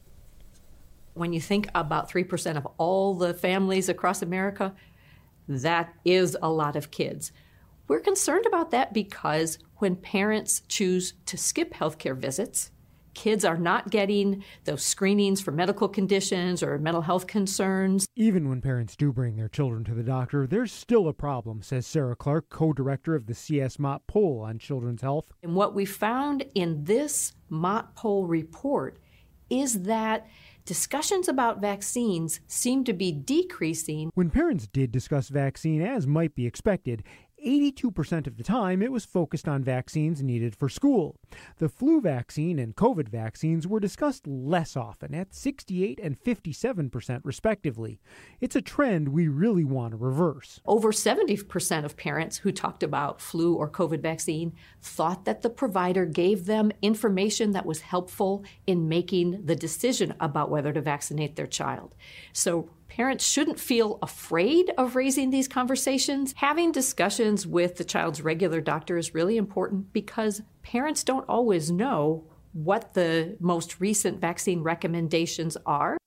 When 1.13 1.33
you 1.33 1.41
think 1.41 1.67
about 1.75 2.09
3% 2.09 2.55
of 2.55 2.67
all 2.77 3.15
the 3.15 3.33
families 3.33 3.89
across 3.89 4.21
America, 4.21 4.73
that 5.47 5.93
is 6.05 6.37
a 6.41 6.49
lot 6.49 6.75
of 6.75 6.91
kids. 6.91 7.31
We're 7.87 7.99
concerned 7.99 8.45
about 8.45 8.71
that 8.71 8.93
because 8.93 9.59
when 9.77 9.97
parents 9.97 10.61
choose 10.69 11.13
to 11.25 11.37
skip 11.37 11.73
healthcare 11.73 12.15
visits, 12.15 12.70
kids 13.13 13.45
are 13.45 13.57
not 13.57 13.89
getting 13.89 14.43
those 14.65 14.83
screenings 14.83 15.41
for 15.41 15.51
medical 15.51 15.87
conditions 15.87 16.63
or 16.63 16.77
mental 16.77 17.01
health 17.01 17.27
concerns. 17.27 18.07
Even 18.15 18.49
when 18.49 18.61
parents 18.61 18.95
do 18.95 19.11
bring 19.11 19.35
their 19.35 19.49
children 19.49 19.83
to 19.85 19.93
the 19.93 20.03
doctor, 20.03 20.47
there's 20.47 20.71
still 20.71 21.07
a 21.07 21.13
problem, 21.13 21.61
says 21.61 21.85
Sarah 21.85 22.15
Clark, 22.15 22.49
co 22.49 22.73
director 22.73 23.15
of 23.15 23.27
the 23.27 23.33
CS 23.33 23.79
Mott 23.79 24.05
poll 24.07 24.43
on 24.45 24.59
children's 24.59 25.01
health. 25.01 25.25
And 25.43 25.55
what 25.55 25.73
we 25.73 25.85
found 25.85 26.45
in 26.55 26.83
this 26.83 27.33
Mott 27.49 27.95
poll 27.95 28.27
report 28.27 28.97
is 29.49 29.81
that 29.83 30.27
discussions 30.65 31.27
about 31.27 31.59
vaccines 31.59 32.39
seem 32.47 32.83
to 32.85 32.93
be 32.93 33.11
decreasing. 33.11 34.11
When 34.13 34.29
parents 34.29 34.67
did 34.67 34.91
discuss 34.91 35.27
vaccine, 35.29 35.81
as 35.81 36.07
might 36.07 36.35
be 36.35 36.45
expected, 36.47 37.03
82% 37.45 38.27
of 38.27 38.37
the 38.37 38.43
time, 38.43 38.81
it 38.81 38.91
was 38.91 39.05
focused 39.05 39.47
on 39.47 39.63
vaccines 39.63 40.21
needed 40.21 40.55
for 40.55 40.69
school. 40.69 41.15
The 41.57 41.69
flu 41.69 42.01
vaccine 42.01 42.59
and 42.59 42.75
COVID 42.75 43.09
vaccines 43.09 43.67
were 43.67 43.79
discussed 43.79 44.27
less 44.27 44.75
often, 44.75 45.13
at 45.13 45.33
68 45.33 45.99
and 46.01 46.19
57% 46.19 47.21
respectively. 47.23 47.99
It's 48.39 48.55
a 48.55 48.61
trend 48.61 49.09
we 49.09 49.27
really 49.27 49.63
want 49.63 49.91
to 49.91 49.97
reverse. 49.97 50.59
Over 50.65 50.91
70% 50.91 51.85
of 51.85 51.97
parents 51.97 52.37
who 52.37 52.51
talked 52.51 52.83
about 52.83 53.21
flu 53.21 53.55
or 53.55 53.69
COVID 53.69 54.01
vaccine 54.01 54.53
thought 54.81 55.25
that 55.25 55.41
the 55.41 55.49
provider 55.49 56.05
gave 56.05 56.45
them 56.45 56.71
information 56.81 57.51
that 57.51 57.65
was 57.65 57.81
helpful 57.81 58.43
in 58.67 58.87
making 58.87 59.45
the 59.45 59.55
decision 59.55 60.13
about 60.19 60.49
whether 60.49 60.71
to 60.73 60.81
vaccinate 60.81 61.35
their 61.35 61.47
child. 61.47 61.95
So 62.33 62.69
Parents 62.91 63.25
shouldn't 63.25 63.57
feel 63.57 63.99
afraid 64.01 64.69
of 64.77 64.97
raising 64.97 65.29
these 65.29 65.47
conversations. 65.47 66.33
Having 66.35 66.73
discussions 66.73 67.47
with 67.47 67.77
the 67.77 67.85
child's 67.85 68.21
regular 68.21 68.59
doctor 68.59 68.97
is 68.97 69.13
really 69.13 69.37
important 69.37 69.93
because 69.93 70.41
parents 70.61 71.05
don't 71.05 71.23
always 71.29 71.71
know 71.71 72.25
what 72.51 72.93
the 72.93 73.37
most 73.39 73.79
recent 73.79 74.19
vaccine 74.19 74.61
recommendations 74.61 75.55
are. 75.65 76.00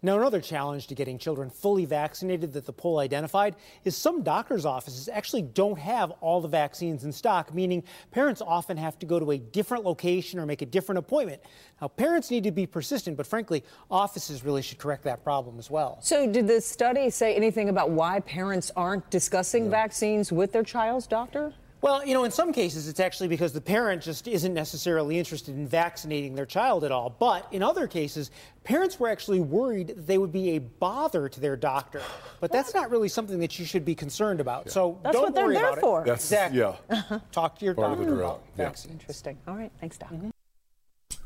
Now, 0.00 0.16
another 0.16 0.40
challenge 0.40 0.86
to 0.88 0.94
getting 0.94 1.18
children 1.18 1.50
fully 1.50 1.84
vaccinated 1.84 2.52
that 2.52 2.66
the 2.66 2.72
poll 2.72 2.98
identified 3.00 3.56
is 3.84 3.96
some 3.96 4.22
doctors' 4.22 4.64
offices 4.64 5.08
actually 5.08 5.42
don't 5.42 5.78
have 5.78 6.12
all 6.20 6.40
the 6.40 6.48
vaccines 6.48 7.02
in 7.04 7.10
stock, 7.10 7.52
meaning 7.52 7.82
parents 8.12 8.40
often 8.40 8.76
have 8.76 8.98
to 9.00 9.06
go 9.06 9.18
to 9.18 9.32
a 9.32 9.38
different 9.38 9.84
location 9.84 10.38
or 10.38 10.46
make 10.46 10.62
a 10.62 10.66
different 10.66 11.00
appointment. 11.00 11.42
Now, 11.80 11.88
parents 11.88 12.30
need 12.30 12.44
to 12.44 12.52
be 12.52 12.64
persistent, 12.64 13.16
but 13.16 13.26
frankly, 13.26 13.64
offices 13.90 14.44
really 14.44 14.62
should 14.62 14.78
correct 14.78 15.02
that 15.04 15.24
problem 15.24 15.58
as 15.58 15.68
well. 15.68 15.98
So, 16.00 16.30
did 16.30 16.46
the 16.46 16.60
study 16.60 17.10
say 17.10 17.34
anything 17.34 17.68
about 17.68 17.90
why 17.90 18.20
parents 18.20 18.70
aren't 18.76 19.10
discussing 19.10 19.68
vaccines 19.68 20.30
with 20.30 20.52
their 20.52 20.62
child's 20.62 21.08
doctor? 21.08 21.52
Well, 21.80 22.04
you 22.04 22.12
know, 22.12 22.24
in 22.24 22.32
some 22.32 22.52
cases, 22.52 22.88
it's 22.88 22.98
actually 22.98 23.28
because 23.28 23.52
the 23.52 23.60
parent 23.60 24.02
just 24.02 24.26
isn't 24.26 24.52
necessarily 24.52 25.16
interested 25.16 25.54
in 25.54 25.68
vaccinating 25.68 26.34
their 26.34 26.46
child 26.46 26.82
at 26.82 26.90
all. 26.90 27.10
But 27.10 27.46
in 27.52 27.62
other 27.62 27.86
cases, 27.86 28.32
parents 28.64 28.98
were 28.98 29.08
actually 29.08 29.40
worried 29.40 29.88
that 29.88 30.06
they 30.06 30.18
would 30.18 30.32
be 30.32 30.56
a 30.56 30.58
bother 30.58 31.28
to 31.28 31.40
their 31.40 31.56
doctor. 31.56 32.02
But 32.40 32.50
that's 32.50 32.74
not 32.74 32.90
really 32.90 33.08
something 33.08 33.38
that 33.40 33.60
you 33.60 33.64
should 33.64 33.84
be 33.84 33.94
concerned 33.94 34.40
about. 34.40 34.66
Yeah. 34.66 34.72
So 34.72 34.98
that's 35.04 35.14
don't 35.14 35.26
what 35.26 35.34
they're 35.36 35.44
worry 35.44 35.54
there 35.54 35.68
about 35.68 35.80
for. 35.80 36.02
It. 36.02 36.06
That's, 36.06 36.24
exactly. 36.24 36.58
Yeah. 36.58 37.18
Talk 37.32 37.58
to 37.60 37.64
your 37.64 37.74
Part 37.74 37.96
doctor 37.96 38.22
about 38.22 38.42
yeah. 38.56 38.64
vaccine. 38.64 38.92
Interesting. 38.92 39.38
All 39.46 39.54
right. 39.54 39.70
Thanks, 39.80 39.98
Doc. 39.98 40.10
Mm-hmm. 40.10 40.30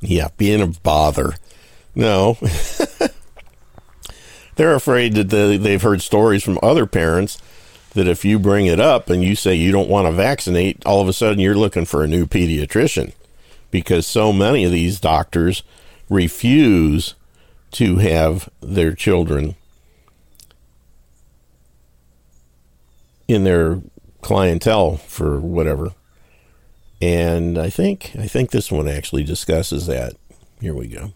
Yeah, 0.03 0.29
being 0.37 0.61
a 0.61 0.67
bother. 0.67 1.35
No. 1.95 2.37
they're 4.57 4.75
afraid 4.75 5.15
that 5.15 5.31
they, 5.31 5.57
they've 5.57 5.81
heard 5.81 6.03
stories 6.03 6.43
from 6.43 6.59
other 6.63 6.85
parents 6.85 7.39
that 7.95 8.09
if 8.09 8.25
you 8.25 8.39
bring 8.39 8.67
it 8.67 8.81
up 8.81 9.11
and 9.11 9.23
you 9.23 9.35
say 9.35 9.55
you 9.55 9.73
don't 9.73 9.89
want 9.89 10.07
to 10.07 10.13
vaccinate, 10.13 10.85
all 10.87 11.01
of 11.01 11.09
a 11.09 11.13
sudden 11.13 11.39
you're 11.39 11.55
looking 11.55 11.85
for 11.85 12.03
a 12.03 12.09
new 12.09 12.27
pediatrician 12.27 13.13
because 13.71 14.07
so 14.07 14.33
many 14.33 14.65
of 14.65 14.73
these 14.73 15.01
doctors 15.01 15.63
refuse 16.09 17.15
to 17.73 17.97
have 17.97 18.49
their 18.61 18.95
children 18.95 19.57
in 23.27 23.45
their 23.45 23.81
clientele 24.21 24.97
for 24.97 25.41
whatever. 25.41 25.93
And 27.01 27.59
I 27.59 27.71
think 27.71 28.13
I 28.17 28.29
think 28.29 28.51
this 28.51 28.71
one 28.71 28.89
actually 28.89 29.25
discusses 29.25 29.87
that. 29.87 30.15
Here 30.61 30.75
we 30.75 30.87
go. 30.87 31.13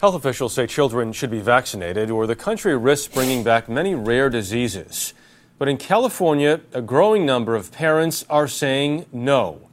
Health 0.00 0.14
officials 0.14 0.54
say 0.54 0.66
children 0.66 1.12
should 1.12 1.30
be 1.30 1.40
vaccinated 1.40 2.10
or 2.10 2.26
the 2.26 2.36
country 2.36 2.74
risks 2.74 3.12
bringing 3.12 3.44
back 3.44 3.68
many 3.68 3.94
rare 3.94 4.30
diseases. 4.30 5.12
But 5.60 5.68
in 5.68 5.76
California, 5.76 6.62
a 6.72 6.80
growing 6.80 7.26
number 7.26 7.54
of 7.54 7.70
parents 7.70 8.24
are 8.30 8.48
saying 8.48 9.04
no. 9.12 9.68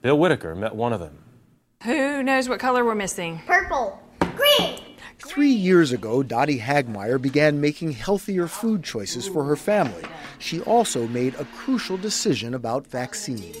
Bill 0.00 0.18
Whitaker 0.18 0.54
met 0.54 0.74
one 0.74 0.94
of 0.94 1.00
them. 1.00 1.18
Who 1.82 2.22
knows 2.22 2.48
what 2.48 2.60
color 2.60 2.82
we're 2.82 2.94
missing? 2.94 3.42
Purple. 3.46 4.02
Green. 4.20 4.80
Three 5.18 5.50
years 5.50 5.92
ago, 5.92 6.22
Dottie 6.22 6.60
Hagmeyer 6.60 7.20
began 7.20 7.60
making 7.60 7.92
healthier 7.92 8.48
food 8.48 8.82
choices 8.82 9.28
for 9.28 9.44
her 9.44 9.54
family. 9.54 10.02
She 10.38 10.62
also 10.62 11.06
made 11.08 11.34
a 11.34 11.44
crucial 11.44 11.98
decision 11.98 12.54
about 12.54 12.86
vaccines. 12.86 13.58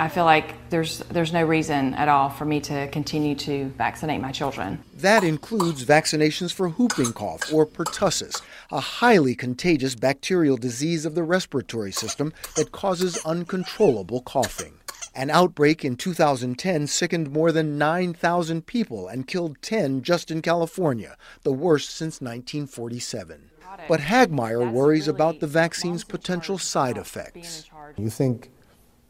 I 0.00 0.08
feel 0.08 0.24
like 0.24 0.54
there's 0.70 1.00
there's 1.10 1.32
no 1.32 1.42
reason 1.42 1.94
at 1.94 2.08
all 2.08 2.28
for 2.28 2.44
me 2.44 2.60
to 2.60 2.86
continue 2.88 3.34
to 3.34 3.70
vaccinate 3.70 4.20
my 4.20 4.30
children. 4.30 4.78
That 4.98 5.24
includes 5.24 5.84
vaccinations 5.84 6.52
for 6.52 6.68
whooping 6.68 7.14
cough 7.14 7.52
or 7.52 7.66
pertussis, 7.66 8.40
a 8.70 8.80
highly 8.80 9.34
contagious 9.34 9.94
bacterial 9.94 10.56
disease 10.56 11.06
of 11.06 11.14
the 11.14 11.22
respiratory 11.22 11.92
system 11.92 12.32
that 12.56 12.72
causes 12.72 13.18
uncontrollable 13.24 14.20
coughing. 14.20 14.74
An 15.14 15.30
outbreak 15.30 15.84
in 15.84 15.96
2010 15.96 16.86
sickened 16.86 17.32
more 17.32 17.50
than 17.50 17.78
9,000 17.78 18.66
people 18.66 19.08
and 19.08 19.26
killed 19.26 19.60
10 19.62 20.02
just 20.02 20.30
in 20.30 20.42
California, 20.42 21.16
the 21.42 21.52
worst 21.52 21.90
since 21.90 22.20
1947. 22.20 23.50
But 23.88 24.00
Hagmeyer 24.00 24.70
worries 24.70 25.08
about 25.08 25.40
the 25.40 25.46
vaccine's 25.46 26.04
potential 26.04 26.58
side 26.58 26.96
effects. 26.96 27.68
You 27.96 28.10
think 28.10 28.50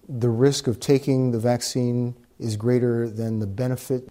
the 0.09 0.31
risk 0.31 0.67
of 0.67 0.81
taking 0.81 1.33
the 1.33 1.39
vaccine 1.39 2.15
is 2.39 2.57
greater 2.57 3.09
than 3.09 3.41
the 3.41 3.47
benefit? 3.47 4.09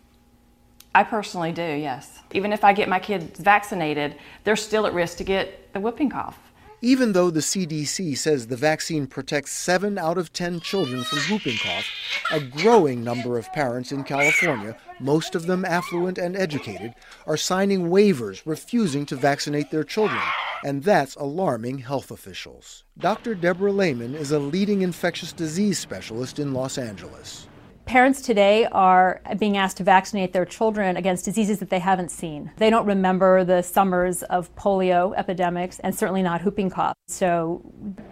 I 0.97 1.03
personally 1.03 1.51
do, 1.51 1.61
yes. 1.61 2.23
Even 2.33 2.51
if 2.51 2.63
I 2.63 2.73
get 2.73 2.89
my 2.89 2.97
kids 2.97 3.39
vaccinated, 3.39 4.15
they're 4.43 4.55
still 4.55 4.87
at 4.87 4.95
risk 4.95 5.17
to 5.17 5.23
get 5.23 5.71
the 5.71 5.79
whooping 5.79 6.09
cough. 6.09 6.39
Even 6.81 7.13
though 7.13 7.29
the 7.29 7.39
CDC 7.39 8.17
says 8.17 8.47
the 8.47 8.55
vaccine 8.55 9.05
protects 9.05 9.51
7 9.51 9.99
out 9.99 10.17
of 10.17 10.33
10 10.33 10.59
children 10.59 11.03
from 11.03 11.19
whooping 11.29 11.57
cough, 11.57 11.85
a 12.31 12.39
growing 12.39 13.03
number 13.03 13.37
of 13.37 13.53
parents 13.53 13.91
in 13.91 14.03
California, 14.03 14.75
most 14.99 15.35
of 15.35 15.45
them 15.45 15.63
affluent 15.65 16.17
and 16.17 16.35
educated, 16.35 16.95
are 17.27 17.37
signing 17.37 17.89
waivers 17.89 18.41
refusing 18.43 19.05
to 19.05 19.15
vaccinate 19.15 19.69
their 19.69 19.83
children, 19.83 20.21
and 20.63 20.83
that's 20.83 21.13
alarming 21.17 21.77
health 21.77 22.09
officials. 22.09 22.85
Dr. 22.97 23.35
Deborah 23.35 23.71
Lehman 23.71 24.15
is 24.15 24.31
a 24.31 24.39
leading 24.39 24.81
infectious 24.81 25.31
disease 25.31 25.77
specialist 25.77 26.39
in 26.39 26.53
Los 26.53 26.79
Angeles. 26.79 27.46
Parents 27.87 28.21
today 28.21 28.65
are 28.73 29.21
being 29.39 29.55
asked 29.55 29.77
to 29.77 29.83
vaccinate 29.85 30.33
their 30.33 30.43
children 30.43 30.97
against 30.97 31.23
diseases 31.23 31.59
that 31.59 31.69
they 31.69 31.79
haven't 31.79 32.11
seen. 32.11 32.51
They 32.57 32.69
don't 32.69 32.85
remember 32.85 33.45
the 33.45 33.61
summers 33.61 34.23
of 34.23 34.53
polio 34.57 35.15
epidemics 35.15 35.79
and 35.79 35.95
certainly 35.95 36.21
not 36.21 36.43
whooping 36.43 36.69
cough. 36.69 36.97
So 37.07 37.61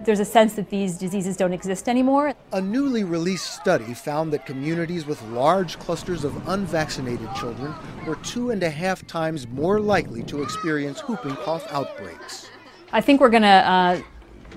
there's 0.05 0.21
a 0.21 0.26
sense 0.26 0.53
that 0.53 0.69
these 0.69 0.97
diseases 0.97 1.36
don't 1.36 1.51
exist 1.51 1.89
anymore. 1.89 2.34
A 2.53 2.61
newly 2.61 3.03
released 3.03 3.51
study 3.51 3.93
found 3.93 4.32
that 4.32 4.45
communities 4.45 5.05
with 5.05 5.21
large 5.23 5.78
clusters 5.78 6.23
of 6.23 6.47
unvaccinated 6.47 7.28
children 7.36 7.76
were 8.07 8.15
two 8.17 8.51
and 8.51 8.63
a 8.63 8.69
half 8.69 9.05
times 9.07 9.45
more 9.45 9.82
likely 9.82 10.23
to 10.23 10.41
experience 10.41 11.01
whooping 11.01 11.36
cough 11.36 11.67
outbreaks. 11.69 12.47
I 12.93 13.01
think 13.01 13.19
we're 13.19 13.30
going 13.30 13.43
to 13.43 13.49
uh, 13.49 14.01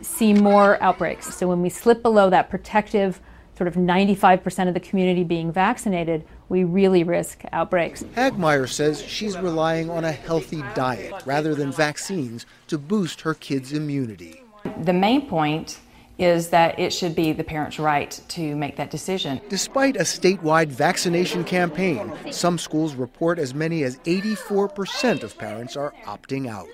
see 0.00 0.32
more 0.32 0.80
outbreaks. 0.80 1.34
So 1.34 1.48
when 1.48 1.60
we 1.60 1.70
slip 1.70 2.02
below 2.02 2.30
that 2.30 2.50
protective 2.50 3.20
sort 3.58 3.68
of 3.68 3.74
95% 3.74 4.68
of 4.68 4.74
the 4.74 4.80
community 4.80 5.24
being 5.24 5.52
vaccinated, 5.52 6.24
we 6.48 6.62
really 6.62 7.02
risk 7.02 7.42
outbreaks. 7.52 8.04
Hagmeyer 8.14 8.68
says 8.68 9.02
she's 9.02 9.36
relying 9.36 9.90
on 9.90 10.04
a 10.04 10.12
healthy 10.12 10.62
diet 10.74 11.12
rather 11.26 11.54
than 11.56 11.72
vaccines 11.72 12.46
to 12.68 12.78
boost 12.78 13.20
her 13.22 13.34
kids' 13.34 13.72
immunity. 13.72 14.40
The 14.84 14.92
main 14.92 15.28
point 15.28 15.80
is 16.18 16.48
that 16.50 16.78
it 16.78 16.92
should 16.92 17.14
be 17.14 17.32
the 17.32 17.44
parent's 17.44 17.78
right 17.78 18.20
to 18.28 18.56
make 18.56 18.76
that 18.76 18.90
decision. 18.90 19.40
Despite 19.48 19.96
a 19.96 20.00
statewide 20.00 20.68
vaccination 20.68 21.44
campaign, 21.44 22.12
some 22.30 22.58
schools 22.58 22.94
report 22.94 23.38
as 23.38 23.54
many 23.54 23.82
as 23.82 23.98
84% 23.98 25.22
of 25.22 25.36
parents 25.36 25.76
are 25.76 25.92
opting 26.04 26.48
out. 26.48 26.68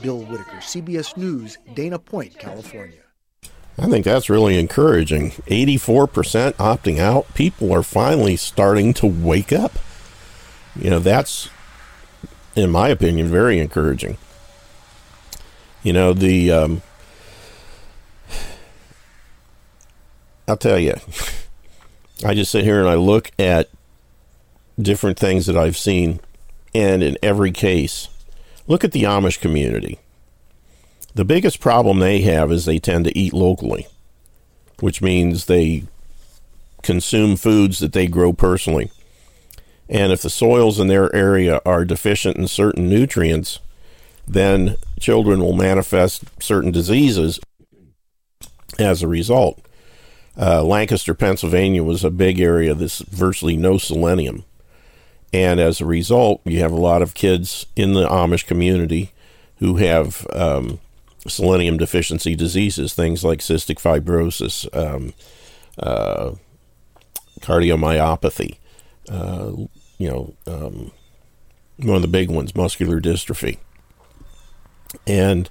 Bill 0.00 0.20
Whitaker, 0.20 0.58
CBS 0.58 1.16
News, 1.16 1.58
Dana 1.74 1.98
Point, 1.98 2.38
California. 2.38 3.07
I 3.78 3.86
think 3.86 4.04
that's 4.04 4.28
really 4.28 4.58
encouraging. 4.58 5.30
84% 5.46 6.54
opting 6.54 6.98
out. 6.98 7.32
People 7.34 7.72
are 7.72 7.84
finally 7.84 8.36
starting 8.36 8.92
to 8.94 9.06
wake 9.06 9.52
up. 9.52 9.78
You 10.74 10.90
know, 10.90 10.98
that's, 10.98 11.48
in 12.56 12.70
my 12.70 12.88
opinion, 12.88 13.28
very 13.28 13.60
encouraging. 13.60 14.18
You 15.84 15.92
know, 15.92 16.12
the, 16.12 16.50
um, 16.50 16.82
I'll 20.48 20.56
tell 20.56 20.78
you, 20.78 20.94
I 22.24 22.34
just 22.34 22.50
sit 22.50 22.64
here 22.64 22.80
and 22.80 22.88
I 22.88 22.94
look 22.94 23.30
at 23.38 23.68
different 24.80 25.18
things 25.18 25.46
that 25.46 25.56
I've 25.56 25.76
seen, 25.76 26.18
and 26.74 27.02
in 27.02 27.16
every 27.22 27.52
case, 27.52 28.08
look 28.66 28.82
at 28.82 28.90
the 28.90 29.04
Amish 29.04 29.40
community. 29.40 30.00
The 31.18 31.24
biggest 31.24 31.58
problem 31.58 31.98
they 31.98 32.20
have 32.20 32.52
is 32.52 32.64
they 32.64 32.78
tend 32.78 33.04
to 33.06 33.18
eat 33.18 33.32
locally, 33.32 33.88
which 34.78 35.02
means 35.02 35.46
they 35.46 35.82
consume 36.84 37.34
foods 37.34 37.80
that 37.80 37.92
they 37.92 38.06
grow 38.06 38.32
personally. 38.32 38.92
And 39.88 40.12
if 40.12 40.22
the 40.22 40.30
soils 40.30 40.78
in 40.78 40.86
their 40.86 41.12
area 41.12 41.60
are 41.66 41.84
deficient 41.84 42.36
in 42.36 42.46
certain 42.46 42.88
nutrients, 42.88 43.58
then 44.28 44.76
children 45.00 45.40
will 45.40 45.56
manifest 45.56 46.22
certain 46.40 46.70
diseases 46.70 47.40
as 48.78 49.02
a 49.02 49.08
result. 49.08 49.60
Uh, 50.40 50.62
Lancaster, 50.62 51.14
Pennsylvania 51.14 51.82
was 51.82 52.04
a 52.04 52.10
big 52.10 52.38
area 52.38 52.74
that's 52.74 53.00
virtually 53.00 53.56
no 53.56 53.76
selenium. 53.76 54.44
And 55.32 55.58
as 55.58 55.80
a 55.80 55.84
result, 55.84 56.42
you 56.44 56.60
have 56.60 56.70
a 56.70 56.76
lot 56.76 57.02
of 57.02 57.14
kids 57.14 57.66
in 57.74 57.94
the 57.94 58.06
Amish 58.06 58.46
community 58.46 59.10
who 59.56 59.78
have 59.78 60.24
um, 60.32 60.78
selenium 61.26 61.76
deficiency 61.76 62.34
diseases, 62.34 62.94
things 62.94 63.24
like 63.24 63.40
cystic 63.40 63.80
fibrosis, 63.80 64.68
um, 64.76 65.12
uh, 65.78 66.32
cardiomyopathy, 67.40 68.56
uh, 69.10 69.52
you 69.98 70.08
know, 70.08 70.34
um, 70.46 70.92
one 71.78 71.96
of 71.96 72.02
the 72.02 72.08
big 72.08 72.30
ones, 72.30 72.54
muscular 72.54 73.00
dystrophy. 73.00 73.58
And 75.06 75.48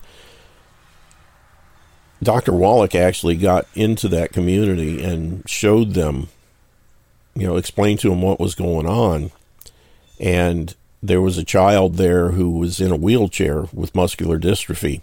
Dr. 2.22 2.54
Wallach 2.54 2.96
actually 2.96 3.36
got 3.36 3.68
into 3.76 4.08
that 4.10 4.34
community 4.34 5.04
and 5.04 5.48
showed 5.48 5.94
them, 5.94 6.30
you 7.36 7.48
know, 7.48 7.56
explained 7.56 8.00
to 8.00 8.10
them 8.10 8.22
what 8.22 8.40
was 8.40 8.56
going 8.56 8.88
on. 8.88 9.32
And 10.20 10.76
there 11.04 11.22
was 11.22 11.38
a 11.38 11.44
child 11.44 11.96
there 11.96 12.32
who 12.32 12.58
was 12.58 12.82
in 12.82 12.92
a 12.92 12.96
wheelchair 12.96 13.68
with 13.72 13.96
muscular 13.96 14.40
dystrophy. 14.40 15.02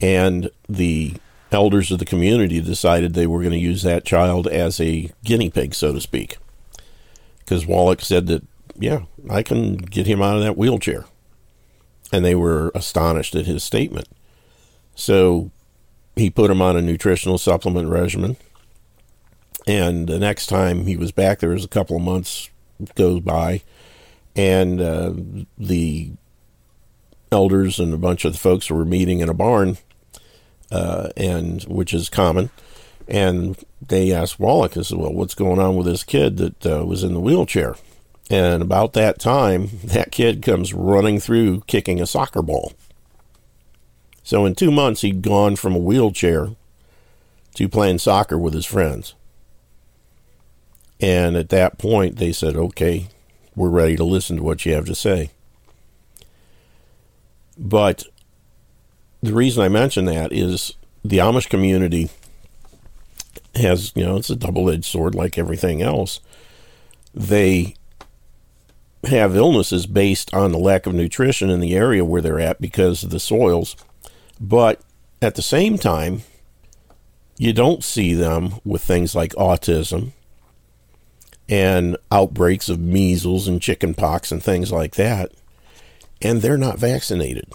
And 0.00 0.50
the 0.68 1.14
elders 1.52 1.90
of 1.90 1.98
the 1.98 2.04
community 2.04 2.60
decided 2.60 3.14
they 3.14 3.26
were 3.26 3.40
going 3.40 3.52
to 3.52 3.58
use 3.58 3.82
that 3.82 4.04
child 4.04 4.46
as 4.46 4.80
a 4.80 5.10
guinea 5.24 5.50
pig, 5.50 5.74
so 5.74 5.92
to 5.92 6.00
speak. 6.00 6.38
Because 7.38 7.66
Wallach 7.66 8.00
said 8.00 8.26
that, 8.26 8.44
yeah, 8.78 9.02
I 9.30 9.42
can 9.42 9.76
get 9.76 10.06
him 10.06 10.20
out 10.20 10.36
of 10.36 10.42
that 10.42 10.56
wheelchair. 10.56 11.04
And 12.12 12.24
they 12.24 12.34
were 12.34 12.70
astonished 12.74 13.34
at 13.34 13.46
his 13.46 13.64
statement. 13.64 14.08
So 14.94 15.50
he 16.14 16.30
put 16.30 16.50
him 16.50 16.62
on 16.62 16.76
a 16.76 16.82
nutritional 16.82 17.38
supplement 17.38 17.88
regimen. 17.88 18.36
And 19.66 20.08
the 20.08 20.18
next 20.18 20.46
time 20.46 20.86
he 20.86 20.96
was 20.96 21.10
back, 21.10 21.40
there 21.40 21.50
was 21.50 21.64
a 21.64 21.68
couple 21.68 21.96
of 21.96 22.02
months 22.02 22.50
goes 22.94 23.20
by, 23.20 23.62
and 24.34 24.80
uh, 24.80 25.12
the 25.58 26.12
elders 27.32 27.78
and 27.78 27.92
a 27.92 27.98
bunch 27.98 28.24
of 28.24 28.32
the 28.32 28.38
folks 28.38 28.70
were 28.70 28.84
meeting 28.84 29.20
in 29.20 29.28
a 29.28 29.34
barn, 29.34 29.78
uh, 30.70 31.10
and 31.16 31.62
which 31.64 31.94
is 31.94 32.08
common. 32.08 32.50
And 33.08 33.56
they 33.80 34.12
asked 34.12 34.40
Wallach, 34.40 34.76
I 34.76 34.82
said, 34.82 34.98
"Well, 34.98 35.12
what's 35.12 35.34
going 35.34 35.60
on 35.60 35.76
with 35.76 35.86
this 35.86 36.04
kid 36.04 36.38
that 36.38 36.66
uh, 36.66 36.84
was 36.84 37.04
in 37.04 37.14
the 37.14 37.20
wheelchair?" 37.20 37.76
And 38.28 38.62
about 38.62 38.92
that 38.94 39.18
time, 39.18 39.70
that 39.84 40.12
kid 40.12 40.42
comes 40.42 40.74
running 40.74 41.20
through, 41.20 41.62
kicking 41.66 42.00
a 42.00 42.06
soccer 42.06 42.42
ball. 42.42 42.72
So 44.22 44.44
in 44.44 44.56
two 44.56 44.72
months, 44.72 45.02
he'd 45.02 45.22
gone 45.22 45.54
from 45.54 45.76
a 45.76 45.78
wheelchair 45.78 46.48
to 47.54 47.68
playing 47.68 47.98
soccer 47.98 48.36
with 48.36 48.54
his 48.54 48.66
friends. 48.66 49.14
And 51.00 51.36
at 51.36 51.50
that 51.50 51.78
point, 51.78 52.16
they 52.16 52.32
said, 52.32 52.56
okay, 52.56 53.08
we're 53.54 53.68
ready 53.68 53.96
to 53.96 54.04
listen 54.04 54.38
to 54.38 54.42
what 54.42 54.66
you 54.66 54.74
have 54.74 54.86
to 54.86 54.94
say. 54.94 55.30
But 57.56 58.04
the 59.26 59.34
reason 59.34 59.62
I 59.62 59.68
mention 59.68 60.04
that 60.06 60.32
is 60.32 60.74
the 61.04 61.18
Amish 61.18 61.48
community 61.48 62.10
has, 63.54 63.92
you 63.94 64.04
know, 64.04 64.16
it's 64.16 64.30
a 64.30 64.36
double 64.36 64.70
edged 64.70 64.84
sword 64.84 65.14
like 65.14 65.38
everything 65.38 65.82
else. 65.82 66.20
They 67.14 67.74
have 69.04 69.36
illnesses 69.36 69.86
based 69.86 70.34
on 70.34 70.52
the 70.52 70.58
lack 70.58 70.86
of 70.86 70.94
nutrition 70.94 71.48
in 71.48 71.60
the 71.60 71.74
area 71.74 72.04
where 72.04 72.20
they're 72.20 72.40
at 72.40 72.60
because 72.60 73.04
of 73.04 73.10
the 73.10 73.20
soils 73.20 73.76
but 74.40 74.80
at 75.22 75.34
the 75.34 75.42
same 75.42 75.78
time, 75.78 76.22
you 77.38 77.52
don't 77.52 77.84
see 77.84 78.14
them 78.14 78.54
with 78.64 78.82
things 78.82 79.14
like 79.14 79.32
autism 79.32 80.12
and 81.48 81.96
outbreaks 82.10 82.68
of 82.68 82.80
measles 82.80 83.46
and 83.46 83.62
chickenpox 83.62 84.32
and 84.32 84.42
things 84.42 84.72
like 84.72 84.96
that, 84.96 85.32
and 86.20 86.42
they're 86.42 86.58
not 86.58 86.78
vaccinated. 86.78 87.50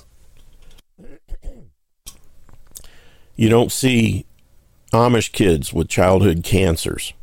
You 3.41 3.49
don't 3.49 3.71
see 3.71 4.27
Amish 4.93 5.31
kids 5.31 5.73
with 5.73 5.87
childhood 5.87 6.43
cancers. 6.43 7.13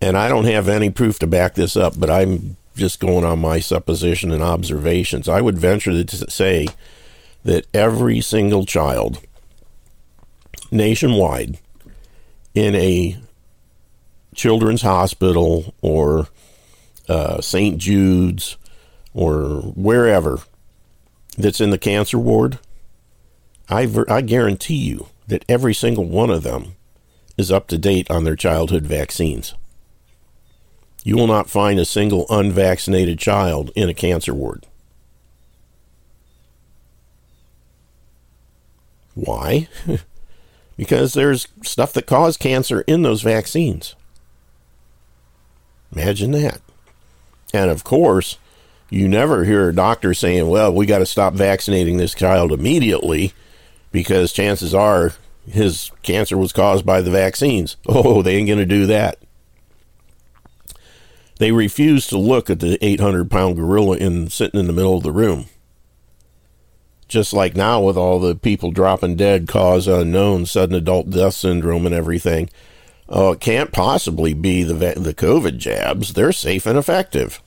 And 0.00 0.18
I 0.18 0.28
don't 0.28 0.46
have 0.46 0.68
any 0.68 0.90
proof 0.90 1.20
to 1.20 1.28
back 1.28 1.54
this 1.54 1.76
up, 1.76 1.94
but 1.96 2.10
I'm 2.10 2.56
just 2.74 2.98
going 2.98 3.24
on 3.24 3.38
my 3.38 3.60
supposition 3.60 4.32
and 4.32 4.42
observations, 4.42 5.28
I 5.28 5.40
would 5.40 5.56
venture 5.56 6.02
to 6.02 6.30
say 6.32 6.66
that 7.44 7.68
every 7.72 8.20
single 8.20 8.66
child 8.66 9.20
nationwide 10.72 11.60
in 12.56 12.74
a 12.74 13.18
children's 14.34 14.82
hospital 14.82 15.76
or 15.80 16.26
uh, 17.08 17.40
St. 17.40 17.78
Jude's 17.78 18.56
or 19.14 19.60
wherever 19.76 20.40
that's 21.38 21.60
in 21.60 21.70
the 21.70 21.78
cancer 21.78 22.18
ward, 22.18 22.58
I, 23.72 23.86
ver- 23.86 24.06
I 24.08 24.20
guarantee 24.20 24.76
you 24.76 25.08
that 25.26 25.44
every 25.48 25.72
single 25.72 26.04
one 26.04 26.30
of 26.30 26.42
them 26.42 26.76
is 27.38 27.50
up 27.50 27.68
to 27.68 27.78
date 27.78 28.10
on 28.10 28.24
their 28.24 28.36
childhood 28.36 28.86
vaccines. 28.86 29.54
You 31.04 31.16
will 31.16 31.26
not 31.26 31.50
find 31.50 31.80
a 31.80 31.84
single 31.84 32.26
unvaccinated 32.28 33.18
child 33.18 33.70
in 33.74 33.88
a 33.88 33.94
cancer 33.94 34.34
ward. 34.34 34.66
Why? 39.14 39.68
because 40.76 41.14
there's 41.14 41.48
stuff 41.62 41.92
that 41.94 42.06
cause 42.06 42.36
cancer 42.36 42.82
in 42.82 43.02
those 43.02 43.22
vaccines. 43.22 43.94
Imagine 45.94 46.30
that. 46.32 46.60
And 47.52 47.70
of 47.70 47.84
course, 47.84 48.38
you 48.90 49.08
never 49.08 49.44
hear 49.44 49.68
a 49.68 49.74
doctor 49.74 50.12
saying, 50.12 50.48
well, 50.48 50.72
we 50.72 50.86
got 50.86 50.98
to 50.98 51.06
stop 51.06 51.34
vaccinating 51.34 51.96
this 51.96 52.14
child 52.14 52.52
immediately 52.52 53.32
because 53.92 54.32
chances 54.32 54.74
are 54.74 55.12
his 55.48 55.90
cancer 56.02 56.36
was 56.36 56.52
caused 56.52 56.86
by 56.86 57.00
the 57.00 57.10
vaccines. 57.10 57.76
Oh, 57.86 58.22
they 58.22 58.36
ain't 58.36 58.48
going 58.48 58.58
to 58.58 58.66
do 58.66 58.86
that. 58.86 59.18
They 61.38 61.52
refused 61.52 62.08
to 62.10 62.18
look 62.18 62.48
at 62.50 62.60
the 62.60 62.78
800 62.84 63.30
pound 63.30 63.56
gorilla 63.56 63.96
in 63.96 64.30
sitting 64.30 64.60
in 64.60 64.66
the 64.66 64.72
middle 64.72 64.96
of 64.96 65.02
the 65.02 65.12
room. 65.12 65.46
Just 67.08 67.32
like 67.32 67.56
now 67.56 67.80
with 67.82 67.96
all 67.96 68.18
the 68.18 68.34
people 68.34 68.70
dropping 68.70 69.16
dead, 69.16 69.48
cause 69.48 69.86
unknown, 69.86 70.46
sudden 70.46 70.74
adult 70.74 71.10
death 71.10 71.34
syndrome, 71.34 71.84
and 71.84 71.94
everything. 71.94 72.48
Oh, 73.08 73.32
it 73.32 73.40
can't 73.40 73.72
possibly 73.72 74.32
be 74.32 74.62
the 74.62 74.74
the 74.74 75.12
COVID 75.12 75.58
jabs. 75.58 76.14
They're 76.14 76.32
safe 76.32 76.64
and 76.64 76.78
effective, 76.78 77.42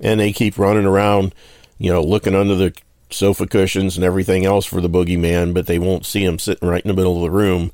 and 0.00 0.20
they 0.20 0.32
keep 0.32 0.58
running 0.58 0.84
around, 0.84 1.34
you 1.78 1.90
know, 1.90 2.02
looking 2.02 2.34
under 2.34 2.54
the 2.54 2.74
sofa 3.10 3.46
cushions 3.46 3.96
and 3.96 4.04
everything 4.04 4.44
else 4.44 4.66
for 4.66 4.80
the 4.80 4.88
boogeyman, 4.88 5.54
but 5.54 5.66
they 5.66 5.78
won't 5.78 6.06
see 6.06 6.24
him 6.24 6.38
sitting 6.38 6.68
right 6.68 6.82
in 6.82 6.88
the 6.88 6.94
middle 6.94 7.16
of 7.16 7.22
the 7.22 7.30
room, 7.30 7.70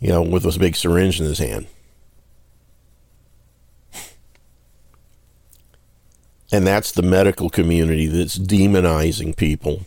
you 0.00 0.08
know, 0.08 0.22
with 0.22 0.42
this 0.42 0.58
big 0.58 0.76
syringe 0.76 1.20
in 1.20 1.26
his 1.26 1.38
hand. 1.38 1.66
And 6.52 6.66
that's 6.66 6.92
the 6.92 7.02
medical 7.02 7.50
community 7.50 8.06
that's 8.06 8.38
demonizing 8.38 9.36
people 9.36 9.86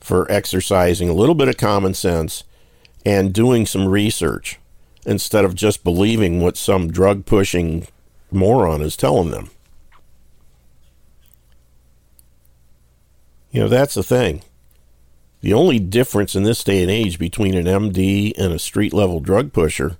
for 0.00 0.30
exercising 0.30 1.08
a 1.08 1.14
little 1.14 1.34
bit 1.34 1.48
of 1.48 1.56
common 1.56 1.94
sense 1.94 2.44
and 3.06 3.32
doing 3.32 3.64
some 3.64 3.86
research 3.86 4.58
instead 5.06 5.44
of 5.44 5.54
just 5.54 5.84
believing 5.84 6.40
what 6.40 6.56
some 6.56 6.90
drug 6.90 7.24
pushing 7.24 7.86
moron 8.30 8.82
is 8.82 8.96
telling 8.96 9.30
them. 9.30 9.50
You 13.54 13.60
know, 13.60 13.68
that's 13.68 13.94
the 13.94 14.02
thing. 14.02 14.42
The 15.40 15.52
only 15.52 15.78
difference 15.78 16.34
in 16.34 16.42
this 16.42 16.64
day 16.64 16.82
and 16.82 16.90
age 16.90 17.20
between 17.20 17.54
an 17.54 17.66
MD 17.66 18.32
and 18.36 18.52
a 18.52 18.58
street 18.58 18.92
level 18.92 19.20
drug 19.20 19.52
pusher 19.52 19.96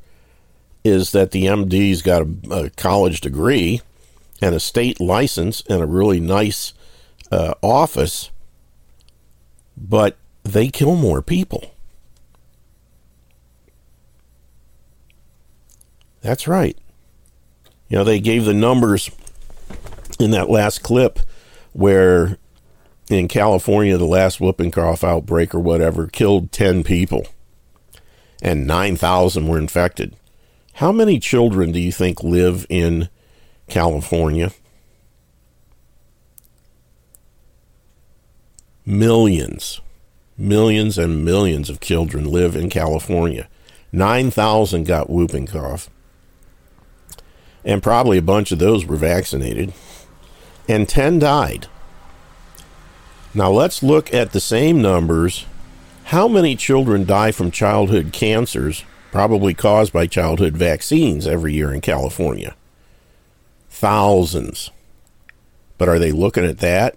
is 0.83 1.13
that 1.13 1.31
the 1.31 1.45
MD's 1.45 2.03
got 2.03 2.23
a, 2.23 2.65
a 2.65 2.71
college 2.71 3.21
degree 3.21 3.81
and 4.43 4.57
a 4.57 4.61
state 4.61 5.01
license 5.01 5.63
and 5.69 5.81
a 5.81 5.87
really 5.87 6.19
nice 6.19 6.75
uh, 7.31 7.55
office, 7.63 8.33
but 9.77 10.17
they 10.43 10.67
kill 10.67 10.97
more 10.97 11.23
people. 11.23 11.77
That's 16.23 16.49
right. 16.49 16.77
You 17.89 17.99
know, 17.99 18.05
they 18.05 18.19
gave 18.19 18.47
the 18.47 18.53
numbers 18.53 19.13
in 20.19 20.33
that 20.33 20.51
last 20.51 20.83
clip 20.83 21.21
where 21.73 22.39
in 23.11 23.29
California, 23.29 23.99
the 23.99 24.05
last 24.05 24.41
whooping 24.41 24.71
cough 24.71 25.05
outbreak 25.05 25.55
or 25.55 25.61
whatever 25.61 26.07
killed 26.07 26.53
10 26.53 26.85
people 26.85 27.27
and 28.45 28.67
9,000 28.67 29.49
were 29.49 29.59
infected. 29.59 30.15
How 30.75 30.93
many 30.93 31.19
children 31.19 31.73
do 31.73 31.81
you 31.81 31.91
think 31.91 32.23
live 32.23 32.67
in 32.69 33.09
California? 33.69 34.53
Millions, 38.85 39.81
millions 40.37 40.99
and 40.99 41.25
millions 41.25 41.71
of 41.71 41.81
children 41.81 42.31
live 42.31 42.55
in 42.55 42.69
California. 42.69 43.49
9,000 43.93 44.85
got 44.85 45.09
whooping 45.09 45.47
cough. 45.47 45.89
And 47.65 47.83
probably 47.83 48.19
a 48.19 48.23
bunch 48.23 48.53
of 48.53 48.59
those 48.59 48.85
were 48.85 48.97
vaccinated. 48.97 49.73
And 50.69 50.87
10 50.87 51.21
died. 51.21 51.69
Now 53.35 53.51
let's 53.51 53.83
look 53.83 54.13
at 54.15 54.33
the 54.33 54.41
same 54.41 54.81
numbers. 54.81 55.47
How 56.05 56.29
many 56.29 56.55
children 56.55 57.05
die 57.05 57.33
from 57.33 57.51
childhood 57.51 58.13
cancers, 58.13 58.85
probably 59.11 59.55
caused 59.55 59.93
by 59.93 60.07
childhood 60.07 60.57
vaccines, 60.57 61.27
every 61.27 61.53
year 61.55 61.73
in 61.73 61.81
California? 61.81 62.55
Thousands. 63.69 64.71
But 65.79 65.89
are 65.89 65.99
they 65.99 66.13
looking 66.13 66.45
at 66.45 66.59
that? 66.59 66.97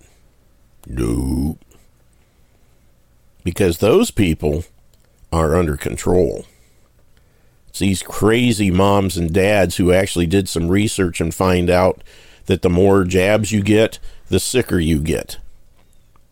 No 0.86 1.58
because 3.48 3.78
those 3.78 4.12
people 4.12 4.66
are 5.32 5.56
under 5.56 5.78
control. 5.78 6.46
It's 7.70 7.80
these 7.80 8.04
crazy 8.04 8.70
moms 8.70 9.16
and 9.16 9.34
dads 9.34 9.78
who 9.78 9.94
actually 9.94 10.26
did 10.26 10.50
some 10.50 10.68
research 10.68 11.22
and 11.22 11.34
find 11.34 11.70
out 11.70 12.04
that 12.48 12.62
the 12.62 12.70
more 12.70 13.06
jabs 13.06 13.54
you 13.54 13.64
get, 13.64 14.00
the 14.28 14.42
sicker 14.42 14.80
you 14.80 15.00
get. 15.00 15.38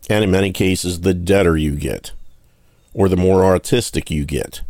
And 0.08 0.22
in 0.22 0.30
many 0.30 0.52
cases, 0.52 1.00
the 1.00 1.14
deader 1.14 1.56
you 1.56 1.76
get, 1.76 2.12
or 2.94 3.08
the 3.08 3.16
more 3.16 3.44
artistic 3.44 4.10
you 4.10 4.24
get. 4.24 4.62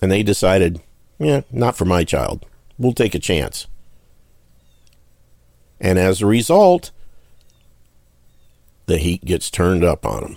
And 0.00 0.10
they 0.10 0.22
decided, 0.22 0.80
yeah, 1.18 1.42
not 1.50 1.76
for 1.76 1.84
my 1.84 2.04
child. 2.04 2.44
We'll 2.78 2.92
take 2.92 3.14
a 3.14 3.20
chance. 3.20 3.68
And 5.80 5.98
as 5.98 6.20
a 6.20 6.26
result, 6.26 6.90
the 8.86 8.98
heat 8.98 9.24
gets 9.24 9.50
turned 9.50 9.84
up 9.84 10.04
on 10.04 10.22
them. 10.22 10.36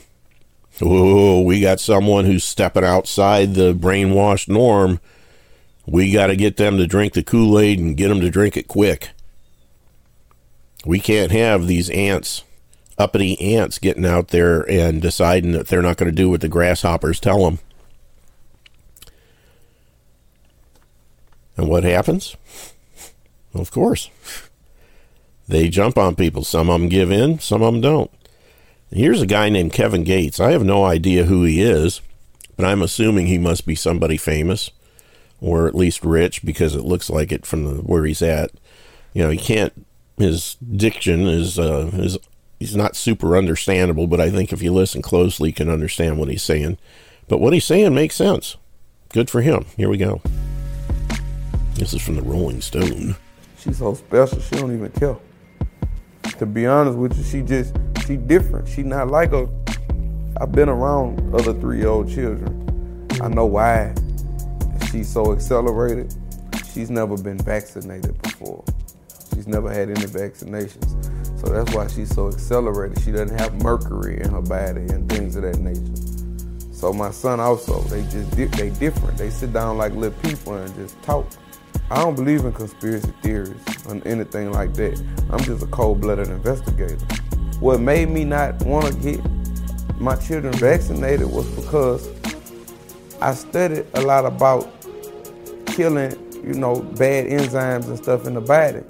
Oh, 0.82 1.41
we 1.41 1.62
got 1.62 1.80
someone 1.80 2.26
who's 2.26 2.43
stepping 2.43 2.84
outside 2.84 3.53
the 3.53 3.74
brainwashed 3.74 4.49
norm. 4.49 4.99
We 5.86 6.12
got 6.12 6.28
to 6.28 6.36
get 6.36 6.58
them 6.58 6.78
to 6.78 6.88
drink 6.88 7.14
the 7.14 7.24
Kool 7.24 7.60
Aid 7.60 7.80
and 7.80 7.95
get 7.95 8.10
them 8.10 8.22
to 8.22 8.30
drink 8.30 8.58
it 8.58 8.68
quick. 8.68 9.12
We 10.86 10.99
can't 10.99 11.32
have 11.32 11.68
these 11.68 11.89
ants, 11.89 12.43
uppity 12.97 13.39
ants, 13.55 13.79
getting 13.79 14.05
out 14.05 14.29
there 14.29 14.69
and 14.69 15.01
deciding 15.01 15.51
that 15.51 15.67
they're 15.67 15.81
not 15.81 15.97
going 15.97 16.09
to 16.09 16.15
do 16.15 16.29
what 16.29 16.41
the 16.41 16.47
grasshoppers 16.47 17.19
tell 17.19 17.43
them. 17.43 17.59
And 21.57 21.69
what 21.69 21.83
happens? 21.83 22.35
Of 23.53 23.71
course, 23.71 24.09
they 25.47 25.69
jump 25.69 25.97
on 25.97 26.15
people. 26.15 26.43
Some 26.43 26.69
of 26.69 26.79
them 26.79 26.89
give 26.89 27.11
in, 27.11 27.39
some 27.39 27.61
of 27.61 27.73
them 27.73 27.81
don't. 27.81 28.11
Here's 28.91 29.21
a 29.21 29.27
guy 29.27 29.49
named 29.49 29.73
Kevin 29.73 30.03
Gates. 30.03 30.39
I 30.39 30.51
have 30.51 30.63
no 30.63 30.83
idea 30.83 31.25
who 31.25 31.43
he 31.43 31.61
is, 31.61 32.01
but 32.55 32.65
I'm 32.65 32.81
assuming 32.81 33.27
he 33.27 33.37
must 33.37 33.65
be 33.65 33.75
somebody 33.75 34.17
famous 34.17 34.71
or 35.41 35.67
at 35.67 35.75
least 35.75 36.03
rich 36.03 36.43
because 36.45 36.75
it 36.75 36.83
looks 36.83 37.09
like 37.09 37.31
it 37.31 37.45
from 37.45 37.63
the, 37.63 37.81
where 37.81 38.05
he's 38.05 38.21
at. 38.21 38.51
You 39.13 39.23
know, 39.23 39.29
he 39.29 39.37
can't. 39.37 39.85
His 40.17 40.55
diction 40.55 41.27
is 41.27 41.59
uh, 41.59 41.89
is 41.93 42.17
he's 42.66 42.76
not 42.76 42.95
super 42.95 43.38
understandable, 43.38 44.07
but 44.07 44.20
I 44.20 44.32
think 44.32 44.51
if 44.51 44.63
you 44.63 44.74
listen 44.74 45.03
closely, 45.03 45.49
you 45.49 45.53
can 45.53 45.70
understand 45.70 46.18
what 46.18 46.30
he's 46.30 46.41
saying. 46.41 46.80
But 47.28 47.39
what 47.39 47.53
he's 47.53 47.66
saying 47.66 47.93
makes 47.93 48.16
sense. 48.16 48.57
Good 49.09 49.30
for 49.30 49.41
him. 49.41 49.66
Here 49.78 49.88
we 49.88 49.97
go. 49.97 50.20
This 51.76 51.93
is 51.93 52.01
from 52.01 52.16
the 52.16 52.24
Rolling 52.24 52.61
Stone. 52.61 53.18
She's 53.59 53.78
so 53.78 53.93
special, 53.93 54.39
she 54.39 54.55
don't 54.55 54.76
even 54.76 54.91
care. 54.91 55.16
To 56.39 56.45
be 56.47 56.66
honest 56.66 56.97
with 56.97 57.16
you, 57.16 57.24
she 57.24 57.41
just 57.41 57.76
she 58.07 58.18
different. 58.18 58.68
She 58.68 58.82
not 58.82 59.09
like 59.09 59.32
a. 59.32 59.47
I've 60.41 60.51
been 60.51 60.68
around 60.68 61.36
other 61.36 61.53
three-year-old 61.53 62.09
children. 62.09 63.07
I 63.22 63.28
know 63.28 63.45
why 63.45 63.93
she's 64.89 65.07
so 65.07 65.34
accelerated. 65.34 66.13
She's 66.74 66.89
never 66.89 67.16
been 67.16 67.38
vaccinated 67.38 68.20
before. 68.24 68.63
She's 69.36 69.47
never 69.47 69.71
had 69.71 69.89
any 69.89 70.05
vaccinations. 70.07 71.39
So 71.39 71.49
that's 71.53 71.75
why 71.75 71.88
she's 71.88 72.09
so 72.09 72.29
accelerated. 72.29 73.03
She 73.03 73.11
doesn't 73.11 73.38
have 73.38 73.61
mercury 73.61 74.21
in 74.21 74.31
her 74.31 74.41
body 74.41 74.81
and 74.81 75.07
things 75.11 75.36
of 75.36 75.43
that 75.43 75.59
nature. 75.59 76.71
So 76.71 76.93
my 76.93 77.11
son 77.11 77.39
also, 77.39 77.81
they 77.81 78.01
just 78.03 78.31
they 78.31 78.69
different. 78.69 79.17
They 79.17 79.29
sit 79.29 79.51
down 79.53 79.77
like 79.77 79.93
little 79.93 80.17
people 80.21 80.55
and 80.55 80.73
just 80.75 81.01
talk. 81.03 81.27
I 81.91 82.01
don't 82.01 82.15
believe 82.15 82.45
in 82.45 82.53
conspiracy 82.53 83.13
theories 83.21 83.61
or 83.86 84.01
anything 84.05 84.51
like 84.51 84.73
that. 84.75 84.99
I'm 85.29 85.39
just 85.43 85.63
a 85.63 85.67
cold-blooded 85.67 86.29
investigator. 86.29 86.97
What 87.59 87.79
made 87.81 88.09
me 88.09 88.23
not 88.23 88.61
want 88.63 88.88
to 88.88 88.93
get 88.93 89.21
my 89.99 90.15
children 90.15 90.53
vaccinated 90.53 91.27
was 91.27 91.47
because 91.51 92.09
I 93.21 93.33
studied 93.33 93.86
a 93.93 94.01
lot 94.01 94.25
about 94.25 94.71
killing, 95.67 96.11
you 96.43 96.53
know, 96.53 96.81
bad 96.81 97.27
enzymes 97.27 97.86
and 97.86 97.97
stuff 97.97 98.25
in 98.25 98.33
the 98.33 98.41
body. 98.41 98.81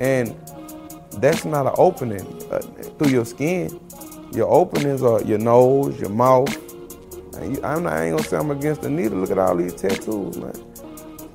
And 0.00 0.34
that's 1.18 1.44
not 1.44 1.66
an 1.66 1.74
opening 1.76 2.26
uh, 2.50 2.60
through 2.98 3.10
your 3.10 3.24
skin. 3.24 3.80
Your 4.32 4.48
openings 4.48 5.02
are 5.02 5.22
your 5.22 5.38
nose, 5.38 5.98
your 6.00 6.10
mouth. 6.10 6.54
You, 7.42 7.60
I'm 7.62 7.84
not, 7.84 7.92
I 7.92 8.04
ain't 8.06 8.16
gonna 8.16 8.28
say 8.28 8.36
I'm 8.36 8.50
against 8.50 8.82
the 8.82 8.90
needle. 8.90 9.18
Look 9.18 9.30
at 9.30 9.38
all 9.38 9.56
these 9.56 9.74
tattoos, 9.74 10.36
man. 10.38 10.52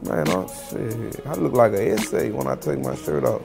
Man, 0.03 0.28
oh, 0.30 0.47
shit. 0.70 1.26
I 1.28 1.34
look 1.36 1.53
like 1.53 1.74
an 1.74 1.88
essay 1.88 2.32
when 2.32 2.47
I 2.47 2.55
take 2.55 2.80
my 2.80 2.95
shirt 2.95 3.24
off. 3.24 3.43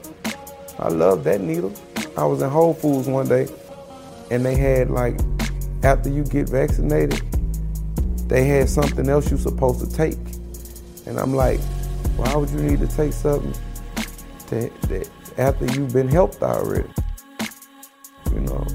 I 0.79 0.89
love 0.89 1.23
that 1.23 1.41
needle. 1.41 1.73
I 2.17 2.25
was 2.25 2.41
in 2.41 2.49
Whole 2.49 2.73
Foods 2.73 3.07
one 3.07 3.27
day 3.27 3.47
and 4.31 4.45
they 4.45 4.55
had 4.55 4.89
like, 4.89 5.19
after 5.83 6.09
you 6.09 6.23
get 6.23 6.49
vaccinated, 6.49 7.21
they 8.27 8.45
had 8.45 8.69
something 8.69 9.07
else 9.07 9.29
you're 9.29 9.39
supposed 9.39 9.79
to 9.87 9.95
take. 9.95 10.17
And 11.05 11.19
I'm 11.19 11.33
like, 11.33 11.59
why 12.17 12.35
would 12.35 12.49
you 12.49 12.59
need 12.59 12.79
to 12.79 12.87
take 12.87 13.13
something 13.13 13.53
to, 14.47 14.69
that 14.87 15.09
after 15.37 15.65
you've 15.65 15.93
been 15.93 16.07
helped 16.07 16.41
already? 16.41 16.89
You 18.33 18.41
know, 18.41 18.65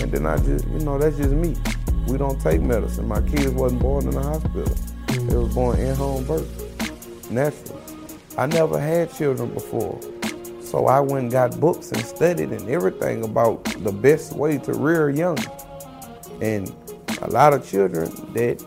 and 0.00 0.12
then 0.12 0.26
I 0.26 0.36
just, 0.38 0.66
you 0.68 0.80
know, 0.80 0.98
that's 0.98 1.16
just 1.16 1.30
me. 1.30 1.56
We 2.06 2.18
don't 2.18 2.40
take 2.40 2.60
medicine. 2.60 3.06
My 3.08 3.20
kids 3.22 3.50
wasn't 3.50 3.82
born 3.82 4.06
in 4.06 4.12
the 4.12 4.22
hospital. 4.22 4.74
They 5.06 5.36
was 5.36 5.54
born 5.54 5.78
in-home 5.78 6.24
birth, 6.24 7.30
natural. 7.30 7.80
I 8.38 8.46
never 8.46 8.80
had 8.80 9.12
children 9.14 9.52
before. 9.52 10.00
So 10.62 10.86
I 10.86 11.00
went 11.00 11.24
and 11.24 11.32
got 11.32 11.58
books 11.58 11.90
and 11.90 12.00
studied 12.04 12.50
and 12.50 12.68
everything 12.68 13.24
about 13.24 13.64
the 13.64 13.92
best 13.92 14.36
way 14.36 14.58
to 14.58 14.72
rear 14.72 15.10
young. 15.10 15.38
And 16.40 16.72
a 17.22 17.28
lot 17.28 17.52
of 17.52 17.68
children 17.68 18.08
that 18.34 18.64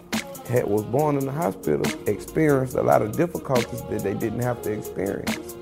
had, 0.47 0.67
was 0.67 0.83
born 0.83 1.17
in 1.17 1.25
the 1.25 1.31
hospital 1.31 1.85
experienced 2.07 2.75
a 2.75 2.81
lot 2.83 3.01
of 3.01 3.15
difficulties 3.15 3.81
that 3.83 4.03
they 4.03 4.13
didn't 4.13 4.41
have 4.41 4.61
to 4.63 4.71
experience. 4.71 5.52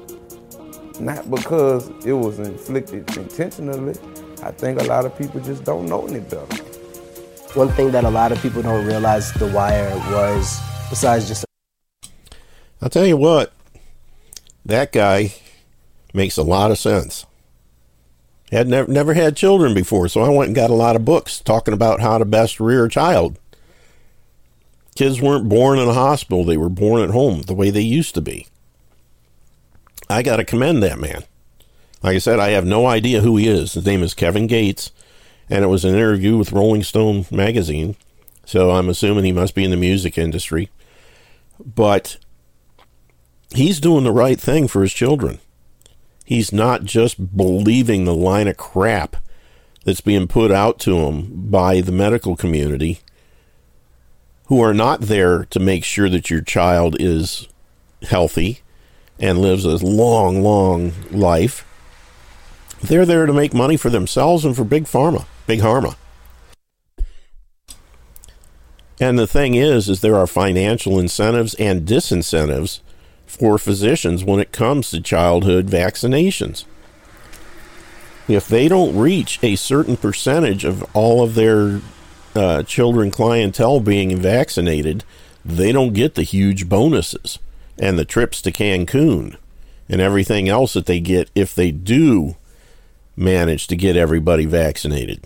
Not 0.99 1.29
because 1.29 1.89
it 2.05 2.13
was 2.13 2.39
inflicted 2.39 3.17
intentionally. 3.17 3.95
I 4.43 4.51
think 4.51 4.81
a 4.81 4.83
lot 4.83 5.05
of 5.05 5.17
people 5.17 5.39
just 5.39 5.63
don't 5.63 5.87
know 5.87 6.05
any 6.07 6.19
better. 6.19 6.63
One 7.53 7.69
thing 7.69 7.91
that 7.91 8.03
a 8.03 8.09
lot 8.09 8.31
of 8.31 8.41
people 8.41 8.61
don't 8.61 8.85
realize 8.85 9.31
The 9.33 9.47
Wire 9.47 9.95
was, 10.11 10.59
besides 10.89 11.27
just. 11.27 11.45
I'll 12.81 12.89
tell 12.89 13.05
you 13.05 13.17
what, 13.17 13.53
that 14.65 14.91
guy 14.91 15.33
makes 16.13 16.37
a 16.37 16.43
lot 16.43 16.71
of 16.71 16.77
sense. 16.77 17.25
Had 18.51 18.67
never 18.67 18.91
never 18.91 19.13
had 19.13 19.37
children 19.37 19.73
before, 19.73 20.07
so 20.07 20.21
I 20.21 20.29
went 20.29 20.49
and 20.49 20.55
got 20.55 20.69
a 20.69 20.75
lot 20.75 20.95
of 20.95 21.05
books 21.05 21.39
talking 21.39 21.73
about 21.73 22.01
how 22.01 22.17
to 22.17 22.25
best 22.25 22.59
rear 22.59 22.85
a 22.85 22.89
child. 22.89 23.37
Kids 24.95 25.21
weren't 25.21 25.47
born 25.47 25.79
in 25.79 25.87
a 25.87 25.93
hospital; 25.93 26.43
they 26.43 26.57
were 26.57 26.69
born 26.69 27.01
at 27.01 27.11
home, 27.11 27.43
the 27.43 27.53
way 27.53 27.69
they 27.69 27.81
used 27.81 28.13
to 28.15 28.21
be. 28.21 28.47
I 30.11 30.21
got 30.21 30.37
to 30.37 30.45
commend 30.45 30.83
that 30.83 30.99
man. 30.99 31.23
Like 32.03 32.15
I 32.15 32.19
said, 32.19 32.39
I 32.39 32.49
have 32.49 32.65
no 32.65 32.85
idea 32.85 33.21
who 33.21 33.37
he 33.37 33.47
is. 33.47 33.73
His 33.73 33.85
name 33.85 34.03
is 34.03 34.13
Kevin 34.13 34.47
Gates, 34.47 34.91
and 35.49 35.63
it 35.63 35.67
was 35.67 35.85
an 35.85 35.93
interview 35.93 36.37
with 36.37 36.51
Rolling 36.51 36.83
Stone 36.83 37.25
magazine. 37.31 37.95
So 38.45 38.71
I'm 38.71 38.89
assuming 38.89 39.23
he 39.23 39.31
must 39.31 39.55
be 39.55 39.63
in 39.63 39.71
the 39.71 39.77
music 39.77 40.17
industry. 40.17 40.69
But 41.63 42.17
he's 43.53 43.79
doing 43.79 44.03
the 44.03 44.11
right 44.11 44.39
thing 44.39 44.67
for 44.67 44.81
his 44.81 44.93
children. 44.93 45.39
He's 46.25 46.51
not 46.51 46.83
just 46.83 47.35
believing 47.37 48.05
the 48.05 48.15
line 48.15 48.47
of 48.47 48.57
crap 48.57 49.17
that's 49.83 50.01
being 50.01 50.27
put 50.27 50.51
out 50.51 50.79
to 50.79 50.97
him 50.97 51.49
by 51.49 51.81
the 51.81 51.91
medical 51.91 52.35
community 52.35 52.99
who 54.45 54.61
are 54.61 54.73
not 54.73 55.01
there 55.01 55.45
to 55.45 55.59
make 55.59 55.83
sure 55.83 56.09
that 56.09 56.29
your 56.29 56.41
child 56.41 56.95
is 56.99 57.47
healthy 58.03 58.61
and 59.21 59.39
lives 59.39 59.63
a 59.63 59.77
long, 59.85 60.41
long 60.41 60.91
life. 61.11 61.65
They're 62.81 63.05
there 63.05 63.27
to 63.27 63.33
make 63.33 63.53
money 63.53 63.77
for 63.77 63.91
themselves 63.91 64.43
and 64.43 64.55
for 64.55 64.63
Big 64.63 64.85
Pharma, 64.85 65.25
Big 65.45 65.59
Pharma. 65.59 65.95
And 68.99 69.17
the 69.17 69.27
thing 69.27 69.53
is, 69.53 69.87
is 69.87 70.01
there 70.01 70.15
are 70.15 70.27
financial 70.27 70.99
incentives 70.99 71.53
and 71.55 71.87
disincentives 71.87 72.79
for 73.27 73.57
physicians 73.57 74.23
when 74.23 74.39
it 74.39 74.51
comes 74.51 74.89
to 74.89 74.99
childhood 74.99 75.67
vaccinations. 75.67 76.65
If 78.27 78.47
they 78.47 78.67
don't 78.67 78.97
reach 78.97 79.39
a 79.43 79.55
certain 79.55 79.97
percentage 79.97 80.65
of 80.65 80.83
all 80.95 81.23
of 81.23 81.35
their 81.35 81.81
uh, 82.35 82.63
children 82.63 83.11
clientele 83.11 83.79
being 83.79 84.15
vaccinated, 84.17 85.03
they 85.43 85.71
don't 85.71 85.93
get 85.93 86.15
the 86.15 86.23
huge 86.23 86.69
bonuses 86.69 87.39
and 87.81 87.97
the 87.97 88.05
trips 88.05 88.41
to 88.43 88.51
Cancun 88.51 89.35
and 89.89 89.99
everything 89.99 90.47
else 90.47 90.73
that 90.73 90.85
they 90.85 91.01
get 91.01 91.31
if 91.33 91.53
they 91.53 91.71
do 91.71 92.35
manage 93.17 93.67
to 93.67 93.75
get 93.75 93.97
everybody 93.97 94.45
vaccinated. 94.45 95.25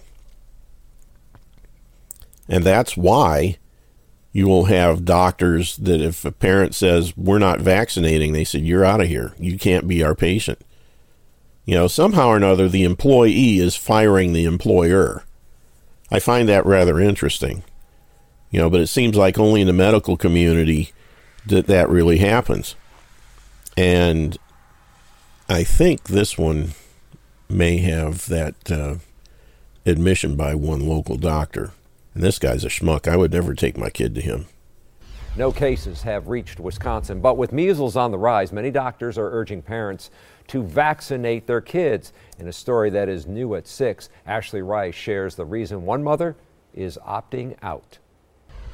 And 2.47 2.63
that's 2.63 2.95
why 2.95 3.57
you 4.31 4.47
will 4.47 4.65
have 4.65 5.05
doctors 5.05 5.75
that 5.77 6.01
if 6.01 6.23
a 6.23 6.31
parent 6.31 6.73
says 6.73 7.15
we're 7.17 7.39
not 7.39 7.59
vaccinating 7.59 8.31
they 8.31 8.43
said 8.43 8.61
you're 8.61 8.85
out 8.85 9.01
of 9.01 9.07
here. 9.07 9.33
You 9.37 9.59
can't 9.59 9.87
be 9.87 10.01
our 10.01 10.15
patient. 10.15 10.59
You 11.65 11.75
know 11.75 11.87
somehow 11.87 12.29
or 12.29 12.37
another 12.37 12.69
the 12.69 12.83
employee 12.83 13.57
is 13.57 13.75
firing 13.75 14.31
the 14.31 14.45
employer. 14.45 15.23
I 16.09 16.19
find 16.19 16.47
that 16.47 16.65
rather 16.65 16.99
interesting. 16.99 17.63
You 18.49 18.59
know 18.59 18.69
but 18.69 18.81
it 18.81 18.87
seems 18.87 19.17
like 19.17 19.37
only 19.37 19.61
in 19.61 19.67
the 19.67 19.73
medical 19.73 20.15
community 20.15 20.93
that 21.45 21.67
that 21.67 21.89
really 21.89 22.17
happens 22.17 22.75
and 23.77 24.37
i 25.49 25.63
think 25.63 26.05
this 26.05 26.37
one 26.37 26.71
may 27.47 27.77
have 27.77 28.25
that 28.27 28.71
uh, 28.71 28.95
admission 29.85 30.35
by 30.35 30.55
one 30.55 30.87
local 30.87 31.17
doctor 31.17 31.71
and 32.15 32.23
this 32.23 32.39
guy's 32.39 32.63
a 32.63 32.69
schmuck. 32.69 33.07
I 33.07 33.17
would 33.17 33.33
never 33.33 33.53
take 33.53 33.77
my 33.77 33.89
kid 33.89 34.15
to 34.15 34.21
him. 34.21 34.45
No 35.37 35.51
cases 35.51 36.03
have 36.03 36.29
reached 36.29 36.61
Wisconsin, 36.61 37.19
but 37.19 37.37
with 37.37 37.51
measles 37.51 37.97
on 37.97 38.11
the 38.11 38.17
rise, 38.17 38.53
many 38.53 38.71
doctors 38.71 39.17
are 39.17 39.29
urging 39.31 39.61
parents 39.61 40.09
to 40.47 40.63
vaccinate 40.63 41.45
their 41.45 41.59
kids. 41.59 42.13
In 42.39 42.47
a 42.47 42.53
story 42.53 42.89
that 42.91 43.09
is 43.09 43.27
new 43.27 43.53
at 43.55 43.67
6, 43.67 44.09
Ashley 44.25 44.61
Rice 44.61 44.95
shares 44.95 45.35
the 45.35 45.43
reason 45.43 45.85
one 45.85 46.05
mother 46.05 46.37
is 46.73 46.97
opting 47.05 47.57
out. 47.61 47.97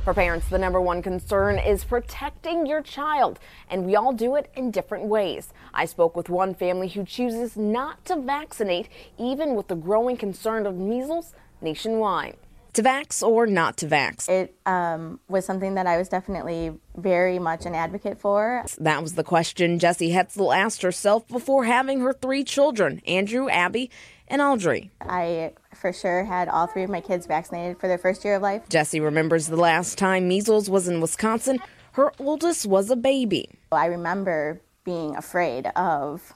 For 0.03 0.15
parents, 0.15 0.47
the 0.47 0.57
number 0.57 0.81
one 0.81 1.03
concern 1.03 1.59
is 1.59 1.83
protecting 1.83 2.65
your 2.65 2.81
child, 2.81 3.37
and 3.69 3.85
we 3.85 3.95
all 3.95 4.13
do 4.13 4.35
it 4.35 4.49
in 4.55 4.71
different 4.71 5.05
ways. 5.05 5.53
I 5.75 5.85
spoke 5.85 6.15
with 6.15 6.27
one 6.27 6.55
family 6.55 6.87
who 6.87 7.05
chooses 7.05 7.55
not 7.55 8.03
to 8.05 8.15
vaccinate, 8.15 8.89
even 9.19 9.53
with 9.53 9.67
the 9.67 9.75
growing 9.75 10.17
concern 10.17 10.65
of 10.65 10.75
measles 10.75 11.33
nationwide 11.61 12.35
to 12.73 12.83
vax 12.83 13.21
or 13.21 13.45
not 13.45 13.77
to 13.77 13.87
vax? 13.87 14.29
It 14.29 14.55
um, 14.65 15.19
was 15.27 15.45
something 15.45 15.75
that 15.75 15.87
I 15.87 15.97
was 15.97 16.07
definitely 16.07 16.73
very 16.95 17.39
much 17.39 17.65
an 17.65 17.75
advocate 17.75 18.19
for. 18.19 18.63
That 18.77 19.01
was 19.01 19.13
the 19.15 19.23
question 19.23 19.79
Jessie 19.79 20.11
Hetzel 20.11 20.55
asked 20.55 20.81
herself 20.81 21.27
before 21.27 21.65
having 21.65 21.99
her 22.01 22.13
three 22.13 22.43
children 22.43 23.01
Andrew, 23.05 23.49
Abby, 23.49 23.89
and 24.31 24.41
Audrey. 24.41 24.89
I 25.01 25.51
for 25.75 25.93
sure 25.93 26.23
had 26.23 26.47
all 26.47 26.65
three 26.65 26.83
of 26.83 26.89
my 26.89 27.01
kids 27.01 27.27
vaccinated 27.27 27.79
for 27.79 27.87
their 27.87 27.97
first 27.97 28.23
year 28.25 28.35
of 28.35 28.41
life. 28.41 28.67
Jessie 28.69 28.99
remembers 28.99 29.47
the 29.47 29.57
last 29.57 29.97
time 29.97 30.27
measles 30.27 30.69
was 30.69 30.87
in 30.87 31.01
Wisconsin. 31.01 31.59
Her 31.93 32.13
oldest 32.17 32.65
was 32.65 32.89
a 32.89 32.95
baby. 32.95 33.49
I 33.71 33.87
remember 33.87 34.61
being 34.85 35.15
afraid 35.15 35.67
of 35.75 36.33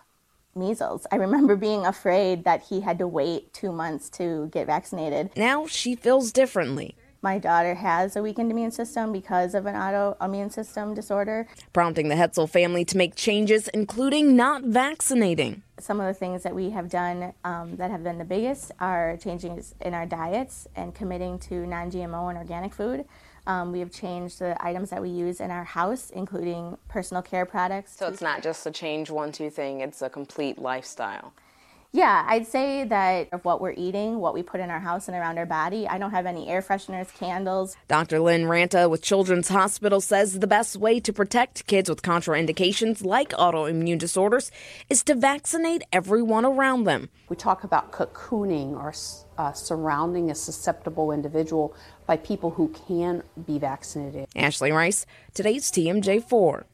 measles. 0.53 1.07
I 1.11 1.15
remember 1.15 1.55
being 1.55 1.85
afraid 1.85 2.43
that 2.43 2.63
he 2.63 2.81
had 2.81 2.99
to 2.99 3.07
wait 3.07 3.53
two 3.53 3.71
months 3.71 4.09
to 4.11 4.49
get 4.51 4.67
vaccinated. 4.67 5.31
Now 5.37 5.65
she 5.65 5.95
feels 5.95 6.31
differently. 6.31 6.95
My 7.25 7.39
daughter 7.39 7.73
has 7.73 8.15
a 8.15 8.21
weakened 8.21 8.51
immune 8.51 8.69
system 8.69 9.11
because 9.11 9.55
of 9.55 9.65
an 9.65 9.73
autoimmune 9.73 10.53
system 10.53 10.93
disorder, 10.93 11.47
prompting 11.73 12.07
the 12.07 12.13
Hetzel 12.13 12.47
family 12.47 12.85
to 12.85 12.97
make 12.97 13.15
changes, 13.15 13.67
including 13.69 14.35
not 14.35 14.61
vaccinating. 14.61 15.63
Some 15.79 15.99
of 15.99 16.05
the 16.05 16.13
things 16.13 16.43
that 16.43 16.53
we 16.53 16.69
have 16.69 16.87
done 16.87 17.33
um, 17.43 17.77
that 17.77 17.89
have 17.89 18.03
been 18.03 18.19
the 18.19 18.25
biggest 18.25 18.73
are 18.79 19.17
changes 19.17 19.73
in 19.81 19.95
our 19.95 20.05
diets 20.05 20.67
and 20.75 20.93
committing 20.93 21.39
to 21.39 21.65
non 21.65 21.89
GMO 21.89 22.29
and 22.29 22.37
organic 22.37 22.75
food. 22.75 23.05
Um, 23.47 23.71
we 23.71 23.79
have 23.79 23.91
changed 23.91 24.37
the 24.37 24.55
items 24.63 24.91
that 24.91 25.01
we 25.01 25.09
use 25.09 25.41
in 25.41 25.49
our 25.49 25.63
house, 25.63 26.11
including 26.11 26.77
personal 26.89 27.23
care 27.23 27.47
products. 27.47 27.97
So 27.97 28.07
it's 28.07 28.21
not 28.21 28.43
just 28.43 28.67
a 28.67 28.71
change 28.71 29.09
one 29.09 29.31
two 29.31 29.49
thing, 29.49 29.81
it's 29.81 30.03
a 30.03 30.11
complete 30.11 30.59
lifestyle. 30.59 31.33
Yeah, 31.95 32.25
I'd 32.27 32.45
say 32.45 32.83
that 32.83 33.29
of 33.31 33.45
what 33.45 33.61
we're 33.61 33.71
eating, 33.71 34.19
what 34.19 34.33
we 34.33 34.43
put 34.43 34.59
in 34.59 34.69
our 34.69 34.81
house 34.81 35.07
and 35.07 35.15
around 35.15 35.37
our 35.37 35.45
body, 35.45 35.87
I 35.87 35.97
don't 35.97 36.11
have 36.11 36.25
any 36.25 36.49
air 36.49 36.61
fresheners, 36.61 37.17
candles. 37.17 37.77
Dr. 37.87 38.19
Lynn 38.19 38.43
Ranta 38.47 38.89
with 38.89 39.01
Children's 39.01 39.47
Hospital 39.47 40.01
says 40.01 40.39
the 40.39 40.45
best 40.45 40.75
way 40.75 40.99
to 40.99 41.13
protect 41.13 41.65
kids 41.67 41.89
with 41.89 42.01
contraindications 42.01 43.05
like 43.05 43.29
autoimmune 43.29 43.97
disorders 43.97 44.51
is 44.89 45.03
to 45.03 45.15
vaccinate 45.15 45.83
everyone 45.93 46.43
around 46.43 46.83
them. 46.83 47.07
We 47.29 47.37
talk 47.37 47.63
about 47.63 47.93
cocooning 47.93 48.73
or 48.73 48.93
uh, 49.37 49.53
surrounding 49.53 50.29
a 50.29 50.35
susceptible 50.35 51.13
individual 51.13 51.73
by 52.05 52.17
people 52.17 52.49
who 52.49 52.75
can 52.89 53.23
be 53.45 53.57
vaccinated. 53.57 54.27
Ashley 54.35 54.73
Rice, 54.73 55.05
today's 55.33 55.71
TMJ4. 55.71 56.65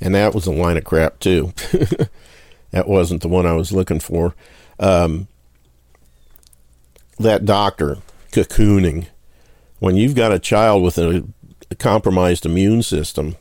And 0.00 0.16
that 0.16 0.34
was 0.34 0.48
a 0.48 0.52
line 0.52 0.76
of 0.76 0.82
crap, 0.82 1.20
too. 1.20 1.52
that 2.70 2.88
wasn't 2.88 3.22
the 3.22 3.28
one 3.28 3.46
I 3.46 3.54
was 3.54 3.72
looking 3.72 4.00
for. 4.00 4.34
Um, 4.78 5.28
that 7.18 7.44
doctor, 7.44 7.98
cocooning, 8.32 9.06
when 9.78 9.96
you've 9.96 10.14
got 10.14 10.32
a 10.32 10.38
child 10.38 10.82
with 10.82 10.98
a, 10.98 11.26
a 11.70 11.74
compromised 11.74 12.44
immune 12.44 12.82
system, 12.82 13.36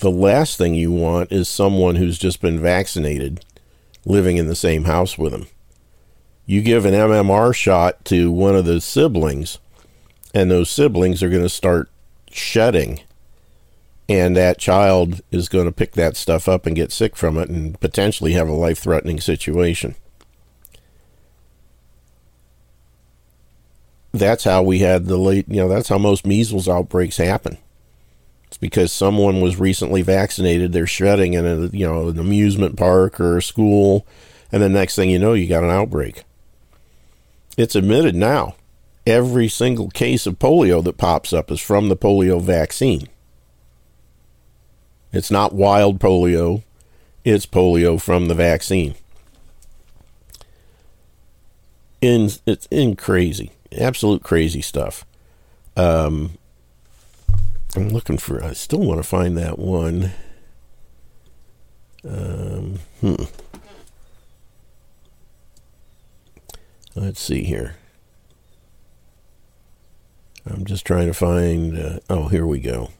the 0.00 0.10
last 0.10 0.58
thing 0.58 0.74
you 0.74 0.90
want 0.90 1.30
is 1.30 1.48
someone 1.48 1.96
who's 1.96 2.18
just 2.18 2.40
been 2.40 2.60
vaccinated 2.60 3.44
living 4.04 4.36
in 4.36 4.46
the 4.46 4.56
same 4.56 4.84
house 4.84 5.16
with 5.16 5.32
them. 5.32 5.46
You 6.44 6.60
give 6.60 6.84
an 6.84 6.94
MMR 6.94 7.54
shot 7.54 8.04
to 8.06 8.30
one 8.30 8.56
of 8.56 8.64
the 8.64 8.80
siblings, 8.80 9.58
and 10.34 10.50
those 10.50 10.70
siblings 10.70 11.22
are 11.22 11.30
going 11.30 11.42
to 11.42 11.48
start 11.48 11.88
shedding 12.30 13.00
and 14.08 14.36
that 14.36 14.58
child 14.58 15.20
is 15.30 15.48
going 15.48 15.66
to 15.66 15.72
pick 15.72 15.92
that 15.92 16.16
stuff 16.16 16.48
up 16.48 16.66
and 16.66 16.76
get 16.76 16.92
sick 16.92 17.16
from 17.16 17.38
it 17.38 17.48
and 17.48 17.78
potentially 17.80 18.32
have 18.32 18.48
a 18.48 18.52
life 18.52 18.78
threatening 18.78 19.20
situation. 19.20 19.94
That's 24.12 24.44
how 24.44 24.62
we 24.62 24.80
had 24.80 25.06
the 25.06 25.16
late, 25.16 25.48
you 25.48 25.56
know, 25.56 25.68
that's 25.68 25.88
how 25.88 25.98
most 25.98 26.26
measles 26.26 26.68
outbreaks 26.68 27.16
happen. 27.16 27.56
It's 28.48 28.58
because 28.58 28.92
someone 28.92 29.40
was 29.40 29.58
recently 29.58 30.02
vaccinated, 30.02 30.72
they're 30.72 30.86
shedding 30.86 31.32
in 31.32 31.46
a, 31.46 31.66
you 31.68 31.86
know, 31.86 32.08
an 32.08 32.18
amusement 32.18 32.76
park 32.76 33.18
or 33.18 33.38
a 33.38 33.42
school, 33.42 34.06
and 34.50 34.62
the 34.62 34.68
next 34.68 34.96
thing 34.96 35.08
you 35.08 35.18
know, 35.18 35.32
you 35.32 35.48
got 35.48 35.64
an 35.64 35.70
outbreak. 35.70 36.24
It's 37.56 37.74
admitted 37.74 38.14
now 38.14 38.56
every 39.06 39.48
single 39.48 39.88
case 39.88 40.26
of 40.26 40.38
polio 40.38 40.84
that 40.84 40.98
pops 40.98 41.32
up 41.32 41.50
is 41.50 41.60
from 41.60 41.88
the 41.88 41.96
polio 41.96 42.40
vaccine. 42.40 43.08
It's 45.12 45.30
not 45.30 45.54
wild 45.54 45.98
polio, 45.98 46.62
it's 47.24 47.46
polio 47.46 48.00
from 48.00 48.28
the 48.28 48.34
vaccine. 48.34 48.94
In 52.00 52.30
it's 52.46 52.66
in 52.70 52.96
crazy, 52.96 53.52
absolute 53.76 54.22
crazy 54.22 54.60
stuff. 54.62 55.04
Um, 55.76 56.32
I'm 57.76 57.90
looking 57.90 58.18
for. 58.18 58.42
I 58.42 58.52
still 58.52 58.80
want 58.80 58.98
to 58.98 59.08
find 59.08 59.36
that 59.38 59.58
one. 59.58 60.12
Um, 62.08 62.80
hmm. 63.00 63.24
Let's 66.94 67.20
see 67.20 67.44
here. 67.44 67.76
I'm 70.44 70.64
just 70.64 70.84
trying 70.84 71.06
to 71.06 71.14
find. 71.14 71.78
Uh, 71.78 72.00
oh, 72.10 72.28
here 72.28 72.46
we 72.46 72.58
go. 72.58 72.90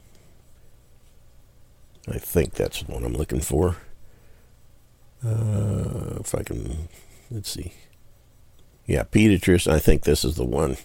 I 2.07 2.17
think 2.17 2.53
that's 2.53 2.83
the 2.83 2.91
one 2.91 3.03
I'm 3.03 3.13
looking 3.13 3.39
for. 3.41 3.77
Uh, 5.25 6.17
if 6.19 6.35
I 6.35 6.43
can, 6.43 6.89
let's 7.31 7.49
see. 7.49 7.73
Yeah, 8.85 9.03
pediatrician. 9.03 9.71
I 9.71 9.79
think 9.79 10.03
this 10.03 10.25
is 10.25 10.35
the 10.35 10.43
one. 10.43 10.77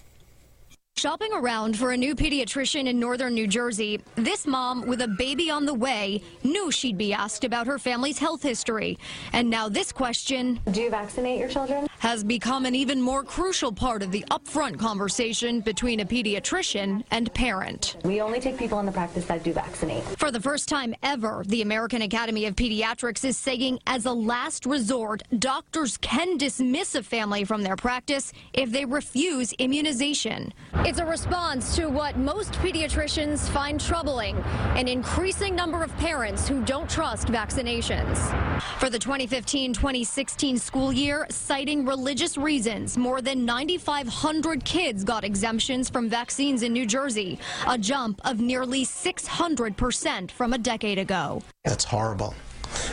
Shopping 0.99 1.31
around 1.31 1.79
for 1.79 1.93
a 1.93 1.97
new 1.97 2.13
pediatrician 2.13 2.85
in 2.85 2.99
northern 2.99 3.33
New 3.33 3.47
Jersey, 3.47 4.01
this 4.15 4.45
mom 4.45 4.85
with 4.85 5.01
a 5.01 5.07
baby 5.07 5.49
on 5.49 5.65
the 5.65 5.73
way 5.73 6.21
knew 6.43 6.71
she'd 6.71 6.97
be 6.97 7.13
asked 7.13 7.45
about 7.45 7.67
her 7.67 7.79
family's 7.79 8.19
health 8.19 8.43
history. 8.43 8.97
And 9.31 9.49
now 9.49 9.69
this 9.69 9.93
question 9.93 10.59
Do 10.73 10.81
you 10.81 10.89
vaccinate 10.89 11.39
your 11.39 11.47
children? 11.47 11.87
has 11.99 12.23
become 12.23 12.65
an 12.65 12.75
even 12.75 13.01
more 13.01 13.23
crucial 13.23 13.71
part 13.71 14.01
of 14.01 14.11
the 14.11 14.25
upfront 14.31 14.79
conversation 14.79 15.59
between 15.59 15.99
a 15.99 16.05
pediatrician 16.05 17.03
and 17.11 17.33
parent. 17.33 17.97
We 18.03 18.21
only 18.21 18.39
take 18.39 18.57
people 18.57 18.79
in 18.79 18.85
the 18.85 18.91
practice 18.91 19.25
that 19.25 19.43
do 19.43 19.53
vaccinate. 19.53 20.03
For 20.17 20.31
the 20.31 20.39
first 20.39 20.69
time 20.69 20.95
ever, 21.03 21.43
the 21.47 21.61
American 21.61 22.01
Academy 22.01 22.45
of 22.45 22.55
Pediatrics 22.55 23.25
is 23.25 23.37
saying, 23.37 23.79
as 23.85 24.05
a 24.05 24.13
last 24.13 24.65
resort, 24.65 25.23
doctors 25.39 25.97
can 25.97 26.37
dismiss 26.37 26.95
a 26.95 27.03
family 27.03 27.43
from 27.43 27.63
their 27.63 27.75
practice 27.75 28.31
if 28.53 28.71
they 28.71 28.85
refuse 28.85 29.51
immunization. 29.53 30.53
It's 30.89 30.97
a 30.97 31.05
response 31.05 31.75
to 31.75 31.85
what 31.85 32.17
most 32.17 32.51
pediatricians 32.53 33.47
find 33.49 33.79
troubling 33.79 34.35
an 34.75 34.87
increasing 34.87 35.55
number 35.55 35.83
of 35.83 35.95
parents 35.97 36.47
who 36.47 36.65
don't 36.65 36.89
trust 36.89 37.27
vaccinations. 37.27 38.17
For 38.79 38.89
the 38.89 38.97
2015 38.97 39.73
2016 39.73 40.57
school 40.57 40.91
year, 40.91 41.27
citing 41.29 41.85
religious 41.85 42.39
reasons, 42.39 42.97
more 42.97 43.21
than 43.21 43.45
9,500 43.45 44.65
kids 44.65 45.03
got 45.03 45.23
exemptions 45.23 45.91
from 45.91 46.09
vaccines 46.09 46.63
in 46.63 46.73
New 46.73 46.87
Jersey, 46.87 47.37
a 47.67 47.77
jump 47.77 48.19
of 48.25 48.39
nearly 48.39 48.83
600% 48.83 50.31
from 50.31 50.53
a 50.53 50.57
decade 50.57 50.97
ago. 50.97 51.43
That's 51.65 51.83
horrible. 51.83 52.33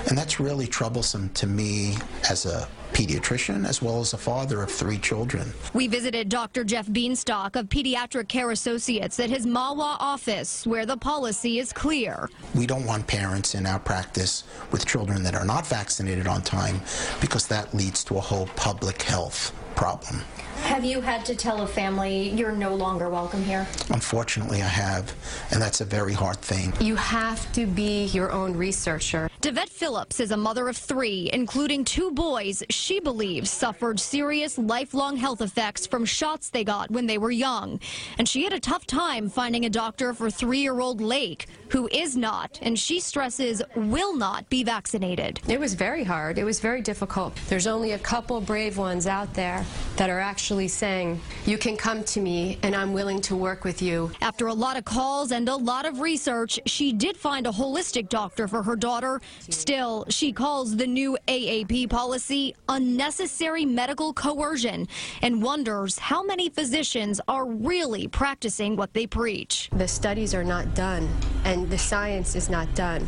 And 0.08 0.18
that's 0.18 0.38
really 0.38 0.66
troublesome 0.66 1.30
to 1.30 1.46
me 1.46 1.96
as 2.28 2.44
a 2.44 2.68
pediatrician 2.92 3.66
as 3.66 3.82
well 3.82 4.00
as 4.00 4.12
a 4.12 4.18
father 4.18 4.62
of 4.62 4.70
three 4.70 4.98
children. 4.98 5.52
We 5.74 5.86
visited 5.86 6.28
Dr. 6.28 6.64
Jeff 6.64 6.86
Bienstock 6.86 7.56
of 7.56 7.68
Pediatric 7.68 8.28
Care 8.28 8.50
Associates 8.50 9.20
at 9.20 9.30
his 9.30 9.46
Mahwah 9.46 9.96
office, 10.00 10.66
where 10.66 10.86
the 10.86 10.96
policy 10.96 11.58
is 11.58 11.72
clear. 11.72 12.28
We 12.54 12.66
don't 12.66 12.86
want 12.86 13.06
parents 13.06 13.54
in 13.54 13.66
our 13.66 13.78
practice 13.78 14.44
with 14.72 14.86
children 14.86 15.22
that 15.22 15.34
are 15.34 15.44
not 15.44 15.66
vaccinated 15.66 16.26
on 16.26 16.42
time 16.42 16.80
because 17.20 17.46
that 17.48 17.74
leads 17.74 18.04
to 18.04 18.16
a 18.16 18.20
whole 18.20 18.46
public 18.56 19.02
health 19.02 19.52
problem. 19.74 20.22
Have 20.62 20.84
you 20.84 21.00
had 21.00 21.24
to 21.26 21.34
tell 21.34 21.62
a 21.62 21.66
family 21.66 22.30
you're 22.30 22.52
no 22.52 22.74
longer 22.74 23.08
welcome 23.08 23.42
here? 23.42 23.66
Unfortunately, 23.90 24.62
I 24.62 24.68
have, 24.68 25.14
and 25.50 25.60
that's 25.60 25.80
a 25.80 25.84
very 25.84 26.12
hard 26.12 26.38
thing. 26.38 26.72
You 26.80 26.96
have 26.96 27.50
to 27.52 27.66
be 27.66 28.06
your 28.06 28.30
own 28.32 28.56
researcher. 28.56 29.30
Devette 29.40 29.68
Phillips 29.68 30.18
is 30.18 30.32
a 30.32 30.36
mother 30.36 30.68
of 30.68 30.76
three, 30.76 31.30
including 31.32 31.84
two 31.84 32.10
boys 32.10 32.62
she 32.68 32.98
believes 33.00 33.48
suffered 33.50 34.00
serious 34.00 34.58
lifelong 34.58 35.16
health 35.16 35.40
effects 35.40 35.86
from 35.86 36.04
shots 36.04 36.50
they 36.50 36.64
got 36.64 36.90
when 36.90 37.06
they 37.06 37.18
were 37.18 37.30
young. 37.30 37.78
And 38.18 38.28
she 38.28 38.42
had 38.42 38.52
a 38.52 38.60
tough 38.60 38.86
time 38.86 39.28
finding 39.28 39.64
a 39.66 39.70
doctor 39.70 40.12
for 40.14 40.30
three 40.30 40.60
year 40.60 40.80
old 40.80 41.00
Lake, 41.00 41.46
who 41.70 41.88
is 41.92 42.16
not, 42.16 42.58
and 42.62 42.78
she 42.78 42.98
stresses 42.98 43.62
will 43.76 44.16
not 44.16 44.48
be 44.48 44.64
vaccinated. 44.64 45.40
It 45.48 45.60
was 45.60 45.74
very 45.74 46.02
hard. 46.02 46.38
It 46.38 46.44
was 46.44 46.58
very 46.58 46.80
difficult. 46.80 47.36
There's 47.48 47.66
only 47.66 47.92
a 47.92 47.98
couple 47.98 48.40
brave 48.40 48.78
ones 48.78 49.06
out 49.06 49.32
there 49.34 49.64
that 49.96 50.10
are 50.10 50.20
actually 50.20 50.45
saying, 50.46 51.20
You 51.44 51.58
can 51.58 51.76
come 51.76 52.04
to 52.04 52.20
me 52.20 52.58
and 52.62 52.74
I'm 52.74 52.92
willing 52.92 53.20
to 53.22 53.34
work 53.34 53.64
with 53.64 53.82
you. 53.82 54.12
After 54.20 54.46
a 54.46 54.54
lot 54.54 54.76
of 54.76 54.84
calls 54.84 55.32
and 55.32 55.48
a 55.48 55.56
lot 55.56 55.86
of 55.86 56.00
research, 56.00 56.60
she 56.66 56.92
did 56.92 57.16
find 57.16 57.48
a 57.48 57.50
holistic 57.50 58.08
doctor 58.08 58.46
for 58.46 58.62
her 58.62 58.76
daughter. 58.76 59.20
Still, 59.50 60.04
she 60.08 60.32
calls 60.32 60.76
the 60.76 60.86
new 60.86 61.18
AAP 61.26 61.90
policy 61.90 62.54
unnecessary 62.68 63.64
medical 63.64 64.12
coercion 64.12 64.86
and 65.20 65.42
wonders 65.42 65.98
how 65.98 66.22
many 66.22 66.48
physicians 66.48 67.20
are 67.26 67.46
really 67.46 68.06
practicing 68.06 68.76
what 68.76 68.92
they 68.94 69.06
preach. 69.06 69.68
The 69.72 69.88
studies 69.88 70.32
are 70.32 70.44
not 70.44 70.76
done 70.76 71.08
and 71.44 71.68
the 71.68 71.78
science 71.78 72.36
is 72.36 72.48
not 72.48 72.72
done. 72.76 73.04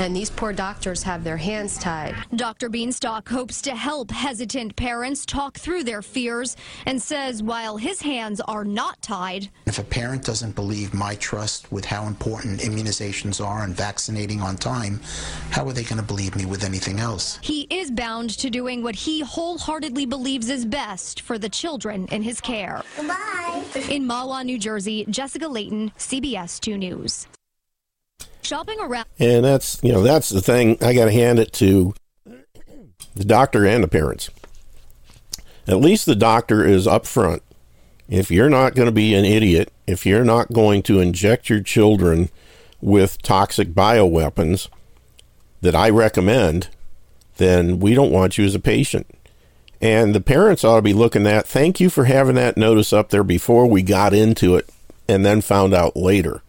And 0.00 0.16
these 0.16 0.30
poor 0.30 0.54
doctors 0.54 1.02
have 1.02 1.24
their 1.24 1.36
hands 1.36 1.76
tied. 1.76 2.14
Dr. 2.34 2.70
Bienstock 2.70 3.28
hopes 3.28 3.60
to 3.60 3.76
help 3.76 4.10
hesitant 4.10 4.74
parents 4.74 5.26
talk 5.26 5.58
through 5.58 5.84
their 5.84 6.00
fears 6.00 6.56
and 6.86 7.00
says 7.00 7.42
while 7.42 7.76
his 7.76 8.00
hands 8.00 8.40
are 8.40 8.64
not 8.64 9.02
tied, 9.02 9.50
If 9.66 9.78
a 9.78 9.84
parent 9.84 10.24
doesn't 10.24 10.54
believe 10.54 10.94
my 10.94 11.16
trust 11.16 11.70
with 11.70 11.84
how 11.84 12.06
important 12.06 12.60
immunizations 12.60 13.44
are 13.44 13.62
and 13.62 13.76
vaccinating 13.76 14.40
on 14.40 14.56
time, 14.56 15.00
how 15.50 15.68
are 15.68 15.72
they 15.74 15.84
going 15.84 16.00
to 16.00 16.06
believe 16.06 16.34
me 16.34 16.46
with 16.46 16.64
anything 16.64 16.98
else? 16.98 17.38
he 17.42 17.66
is 17.68 17.90
bound 17.90 18.30
to 18.30 18.48
doing 18.48 18.82
what 18.82 18.94
he 18.94 19.20
wholeheartedly 19.20 20.06
believes 20.06 20.48
is 20.48 20.64
best 20.64 21.20
for 21.20 21.36
the 21.38 21.48
children 21.50 22.06
in 22.06 22.22
his 22.22 22.40
care. 22.40 22.82
Goodbye. 22.96 23.62
In 23.90 24.08
Mahwah, 24.08 24.46
New 24.46 24.58
Jersey, 24.58 25.04
Jessica 25.10 25.46
Layton, 25.46 25.92
CBS 25.98 26.58
2 26.58 26.78
News. 26.78 27.26
Shopping 28.42 28.80
around. 28.80 29.06
And 29.18 29.44
that's 29.44 29.82
you 29.82 29.92
know 29.92 30.02
that's 30.02 30.28
the 30.30 30.40
thing. 30.40 30.78
I 30.82 30.94
got 30.94 31.06
to 31.06 31.12
hand 31.12 31.38
it 31.38 31.52
to 31.54 31.94
the 33.14 33.24
doctor 33.24 33.66
and 33.66 33.84
the 33.84 33.88
parents. 33.88 34.30
At 35.66 35.78
least 35.78 36.06
the 36.06 36.16
doctor 36.16 36.64
is 36.64 36.86
upfront. 36.86 37.40
If 38.08 38.30
you're 38.30 38.50
not 38.50 38.74
going 38.74 38.86
to 38.86 38.92
be 38.92 39.14
an 39.14 39.24
idiot, 39.24 39.72
if 39.86 40.04
you're 40.04 40.24
not 40.24 40.52
going 40.52 40.82
to 40.84 41.00
inject 41.00 41.48
your 41.48 41.60
children 41.60 42.28
with 42.80 43.22
toxic 43.22 43.68
bioweapons 43.68 44.68
that 45.60 45.76
I 45.76 45.90
recommend, 45.90 46.68
then 47.36 47.78
we 47.78 47.94
don't 47.94 48.10
want 48.10 48.36
you 48.36 48.44
as 48.44 48.54
a 48.54 48.60
patient. 48.60 49.06
And 49.80 50.14
the 50.14 50.20
parents 50.20 50.64
ought 50.64 50.76
to 50.76 50.82
be 50.82 50.92
looking 50.92 51.26
at, 51.26 51.46
thank 51.46 51.80
you 51.80 51.88
for 51.88 52.04
having 52.04 52.34
that 52.34 52.56
notice 52.56 52.92
up 52.92 53.10
there 53.10 53.24
before 53.24 53.66
we 53.66 53.82
got 53.82 54.12
into 54.12 54.56
it 54.56 54.68
and 55.08 55.24
then 55.24 55.40
found 55.40 55.72
out 55.72 55.96
later. 55.96 56.42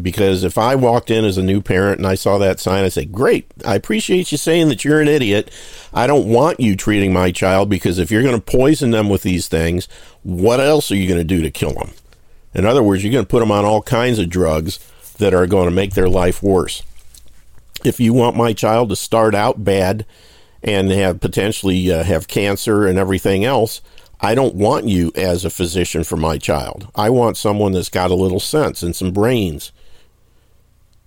Because 0.00 0.42
if 0.42 0.58
I 0.58 0.74
walked 0.74 1.10
in 1.10 1.24
as 1.24 1.38
a 1.38 1.42
new 1.42 1.60
parent 1.60 1.98
and 1.98 2.06
I 2.06 2.16
saw 2.16 2.36
that 2.38 2.58
sign, 2.58 2.84
I'd 2.84 2.92
say, 2.92 3.04
Great, 3.04 3.46
I 3.64 3.76
appreciate 3.76 4.32
you 4.32 4.38
saying 4.38 4.68
that 4.68 4.84
you're 4.84 5.00
an 5.00 5.08
idiot. 5.08 5.50
I 5.92 6.06
don't 6.08 6.28
want 6.28 6.58
you 6.58 6.74
treating 6.74 7.12
my 7.12 7.30
child 7.30 7.70
because 7.70 7.98
if 7.98 8.10
you're 8.10 8.22
going 8.22 8.34
to 8.34 8.40
poison 8.40 8.90
them 8.90 9.08
with 9.08 9.22
these 9.22 9.46
things, 9.46 9.86
what 10.24 10.58
else 10.58 10.90
are 10.90 10.96
you 10.96 11.06
going 11.06 11.20
to 11.20 11.24
do 11.24 11.42
to 11.42 11.50
kill 11.50 11.74
them? 11.74 11.92
In 12.54 12.66
other 12.66 12.82
words, 12.82 13.04
you're 13.04 13.12
going 13.12 13.24
to 13.24 13.30
put 13.30 13.40
them 13.40 13.52
on 13.52 13.64
all 13.64 13.82
kinds 13.82 14.18
of 14.18 14.28
drugs 14.28 14.78
that 15.18 15.34
are 15.34 15.46
going 15.46 15.68
to 15.68 15.74
make 15.74 15.94
their 15.94 16.08
life 16.08 16.42
worse. 16.42 16.82
If 17.84 18.00
you 18.00 18.12
want 18.12 18.36
my 18.36 18.52
child 18.52 18.88
to 18.88 18.96
start 18.96 19.34
out 19.34 19.62
bad 19.62 20.06
and 20.62 20.90
have 20.90 21.20
potentially 21.20 21.92
uh, 21.92 22.02
have 22.02 22.26
cancer 22.26 22.86
and 22.86 22.98
everything 22.98 23.44
else, 23.44 23.80
I 24.20 24.34
don't 24.34 24.54
want 24.54 24.88
you 24.88 25.12
as 25.14 25.44
a 25.44 25.50
physician 25.50 26.02
for 26.02 26.16
my 26.16 26.38
child. 26.38 26.88
I 26.94 27.10
want 27.10 27.36
someone 27.36 27.72
that's 27.72 27.90
got 27.90 28.10
a 28.10 28.14
little 28.14 28.40
sense 28.40 28.82
and 28.82 28.96
some 28.96 29.12
brains. 29.12 29.70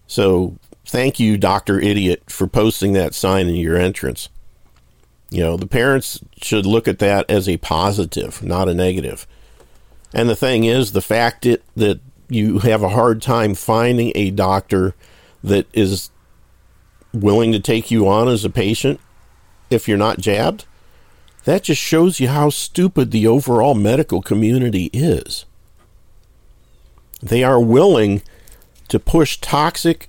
So 0.07 0.57
thank 0.85 1.19
you, 1.19 1.37
Dr. 1.37 1.79
Idiot, 1.79 2.23
for 2.29 2.47
posting 2.47 2.93
that 2.93 3.13
sign 3.13 3.47
in 3.47 3.55
your 3.55 3.77
entrance. 3.77 4.29
You 5.29 5.41
know, 5.41 5.57
the 5.57 5.67
parents 5.67 6.21
should 6.41 6.65
look 6.65 6.87
at 6.87 6.99
that 6.99 7.29
as 7.29 7.49
a 7.49 7.57
positive, 7.57 8.41
not 8.41 8.69
a 8.69 8.73
negative. 8.73 9.27
And 10.13 10.29
the 10.29 10.35
thing 10.35 10.63
is, 10.63 10.93
the 10.93 11.01
fact 11.01 11.45
it, 11.45 11.63
that 11.75 11.99
you 12.29 12.59
have 12.59 12.81
a 12.81 12.89
hard 12.89 13.21
time 13.21 13.53
finding 13.53 14.13
a 14.15 14.31
doctor 14.31 14.95
that 15.43 15.67
is 15.73 16.09
willing 17.13 17.51
to 17.51 17.59
take 17.59 17.91
you 17.91 18.07
on 18.07 18.27
as 18.27 18.45
a 18.45 18.49
patient 18.49 18.99
if 19.69 19.87
you're 19.87 19.97
not 19.97 20.19
jabbed, 20.19 20.65
that 21.43 21.63
just 21.63 21.81
shows 21.81 22.19
you 22.19 22.29
how 22.29 22.49
stupid 22.49 23.11
the 23.11 23.27
overall 23.27 23.75
medical 23.75 24.21
community 24.21 24.89
is. 24.93 25.45
They 27.21 27.43
are 27.43 27.59
willing 27.59 28.21
to 28.88 28.99
push 28.99 29.38
toxic 29.38 30.07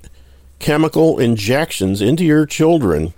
chemical 0.59 1.19
injections 1.19 2.01
into 2.01 2.25
your 2.25 2.47
children 2.47 3.15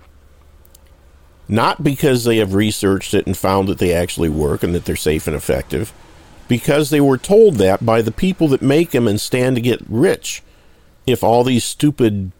not 1.51 1.83
because 1.83 2.23
they 2.23 2.37
have 2.37 2.53
researched 2.53 3.13
it 3.13 3.27
and 3.27 3.35
found 3.35 3.67
that 3.67 3.77
they 3.77 3.93
actually 3.93 4.29
work 4.29 4.63
and 4.63 4.73
that 4.73 4.85
they're 4.85 4.95
safe 4.95 5.27
and 5.27 5.35
effective, 5.35 5.91
because 6.47 6.89
they 6.89 7.01
were 7.01 7.17
told 7.17 7.55
that 7.55 7.85
by 7.85 8.01
the 8.01 8.11
people 8.11 8.47
that 8.47 8.61
make 8.61 8.91
them 8.91 9.05
and 9.05 9.19
stand 9.19 9.57
to 9.57 9.61
get 9.61 9.81
rich. 9.89 10.41
If 11.05 11.25
all 11.25 11.43
these 11.43 11.65
stupid 11.65 12.31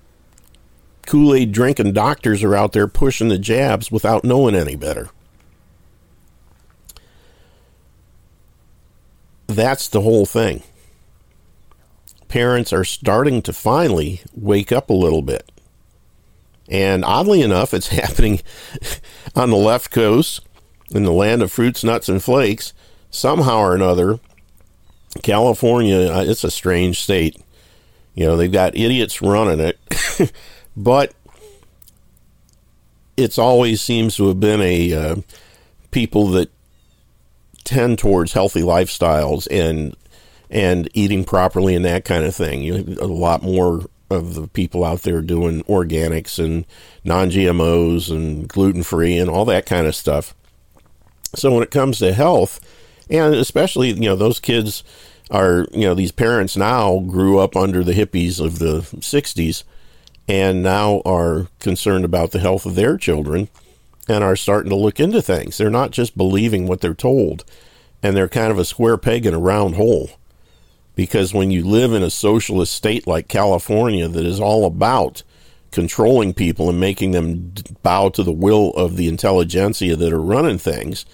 Kool 1.05 1.33
Aid 1.33 1.51
drinking 1.51 1.91
doctors 1.91 2.41
are 2.41 2.55
out 2.55 2.71
there 2.71 2.87
pushing 2.87 3.27
the 3.27 3.37
jabs 3.37 3.91
without 3.91 4.23
knowing 4.23 4.55
any 4.55 4.77
better. 4.77 5.09
That's 9.47 9.89
the 9.89 10.01
whole 10.01 10.25
thing. 10.25 10.63
Parents 12.31 12.71
are 12.71 12.85
starting 12.85 13.41
to 13.41 13.51
finally 13.51 14.21
wake 14.33 14.71
up 14.71 14.89
a 14.89 14.93
little 14.93 15.21
bit. 15.21 15.51
And 16.69 17.03
oddly 17.03 17.41
enough, 17.41 17.73
it's 17.73 17.87
happening 17.89 18.39
on 19.35 19.49
the 19.49 19.57
left 19.57 19.91
coast 19.91 20.39
in 20.91 21.03
the 21.03 21.11
land 21.11 21.41
of 21.41 21.51
fruits, 21.51 21.83
nuts, 21.83 22.07
and 22.07 22.23
flakes, 22.23 22.71
somehow 23.09 23.59
or 23.59 23.75
another, 23.75 24.21
California, 25.23 26.09
uh, 26.09 26.23
it's 26.25 26.45
a 26.45 26.51
strange 26.51 27.01
state. 27.01 27.35
You 28.15 28.25
know, 28.25 28.37
they've 28.37 28.49
got 28.49 28.77
idiots 28.77 29.21
running 29.21 29.59
it, 29.59 30.31
but 30.77 31.13
it's 33.17 33.37
always 33.37 33.81
seems 33.81 34.15
to 34.15 34.29
have 34.29 34.39
been 34.39 34.61
a 34.61 34.93
uh, 34.93 35.15
people 35.91 36.27
that 36.27 36.49
tend 37.65 37.99
towards 37.99 38.31
healthy 38.33 38.61
lifestyles 38.61 39.47
and 39.51 39.95
and 40.51 40.89
eating 40.93 41.23
properly 41.23 41.73
and 41.75 41.85
that 41.85 42.05
kind 42.05 42.25
of 42.25 42.35
thing. 42.35 42.61
You 42.61 42.75
have 42.75 42.97
a 42.99 43.07
lot 43.07 43.41
more 43.41 43.85
of 44.09 44.35
the 44.35 44.47
people 44.49 44.83
out 44.83 45.03
there 45.03 45.21
doing 45.21 45.63
organics 45.63 46.37
and 46.43 46.65
non-GMOs 47.05 48.11
and 48.11 48.47
gluten-free 48.47 49.17
and 49.17 49.29
all 49.29 49.45
that 49.45 49.65
kind 49.65 49.87
of 49.87 49.95
stuff. 49.95 50.35
So 51.33 51.53
when 51.53 51.63
it 51.63 51.71
comes 51.71 51.99
to 51.99 52.13
health, 52.13 52.59
and 53.09 53.33
especially 53.33 53.91
you 53.91 54.01
know 54.01 54.17
those 54.17 54.39
kids 54.39 54.83
are 55.29 55.65
you 55.71 55.81
know 55.81 55.93
these 55.93 56.11
parents 56.11 56.57
now 56.57 56.99
grew 56.99 57.39
up 57.39 57.55
under 57.55 57.83
the 57.83 57.93
hippies 57.93 58.43
of 58.43 58.59
the 58.59 58.81
60s 58.81 59.63
and 60.27 60.61
now 60.61 61.01
are 61.05 61.47
concerned 61.59 62.05
about 62.05 62.31
the 62.31 62.39
health 62.39 62.65
of 62.65 62.75
their 62.75 62.97
children 62.97 63.47
and 64.07 64.23
are 64.23 64.35
starting 64.35 64.69
to 64.69 64.75
look 64.75 64.99
into 64.99 65.21
things. 65.21 65.57
They're 65.57 65.69
not 65.69 65.91
just 65.91 66.17
believing 66.17 66.67
what 66.67 66.81
they're 66.81 66.93
told, 66.93 67.45
and 68.03 68.15
they're 68.15 68.27
kind 68.27 68.51
of 68.51 68.59
a 68.59 68.65
square 68.65 68.97
peg 68.97 69.25
in 69.25 69.33
a 69.33 69.39
round 69.39 69.75
hole. 69.75 70.09
Because 70.95 71.33
when 71.33 71.51
you 71.51 71.63
live 71.63 71.93
in 71.93 72.03
a 72.03 72.09
socialist 72.09 72.73
state 72.73 73.07
like 73.07 73.27
California 73.27 74.07
that 74.07 74.25
is 74.25 74.39
all 74.39 74.65
about 74.65 75.23
controlling 75.71 76.33
people 76.33 76.69
and 76.69 76.79
making 76.79 77.11
them 77.11 77.53
bow 77.81 78.09
to 78.09 78.23
the 78.23 78.31
will 78.31 78.71
of 78.71 78.97
the 78.97 79.07
intelligentsia 79.07 79.95
that 79.95 80.13
are 80.13 80.21
running 80.21 80.57
things, 80.57 81.05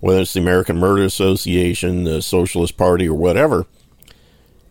whether 0.00 0.20
it's 0.20 0.32
the 0.32 0.40
American 0.40 0.78
Murder 0.78 1.04
Association, 1.04 2.04
the 2.04 2.22
Socialist 2.22 2.76
Party, 2.76 3.08
or 3.08 3.14
whatever, 3.14 3.66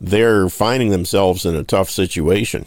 they're 0.01 0.49
finding 0.49 0.89
themselves 0.89 1.45
in 1.45 1.55
a 1.55 1.63
tough 1.63 1.89
situation 1.89 2.65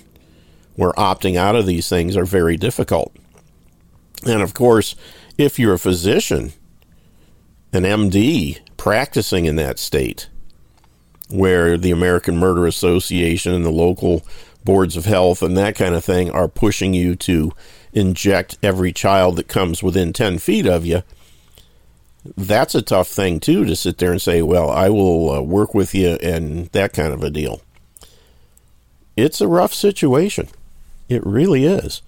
where 0.76 0.92
opting 0.92 1.36
out 1.36 1.56
of 1.56 1.66
these 1.66 1.88
things 1.88 2.16
are 2.16 2.24
very 2.24 2.56
difficult. 2.56 3.14
And 4.24 4.42
of 4.42 4.54
course, 4.54 4.94
if 5.36 5.58
you're 5.58 5.74
a 5.74 5.78
physician, 5.78 6.52
an 7.72 7.82
MD 7.82 8.60
practicing 8.76 9.44
in 9.44 9.56
that 9.56 9.78
state, 9.78 10.28
where 11.28 11.76
the 11.76 11.90
American 11.90 12.36
Murder 12.38 12.66
Association 12.66 13.52
and 13.52 13.64
the 13.64 13.70
local 13.70 14.24
boards 14.64 14.96
of 14.96 15.04
health 15.04 15.42
and 15.42 15.56
that 15.56 15.76
kind 15.76 15.94
of 15.94 16.04
thing 16.04 16.30
are 16.30 16.48
pushing 16.48 16.94
you 16.94 17.14
to 17.16 17.52
inject 17.92 18.58
every 18.62 18.92
child 18.92 19.36
that 19.36 19.48
comes 19.48 19.82
within 19.82 20.12
10 20.12 20.38
feet 20.38 20.66
of 20.66 20.84
you, 20.84 21.02
that's 22.36 22.74
a 22.74 22.82
tough 22.82 23.08
thing 23.08 23.40
too 23.40 23.64
to 23.64 23.76
sit 23.76 23.98
there 23.98 24.10
and 24.12 24.20
say, 24.20 24.42
well, 24.42 24.70
I 24.70 24.88
will 24.88 25.30
uh, 25.30 25.40
work 25.40 25.74
with 25.74 25.94
you 25.94 26.18
and 26.22 26.66
that 26.68 26.92
kind 26.92 27.12
of 27.12 27.22
a 27.22 27.30
deal. 27.30 27.62
It's 29.16 29.40
a 29.40 29.48
rough 29.48 29.74
situation. 29.74 30.48
It 31.08 31.24
really 31.24 31.64
is. 31.64 32.02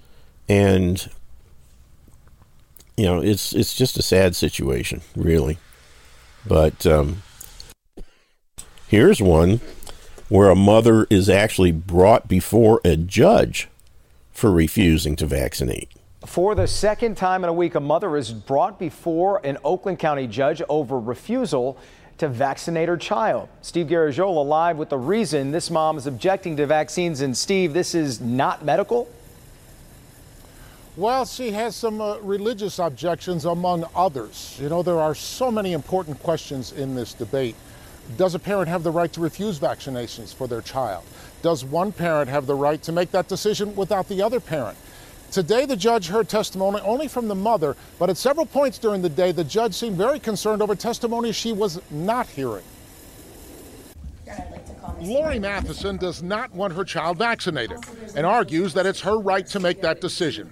And 0.49 1.09
you 2.97 3.07
know, 3.07 3.21
it's 3.21 3.55
it's 3.55 3.75
just 3.75 3.97
a 3.97 4.03
sad 4.03 4.37
situation, 4.37 5.01
really. 5.16 5.57
But 6.47 6.85
um, 6.87 7.23
here's 8.91 9.22
one 9.22 9.61
where 10.28 10.51
a 10.51 10.57
mother 10.57 11.07
is 11.11 11.28
actually 11.28 11.70
brought 11.70 12.26
before 12.26 12.80
a 12.84 12.97
judge 12.97 13.68
for 14.32 14.51
refusing 14.51 15.14
to 15.14 15.26
vaccinate. 15.26 15.88
For 16.26 16.57
the 16.57 16.66
second 16.66 17.16
time 17.16 17.45
in 17.45 17.51
a 17.51 17.53
week, 17.53 17.76
a 17.76 17.80
mother 17.80 18.16
is 18.16 18.32
brought 18.32 18.78
before 18.78 19.41
an 19.45 19.59
Oakland 19.64 20.01
County 20.01 20.26
judge 20.26 20.61
over 20.68 20.99
refusal 20.99 21.78
to 22.18 22.28
vaccinate 22.28 22.88
her 22.88 22.97
child. 22.97 23.49
Steve 23.62 23.86
Garagiola 23.86 24.45
live 24.45 24.76
with 24.76 24.88
the 24.88 24.99
reason 24.99 25.53
this 25.53 25.70
mom 25.70 25.97
is 25.97 26.07
objecting 26.07 26.57
to 26.57 26.66
vaccines. 26.66 27.20
And 27.20 27.36
Steve, 27.36 27.72
this 27.72 27.95
is 27.95 28.20
not 28.20 28.64
medical? 28.64 29.09
Well, 30.97 31.24
she 31.24 31.53
has 31.53 31.76
some 31.76 32.01
uh, 32.01 32.18
religious 32.18 32.80
objections 32.80 33.45
among 33.45 33.86
others. 33.95 34.59
You 34.61 34.68
know, 34.68 34.82
there 34.82 34.99
are 34.99 35.14
so 35.14 35.51
many 35.51 35.72
important 35.74 36.20
questions 36.22 36.72
in 36.72 36.97
this 36.97 37.14
debate. 37.14 37.55
Does 38.17 38.35
a 38.35 38.39
parent 38.39 38.69
have 38.69 38.83
the 38.83 38.91
right 38.91 39.13
to 39.13 39.21
refuse 39.21 39.59
vaccinations 39.59 40.35
for 40.35 40.47
their 40.47 40.63
child? 40.63 41.05
Does 41.43 41.65
one 41.65 41.93
parent 41.93 42.29
have 42.29 42.47
the 42.47 42.55
right 42.55 42.83
to 42.83 42.93
make 42.93 43.11
that 43.13 43.29
decision 43.29 43.75
without 43.77 44.09
the 44.09 44.23
other 44.23 44.41
parent? 44.41 44.77
Today, 45.31 45.65
the 45.65 45.77
judge 45.77 46.09
heard 46.09 46.29
testimony 46.29 46.81
only 46.81 47.07
from 47.07 47.29
the 47.29 47.37
mother, 47.37 47.77
but 47.99 48.11
at 48.11 48.17
several 48.17 48.47
points 48.47 48.79
during 48.79 49.01
the 49.01 49.09
day, 49.09 49.31
the 49.31 49.45
judge 49.45 49.75
seemed 49.75 49.97
very 49.97 50.19
concerned 50.19 50.61
over 50.61 50.75
testimony 50.75 51.31
she 51.31 51.53
was 51.53 51.81
not 51.91 52.27
hearing. 52.27 52.65
Lori 55.01 55.39
Matheson 55.39 55.97
does 55.97 56.23
not 56.23 56.53
want 56.53 56.75
her 56.75 56.85
child 56.85 57.17
vaccinated 57.17 57.79
and 58.17 58.27
argues 58.27 58.75
that 58.75 58.87
it's 58.87 59.01
her 59.01 59.19
right 59.19 59.47
to 59.47 59.61
make 59.61 59.81
that 59.81 60.01
decision. 60.01 60.51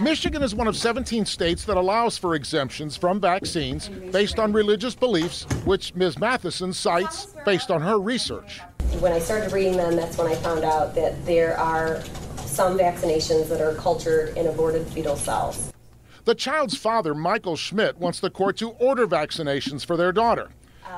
Michigan 0.00 0.42
is 0.42 0.54
one 0.54 0.66
of 0.66 0.76
17 0.76 1.24
states 1.24 1.64
that 1.64 1.76
allows 1.76 2.18
for 2.18 2.34
exemptions 2.34 2.96
from 2.96 3.20
vaccines 3.20 3.88
based 3.88 4.38
on 4.38 4.52
religious 4.52 4.94
beliefs, 4.94 5.44
which 5.64 5.94
Ms. 5.94 6.18
Matheson 6.18 6.72
cites 6.72 7.34
based 7.44 7.70
on 7.70 7.80
her 7.80 7.98
research. 7.98 8.60
When 9.00 9.12
I 9.12 9.18
started 9.18 9.52
reading 9.52 9.76
them, 9.76 9.96
that's 9.96 10.18
when 10.18 10.26
I 10.26 10.34
found 10.36 10.64
out 10.64 10.94
that 10.94 11.24
there 11.26 11.58
are 11.58 12.02
some 12.46 12.78
vaccinations 12.78 13.48
that 13.48 13.60
are 13.60 13.74
cultured 13.74 14.36
in 14.36 14.46
aborted 14.46 14.86
fetal 14.88 15.16
cells. 15.16 15.72
The 16.24 16.34
child's 16.34 16.76
father, 16.76 17.14
Michael 17.14 17.56
Schmidt, 17.56 17.98
wants 17.98 18.20
the 18.20 18.30
court 18.30 18.56
to 18.58 18.70
order 18.70 19.06
vaccinations 19.06 19.84
for 19.84 19.96
their 19.96 20.12
daughter. 20.12 20.50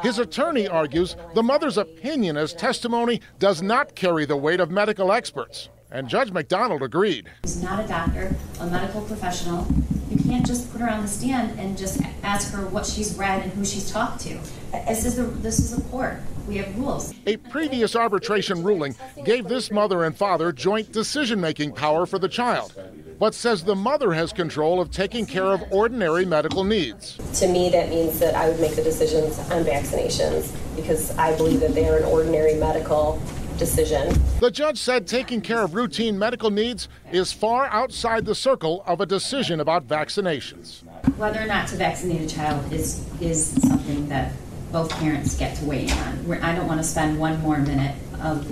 His 0.03 0.19
attorney 0.19 0.69
argues 0.69 1.17
the 1.35 1.43
mother's 1.43 1.79
opinion 1.79 2.37
as 2.37 2.53
testimony 2.53 3.21
does 3.39 3.63
not 3.63 3.95
carry 3.95 4.25
the 4.25 4.37
weight 4.37 4.61
of 4.61 4.71
medical 4.71 5.11
experts. 5.13 5.69
And 5.97 6.11
Judge 6.11 6.31
McDonald 6.31 6.83
agreed. 6.83 7.31
She's 7.45 7.63
not 7.63 7.83
a 7.83 7.89
doctor, 7.89 8.37
a 8.61 8.67
medical 8.67 9.01
professional. 9.01 9.67
You 10.11 10.23
can't 10.23 10.47
just 10.47 10.71
put 10.71 10.83
her 10.83 10.91
on 10.91 11.01
the 11.01 11.09
stand 11.09 11.59
and 11.59 11.79
just 11.79 12.03
ask 12.23 12.53
her 12.53 12.67
what 12.67 12.85
she's 12.85 13.15
read 13.15 13.43
and 13.43 13.51
who 13.55 13.65
she's 13.65 13.91
talked 13.91 14.21
to. 14.25 14.39
This 14.87 15.07
is 15.07 15.19
a, 15.19 15.23
this 15.23 15.59
is 15.59 15.79
a 15.79 15.81
court. 15.89 16.19
We 16.47 16.59
have 16.59 16.79
rules. 16.79 17.15
A 17.25 17.39
previous 17.39 17.97
arbitration 17.97 18.63
ruling 18.63 18.95
gave 19.25 19.49
this 19.49 19.71
mother 19.71 20.05
and 20.05 20.15
father 20.15 20.53
joint 20.53 20.93
decision 20.93 21.41
making 21.41 21.73
power 21.73 22.05
for 22.05 22.19
the 22.19 22.29
child, 22.29 22.75
but 23.19 23.35
says 23.35 23.65
the 23.65 23.75
mother 23.75 24.13
has 24.13 24.35
control 24.35 24.83
of 24.83 24.91
taking 24.91 25.25
care 25.25 25.47
of 25.47 25.65
ordinary 25.73 26.27
medical 26.27 26.63
needs. 26.63 27.17
To 27.41 27.49
me, 27.49 27.71
that 27.71 27.89
means 27.89 28.19
that 28.19 28.35
I 28.35 28.51
would 28.51 28.61
make 28.61 28.77
the 28.77 28.83
decisions 28.83 29.39
on 29.51 29.65
vaccinations 29.65 30.55
because 30.77 31.17
I 31.17 31.35
believe 31.39 31.61
that 31.61 31.75
they 31.75 31.89
are 31.89 31.97
an 31.97 32.05
ordinary 32.05 32.55
medical 32.57 33.19
decision. 33.59 34.15
The 34.41 34.51
judge 34.51 34.79
said 34.79 35.07
taking 35.07 35.41
care 35.41 35.63
of 35.63 35.75
routine 35.75 36.19
medical 36.19 36.51
needs 36.51 36.89
is 37.13 37.33
far 37.33 37.67
outside 37.67 38.25
the 38.25 38.35
circle 38.35 38.83
of 38.87 39.01
a 39.01 39.07
decision 39.07 39.61
about 39.61 39.87
vaccinations. 39.87 40.83
Whether 41.17 41.41
or 41.41 41.47
not 41.47 41.69
to 41.69 41.77
vaccinate 41.77 42.21
a 42.21 42.35
child 42.35 42.73
is 42.73 43.05
is 43.21 43.61
something 43.63 44.09
that 44.09 44.33
both 44.73 44.91
parents 44.99 45.37
get 45.39 45.57
to 45.57 45.65
weigh 45.65 45.85
in 45.85 45.91
on. 45.91 46.27
We're, 46.27 46.43
I 46.43 46.55
don't 46.55 46.67
want 46.67 46.81
to 46.81 46.85
spend 46.85 47.19
one 47.19 47.41
more 47.41 47.59
minute 47.59 47.95
of 48.21 48.47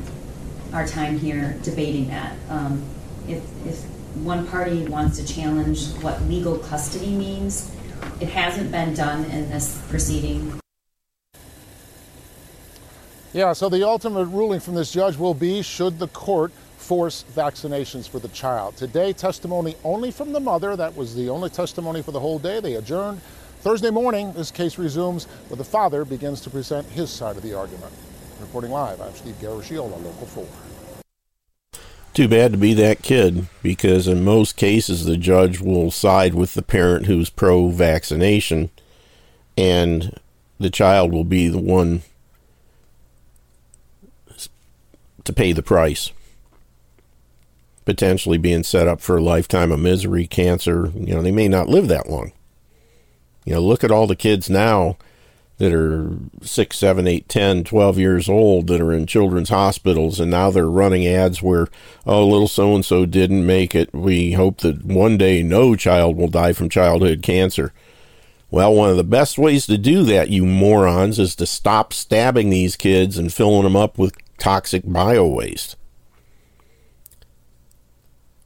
our 0.74 0.86
time 0.86 1.18
here 1.18 1.58
debating 1.62 2.08
that. 2.08 2.34
Um, 2.48 2.82
if, 3.28 3.42
if 3.66 3.84
one 4.16 4.46
party 4.46 4.86
wants 4.86 5.18
to 5.18 5.26
challenge 5.26 5.88
what 6.02 6.22
legal 6.22 6.58
custody 6.58 7.14
means, 7.14 7.70
it 8.20 8.28
hasn't 8.28 8.70
been 8.70 8.94
done 8.94 9.24
in 9.26 9.50
this 9.50 9.80
proceeding. 9.88 10.60
Yeah, 13.34 13.52
so 13.52 13.68
the 13.68 13.84
ultimate 13.84 14.26
ruling 14.26 14.60
from 14.60 14.76
this 14.76 14.92
judge 14.92 15.16
will 15.16 15.34
be 15.34 15.60
should 15.60 15.98
the 15.98 16.06
court 16.06 16.52
force 16.78 17.24
vaccinations 17.34 18.08
for 18.08 18.20
the 18.20 18.28
child. 18.28 18.76
Today, 18.76 19.12
testimony 19.12 19.74
only 19.82 20.12
from 20.12 20.32
the 20.32 20.38
mother. 20.38 20.76
That 20.76 20.96
was 20.96 21.16
the 21.16 21.28
only 21.30 21.50
testimony 21.50 22.00
for 22.00 22.12
the 22.12 22.20
whole 22.20 22.38
day. 22.38 22.60
They 22.60 22.76
adjourned. 22.76 23.20
Thursday 23.58 23.90
morning, 23.90 24.32
this 24.34 24.52
case 24.52 24.78
resumes, 24.78 25.24
where 25.48 25.56
the 25.56 25.64
father 25.64 26.04
begins 26.04 26.42
to 26.42 26.50
present 26.50 26.86
his 26.86 27.10
side 27.10 27.36
of 27.36 27.42
the 27.42 27.54
argument. 27.54 27.92
Reporting 28.40 28.70
live, 28.70 29.00
I'm 29.00 29.12
Steve 29.14 29.34
Garagiola, 29.40 30.00
Local 30.04 30.26
4. 30.26 30.46
Too 32.12 32.28
bad 32.28 32.52
to 32.52 32.58
be 32.58 32.72
that 32.74 33.02
kid, 33.02 33.48
because 33.64 34.06
in 34.06 34.22
most 34.22 34.56
cases, 34.56 35.06
the 35.06 35.16
judge 35.16 35.58
will 35.60 35.90
side 35.90 36.34
with 36.34 36.54
the 36.54 36.62
parent 36.62 37.06
who's 37.06 37.30
pro 37.30 37.66
vaccination, 37.70 38.70
and 39.58 40.20
the 40.60 40.70
child 40.70 41.10
will 41.10 41.24
be 41.24 41.48
the 41.48 41.58
one 41.58 42.02
to 45.24 45.32
pay 45.32 45.52
the 45.52 45.62
price. 45.62 46.12
Potentially 47.84 48.38
being 48.38 48.62
set 48.62 48.88
up 48.88 49.00
for 49.00 49.16
a 49.16 49.22
lifetime 49.22 49.70
of 49.70 49.80
misery, 49.80 50.26
cancer. 50.26 50.90
You 50.94 51.14
know, 51.14 51.22
they 51.22 51.32
may 51.32 51.48
not 51.48 51.68
live 51.68 51.88
that 51.88 52.08
long. 52.08 52.32
You 53.44 53.54
know, 53.54 53.60
look 53.60 53.84
at 53.84 53.90
all 53.90 54.06
the 54.06 54.16
kids 54.16 54.48
now 54.48 54.96
that 55.58 55.72
are 55.72 56.10
six, 56.42 56.78
seven, 56.78 57.06
eight, 57.06 57.28
ten, 57.28 57.62
twelve 57.62 57.98
years 57.98 58.28
old 58.28 58.66
that 58.66 58.80
are 58.80 58.92
in 58.92 59.06
children's 59.06 59.50
hospitals, 59.50 60.18
and 60.18 60.30
now 60.30 60.50
they're 60.50 60.68
running 60.68 61.06
ads 61.06 61.42
where, 61.42 61.68
oh, 62.06 62.26
little 62.26 62.48
so 62.48 62.74
and 62.74 62.84
so 62.84 63.06
didn't 63.06 63.46
make 63.46 63.74
it. 63.74 63.92
We 63.94 64.32
hope 64.32 64.58
that 64.58 64.84
one 64.84 65.16
day 65.16 65.42
no 65.42 65.76
child 65.76 66.16
will 66.16 66.28
die 66.28 66.54
from 66.54 66.68
childhood 66.68 67.22
cancer. 67.22 67.72
Well, 68.50 68.74
one 68.74 68.90
of 68.90 68.96
the 68.96 69.04
best 69.04 69.38
ways 69.38 69.66
to 69.66 69.78
do 69.78 70.04
that, 70.04 70.30
you 70.30 70.44
morons, 70.44 71.18
is 71.18 71.36
to 71.36 71.46
stop 71.46 71.92
stabbing 71.92 72.50
these 72.50 72.76
kids 72.76 73.18
and 73.18 73.32
filling 73.32 73.64
them 73.64 73.76
up 73.76 73.98
with 73.98 74.16
toxic 74.44 74.82
bio 74.84 75.26
waste. 75.26 75.74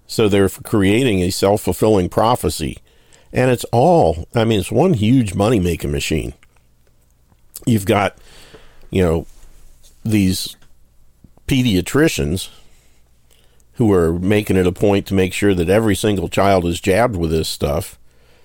So 0.06 0.28
they're 0.28 0.48
creating 0.48 1.22
a 1.22 1.30
self 1.30 1.62
fulfilling 1.62 2.08
prophecy. 2.08 2.78
And 3.32 3.50
it's 3.50 3.64
all, 3.72 4.28
I 4.32 4.44
mean, 4.44 4.60
it's 4.60 4.70
one 4.70 4.94
huge 4.94 5.34
money 5.34 5.58
making 5.58 5.90
machine. 5.90 6.34
You've 7.66 7.84
got, 7.84 8.16
you 8.90 9.02
know, 9.02 9.26
these 10.04 10.56
pediatricians 11.48 12.48
who 13.74 13.92
are 13.92 14.12
making 14.20 14.56
it 14.56 14.68
a 14.68 14.72
point 14.72 15.04
to 15.08 15.14
make 15.14 15.32
sure 15.32 15.52
that 15.52 15.68
every 15.68 15.96
single 15.96 16.28
child 16.28 16.64
is 16.64 16.80
jabbed 16.80 17.16
with 17.16 17.32
this 17.32 17.48
stuff. 17.48 17.98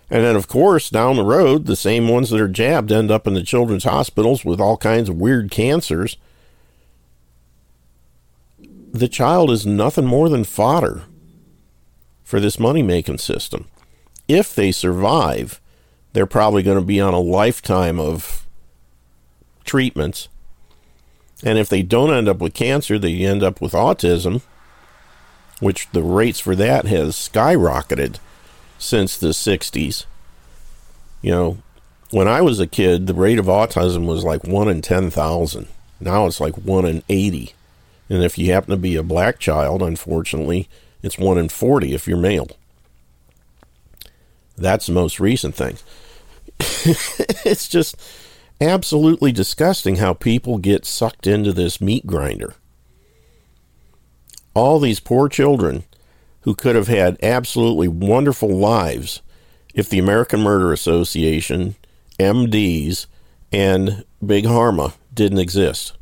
And 0.09 0.23
then, 0.23 0.35
of 0.35 0.47
course, 0.47 0.89
down 0.89 1.17
the 1.17 1.23
road, 1.23 1.67
the 1.67 1.75
same 1.75 2.07
ones 2.07 2.31
that 2.31 2.41
are 2.41 2.47
jabbed 2.47 2.91
end 2.91 3.11
up 3.11 3.27
in 3.27 3.35
the 3.35 3.43
children's 3.43 3.84
hospitals 3.84 4.43
with 4.43 4.59
all 4.59 4.75
kinds 4.75 5.07
of 5.07 5.21
weird 5.21 5.51
cancers. 5.51 6.17
The 8.94 9.07
child 9.07 9.52
is 9.52 9.65
nothing 9.65 10.06
more 10.06 10.30
than 10.30 10.44
fodder 10.44 11.03
for 12.24 12.40
this 12.40 12.60
money 12.60 12.84
making 12.84 13.18
system. 13.18 13.68
If 14.28 14.56
they 14.56 14.72
survive, 14.72 15.60
they're 16.14 16.26
probably 16.26 16.64
going 16.64 16.80
to 16.80 16.86
be 16.86 17.02
on 17.02 17.14
a 17.14 17.20
lifetime 17.20 17.99
of 17.99 18.45
treatments. 19.65 20.30
And 21.44 21.57
if 21.57 21.68
they 21.68 21.82
don't 21.82 22.14
end 22.14 22.30
up 22.30 22.40
with 22.40 22.53
cancer, 22.53 22.98
they 22.98 23.26
end 23.26 23.44
up 23.44 23.60
with 23.60 23.74
autism 23.74 24.44
which 25.60 25.90
the 25.91 26.03
rates 26.03 26.40
for 26.40 26.56
that 26.56 26.86
has 26.86 27.15
skyrocketed 27.15 28.20
since 28.78 29.18
the 29.18 29.30
60s. 29.30 30.06
You 31.22 31.32
know, 31.32 31.57
when 32.11 32.28
I 32.28 32.41
was 32.41 32.60
a 32.60 32.68
kid, 32.68 33.07
the 33.07 33.14
rate 33.14 33.40
of 33.40 33.45
autism 33.45 34.06
was 34.06 34.24
like 34.26 34.44
1 34.44 34.68
in 34.68 34.82
10,000. 34.82 35.68
Now 36.02 36.26
it's 36.26 36.41
like 36.41 36.56
1 36.56 36.86
in 36.86 37.03
80. 37.07 37.53
And 38.14 38.23
if 38.23 38.38
you 38.38 38.52
happen 38.52 38.69
to 38.69 38.77
be 38.77 38.95
a 38.95 39.03
black 39.03 39.40
child, 39.40 39.81
unfortunately, 39.81 40.69
it's 41.02 41.18
1 41.18 41.38
in 41.38 41.49
40 41.49 41.94
if 41.94 42.07
you're 42.07 42.18
male. 42.18 42.48
That's 44.56 44.85
the 44.85 44.94
most 44.94 45.19
recent 45.19 45.56
thing. 45.56 45.77
it's 46.60 47.68
just 47.68 47.95
absolutely 48.61 49.31
disgusting 49.31 49.98
how 49.98 50.14
people 50.14 50.57
get 50.57 50.85
sucked 50.85 51.27
into 51.27 51.52
this 51.52 51.81
meat 51.81 52.06
grinder 52.06 52.53
all 54.53 54.80
these 54.80 54.99
poor 54.99 55.27
children 55.27 55.84
who 56.41 56.56
could 56.56 56.76
have 56.76 56.88
had 56.88 57.18
absolutely 57.23 57.88
wonderful 57.88 58.49
lives 58.49 59.22
if 59.73 59.90
the 59.90 59.99
American 59.99 60.41
Murder 60.41 60.72
Association, 60.72 61.76
MDs, 62.19 63.07
and 63.52 64.03
Big 64.23 64.45
Pharma 64.45 64.94
didn't 65.14 65.40
exist. 65.40 65.94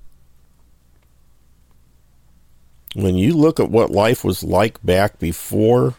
When 2.93 3.15
you 3.15 3.33
look 3.33 3.59
at 3.59 3.71
what 3.71 3.91
life 3.91 4.23
was 4.23 4.43
like 4.43 4.83
back 4.83 5.17
before 5.19 5.95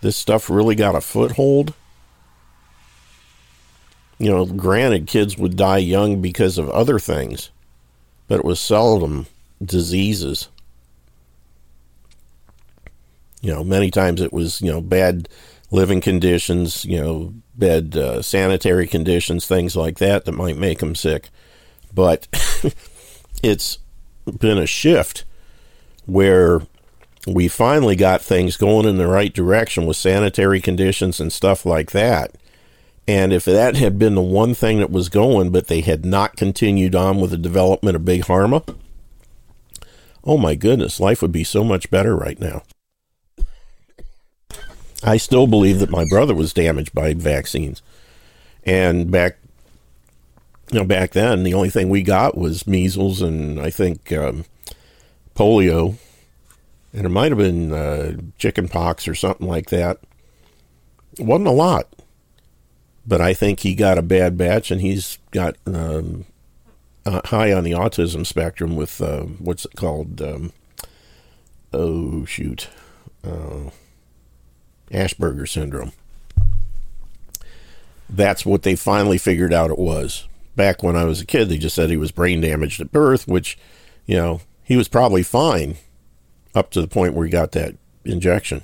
this 0.00 0.16
stuff 0.16 0.50
really 0.50 0.74
got 0.74 0.96
a 0.96 1.00
foothold, 1.00 1.74
you 4.18 4.30
know, 4.30 4.44
granted, 4.44 5.06
kids 5.06 5.38
would 5.38 5.56
die 5.56 5.78
young 5.78 6.20
because 6.20 6.58
of 6.58 6.68
other 6.70 6.98
things, 6.98 7.50
but 8.28 8.40
it 8.40 8.44
was 8.44 8.60
seldom 8.60 9.26
diseases 9.64 10.48
you 13.40 13.52
know, 13.52 13.64
many 13.64 13.90
times 13.90 14.20
it 14.20 14.32
was, 14.32 14.60
you 14.60 14.70
know, 14.70 14.80
bad 14.80 15.28
living 15.70 16.00
conditions, 16.00 16.84
you 16.84 17.00
know, 17.00 17.34
bad 17.56 17.96
uh, 17.96 18.22
sanitary 18.22 18.86
conditions, 18.86 19.46
things 19.46 19.76
like 19.76 19.98
that 19.98 20.24
that 20.24 20.32
might 20.32 20.56
make 20.56 20.80
them 20.80 20.94
sick. 20.94 21.30
But 21.92 22.28
it's 23.42 23.78
been 24.38 24.58
a 24.58 24.66
shift 24.66 25.24
where 26.10 26.62
we 27.26 27.48
finally 27.48 27.96
got 27.96 28.22
things 28.22 28.56
going 28.56 28.86
in 28.86 28.96
the 28.96 29.06
right 29.06 29.32
direction 29.32 29.86
with 29.86 29.96
sanitary 29.96 30.60
conditions 30.60 31.20
and 31.20 31.32
stuff 31.32 31.66
like 31.66 31.90
that. 31.92 32.34
And 33.06 33.32
if 33.32 33.44
that 33.44 33.76
had 33.76 33.98
been 33.98 34.14
the 34.14 34.22
one 34.22 34.54
thing 34.54 34.78
that 34.78 34.90
was 34.90 35.08
going, 35.08 35.50
but 35.50 35.66
they 35.66 35.80
had 35.80 36.04
not 36.04 36.36
continued 36.36 36.94
on 36.94 37.20
with 37.20 37.30
the 37.30 37.36
development 37.36 37.96
of 37.96 38.04
Big 38.04 38.22
Pharma, 38.22 38.76
oh 40.24 40.38
my 40.38 40.54
goodness, 40.54 41.00
life 41.00 41.20
would 41.20 41.32
be 41.32 41.44
so 41.44 41.64
much 41.64 41.90
better 41.90 42.16
right 42.16 42.38
now. 42.40 42.62
I 45.02 45.16
still 45.16 45.46
believe 45.46 45.78
that 45.80 45.90
my 45.90 46.04
brother 46.08 46.34
was 46.34 46.52
damaged 46.52 46.94
by 46.94 47.14
vaccines. 47.14 47.82
And 48.64 49.10
back, 49.10 49.38
you 50.70 50.78
know, 50.78 50.84
back 50.84 51.12
then, 51.12 51.42
the 51.42 51.54
only 51.54 51.70
thing 51.70 51.88
we 51.88 52.02
got 52.02 52.36
was 52.36 52.66
measles 52.66 53.22
and 53.22 53.58
I 53.58 53.70
think 53.70 54.12
um, 54.12 54.44
polio, 55.40 55.96
and 56.92 57.06
it 57.06 57.08
might 57.08 57.30
have 57.30 57.38
been 57.38 57.72
uh, 57.72 58.16
chicken 58.36 58.68
pox 58.68 59.08
or 59.08 59.14
something 59.14 59.46
like 59.46 59.70
that. 59.70 59.98
It 61.18 61.24
wasn't 61.24 61.48
a 61.48 61.52
lot, 61.52 61.88
but 63.06 63.22
I 63.22 63.32
think 63.32 63.60
he 63.60 63.74
got 63.74 63.96
a 63.96 64.02
bad 64.02 64.36
batch, 64.36 64.70
and 64.70 64.82
he's 64.82 65.18
got 65.30 65.56
um, 65.66 66.26
uh, 67.06 67.22
high 67.24 67.52
on 67.52 67.64
the 67.64 67.72
autism 67.72 68.26
spectrum 68.26 68.76
with 68.76 69.00
uh, 69.00 69.22
what's 69.22 69.64
it 69.64 69.76
called? 69.76 70.20
Um, 70.20 70.52
oh 71.72 72.26
shoot. 72.26 72.68
Uh, 73.24 73.70
Asperger 74.90 75.48
syndrome. 75.48 75.92
That's 78.08 78.44
what 78.44 78.62
they 78.62 78.76
finally 78.76 79.18
figured 79.18 79.54
out 79.54 79.70
it 79.70 79.78
was. 79.78 80.26
Back 80.56 80.82
when 80.82 80.96
I 80.96 81.04
was 81.04 81.20
a 81.20 81.26
kid, 81.26 81.48
they 81.48 81.58
just 81.58 81.76
said 81.76 81.90
he 81.90 81.96
was 81.96 82.10
brain 82.10 82.40
damaged 82.40 82.80
at 82.80 82.90
birth, 82.90 83.28
which, 83.28 83.56
you 84.04 84.16
know, 84.16 84.40
he 84.70 84.76
was 84.76 84.86
probably 84.86 85.24
fine 85.24 85.74
up 86.54 86.70
to 86.70 86.80
the 86.80 86.86
point 86.86 87.12
where 87.12 87.26
he 87.26 87.30
got 87.30 87.50
that 87.50 87.74
injection. 88.04 88.62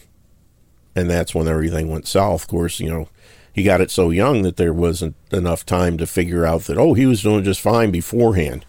And 0.94 1.10
that's 1.10 1.34
when 1.34 1.48
everything 1.48 1.88
went 1.88 2.06
south. 2.06 2.42
Of 2.42 2.48
course, 2.48 2.78
you 2.78 2.88
know, 2.88 3.08
he 3.52 3.64
got 3.64 3.80
it 3.80 3.90
so 3.90 4.10
young 4.10 4.42
that 4.42 4.56
there 4.56 4.72
wasn't 4.72 5.16
enough 5.32 5.66
time 5.66 5.98
to 5.98 6.06
figure 6.06 6.46
out 6.46 6.62
that, 6.62 6.78
oh, 6.78 6.94
he 6.94 7.06
was 7.06 7.24
doing 7.24 7.42
just 7.42 7.60
fine 7.60 7.90
beforehand. 7.90 8.64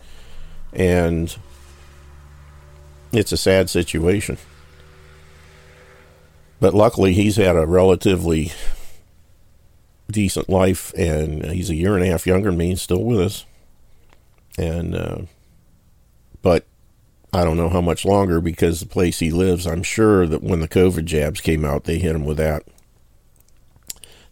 And 0.74 1.38
it's 3.12 3.32
a 3.32 3.38
sad 3.38 3.70
situation. 3.70 4.40
But 6.60 6.74
luckily, 6.74 7.14
he's 7.14 7.36
had 7.36 7.56
a 7.56 7.68
relatively 7.68 8.52
decent 10.10 10.50
life, 10.50 10.92
and 10.98 11.46
he's 11.52 11.70
a 11.70 11.76
year 11.76 11.94
and 11.94 12.04
a 12.04 12.08
half 12.08 12.26
younger 12.26 12.50
than 12.50 12.58
me. 12.58 12.76
Still 12.76 13.04
with 13.04 13.20
us, 13.20 13.46
and 14.58 14.96
uh, 14.96 15.18
but 16.42 16.66
I 17.34 17.44
don't 17.44 17.58
know 17.58 17.70
how 17.70 17.82
much 17.82 18.06
longer 18.06 18.40
because 18.40 18.80
the 18.80 18.86
place 18.86 19.20
he 19.20 19.32
lives. 19.32 19.68
I'm 19.68 19.84
sure 19.84 20.26
that 20.28 20.44
when 20.44 20.60
the 20.60 20.68
COVID 20.68 21.06
jabs 21.06 21.42
came 21.42 21.66
out, 21.66 21.84
they 21.84 22.00
hit 22.00 22.16
him 22.16 22.26
with 22.26 22.38
that. 22.38 22.64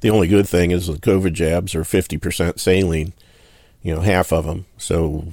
The 0.01 0.09
only 0.09 0.27
good 0.27 0.47
thing 0.47 0.71
is 0.71 0.87
the 0.87 0.93
COVID 0.93 1.33
jabs 1.33 1.75
are 1.75 1.83
50% 1.83 2.59
saline, 2.59 3.13
you 3.81 3.93
know, 3.93 4.01
half 4.01 4.31
of 4.31 4.45
them. 4.45 4.65
So 4.77 5.25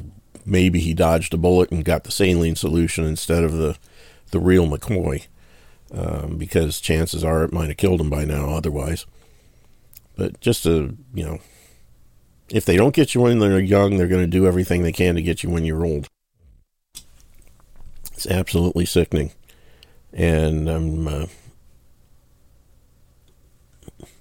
maybe 0.45 0.81
he 0.81 0.95
dodged 0.95 1.35
a 1.35 1.37
bullet 1.37 1.71
and 1.71 1.85
got 1.85 2.05
the 2.05 2.11
saline 2.11 2.57
solution 2.57 3.05
instead 3.05 3.45
of 3.45 3.53
the 3.53 3.77
the 4.31 4.41
real 4.41 4.67
McCoy 4.67 5.27
um, 5.95 6.39
because 6.39 6.81
chances 6.81 7.23
are 7.23 7.45
it 7.45 7.53
might 7.53 7.69
have 7.69 7.77
killed 7.77 8.01
him 8.01 8.11
by 8.11 8.25
now 8.25 8.51
otherwise. 8.51 9.07
But 10.17 10.41
just 10.41 10.63
to, 10.65 10.97
you 11.15 11.25
know, 11.25 11.39
if 12.49 12.65
they 12.65 12.77
don't 12.77 12.95
get 12.95 13.15
you 13.15 13.23
when 13.23 13.39
they're 13.39 13.61
young, 13.61 13.97
they're 13.97 14.09
going 14.09 14.23
to 14.23 14.27
do 14.27 14.47
everything 14.47 14.83
they 14.83 14.93
can 14.93 15.15
to 15.15 15.23
get 15.23 15.43
you 15.43 15.51
when 15.51 15.65
you're 15.65 15.87
old. 15.87 16.09
It's 18.23 18.31
absolutely 18.33 18.87
sickening. 18.87 19.33
And 20.13 20.69
um, 20.69 21.09
uh, 21.09 21.27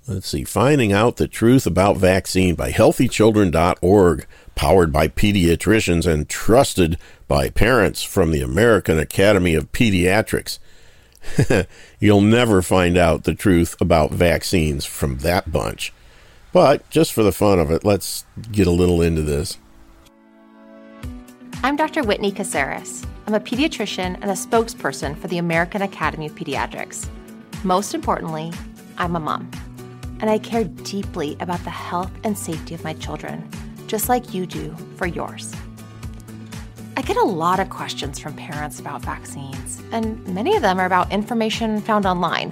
let's 0.08 0.28
see, 0.28 0.44
finding 0.44 0.92
out 0.92 1.18
the 1.18 1.28
truth 1.28 1.68
about 1.68 1.98
vaccine 1.98 2.56
by 2.56 2.72
healthychildren.org, 2.72 4.26
powered 4.56 4.92
by 4.92 5.08
pediatricians 5.08 6.12
and 6.12 6.28
trusted 6.28 6.98
by 7.28 7.52
parents 7.52 8.02
from 8.02 8.32
the 8.32 8.42
American 8.42 8.98
Academy 8.98 9.54
of 9.54 9.72
Pediatrics. 9.72 10.58
You'll 12.00 12.22
never 12.22 12.64
find 12.64 12.98
out 12.98 13.26
the 13.26 13.36
truth 13.36 13.80
about 13.80 14.10
vaccines 14.10 14.84
from 14.84 15.20
that 15.20 15.52
bunch. 15.52 15.94
But 16.52 16.90
just 16.90 17.14
for 17.14 17.22
the 17.22 17.32
fun 17.32 17.60
of 17.60 17.70
it, 17.70 17.86
let's 17.86 18.26
get 18.52 18.66
a 18.66 18.72
little 18.72 19.00
into 19.00 19.22
this. 19.22 19.60
I'm 21.64 21.76
Dr. 21.76 22.02
Whitney 22.02 22.32
Casares. 22.32 23.06
I'm 23.28 23.36
a 23.36 23.40
pediatrician 23.40 24.18
and 24.20 24.32
a 24.32 24.34
spokesperson 24.34 25.16
for 25.16 25.28
the 25.28 25.38
American 25.38 25.84
Academy 25.84 26.26
of 26.26 26.34
Pediatrics. 26.34 27.08
Most 27.64 27.94
importantly, 27.94 28.52
I'm 28.98 29.16
a 29.16 29.20
mom. 29.20 29.52
And 30.22 30.28
I 30.28 30.40
care 30.40 30.64
deeply 30.64 31.38
about 31.40 31.64
the 31.64 31.70
health 31.70 32.12
and 32.24 32.36
safety 32.36 32.74
of 32.74 32.84
my 32.84 32.94
children, 32.94 33.48
just 33.86 34.10
like 34.10 34.34
you 34.34 34.48
do 34.48 34.76
for 34.96 35.06
yours. 35.06 35.54
I 36.98 37.04
get 37.04 37.18
a 37.18 37.24
lot 37.24 37.60
of 37.60 37.70
questions 37.70 38.18
from 38.18 38.34
parents 38.34 38.80
about 38.80 39.04
vaccines, 39.04 39.84
and 39.92 40.28
many 40.30 40.56
of 40.56 40.64
them 40.64 40.80
are 40.80 40.88
about 40.88 41.12
information 41.12 41.80
found 41.82 42.08
online, 42.08 42.52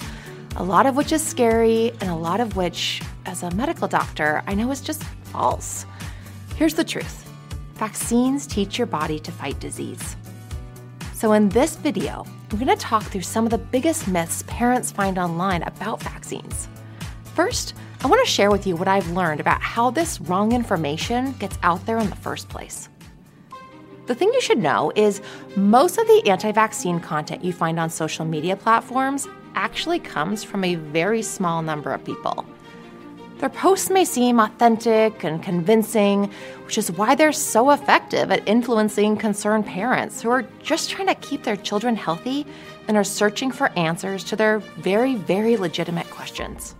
a 0.56 0.64
lot 0.64 0.86
of 0.86 0.95
which 0.95 1.11
is 1.11 1.26
scary 1.26 1.90
and 1.99 2.11
a 2.11 2.15
lot 2.15 2.40
of 2.40 2.56
which 2.56 3.02
as 3.26 3.41
a 3.41 3.49
medical 3.56 3.88
doctor, 3.88 4.44
I 4.45 4.53
know 4.53 4.69
is 4.69 4.81
just 4.81 5.03
false. 5.03 5.88
Here's 6.56 6.76
the 6.76 6.84
truth 6.84 7.28
vaccines 7.80 8.45
teach 8.45 8.77
your 8.77 8.88
body 8.88 9.18
to 9.19 9.31
fight 9.31 9.57
disease. 9.61 10.18
So, 11.14 11.31
in 11.31 11.47
this 11.49 11.77
video, 11.77 12.26
we're 12.51 12.60
going 12.60 12.68
to 12.68 12.76
talk 12.76 13.03
through 13.03 13.22
some 13.22 13.45
of 13.45 13.51
the 13.51 13.57
biggest 13.57 14.07
myths 14.07 14.43
parents 14.47 14.91
find 14.91 15.18
online 15.18 15.64
about 15.64 16.03
vaccines. 16.03 16.68
First, 17.35 17.73
I 18.03 18.07
want 18.07 18.23
to 18.26 18.30
share 18.30 18.51
with 18.51 18.68
you 18.68 18.76
what 18.76 18.89
I've 18.89 19.10
learned 19.11 19.39
about 19.39 19.61
how 19.61 19.91
this 19.91 20.19
wrong 20.22 20.51
information 20.51 21.31
gets 21.34 21.57
out 21.64 21.85
there 21.85 21.99
in 21.99 22.10
the 22.10 22.15
first 22.18 22.49
place. 22.49 22.89
The 24.07 24.15
thing 24.15 24.30
you 24.34 24.41
should 24.41 24.57
know 24.57 24.91
is 24.95 25.22
most 25.56 25.97
of 25.97 26.07
the 26.07 26.23
anti 26.26 26.51
vaccine 26.51 26.99
content 26.99 27.45
you 27.45 27.53
find 27.53 27.80
on 27.80 27.89
social 27.89 28.26
media 28.26 28.57
platforms 28.57 29.26
actually 29.56 29.99
comes 29.99 30.43
from 30.43 30.65
a 30.65 30.76
very 30.76 31.22
small 31.22 31.61
number 31.61 31.93
of 31.93 32.03
people. 32.03 32.45
Their 33.40 33.48
posts 33.48 33.90
may 33.90 34.03
seem 34.03 34.38
authentic 34.38 35.24
and 35.24 35.41
convincing, 35.41 36.30
which 36.66 36.78
is 36.78 36.91
why 36.91 37.16
they're 37.16 37.32
so 37.32 37.72
effective 37.72 38.32
at 38.32 38.45
influencing 38.45 39.16
concerned 39.16 39.66
parents 39.66 40.22
who 40.22 40.30
are 40.30 40.41
just 40.61 40.90
trying 40.90 41.07
to 41.07 41.16
keep 41.16 41.44
their 41.44 41.56
children 41.56 41.95
healthy 41.95 42.45
and 42.90 42.98
are 42.98 43.03
searching 43.06 43.49
for 43.49 43.70
answers 43.78 44.26
to 44.26 44.36
their 44.36 44.60
very, 44.60 45.16
very 45.16 45.56
legitimate 45.56 46.10
questions. 46.10 46.76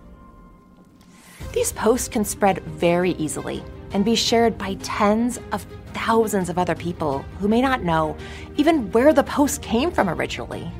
These 1.52 1.72
posts 1.72 2.08
can 2.08 2.26
spread 2.26 2.62
very 2.64 3.12
easily 3.12 3.64
and 3.92 4.04
be 4.04 4.14
shared 4.14 4.58
by 4.58 4.74
tens 4.82 5.40
of 5.52 5.64
thousands 5.94 6.50
of 6.50 6.58
other 6.58 6.74
people 6.74 7.20
who 7.38 7.48
may 7.48 7.62
not 7.62 7.84
know 7.84 8.18
even 8.58 8.92
where 8.92 9.14
the 9.14 9.24
post 9.24 9.62
came 9.62 9.90
from 9.90 10.10
originally. 10.10 10.70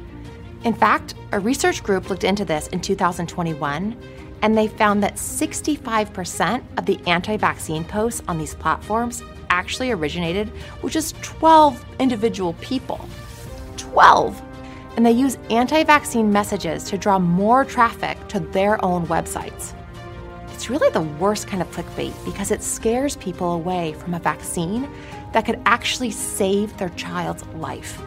In 0.63 0.75
fact, 0.75 1.15
a 1.33 1.41
research 1.41 1.83
group 1.83 2.11
looked 2.11 2.25
into 2.25 2.45
this 2.45 2.69
in 2.69 2.83
2021 2.83 3.97
and 4.43 4.57
they 4.57 4.69
found 4.69 5.03
that 5.03 5.17
65% 5.17 6.63
of 6.79 6.87
the 6.87 6.99
anti 7.07 7.37
vaccine 7.37 7.85
posts 7.85 8.23
on 8.29 8.39
these 8.39 8.55
platforms 8.55 9.23
actually 9.51 9.91
originated 9.91 10.51
with 10.83 10.93
just 10.93 11.21
12 11.23 11.85
individual 11.99 12.55
people. 12.55 13.01
12! 13.77 14.43
And 14.97 15.05
they 15.05 15.13
use 15.13 15.39
anti 15.51 15.85
vaccine 15.85 16.33
messages 16.33 16.85
to 16.85 16.99
draw 16.99 17.19
more 17.19 17.65
traffic 17.65 18.17
to 18.29 18.41
their 18.41 18.83
own 18.85 19.07
websites. 19.07 19.75
It's 20.53 20.69
really 20.69 20.91
the 20.91 21.01
worst 21.01 21.47
kind 21.47 21.63
of 21.63 21.71
clickbait 21.71 22.13
because 22.25 22.51
it 22.51 22.63
scares 22.63 23.17
people 23.17 23.53
away 23.53 23.95
from 23.95 24.15
a 24.15 24.19
vaccine 24.19 24.91
that 25.33 25.47
could 25.47 25.61
actually 25.65 26.11
save 26.11 26.77
their 26.77 26.91
child's 26.91 27.47
life. 27.55 28.03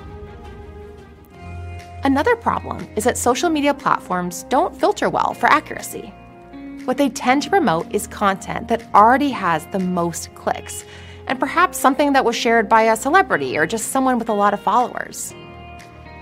Another 2.04 2.36
problem 2.36 2.86
is 2.98 3.06
that 3.06 3.18
social 3.18 3.50
media 3.50 3.74
platforms 3.74 4.44
don't 4.50 4.76
filter 4.76 5.10
well 5.10 5.34
for 5.34 5.48
accuracy. 5.48 6.14
What 6.86 6.98
they 6.98 7.08
tend 7.08 7.44
to 7.44 7.50
promote 7.50 7.94
is 7.96 8.08
content 8.08 8.68
that 8.68 8.84
already 8.94 9.30
has 9.30 9.66
the 9.68 9.80
most 9.80 10.36
clicks, 10.36 10.84
and 11.28 11.40
perhaps 11.40 11.80
something 11.80 12.12
that 12.12 12.26
was 12.26 12.36
shared 12.36 12.68
by 12.68 12.84
a 12.84 12.98
celebrity 12.98 13.58
or 13.58 13.66
just 13.66 13.88
someone 13.88 14.20
with 14.20 14.28
a 14.28 14.34
lot 14.34 14.54
of 14.54 14.60
followers. 14.60 15.34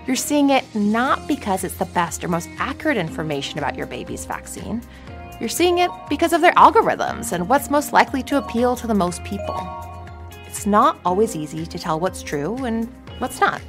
You're 0.05 0.15
seeing 0.15 0.51
it 0.51 0.63
not 0.75 1.27
because 1.27 1.63
it's 1.63 1.77
the 1.77 1.85
best 1.85 2.23
or 2.23 2.27
most 2.27 2.47
accurate 2.59 2.97
information 2.97 3.57
about 3.57 3.75
your 3.75 3.87
baby's 3.87 4.25
vaccine. 4.25 4.83
You're 5.39 5.49
seeing 5.49 5.79
it 5.79 5.89
because 6.09 6.31
of 6.31 6.41
their 6.41 6.53
algorithms 6.53 7.31
and 7.31 7.49
what's 7.49 7.71
most 7.71 7.91
likely 7.91 8.21
to 8.23 8.37
appeal 8.37 8.75
to 8.75 8.85
the 8.85 8.93
most 8.93 9.23
people. 9.23 9.59
It's 10.45 10.67
not 10.67 10.99
always 11.05 11.35
easy 11.35 11.65
to 11.65 11.79
tell 11.79 11.99
what's 11.99 12.21
true 12.21 12.65
and 12.65 12.87
what's 13.17 13.41
not. 13.41 13.61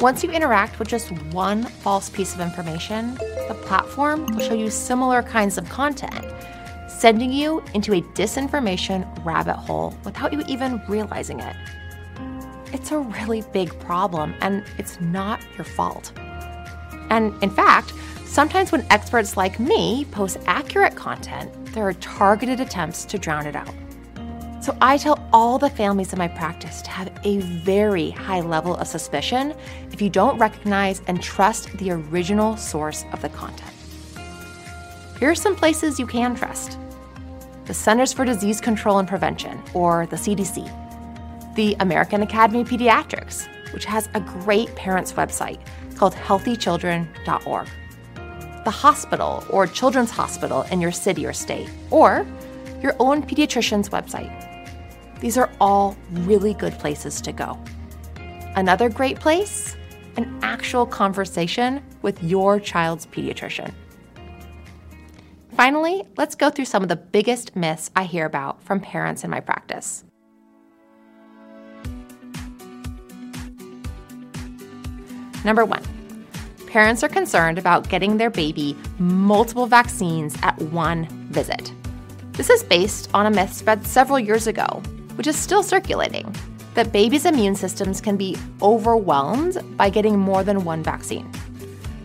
Once 0.00 0.24
you 0.24 0.30
interact 0.30 0.78
with 0.78 0.88
just 0.88 1.12
one 1.34 1.62
false 1.62 2.08
piece 2.08 2.34
of 2.34 2.40
information, 2.40 3.14
the 3.48 3.58
platform 3.66 4.24
will 4.24 4.40
show 4.40 4.54
you 4.54 4.70
similar 4.70 5.22
kinds 5.22 5.58
of 5.58 5.68
content, 5.68 6.24
sending 6.88 7.30
you 7.30 7.62
into 7.74 7.92
a 7.92 8.00
disinformation 8.14 9.06
rabbit 9.26 9.56
hole 9.56 9.94
without 10.04 10.32
you 10.32 10.42
even 10.48 10.80
realizing 10.88 11.38
it. 11.40 11.54
It's 12.72 12.92
a 12.92 12.98
really 12.98 13.42
big 13.52 13.78
problem, 13.78 14.34
and 14.40 14.64
it's 14.78 14.98
not 15.02 15.42
your 15.58 15.66
fault. 15.66 16.12
And 17.10 17.34
in 17.42 17.50
fact, 17.50 17.92
sometimes 18.24 18.72
when 18.72 18.86
experts 18.88 19.36
like 19.36 19.60
me 19.60 20.06
post 20.06 20.38
accurate 20.46 20.96
content, 20.96 21.52
there 21.74 21.86
are 21.86 21.92
targeted 21.94 22.58
attempts 22.58 23.04
to 23.04 23.18
drown 23.18 23.46
it 23.46 23.54
out. 23.54 23.74
So 24.60 24.76
I 24.82 24.98
tell 24.98 25.18
all 25.32 25.58
the 25.58 25.70
families 25.70 26.12
in 26.12 26.18
my 26.18 26.28
practice 26.28 26.82
to 26.82 26.90
have 26.90 27.10
a 27.24 27.38
very 27.38 28.10
high 28.10 28.40
level 28.40 28.76
of 28.76 28.86
suspicion 28.86 29.54
if 29.90 30.02
you 30.02 30.10
don't 30.10 30.38
recognize 30.38 31.00
and 31.06 31.22
trust 31.22 31.76
the 31.78 31.90
original 31.92 32.58
source 32.58 33.06
of 33.12 33.22
the 33.22 33.30
content. 33.30 33.72
Here 35.18 35.30
are 35.30 35.34
some 35.34 35.56
places 35.56 35.98
you 35.98 36.06
can 36.06 36.34
trust 36.34 36.78
the 37.64 37.74
Centers 37.74 38.12
for 38.12 38.24
Disease 38.24 38.60
Control 38.60 38.98
and 38.98 39.06
Prevention, 39.06 39.62
or 39.74 40.06
the 40.06 40.16
CDC, 40.16 41.54
the 41.54 41.76
American 41.78 42.22
Academy 42.22 42.62
of 42.62 42.68
Pediatrics, 42.68 43.46
which 43.72 43.84
has 43.84 44.08
a 44.14 44.20
great 44.20 44.74
parents' 44.74 45.12
website 45.12 45.60
called 45.94 46.14
healthychildren.org, 46.14 47.68
the 48.64 48.70
hospital 48.70 49.44
or 49.50 49.68
children's 49.68 50.10
hospital 50.10 50.62
in 50.72 50.80
your 50.80 50.90
city 50.90 51.24
or 51.24 51.32
state, 51.32 51.70
or 51.90 52.26
your 52.82 52.96
own 52.98 53.22
pediatrician's 53.22 53.88
website. 53.90 54.49
These 55.20 55.36
are 55.36 55.50
all 55.60 55.96
really 56.10 56.54
good 56.54 56.78
places 56.78 57.20
to 57.22 57.32
go. 57.32 57.58
Another 58.56 58.88
great 58.88 59.20
place? 59.20 59.76
An 60.16 60.38
actual 60.42 60.86
conversation 60.86 61.82
with 62.02 62.22
your 62.22 62.58
child's 62.58 63.06
pediatrician. 63.06 63.72
Finally, 65.52 66.04
let's 66.16 66.34
go 66.34 66.48
through 66.48 66.64
some 66.64 66.82
of 66.82 66.88
the 66.88 66.96
biggest 66.96 67.54
myths 67.54 67.90
I 67.94 68.04
hear 68.04 68.24
about 68.24 68.62
from 68.62 68.80
parents 68.80 69.24
in 69.24 69.30
my 69.30 69.40
practice. 69.40 70.04
Number 75.44 75.64
one, 75.64 75.82
parents 76.66 77.02
are 77.02 77.08
concerned 77.08 77.58
about 77.58 77.88
getting 77.88 78.16
their 78.16 78.30
baby 78.30 78.76
multiple 78.98 79.66
vaccines 79.66 80.36
at 80.42 80.58
one 80.62 81.06
visit. 81.30 81.72
This 82.32 82.48
is 82.48 82.62
based 82.62 83.10
on 83.12 83.26
a 83.26 83.30
myth 83.30 83.52
spread 83.52 83.86
several 83.86 84.18
years 84.18 84.46
ago 84.46 84.82
which 85.20 85.26
is 85.26 85.36
still 85.36 85.62
circulating, 85.62 86.34
that 86.72 86.94
babies' 86.94 87.26
immune 87.26 87.54
systems 87.54 88.00
can 88.00 88.16
be 88.16 88.38
overwhelmed 88.62 89.58
by 89.76 89.90
getting 89.90 90.18
more 90.18 90.42
than 90.42 90.64
one 90.64 90.82
vaccine. 90.82 91.30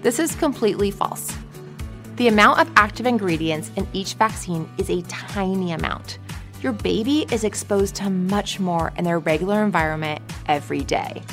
This 0.02 0.20
is 0.20 0.36
completely 0.36 0.92
false. 0.92 1.34
The 2.18 2.28
amount 2.28 2.60
of 2.60 2.70
active 2.76 3.06
ingredients 3.06 3.72
in 3.78 3.88
each 3.94 4.16
vaccine 4.16 4.70
is 4.78 4.90
a 4.90 5.02
tiny 5.04 5.72
amount. 5.72 6.18
Your 6.62 6.74
baby 6.74 7.26
is 7.32 7.46
exposed 7.46 7.96
to 7.96 8.10
much 8.10 8.60
more 8.60 8.92
in 8.98 9.06
their 9.06 9.20
regular 9.20 9.64
environment 9.64 10.22
every 10.50 10.82
day. 10.82 11.24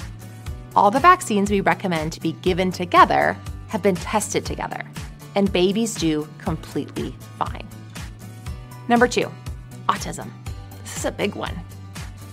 All 0.77 0.93
the 0.93 1.01
vaccines 1.01 1.51
we 1.51 1.63
recommend 1.63 2.13
to 2.13 2.21
be 2.21 2.35
given 2.43 2.71
together 2.71 3.37
have 3.67 3.83
been 3.83 3.97
tested 3.97 4.47
together, 4.47 4.89
and 5.35 5.53
babies 5.53 5.97
do 5.97 6.29
completely 6.39 7.17
fine. 7.41 7.67
Number 8.87 9.09
two, 9.09 9.29
autism. 9.89 10.31
This 10.85 10.99
is 10.99 11.05
a 11.07 11.11
big 11.11 11.35
one. 11.35 11.59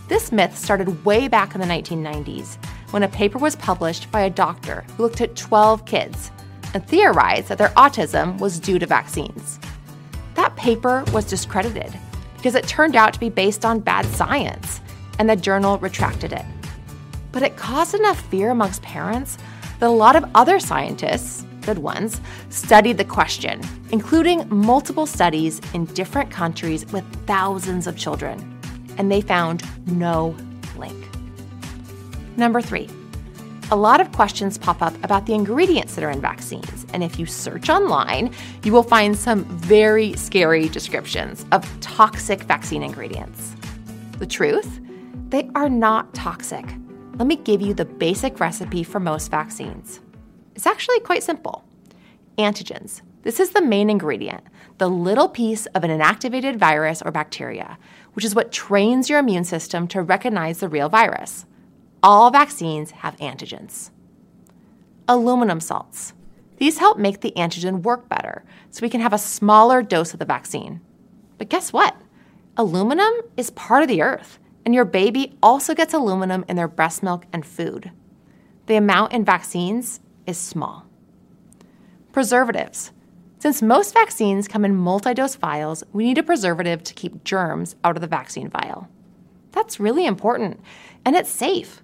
This 0.10 0.31
myth 0.31 0.57
started 0.57 1.06
way 1.06 1.27
back 1.27 1.53
in 1.53 1.61
the 1.61 1.68
1990s 1.68 2.57
when 2.90 3.03
a 3.03 3.07
paper 3.07 3.38
was 3.38 3.56
published 3.56 4.11
by 4.11 4.22
a 4.22 4.30
doctor 4.31 4.84
who 4.98 5.03
looked 5.03 5.22
at 5.22 5.36
12 5.36 5.86
kids 5.86 6.31
and 6.73 6.84
theorized 6.88 7.48
that 7.49 7.60
their 7.60 7.69
autism 7.69 8.40
was 8.40 8.60
due 8.60 8.80
to 8.80 8.88
vaccines. 8.88 9.60
That 10.34 10.56
paper 10.56 11.03
was 11.14 11.26
discredited 11.26 11.95
because 12.36 12.56
it 12.56 12.68
turned 12.68 12.95
out 12.95 13.14
to 13.14 13.19
be 13.19 13.30
based 13.30 13.65
on 13.65 13.81
bad 13.81 14.03
science, 14.07 14.81
and 15.19 15.30
the 15.30 15.36
journal 15.36 15.77
retracted 15.77 16.34
it. 16.34 16.45
But 17.31 17.44
it 17.44 17.56
caused 17.56 17.94
enough 17.94 18.19
fear 18.31 18.49
amongst 18.49 18.81
parents 18.81 19.38
that 19.80 19.90
a 19.90 19.91
lot 19.91 20.15
of 20.15 20.26
other 20.34 20.60
scientists, 20.60 21.45
good 21.61 21.77
ones, 21.77 22.19
studied 22.49 22.98
the 22.98 23.06
question, 23.06 23.61
including 23.91 24.48
multiple 24.49 25.06
studies 25.06 25.61
in 25.76 25.86
different 25.86 26.31
countries 26.31 26.84
with 26.88 27.06
thousands 27.27 27.86
of 27.86 27.95
children 27.95 28.59
and 28.99 29.11
they 29.11 29.21
found 29.21 29.63
no 29.88 30.35
link. 30.77 30.95
Number 32.38 32.61
three, 32.61 32.88
a 33.71 33.76
lot 33.76 34.01
of 34.01 34.11
questions 34.11 34.57
pop 34.57 34.81
up 34.81 34.93
about 35.03 35.26
the 35.26 35.34
ingredients 35.34 35.95
that 35.95 36.03
are 36.03 36.09
in 36.09 36.21
vaccines. 36.21 36.85
And 36.93 37.03
if 37.03 37.19
you 37.19 37.26
search 37.26 37.69
online, 37.69 38.34
you 38.63 38.73
will 38.73 38.84
find 38.84 39.17
some 39.17 39.45
very 39.45 40.13
scary 40.13 40.69
descriptions 40.69 41.45
of 41.51 41.67
toxic 41.80 42.43
vaccine 42.43 42.84
ingredients. 42.84 43.55
The 44.17 44.26
truth? 44.26 44.80
They 45.30 45.49
are 45.55 45.69
not 45.69 46.13
toxic. 46.13 46.65
Let 47.15 47.27
me 47.27 47.35
give 47.35 47.61
you 47.61 47.73
the 47.73 47.85
basic 47.85 48.39
recipe 48.39 48.84
for 48.84 48.99
most 48.99 49.30
vaccines. 49.30 49.99
It's 50.55 50.65
actually 50.65 50.99
quite 51.01 51.23
simple 51.23 51.63
antigens. 52.38 53.01
This 53.21 53.39
is 53.39 53.51
the 53.51 53.61
main 53.61 53.89
ingredient, 53.89 54.43
the 54.77 54.89
little 54.89 55.27
piece 55.27 55.65
of 55.67 55.84
an 55.84 55.91
inactivated 55.91 56.55
virus 56.55 57.01
or 57.01 57.11
bacteria, 57.11 57.77
which 58.20 58.26
is 58.26 58.36
what 58.36 58.52
trains 58.52 59.10
your 59.10 59.18
immune 59.18 59.46
system 59.46 59.88
to 59.88 60.02
recognize 60.02 60.60
the 60.60 60.68
real 60.68 60.90
virus. 60.90 61.46
All 62.04 62.30
vaccines 62.30 62.91
have 62.91 63.16
antigens. 63.16 63.91
Aluminum 65.08 65.62
salts. 65.62 66.12
These 66.58 66.80
help 66.80 66.98
make 66.98 67.22
the 67.22 67.32
antigen 67.38 67.82
work 67.82 68.10
better 68.10 68.44
so 68.72 68.82
we 68.82 68.90
can 68.90 69.00
have 69.00 69.14
a 69.14 69.18
smaller 69.18 69.82
dose 69.82 70.12
of 70.12 70.20
the 70.20 70.26
vaccine. 70.26 70.82
But 71.38 71.48
guess 71.48 71.72
what? 71.72 71.96
Aluminum 72.58 73.14
is 73.38 73.52
part 73.52 73.84
of 73.84 73.88
the 73.88 74.02
earth, 74.02 74.38
and 74.66 74.76
your 74.76 74.84
baby 74.84 75.38
also 75.41 75.74
gets 75.74 75.94
aluminum 75.94 76.44
in 76.50 76.58
their 76.58 76.68
breast 76.68 77.02
milk 77.02 77.26
and 77.32 77.46
food. 77.46 77.90
The 78.66 78.76
amount 78.76 79.14
in 79.14 79.24
vaccines 79.24 80.02
is 80.28 80.38
small. 80.38 80.86
Preservatives. 82.12 82.91
Since 83.40 83.61
most 83.61 83.94
vaccines 83.94 84.49
come 84.49 84.66
in 84.66 84.76
multi 84.76 85.14
dose 85.14 85.36
vials, 85.36 85.86
we 85.94 86.03
need 86.03 86.18
a 86.18 86.24
preservative 86.24 86.84
to 86.84 86.94
keep 86.94 87.24
germs 87.24 87.78
out 87.86 87.95
of 87.95 88.02
the 88.02 88.07
vaccine 88.07 88.49
vial. 88.49 88.90
That's 89.53 89.80
really 89.80 90.06
important, 90.06 90.60
and 91.06 91.16
it's 91.16 91.30
safe. 91.30 91.82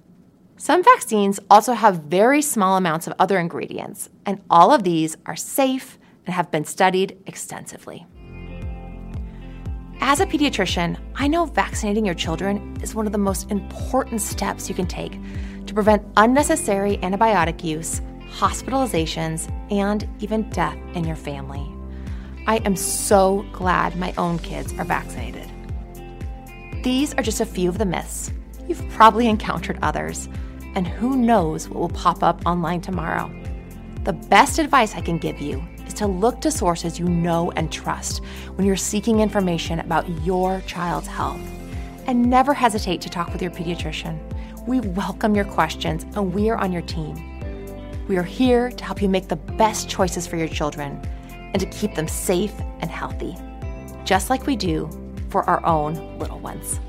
Some 0.58 0.84
vaccines 0.84 1.40
also 1.50 1.72
have 1.72 2.04
very 2.04 2.42
small 2.42 2.76
amounts 2.76 3.08
of 3.08 3.14
other 3.20 3.40
ingredients, 3.40 4.10
and 4.26 4.42
all 4.50 4.74
of 4.74 4.84
these 4.84 5.16
are 5.26 5.38
safe 5.38 5.98
and 6.26 6.36
have 6.36 6.52
been 6.52 6.66
studied 6.66 7.18
extensively. 7.26 8.06
As 10.02 10.20
a 10.20 10.26
pediatrician, 10.26 11.00
I 11.16 11.30
know 11.30 11.46
vaccinating 11.46 12.06
your 12.06 12.16
children 12.16 12.76
is 12.82 12.96
one 12.96 13.06
of 13.06 13.14
the 13.14 13.18
most 13.18 13.50
important 13.50 14.20
steps 14.20 14.68
you 14.68 14.76
can 14.76 14.88
take 14.88 15.18
to 15.68 15.74
prevent 15.74 16.06
unnecessary 16.18 16.98
antibiotic 16.98 17.64
use, 17.64 18.02
hospitalizations, 18.36 19.50
and 19.72 20.08
even 20.20 20.50
death 20.50 20.78
in 20.94 21.06
your 21.06 21.16
family. 21.16 21.72
I 22.48 22.58
am 22.58 22.76
so 22.76 23.46
glad 23.54 23.96
my 23.96 24.14
own 24.18 24.40
kids 24.40 24.74
are 24.74 24.84
vaccinated. 24.84 25.50
These 26.84 27.14
are 27.14 27.24
just 27.24 27.40
a 27.40 27.46
few 27.46 27.70
of 27.70 27.78
the 27.78 27.86
myths. 27.86 28.32
You've 28.68 28.88
probably 28.90 29.28
encountered 29.28 29.80
others, 29.82 30.28
and 30.76 30.86
who 30.86 31.16
knows 31.16 31.70
what 31.70 31.80
will 31.80 31.90
pop 31.90 32.24
up 32.24 32.46
online 32.46 32.82
tomorrow. 32.82 33.32
The 34.04 34.14
best 34.14 34.60
advice 34.60 34.96
I 34.96 35.02
can 35.02 35.18
give 35.18 35.40
you 35.40 35.64
is 35.88 35.94
to 35.96 36.06
look 36.06 36.42
to 36.42 36.52
sources 36.52 37.00
you 37.00 37.06
know 37.06 37.52
and 37.52 37.72
trust 37.72 38.22
when 38.56 38.68
you're 38.68 38.76
seeking 38.76 39.22
information 39.22 39.80
about 39.80 40.10
your 40.24 40.62
child's 40.68 41.08
health. 41.08 41.42
And 42.06 42.30
never 42.30 42.54
hesitate 42.54 43.02
to 43.02 43.10
talk 43.10 43.32
with 43.32 43.42
your 43.42 43.52
pediatrician. 43.52 44.20
We 44.68 44.82
welcome 44.82 45.36
your 45.36 45.46
questions 45.46 46.04
and 46.16 46.34
we 46.34 46.50
are 46.50 46.58
on 46.58 46.72
your 46.72 46.84
team. 46.84 47.35
We 48.08 48.18
are 48.18 48.24
here 48.24 48.70
to 48.70 48.84
help 48.84 49.02
you 49.02 49.10
make 49.10 49.30
the 49.30 49.36
best 49.36 49.90
choices 49.90 50.28
for 50.28 50.36
your 50.38 50.48
children 50.48 51.02
and 51.28 51.60
to 51.60 51.66
keep 51.66 51.96
them 51.96 52.08
safe 52.08 52.54
and 52.80 52.92
healthy, 52.92 53.36
just 54.04 54.30
like 54.30 54.46
we 54.46 54.56
do 54.56 54.88
for 55.30 55.44
our 55.50 55.66
own 55.66 56.20
little 56.20 56.40
ones. 56.40 56.80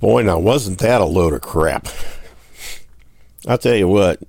Boy, 0.00 0.22
now 0.22 0.38
wasn't 0.38 0.78
that 0.80 1.00
a 1.00 1.04
load 1.04 1.32
of 1.32 1.42
crap? 1.42 1.86
I'll 3.46 3.58
tell 3.58 3.76
you 3.76 3.86
what, 3.86 4.20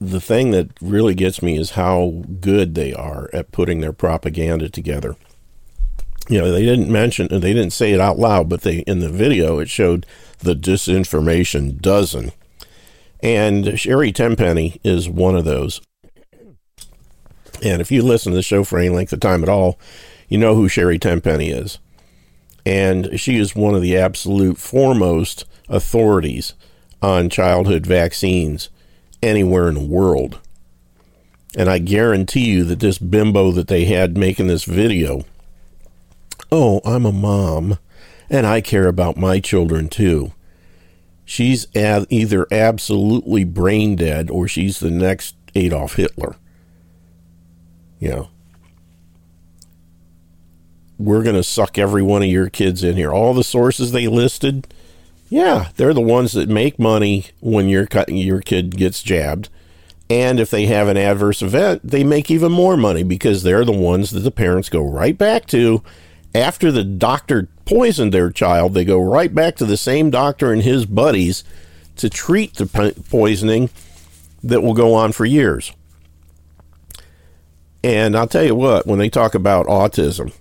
the 0.00 0.20
thing 0.20 0.52
that 0.52 0.70
really 0.80 1.14
gets 1.14 1.42
me 1.42 1.58
is 1.58 1.72
how 1.72 2.24
good 2.40 2.74
they 2.74 2.94
are 2.94 3.28
at 3.34 3.52
putting 3.52 3.80
their 3.80 3.92
propaganda 3.92 4.70
together. 4.70 5.16
You 6.30 6.40
know, 6.40 6.52
they 6.52 6.64
didn't 6.64 6.90
mention, 6.90 7.28
they 7.28 7.52
didn't 7.52 7.72
say 7.72 7.92
it 7.92 8.00
out 8.00 8.18
loud, 8.18 8.48
but 8.48 8.62
they 8.62 8.78
in 8.80 9.00
the 9.00 9.10
video 9.10 9.58
it 9.58 9.68
showed 9.68 10.06
the 10.38 10.54
disinformation 10.54 11.80
dozen, 11.80 12.32
and 13.22 13.78
Sherri 13.78 14.12
Tenpenny 14.12 14.80
is 14.82 15.08
one 15.08 15.36
of 15.36 15.44
those. 15.44 15.82
And 17.62 17.82
if 17.82 17.90
you 17.90 18.02
listen 18.02 18.32
to 18.32 18.36
the 18.36 18.42
show 18.42 18.64
for 18.64 18.78
any 18.78 18.88
length 18.88 19.12
of 19.12 19.20
time 19.20 19.42
at 19.42 19.50
all, 19.50 19.78
you 20.28 20.38
know 20.38 20.54
who 20.54 20.68
Sherri 20.68 20.98
Tenpenny 20.98 21.50
is 21.50 21.78
and 22.66 23.18
she 23.18 23.36
is 23.36 23.56
one 23.56 23.74
of 23.74 23.82
the 23.82 23.96
absolute 23.96 24.58
foremost 24.58 25.44
authorities 25.68 26.54
on 27.02 27.30
childhood 27.30 27.86
vaccines 27.86 28.68
anywhere 29.22 29.68
in 29.68 29.74
the 29.74 29.84
world. 29.84 30.38
And 31.56 31.68
I 31.68 31.78
guarantee 31.78 32.48
you 32.48 32.64
that 32.64 32.80
this 32.80 32.98
bimbo 32.98 33.50
that 33.52 33.68
they 33.68 33.86
had 33.86 34.16
making 34.16 34.46
this 34.46 34.64
video, 34.64 35.24
oh, 36.52 36.80
I'm 36.84 37.04
a 37.04 37.12
mom 37.12 37.78
and 38.28 38.46
I 38.46 38.60
care 38.60 38.86
about 38.86 39.16
my 39.16 39.40
children 39.40 39.88
too. 39.88 40.32
She's 41.24 41.66
either 41.76 42.46
absolutely 42.50 43.44
brain 43.44 43.96
dead 43.96 44.30
or 44.30 44.48
she's 44.48 44.80
the 44.80 44.90
next 44.90 45.36
Adolf 45.54 45.94
Hitler. 45.94 46.36
You 47.98 48.08
know, 48.08 48.28
we're 50.98 51.22
going 51.22 51.36
to 51.36 51.42
suck 51.42 51.78
every 51.78 52.02
one 52.02 52.22
of 52.22 52.28
your 52.28 52.50
kids 52.50 52.82
in 52.82 52.96
here. 52.96 53.12
All 53.12 53.32
the 53.32 53.44
sources 53.44 53.92
they 53.92 54.06
listed, 54.06 54.72
yeah, 55.28 55.68
they're 55.76 55.94
the 55.94 56.00
ones 56.00 56.32
that 56.32 56.48
make 56.48 56.78
money 56.78 57.26
when 57.40 57.68
your 57.68 57.86
your 58.08 58.40
kid 58.40 58.76
gets 58.76 59.02
jabbed. 59.02 59.48
And 60.08 60.40
if 60.40 60.50
they 60.50 60.66
have 60.66 60.88
an 60.88 60.96
adverse 60.96 61.40
event, 61.40 61.82
they 61.84 62.02
make 62.02 62.30
even 62.30 62.50
more 62.50 62.76
money 62.76 63.04
because 63.04 63.44
they're 63.44 63.64
the 63.64 63.70
ones 63.70 64.10
that 64.10 64.20
the 64.20 64.32
parents 64.32 64.68
go 64.68 64.82
right 64.82 65.16
back 65.16 65.46
to 65.46 65.84
after 66.34 66.70
the 66.70 66.84
doctor 66.84 67.48
poisoned 67.64 68.12
their 68.12 68.30
child. 68.30 68.74
They 68.74 68.84
go 68.84 69.00
right 69.00 69.34
back 69.34 69.56
to 69.56 69.64
the 69.64 69.76
same 69.76 70.10
doctor 70.10 70.52
and 70.52 70.62
his 70.62 70.86
buddies 70.86 71.44
to 71.96 72.10
treat 72.10 72.54
the 72.54 72.94
poisoning 73.10 73.70
that 74.42 74.62
will 74.62 74.74
go 74.74 74.94
on 74.94 75.12
for 75.12 75.24
years. 75.24 75.72
And 77.82 78.16
I'll 78.16 78.26
tell 78.26 78.44
you 78.44 78.54
what, 78.54 78.86
when 78.86 78.98
they 78.98 79.08
talk 79.08 79.34
about 79.34 79.66
autism, 79.66 80.32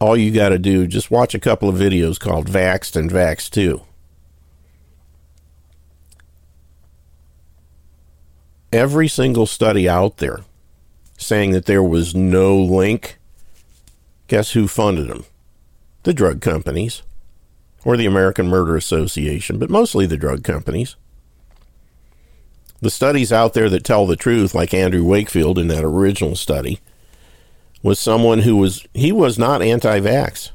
all 0.00 0.16
you 0.16 0.32
got 0.32 0.48
to 0.48 0.58
do 0.58 0.86
just 0.86 1.10
watch 1.10 1.34
a 1.34 1.40
couple 1.40 1.68
of 1.68 1.76
videos 1.76 2.18
called 2.18 2.48
Vaxxed 2.48 2.96
and 2.96 3.10
Vaxxed 3.10 3.50
2. 3.50 3.82
Every 8.72 9.08
single 9.08 9.46
study 9.46 9.88
out 9.88 10.18
there 10.18 10.40
saying 11.18 11.50
that 11.52 11.66
there 11.66 11.82
was 11.82 12.14
no 12.14 12.58
link, 12.58 13.18
guess 14.30 14.52
who 14.52 14.68
funded 14.68 15.08
them? 15.08 15.24
The 16.04 16.14
drug 16.14 16.40
companies 16.40 17.02
or 17.84 17.96
the 17.96 18.06
American 18.06 18.46
Murder 18.46 18.76
Association, 18.76 19.58
but 19.58 19.68
mostly 19.68 20.06
the 20.06 20.16
drug 20.16 20.44
companies. 20.44 20.94
The 22.80 22.90
studies 22.90 23.32
out 23.32 23.54
there 23.54 23.68
that 23.68 23.84
tell 23.84 24.06
the 24.06 24.16
truth, 24.16 24.54
like 24.54 24.72
Andrew 24.72 25.04
Wakefield 25.04 25.58
in 25.58 25.68
that 25.68 25.84
original 25.84 26.36
study, 26.36 26.78
was 27.82 27.98
someone 27.98 28.40
who 28.40 28.56
was 28.56 28.86
he 28.94 29.10
was 29.10 29.38
not 29.38 29.62
anti-vax. 29.62 30.50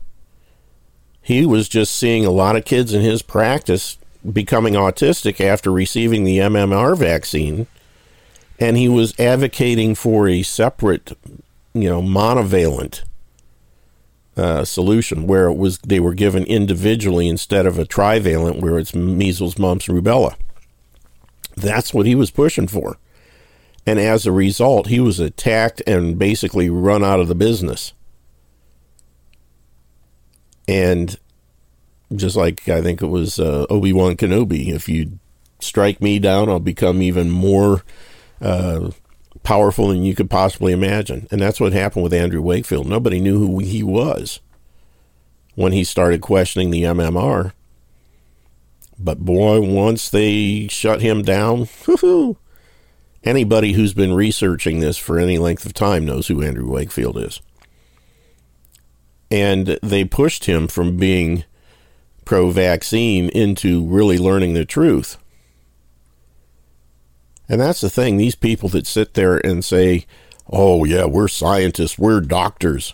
He 1.21 1.45
was 1.45 1.67
just 1.67 1.95
seeing 1.95 2.25
a 2.25 2.31
lot 2.31 2.55
of 2.55 2.65
kids 2.65 2.93
in 2.93 3.01
his 3.01 3.21
practice 3.21 3.97
becoming 4.31 4.75
autistic 4.75 5.41
after 5.41 5.71
receiving 5.71 6.23
the 6.23 6.37
MMR 6.37 6.97
vaccine 6.97 7.67
and 8.57 8.77
he 8.77 8.87
was 8.87 9.19
advocating 9.19 9.95
for 9.95 10.29
a 10.29 10.43
separate, 10.43 11.11
you 11.73 11.89
know, 11.89 12.01
monovalent 12.01 13.03
uh, 14.37 14.65
solution 14.65 15.27
where 15.27 15.47
it 15.47 15.55
was 15.55 15.77
they 15.79 15.99
were 15.99 16.13
given 16.13 16.43
individually 16.43 17.27
instead 17.27 17.65
of 17.65 17.79
a 17.79 17.85
trivalent 17.85 18.61
where 18.61 18.77
it's 18.77 18.93
measles, 18.93 19.57
mumps, 19.57 19.87
rubella. 19.87 20.35
That's 21.55 21.93
what 21.93 22.05
he 22.05 22.15
was 22.15 22.31
pushing 22.31 22.67
for. 22.67 22.97
And 23.85 23.99
as 23.99 24.25
a 24.25 24.31
result, 24.31 24.87
he 24.87 24.99
was 24.99 25.19
attacked 25.19 25.81
and 25.85 26.17
basically 26.17 26.69
run 26.69 27.03
out 27.03 27.19
of 27.19 27.27
the 27.27 27.35
business. 27.35 27.93
And 30.67 31.17
just 32.15 32.35
like 32.35 32.67
I 32.67 32.81
think 32.81 33.01
it 33.01 33.07
was 33.07 33.39
uh, 33.39 33.65
Obi 33.69 33.93
Wan 33.93 34.15
Kenobi, 34.17 34.69
if 34.69 34.89
you 34.89 35.19
strike 35.59 36.01
me 36.01 36.19
down, 36.19 36.49
I'll 36.49 36.59
become 36.59 37.01
even 37.01 37.29
more 37.29 37.83
uh, 38.41 38.91
powerful 39.45 39.87
than 39.87 40.03
you 40.03 40.13
could 40.13 40.29
possibly 40.29 40.73
imagine. 40.73 41.27
And 41.31 41.39
that's 41.39 41.61
what 41.61 41.71
happened 41.71 42.03
with 42.03 42.13
Andrew 42.13 42.41
Wakefield. 42.41 42.87
Nobody 42.87 43.21
knew 43.21 43.39
who 43.39 43.59
he 43.59 43.81
was 43.81 44.41
when 45.55 45.71
he 45.71 45.85
started 45.85 46.19
questioning 46.19 46.71
the 46.71 46.83
MMR. 46.83 47.53
But 48.99 49.19
boy, 49.19 49.61
once 49.61 50.09
they 50.09 50.67
shut 50.67 51.01
him 51.01 51.21
down, 51.21 51.67
Anybody 53.25 53.73
who's 53.73 53.93
been 53.93 54.13
researching 54.13 54.79
this 54.79 54.97
for 54.97 55.17
any 55.17 55.39
length 55.39 55.65
of 55.65 55.73
time 55.73 56.05
knows 56.05 56.27
who 56.27 56.43
Andrew 56.43 56.69
Wakefield 56.69 57.17
is. 57.17 57.41
And 59.31 59.79
they 59.81 60.03
pushed 60.03 60.45
him 60.45 60.67
from 60.67 60.97
being 60.97 61.43
pro 62.23 62.51
vaccine 62.51 63.29
into 63.29 63.83
really 63.85 64.19
learning 64.19 64.53
the 64.53 64.65
truth. 64.65 65.17
And 67.47 67.61
that's 67.61 67.81
the 67.81 67.89
thing. 67.89 68.17
These 68.17 68.35
people 68.35 68.69
that 68.69 68.87
sit 68.87 69.13
there 69.13 69.37
and 69.37 69.63
say, 69.63 70.05
oh, 70.49 70.83
yeah, 70.83 71.05
we're 71.05 71.27
scientists, 71.27 71.97
we're 71.97 72.21
doctors. 72.21 72.93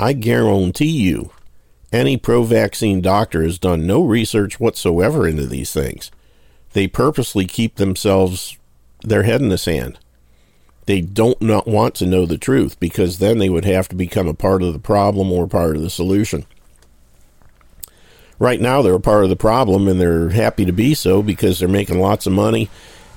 I 0.00 0.12
guarantee 0.12 0.86
you, 0.86 1.30
any 1.92 2.16
pro 2.16 2.42
vaccine 2.42 3.00
doctor 3.00 3.42
has 3.42 3.58
done 3.58 3.86
no 3.86 4.02
research 4.02 4.58
whatsoever 4.58 5.28
into 5.28 5.46
these 5.46 5.72
things. 5.72 6.10
They 6.72 6.88
purposely 6.88 7.46
keep 7.46 7.76
themselves 7.76 8.58
their 9.02 9.22
head 9.22 9.40
in 9.40 9.48
the 9.48 9.58
sand. 9.58 9.98
They 10.86 11.00
don't 11.00 11.40
not 11.40 11.66
want 11.66 11.94
to 11.96 12.06
know 12.06 12.26
the 12.26 12.36
truth 12.36 12.78
because 12.80 13.18
then 13.18 13.38
they 13.38 13.48
would 13.48 13.64
have 13.64 13.88
to 13.88 13.96
become 13.96 14.26
a 14.26 14.34
part 14.34 14.62
of 14.62 14.72
the 14.72 14.78
problem 14.78 15.32
or 15.32 15.46
part 15.46 15.76
of 15.76 15.82
the 15.82 15.90
solution. 15.90 16.46
Right 18.38 18.60
now, 18.60 18.82
they're 18.82 18.94
a 18.94 19.00
part 19.00 19.22
of 19.22 19.30
the 19.30 19.36
problem, 19.36 19.86
and 19.86 20.00
they're 20.00 20.30
happy 20.30 20.64
to 20.64 20.72
be 20.72 20.94
so 20.94 21.22
because 21.22 21.58
they're 21.58 21.68
making 21.68 22.00
lots 22.00 22.26
of 22.26 22.32
money 22.32 22.68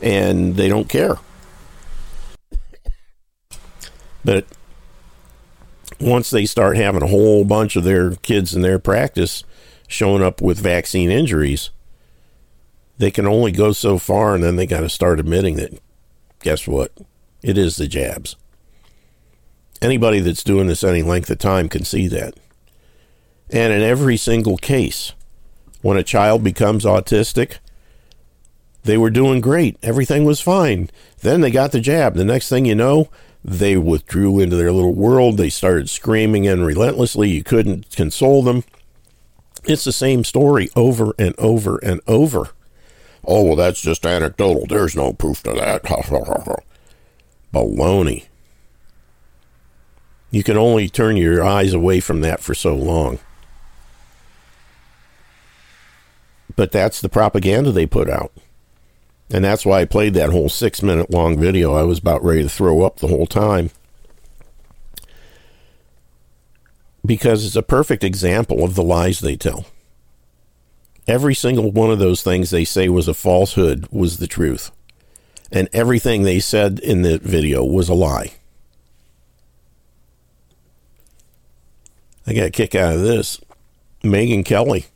and 0.02 0.56
they 0.56 0.70
don't 0.70 0.90
care. 0.90 1.16
But 4.24 4.46
once 6.00 6.30
they 6.30 6.46
start 6.46 6.78
having 6.78 7.02
a 7.02 7.08
whole 7.08 7.46
bunch 7.46 7.76
of 7.76 7.84
their 7.84 8.16
kids 8.16 8.54
in 8.56 8.62
their 8.62 8.80
practice 8.80 9.44
showing 9.88 10.22
up 10.22 10.42
with 10.42 10.60
vaccine 10.60 11.10
injuries, 11.10 11.70
they 12.98 13.12
can 13.12 13.28
only 13.28 13.52
go 13.52 13.72
so 13.72 13.98
far, 13.98 14.36
and 14.36 14.44
then 14.44 14.56
they 14.56 14.66
got 14.66 14.82
to 14.82 14.90
start 14.90 15.20
admitting 15.20 15.56
that, 15.56 15.80
guess 16.42 16.68
what? 16.68 16.92
It 17.42 17.58
is 17.58 17.78
the 17.78 17.88
jabs. 17.88 18.36
Anybody 19.82 20.20
that's 20.20 20.44
doing 20.44 20.68
this 20.68 20.84
any 20.84 21.04
length 21.04 21.30
of 21.30 21.38
time 21.38 21.70
can 21.70 21.86
see 21.86 22.08
that. 22.08 22.34
And 23.50 23.72
in 23.72 23.82
every 23.82 24.18
single 24.18 24.58
case, 24.58 25.14
when 25.82 25.98
a 25.98 26.04
child 26.04 26.44
becomes 26.44 26.84
autistic, 26.84 27.60
they 28.84 28.98
were 28.98 29.10
doing 29.10 29.42
great. 29.42 29.78
Everything 29.84 30.24
was 30.24 30.40
fine. 30.40 30.90
Then 31.22 31.42
they 31.42 31.52
got 31.52 31.72
the 31.72 31.80
jab. 31.80 32.16
The 32.16 32.26
next 32.26 32.50
thing 32.50 32.66
you 32.66 32.76
know, 32.76 33.10
they 33.44 33.78
withdrew 33.78 34.40
into 34.40 34.56
their 34.56 34.72
little 34.72 34.94
world. 34.94 35.38
They 35.38 35.50
started 35.50 35.90
screaming 35.90 36.48
and 36.48 36.66
relentlessly. 36.66 37.30
You 37.30 37.44
couldn't 37.44 37.96
console 37.96 38.44
them. 38.44 38.64
It's 39.66 39.84
the 39.84 39.92
same 39.92 40.24
story 40.24 40.70
over 40.76 41.14
and 41.20 41.36
over 41.38 41.78
and 41.80 42.02
over. 42.08 42.52
Oh, 43.26 43.44
well, 43.44 43.56
that's 43.58 43.82
just 43.82 44.06
anecdotal. 44.06 44.66
There's 44.68 44.96
no 44.96 45.12
proof 45.12 45.44
to 45.44 45.54
that. 45.54 45.84
Baloney. 47.54 48.28
You 50.32 50.44
can 50.44 50.58
only 50.58 50.90
turn 50.90 51.18
your 51.18 51.44
eyes 51.44 51.74
away 51.74 52.00
from 52.00 52.22
that 52.22 52.40
for 52.40 52.54
so 52.54 52.76
long. 52.76 53.20
But 56.56 56.72
that's 56.72 57.02
the 57.02 57.10
propaganda 57.10 57.72
they 57.72 57.86
put 57.86 58.10
out. 58.10 58.32
And 59.30 59.44
that's 59.44 59.66
why 59.66 59.82
I 59.82 59.86
played 59.86 60.14
that 60.14 60.30
whole 60.30 60.50
six 60.50 60.82
minute 60.82 61.12
long 61.12 61.38
video. 61.38 61.74
I 61.74 61.84
was 61.84 62.00
about 62.00 62.24
ready 62.24 62.44
to 62.44 62.50
throw 62.50 62.84
up 62.84 62.98
the 62.98 63.08
whole 63.08 63.28
time. 63.28 63.72
Because 67.06 67.46
it's 67.46 67.56
a 67.56 67.64
perfect 67.64 68.04
example 68.04 68.64
of 68.64 68.76
the 68.76 68.84
lies 68.84 69.20
they 69.20 69.36
tell. 69.36 69.66
Every 71.08 71.36
single 71.36 71.72
one 71.72 71.90
of 71.90 72.00
those 72.00 72.22
things 72.22 72.50
they 72.50 72.66
say 72.66 72.90
was 72.90 73.08
a 73.08 73.14
falsehood 73.14 73.88
was 73.92 74.18
the 74.18 74.28
truth. 74.28 74.72
And 75.52 75.70
everything 75.72 76.24
they 76.24 76.40
said 76.40 76.80
in 76.80 77.02
the 77.02 77.18
video 77.20 77.64
was 77.64 77.88
a 77.88 77.94
lie. 77.94 78.34
I 82.26 82.34
got 82.34 82.48
a 82.48 82.52
kick 82.52 82.76
out 82.76 82.96
of 82.96 83.02
this. 83.02 83.40
Megyn 84.04 84.44
Kelly 84.44 84.88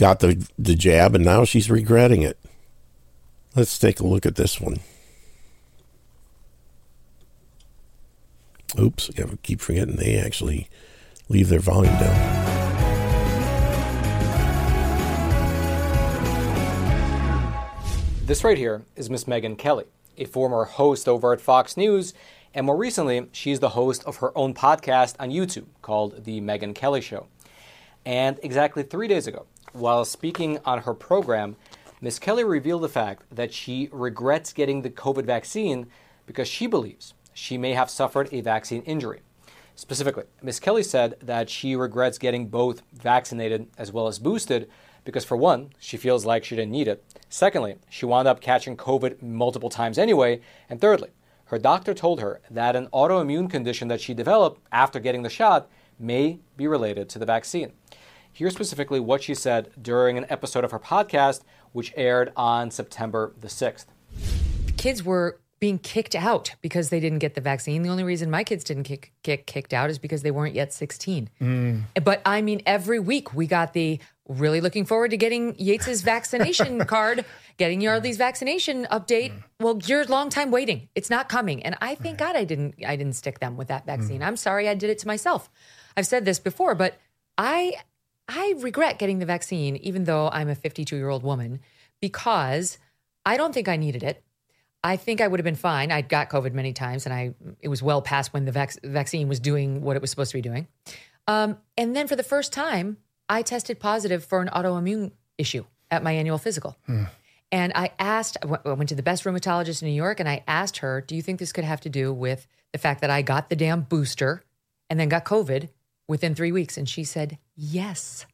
got 0.00 0.20
the, 0.20 0.48
the 0.58 0.74
jab 0.74 1.14
and 1.14 1.22
now 1.22 1.44
she's 1.44 1.70
regretting 1.70 2.22
it. 2.22 2.38
Let's 3.54 3.78
take 3.78 4.00
a 4.00 4.06
look 4.06 4.24
at 4.24 4.34
this 4.34 4.58
one. 4.58 4.78
Oops, 8.78 9.10
I 9.18 9.24
keep 9.42 9.60
forgetting 9.60 9.96
they 9.96 10.16
actually 10.16 10.68
leave 11.28 11.50
their 11.50 11.60
volume 11.60 11.92
down. 11.98 12.46
This 18.24 18.42
right 18.42 18.56
here 18.56 18.82
is 18.96 19.10
Miss 19.10 19.24
Megyn 19.24 19.58
Kelly, 19.58 19.84
a 20.16 20.24
former 20.24 20.64
host 20.64 21.08
over 21.08 21.32
at 21.34 21.42
Fox 21.42 21.76
News, 21.76 22.14
and 22.54 22.64
more 22.64 22.76
recently, 22.76 23.26
she's 23.32 23.60
the 23.60 23.70
host 23.70 24.02
of 24.04 24.16
her 24.18 24.36
own 24.36 24.54
podcast 24.54 25.16
on 25.20 25.30
YouTube 25.30 25.66
called 25.82 26.24
The 26.24 26.40
Megyn 26.40 26.74
Kelly 26.74 27.00
Show. 27.00 27.26
And 28.06 28.38
exactly 28.42 28.82
three 28.82 29.08
days 29.08 29.26
ago, 29.26 29.46
while 29.72 30.04
speaking 30.04 30.58
on 30.64 30.80
her 30.80 30.94
program, 30.94 31.56
Ms. 32.00 32.18
Kelly 32.18 32.44
revealed 32.44 32.82
the 32.82 32.88
fact 32.88 33.24
that 33.30 33.52
she 33.52 33.88
regrets 33.92 34.52
getting 34.52 34.82
the 34.82 34.90
COVID 34.90 35.24
vaccine 35.24 35.86
because 36.26 36.48
she 36.48 36.66
believes 36.66 37.14
she 37.34 37.58
may 37.58 37.72
have 37.72 37.90
suffered 37.90 38.28
a 38.32 38.40
vaccine 38.40 38.82
injury. 38.82 39.20
Specifically, 39.74 40.24
Ms. 40.42 40.60
Kelly 40.60 40.82
said 40.82 41.16
that 41.22 41.48
she 41.48 41.76
regrets 41.76 42.18
getting 42.18 42.48
both 42.48 42.82
vaccinated 42.92 43.68
as 43.78 43.92
well 43.92 44.06
as 44.06 44.18
boosted 44.18 44.68
because, 45.04 45.24
for 45.24 45.36
one, 45.36 45.72
she 45.78 45.96
feels 45.96 46.26
like 46.26 46.44
she 46.44 46.56
didn't 46.56 46.72
need 46.72 46.88
it. 46.88 47.04
Secondly, 47.28 47.76
she 47.88 48.06
wound 48.06 48.28
up 48.28 48.40
catching 48.40 48.76
COVID 48.76 49.22
multiple 49.22 49.70
times 49.70 49.98
anyway. 49.98 50.40
And 50.68 50.80
thirdly, 50.80 51.10
her 51.46 51.58
doctor 51.58 51.94
told 51.94 52.20
her 52.20 52.40
that 52.50 52.76
an 52.76 52.88
autoimmune 52.88 53.50
condition 53.50 53.88
that 53.88 54.00
she 54.00 54.14
developed 54.14 54.60
after 54.70 55.00
getting 55.00 55.22
the 55.22 55.30
shot 55.30 55.70
may 55.98 56.40
be 56.56 56.66
related 56.66 57.08
to 57.08 57.18
the 57.18 57.26
vaccine. 57.26 57.72
Here's 58.40 58.54
specifically 58.54 59.00
what 59.00 59.22
she 59.22 59.34
said 59.34 59.68
during 59.82 60.16
an 60.16 60.24
episode 60.30 60.64
of 60.64 60.70
her 60.70 60.78
podcast, 60.78 61.42
which 61.72 61.92
aired 61.94 62.32
on 62.34 62.70
September 62.70 63.34
the 63.38 63.48
6th. 63.48 63.84
Kids 64.78 65.04
were 65.04 65.38
being 65.58 65.78
kicked 65.78 66.14
out 66.14 66.54
because 66.62 66.88
they 66.88 67.00
didn't 67.00 67.18
get 67.18 67.34
the 67.34 67.42
vaccine. 67.42 67.82
The 67.82 67.90
only 67.90 68.02
reason 68.02 68.30
my 68.30 68.42
kids 68.42 68.64
didn't 68.64 68.84
kick, 68.84 69.12
get 69.22 69.46
kicked 69.46 69.74
out 69.74 69.90
is 69.90 69.98
because 69.98 70.22
they 70.22 70.30
weren't 70.30 70.54
yet 70.54 70.72
16. 70.72 71.28
Mm. 71.38 71.82
But 72.02 72.22
I 72.24 72.40
mean, 72.40 72.62
every 72.64 72.98
week 72.98 73.34
we 73.34 73.46
got 73.46 73.74
the 73.74 74.00
really 74.26 74.62
looking 74.62 74.86
forward 74.86 75.10
to 75.10 75.18
getting 75.18 75.52
Yates's 75.56 76.00
vaccination 76.00 76.78
card, 76.86 77.26
getting 77.58 77.82
Yardley's 77.82 78.16
vaccination 78.16 78.86
update. 78.90 79.32
Mm. 79.32 79.42
Well, 79.60 79.78
you're 79.84 80.00
a 80.00 80.06
long 80.06 80.30
time 80.30 80.50
waiting. 80.50 80.88
It's 80.94 81.10
not 81.10 81.28
coming. 81.28 81.62
And 81.62 81.76
I 81.82 81.94
thank 81.94 82.16
God 82.16 82.36
I 82.36 82.44
didn't 82.44 82.76
I 82.86 82.96
didn't 82.96 83.16
stick 83.16 83.38
them 83.40 83.58
with 83.58 83.68
that 83.68 83.84
vaccine. 83.84 84.22
Mm. 84.22 84.28
I'm 84.28 84.36
sorry 84.38 84.66
I 84.66 84.72
did 84.72 84.88
it 84.88 84.98
to 85.00 85.06
myself. 85.06 85.50
I've 85.94 86.06
said 86.06 86.24
this 86.24 86.38
before, 86.38 86.74
but 86.74 86.96
I 87.36 87.74
I 88.32 88.54
regret 88.58 89.00
getting 89.00 89.18
the 89.18 89.26
vaccine 89.26 89.74
even 89.76 90.04
though 90.04 90.30
I'm 90.32 90.48
a 90.48 90.54
52-year-old 90.54 91.24
woman 91.24 91.60
because 92.00 92.78
I 93.26 93.36
don't 93.36 93.52
think 93.52 93.68
I 93.68 93.76
needed 93.76 94.04
it. 94.04 94.22
I 94.84 94.96
think 94.96 95.20
I 95.20 95.26
would 95.26 95.40
have 95.40 95.44
been 95.44 95.56
fine. 95.56 95.90
I'd 95.90 96.08
got 96.08 96.30
COVID 96.30 96.54
many 96.54 96.72
times, 96.72 97.04
and 97.04 97.12
I 97.12 97.34
it 97.60 97.68
was 97.68 97.82
well 97.82 98.00
past 98.00 98.32
when 98.32 98.46
the 98.46 98.52
vac- 98.52 98.80
vaccine 98.82 99.28
was 99.28 99.40
doing 99.40 99.82
what 99.82 99.96
it 99.96 100.00
was 100.00 100.10
supposed 100.10 100.30
to 100.30 100.38
be 100.38 100.42
doing. 100.42 100.68
Um, 101.26 101.58
and 101.76 101.94
then 101.94 102.06
for 102.06 102.16
the 102.16 102.22
first 102.22 102.52
time, 102.52 102.96
I 103.28 103.42
tested 103.42 103.78
positive 103.78 104.24
for 104.24 104.40
an 104.40 104.48
autoimmune 104.48 105.10
issue 105.36 105.64
at 105.90 106.02
my 106.02 106.12
annual 106.12 106.38
physical. 106.38 106.78
Hmm. 106.86 107.04
And 107.52 107.72
I 107.74 107.90
asked, 107.98 108.38
I 108.42 108.72
went 108.72 108.88
to 108.90 108.94
the 108.94 109.02
best 109.02 109.24
rheumatologist 109.24 109.82
in 109.82 109.88
New 109.88 109.94
York, 109.94 110.20
and 110.20 110.28
I 110.28 110.44
asked 110.46 110.78
her, 110.78 111.00
"Do 111.00 111.16
you 111.16 111.20
think 111.20 111.40
this 111.40 111.52
could 111.52 111.64
have 111.64 111.80
to 111.80 111.90
do 111.90 112.12
with 112.12 112.46
the 112.72 112.78
fact 112.78 113.00
that 113.00 113.10
I 113.10 113.22
got 113.22 113.50
the 113.50 113.56
damn 113.56 113.82
booster 113.82 114.44
and 114.88 114.98
then 114.98 115.08
got 115.08 115.24
COVID 115.24 115.68
within 116.10 116.34
three 116.34 116.52
weeks?" 116.52 116.76
And 116.76 116.86
she 116.88 117.04
said, 117.04 117.38
"Yes." 117.56 118.26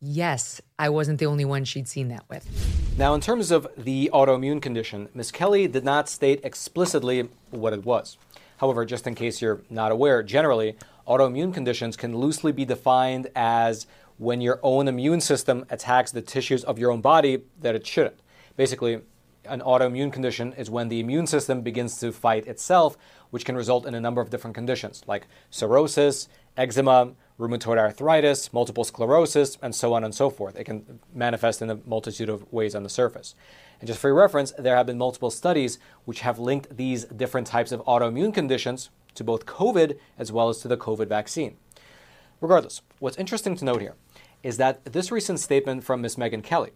Yes, 0.00 0.60
I 0.78 0.90
wasn't 0.90 1.18
the 1.18 1.26
only 1.26 1.46
one 1.46 1.64
she'd 1.64 1.88
seen 1.88 2.08
that 2.08 2.24
with. 2.28 2.46
Now, 2.98 3.14
in 3.14 3.22
terms 3.22 3.50
of 3.50 3.66
the 3.76 4.10
autoimmune 4.12 4.60
condition, 4.60 5.08
Ms. 5.14 5.32
Kelly 5.32 5.66
did 5.66 5.82
not 5.82 6.10
state 6.10 6.40
explicitly 6.44 7.28
what 7.50 7.72
it 7.72 7.86
was. 7.86 8.18
However, 8.58 8.84
just 8.84 9.06
in 9.06 9.14
case 9.14 9.40
you're 9.40 9.62
not 9.70 9.92
aware, 9.92 10.22
generally, 10.22 10.76
autoimmune 11.08 11.54
conditions 11.54 11.96
can 11.96 12.16
loosely 12.16 12.52
be 12.52 12.66
defined 12.66 13.30
as 13.34 13.86
when 14.18 14.40
your 14.40 14.60
own 14.62 14.88
immune 14.88 15.20
system 15.20 15.64
attacks 15.70 16.12
the 16.12 16.22
tissues 16.22 16.64
of 16.64 16.78
your 16.78 16.90
own 16.90 17.00
body 17.00 17.42
that 17.60 17.74
it 17.74 17.86
shouldn't. 17.86 18.20
Basically, 18.56 19.00
an 19.46 19.60
autoimmune 19.60 20.12
condition 20.12 20.52
is 20.52 20.70
when 20.70 20.88
the 20.88 21.00
immune 21.00 21.26
system 21.26 21.62
begins 21.62 21.98
to 21.98 22.12
fight 22.12 22.46
itself, 22.46 22.96
which 23.30 23.44
can 23.44 23.56
result 23.56 23.86
in 23.86 23.94
a 23.94 24.00
number 24.00 24.20
of 24.20 24.30
different 24.30 24.54
conditions 24.54 25.02
like 25.06 25.26
cirrhosis, 25.50 26.28
eczema, 26.56 27.12
rheumatoid 27.38 27.78
arthritis, 27.78 28.52
multiple 28.52 28.84
sclerosis, 28.84 29.58
and 29.60 29.74
so 29.74 29.92
on 29.92 30.04
and 30.04 30.14
so 30.14 30.30
forth. 30.30 30.56
It 30.56 30.64
can 30.64 31.00
manifest 31.12 31.60
in 31.60 31.70
a 31.70 31.78
multitude 31.84 32.28
of 32.28 32.50
ways 32.52 32.74
on 32.74 32.82
the 32.82 32.88
surface. 32.88 33.34
And 33.80 33.88
just 33.88 34.00
for 34.00 34.08
your 34.08 34.16
reference, 34.16 34.52
there 34.58 34.76
have 34.76 34.86
been 34.86 34.98
multiple 34.98 35.30
studies 35.30 35.78
which 36.04 36.20
have 36.20 36.38
linked 36.38 36.76
these 36.76 37.04
different 37.04 37.46
types 37.46 37.72
of 37.72 37.84
autoimmune 37.84 38.32
conditions 38.32 38.90
to 39.14 39.24
both 39.24 39.46
COVID 39.46 39.98
as 40.18 40.30
well 40.30 40.48
as 40.48 40.58
to 40.58 40.68
the 40.68 40.76
COVID 40.76 41.08
vaccine. 41.08 41.56
Regardless, 42.40 42.82
what's 42.98 43.18
interesting 43.18 43.56
to 43.56 43.64
note 43.64 43.80
here 43.80 43.94
is 44.42 44.56
that 44.58 44.84
this 44.84 45.10
recent 45.10 45.40
statement 45.40 45.82
from 45.82 46.02
Ms. 46.02 46.16
Megyn 46.16 46.42
Kelly, 46.42 46.70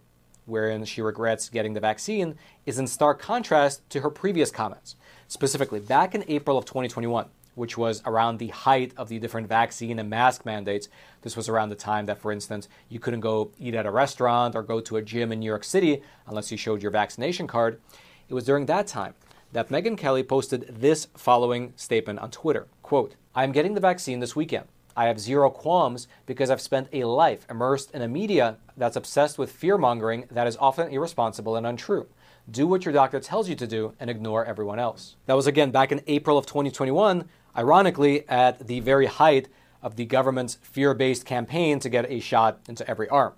wherein 0.45 0.83
she 0.83 1.01
regrets 1.01 1.49
getting 1.49 1.73
the 1.73 1.79
vaccine, 1.79 2.35
is 2.65 2.79
in 2.79 2.87
stark 2.87 3.19
contrast 3.19 3.87
to 3.91 4.01
her 4.01 4.09
previous 4.09 4.51
comments. 4.51 4.95
Specifically, 5.27 5.79
back 5.79 6.15
in 6.15 6.25
April 6.27 6.57
of 6.57 6.65
2021, 6.65 7.27
which 7.55 7.77
was 7.77 8.01
around 8.05 8.37
the 8.37 8.47
height 8.47 8.93
of 8.97 9.09
the 9.09 9.19
different 9.19 9.47
vaccine 9.47 9.99
and 9.99 10.09
mask 10.09 10.45
mandates. 10.45 10.87
This 11.21 11.35
was 11.35 11.49
around 11.49 11.69
the 11.69 11.75
time 11.75 12.05
that, 12.05 12.21
for 12.21 12.31
instance, 12.31 12.69
you 12.87 12.99
couldn't 12.99 13.19
go 13.19 13.51
eat 13.59 13.75
at 13.75 13.85
a 13.85 13.91
restaurant 13.91 14.55
or 14.55 14.63
go 14.63 14.79
to 14.79 14.97
a 14.97 15.01
gym 15.01 15.31
in 15.31 15.39
New 15.39 15.45
York 15.45 15.63
City 15.63 16.01
unless 16.27 16.51
you 16.51 16.57
showed 16.57 16.81
your 16.81 16.91
vaccination 16.91 17.47
card. 17.47 17.79
It 18.27 18.33
was 18.33 18.45
during 18.45 18.65
that 18.67 18.87
time 18.87 19.15
that 19.51 19.69
Megyn 19.69 19.97
Kelly 19.97 20.23
posted 20.23 20.67
this 20.69 21.07
following 21.15 21.73
statement 21.75 22.19
on 22.19 22.31
Twitter. 22.31 22.67
Quote, 22.83 23.15
I 23.33 23.43
am 23.43 23.51
getting 23.51 23.73
the 23.73 23.79
vaccine 23.79 24.19
this 24.19 24.35
weekend. 24.35 24.65
I 24.95 25.05
have 25.05 25.19
zero 25.19 25.49
qualms 25.49 26.07
because 26.25 26.49
I've 26.49 26.61
spent 26.61 26.89
a 26.91 27.05
life 27.05 27.45
immersed 27.49 27.91
in 27.91 28.01
a 28.01 28.07
media 28.07 28.57
that's 28.75 28.97
obsessed 28.97 29.37
with 29.37 29.51
fear 29.51 29.77
mongering 29.77 30.25
that 30.29 30.45
is 30.45 30.57
often 30.57 30.89
irresponsible 30.89 31.55
and 31.55 31.65
untrue. 31.65 32.07
Do 32.51 32.67
what 32.67 32.83
your 32.83 32.93
doctor 32.93 33.19
tells 33.19 33.47
you 33.47 33.55
to 33.55 33.67
do 33.67 33.93
and 33.99 34.09
ignore 34.09 34.43
everyone 34.43 34.79
else. 34.79 35.15
That 35.25 35.35
was 35.35 35.47
again 35.47 35.71
back 35.71 35.91
in 35.91 36.01
April 36.07 36.37
of 36.37 36.45
2021 36.47 37.29
ironically, 37.59 38.23
at 38.29 38.67
the 38.67 38.79
very 38.79 39.05
height 39.05 39.49
of 39.81 39.97
the 39.97 40.05
government's 40.05 40.57
fear 40.61 40.93
based 40.93 41.25
campaign 41.25 41.79
to 41.79 41.89
get 41.89 42.09
a 42.09 42.21
shot 42.21 42.61
into 42.69 42.89
every 42.89 43.09
arm. 43.09 43.33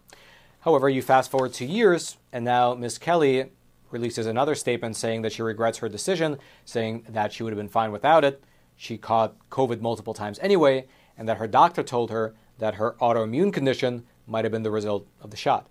However, 0.59 0.87
you 0.87 1.01
fast 1.01 1.31
forward 1.31 1.53
two 1.53 1.65
years, 1.65 2.17
and 2.31 2.45
now 2.45 2.75
Ms. 2.75 2.99
Kelly 2.99 3.49
releases 3.89 4.27
another 4.27 4.53
statement 4.53 4.95
saying 4.95 5.23
that 5.23 5.33
she 5.33 5.41
regrets 5.41 5.79
her 5.79 5.89
decision, 5.89 6.37
saying 6.65 7.03
that 7.09 7.33
she 7.33 7.41
would 7.41 7.51
have 7.51 7.57
been 7.57 7.67
fine 7.67 7.91
without 7.91 8.23
it. 8.23 8.43
She 8.77 8.95
caught 8.95 9.33
COVID 9.49 9.81
multiple 9.81 10.13
times 10.13 10.37
anyway, 10.39 10.85
and 11.17 11.27
that 11.27 11.37
her 11.37 11.47
doctor 11.47 11.81
told 11.81 12.11
her 12.11 12.35
that 12.59 12.75
her 12.75 12.95
autoimmune 13.01 13.51
condition 13.51 14.05
might 14.27 14.45
have 14.45 14.51
been 14.51 14.63
the 14.63 14.69
result 14.69 15.07
of 15.19 15.31
the 15.31 15.37
shot. 15.37 15.67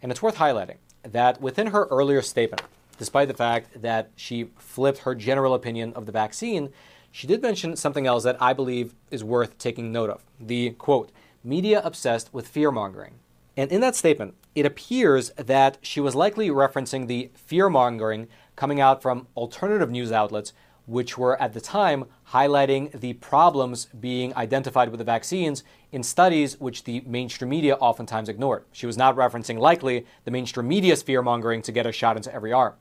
And 0.00 0.10
it's 0.10 0.22
worth 0.22 0.36
highlighting 0.36 0.78
that 1.02 1.40
within 1.42 1.68
her 1.68 1.84
earlier 1.90 2.22
statement, 2.22 2.62
despite 2.96 3.28
the 3.28 3.34
fact 3.34 3.82
that 3.82 4.10
she 4.16 4.50
flipped 4.56 5.00
her 5.00 5.14
general 5.14 5.52
opinion 5.52 5.92
of 5.92 6.06
the 6.06 6.12
vaccine, 6.12 6.70
she 7.10 7.26
did 7.26 7.42
mention 7.42 7.76
something 7.76 8.06
else 8.06 8.24
that 8.24 8.40
I 8.40 8.52
believe 8.52 8.94
is 9.10 9.24
worth 9.24 9.58
taking 9.58 9.92
note 9.92 10.10
of. 10.10 10.22
The 10.38 10.70
quote, 10.70 11.10
media 11.42 11.80
obsessed 11.84 12.32
with 12.32 12.48
fear 12.48 12.70
mongering. 12.70 13.14
And 13.56 13.72
in 13.72 13.80
that 13.80 13.96
statement, 13.96 14.34
it 14.54 14.66
appears 14.66 15.30
that 15.30 15.78
she 15.82 16.00
was 16.00 16.14
likely 16.14 16.48
referencing 16.48 17.06
the 17.06 17.30
fear 17.34 17.68
mongering 17.68 18.28
coming 18.56 18.80
out 18.80 19.02
from 19.02 19.26
alternative 19.36 19.90
news 19.90 20.12
outlets, 20.12 20.52
which 20.86 21.18
were 21.18 21.40
at 21.40 21.52
the 21.52 21.60
time 21.60 22.04
highlighting 22.32 22.98
the 23.00 23.12
problems 23.14 23.86
being 24.00 24.34
identified 24.36 24.90
with 24.90 24.98
the 24.98 25.04
vaccines 25.04 25.62
in 25.92 26.02
studies 26.02 26.58
which 26.60 26.84
the 26.84 27.02
mainstream 27.06 27.50
media 27.50 27.74
oftentimes 27.76 28.28
ignored. 28.28 28.64
She 28.72 28.86
was 28.86 28.96
not 28.96 29.16
referencing 29.16 29.58
likely 29.58 30.06
the 30.24 30.30
mainstream 30.30 30.68
media's 30.68 31.02
fear 31.02 31.22
mongering 31.22 31.62
to 31.62 31.72
get 31.72 31.86
a 31.86 31.92
shot 31.92 32.16
into 32.16 32.32
every 32.34 32.52
arm. 32.52 32.74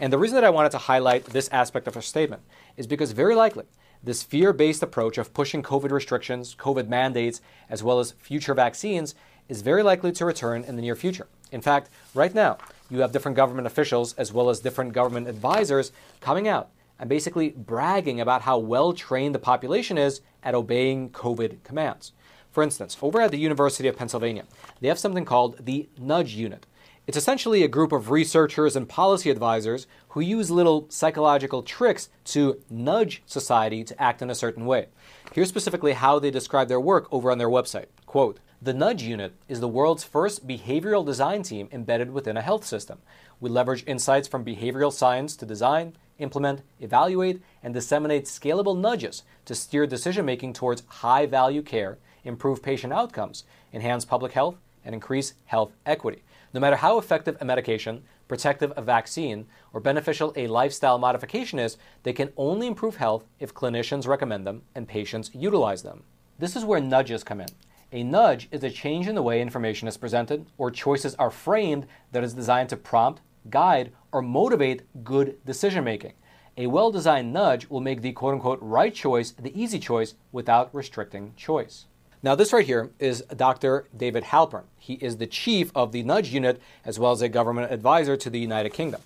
And 0.00 0.12
the 0.12 0.18
reason 0.18 0.36
that 0.36 0.44
I 0.44 0.50
wanted 0.50 0.72
to 0.72 0.78
highlight 0.78 1.26
this 1.26 1.48
aspect 1.48 1.86
of 1.86 1.94
her 1.94 2.00
statement 2.00 2.42
is 2.80 2.86
because 2.86 3.12
very 3.12 3.34
likely 3.34 3.66
this 4.02 4.22
fear 4.22 4.54
based 4.54 4.82
approach 4.82 5.18
of 5.18 5.34
pushing 5.34 5.62
COVID 5.62 5.90
restrictions, 5.90 6.56
COVID 6.58 6.88
mandates, 6.88 7.42
as 7.68 7.82
well 7.82 8.00
as 8.00 8.12
future 8.12 8.54
vaccines 8.54 9.14
is 9.50 9.60
very 9.60 9.82
likely 9.82 10.12
to 10.12 10.24
return 10.24 10.64
in 10.64 10.76
the 10.76 10.82
near 10.82 10.96
future. 10.96 11.28
In 11.52 11.60
fact, 11.60 11.90
right 12.14 12.34
now, 12.34 12.56
you 12.88 13.00
have 13.00 13.12
different 13.12 13.36
government 13.36 13.66
officials 13.66 14.14
as 14.14 14.32
well 14.32 14.48
as 14.48 14.60
different 14.60 14.94
government 14.94 15.28
advisors 15.28 15.92
coming 16.22 16.48
out 16.48 16.70
and 16.98 17.10
basically 17.10 17.50
bragging 17.50 18.18
about 18.18 18.42
how 18.42 18.56
well 18.56 18.94
trained 18.94 19.34
the 19.34 19.38
population 19.38 19.98
is 19.98 20.22
at 20.42 20.54
obeying 20.54 21.10
COVID 21.10 21.62
commands. 21.62 22.12
For 22.50 22.62
instance, 22.62 22.96
over 23.02 23.20
at 23.20 23.30
the 23.30 23.38
University 23.38 23.88
of 23.88 23.96
Pennsylvania, 23.96 24.44
they 24.80 24.88
have 24.88 24.98
something 24.98 25.26
called 25.26 25.66
the 25.66 25.90
Nudge 25.98 26.32
Unit. 26.32 26.64
It's 27.06 27.16
essentially 27.16 27.62
a 27.62 27.68
group 27.68 27.92
of 27.92 28.10
researchers 28.10 28.76
and 28.76 28.88
policy 28.88 29.30
advisors 29.30 29.86
who 30.10 30.20
use 30.20 30.50
little 30.50 30.86
psychological 30.90 31.62
tricks 31.62 32.10
to 32.26 32.60
nudge 32.68 33.22
society 33.26 33.82
to 33.84 34.00
act 34.00 34.20
in 34.22 34.30
a 34.30 34.34
certain 34.34 34.66
way. 34.66 34.88
Here's 35.32 35.48
specifically 35.48 35.94
how 35.94 36.18
they 36.18 36.30
describe 36.30 36.68
their 36.68 36.78
work 36.78 37.08
over 37.10 37.30
on 37.30 37.38
their 37.38 37.48
website. 37.48 37.86
Quote, 38.04 38.38
the 38.62 38.74
Nudge 38.74 39.02
Unit 39.02 39.32
is 39.48 39.60
the 39.60 39.68
world's 39.68 40.04
first 40.04 40.46
behavioral 40.46 41.04
design 41.04 41.42
team 41.42 41.70
embedded 41.72 42.10
within 42.10 42.36
a 42.36 42.42
health 42.42 42.66
system. 42.66 42.98
We 43.40 43.48
leverage 43.48 43.84
insights 43.86 44.28
from 44.28 44.44
behavioral 44.44 44.92
science 44.92 45.34
to 45.36 45.46
design, 45.46 45.96
implement, 46.18 46.60
evaluate, 46.78 47.40
and 47.62 47.72
disseminate 47.72 48.26
scalable 48.26 48.78
nudges 48.78 49.22
to 49.46 49.54
steer 49.54 49.86
decision 49.86 50.26
making 50.26 50.52
towards 50.52 50.82
high 50.86 51.24
value 51.24 51.62
care, 51.62 51.96
improve 52.22 52.62
patient 52.62 52.92
outcomes, 52.92 53.44
enhance 53.72 54.04
public 54.04 54.32
health, 54.32 54.56
and 54.84 54.94
increase 54.94 55.32
health 55.46 55.72
equity. 55.86 56.22
No 56.52 56.60
matter 56.60 56.76
how 56.76 56.98
effective 56.98 57.36
a 57.40 57.44
medication, 57.44 58.02
protective 58.26 58.72
a 58.76 58.82
vaccine, 58.82 59.46
or 59.72 59.80
beneficial 59.80 60.32
a 60.34 60.48
lifestyle 60.48 60.98
modification 60.98 61.58
is, 61.58 61.76
they 62.02 62.12
can 62.12 62.32
only 62.36 62.66
improve 62.66 62.96
health 62.96 63.24
if 63.38 63.54
clinicians 63.54 64.08
recommend 64.08 64.46
them 64.46 64.62
and 64.74 64.88
patients 64.88 65.30
utilize 65.32 65.82
them. 65.82 66.02
This 66.38 66.56
is 66.56 66.64
where 66.64 66.80
nudges 66.80 67.22
come 67.22 67.40
in. 67.40 67.48
A 67.92 68.02
nudge 68.02 68.48
is 68.50 68.64
a 68.64 68.70
change 68.70 69.06
in 69.06 69.14
the 69.14 69.22
way 69.22 69.40
information 69.40 69.86
is 69.86 69.96
presented 69.96 70.46
or 70.58 70.70
choices 70.70 71.14
are 71.16 71.30
framed 71.30 71.86
that 72.12 72.24
is 72.24 72.34
designed 72.34 72.68
to 72.70 72.76
prompt, 72.76 73.20
guide, 73.48 73.92
or 74.12 74.22
motivate 74.22 74.82
good 75.04 75.44
decision 75.44 75.84
making. 75.84 76.14
A 76.56 76.66
well 76.66 76.90
designed 76.90 77.32
nudge 77.32 77.68
will 77.68 77.80
make 77.80 78.02
the 78.02 78.12
quote 78.12 78.34
unquote 78.34 78.58
right 78.60 78.94
choice 78.94 79.32
the 79.32 79.60
easy 79.60 79.78
choice 79.78 80.14
without 80.32 80.74
restricting 80.74 81.32
choice. 81.36 81.86
Now, 82.22 82.34
this 82.34 82.52
right 82.52 82.66
here 82.66 82.90
is 82.98 83.22
Dr. 83.34 83.86
David 83.96 84.24
Halpern. 84.24 84.64
He 84.78 84.94
is 84.94 85.16
the 85.16 85.26
chief 85.26 85.72
of 85.74 85.92
the 85.92 86.02
Nudge 86.02 86.28
Unit 86.34 86.60
as 86.84 86.98
well 86.98 87.12
as 87.12 87.22
a 87.22 87.30
government 87.30 87.72
advisor 87.72 88.14
to 88.18 88.28
the 88.28 88.38
United 88.38 88.74
Kingdom. 88.74 89.00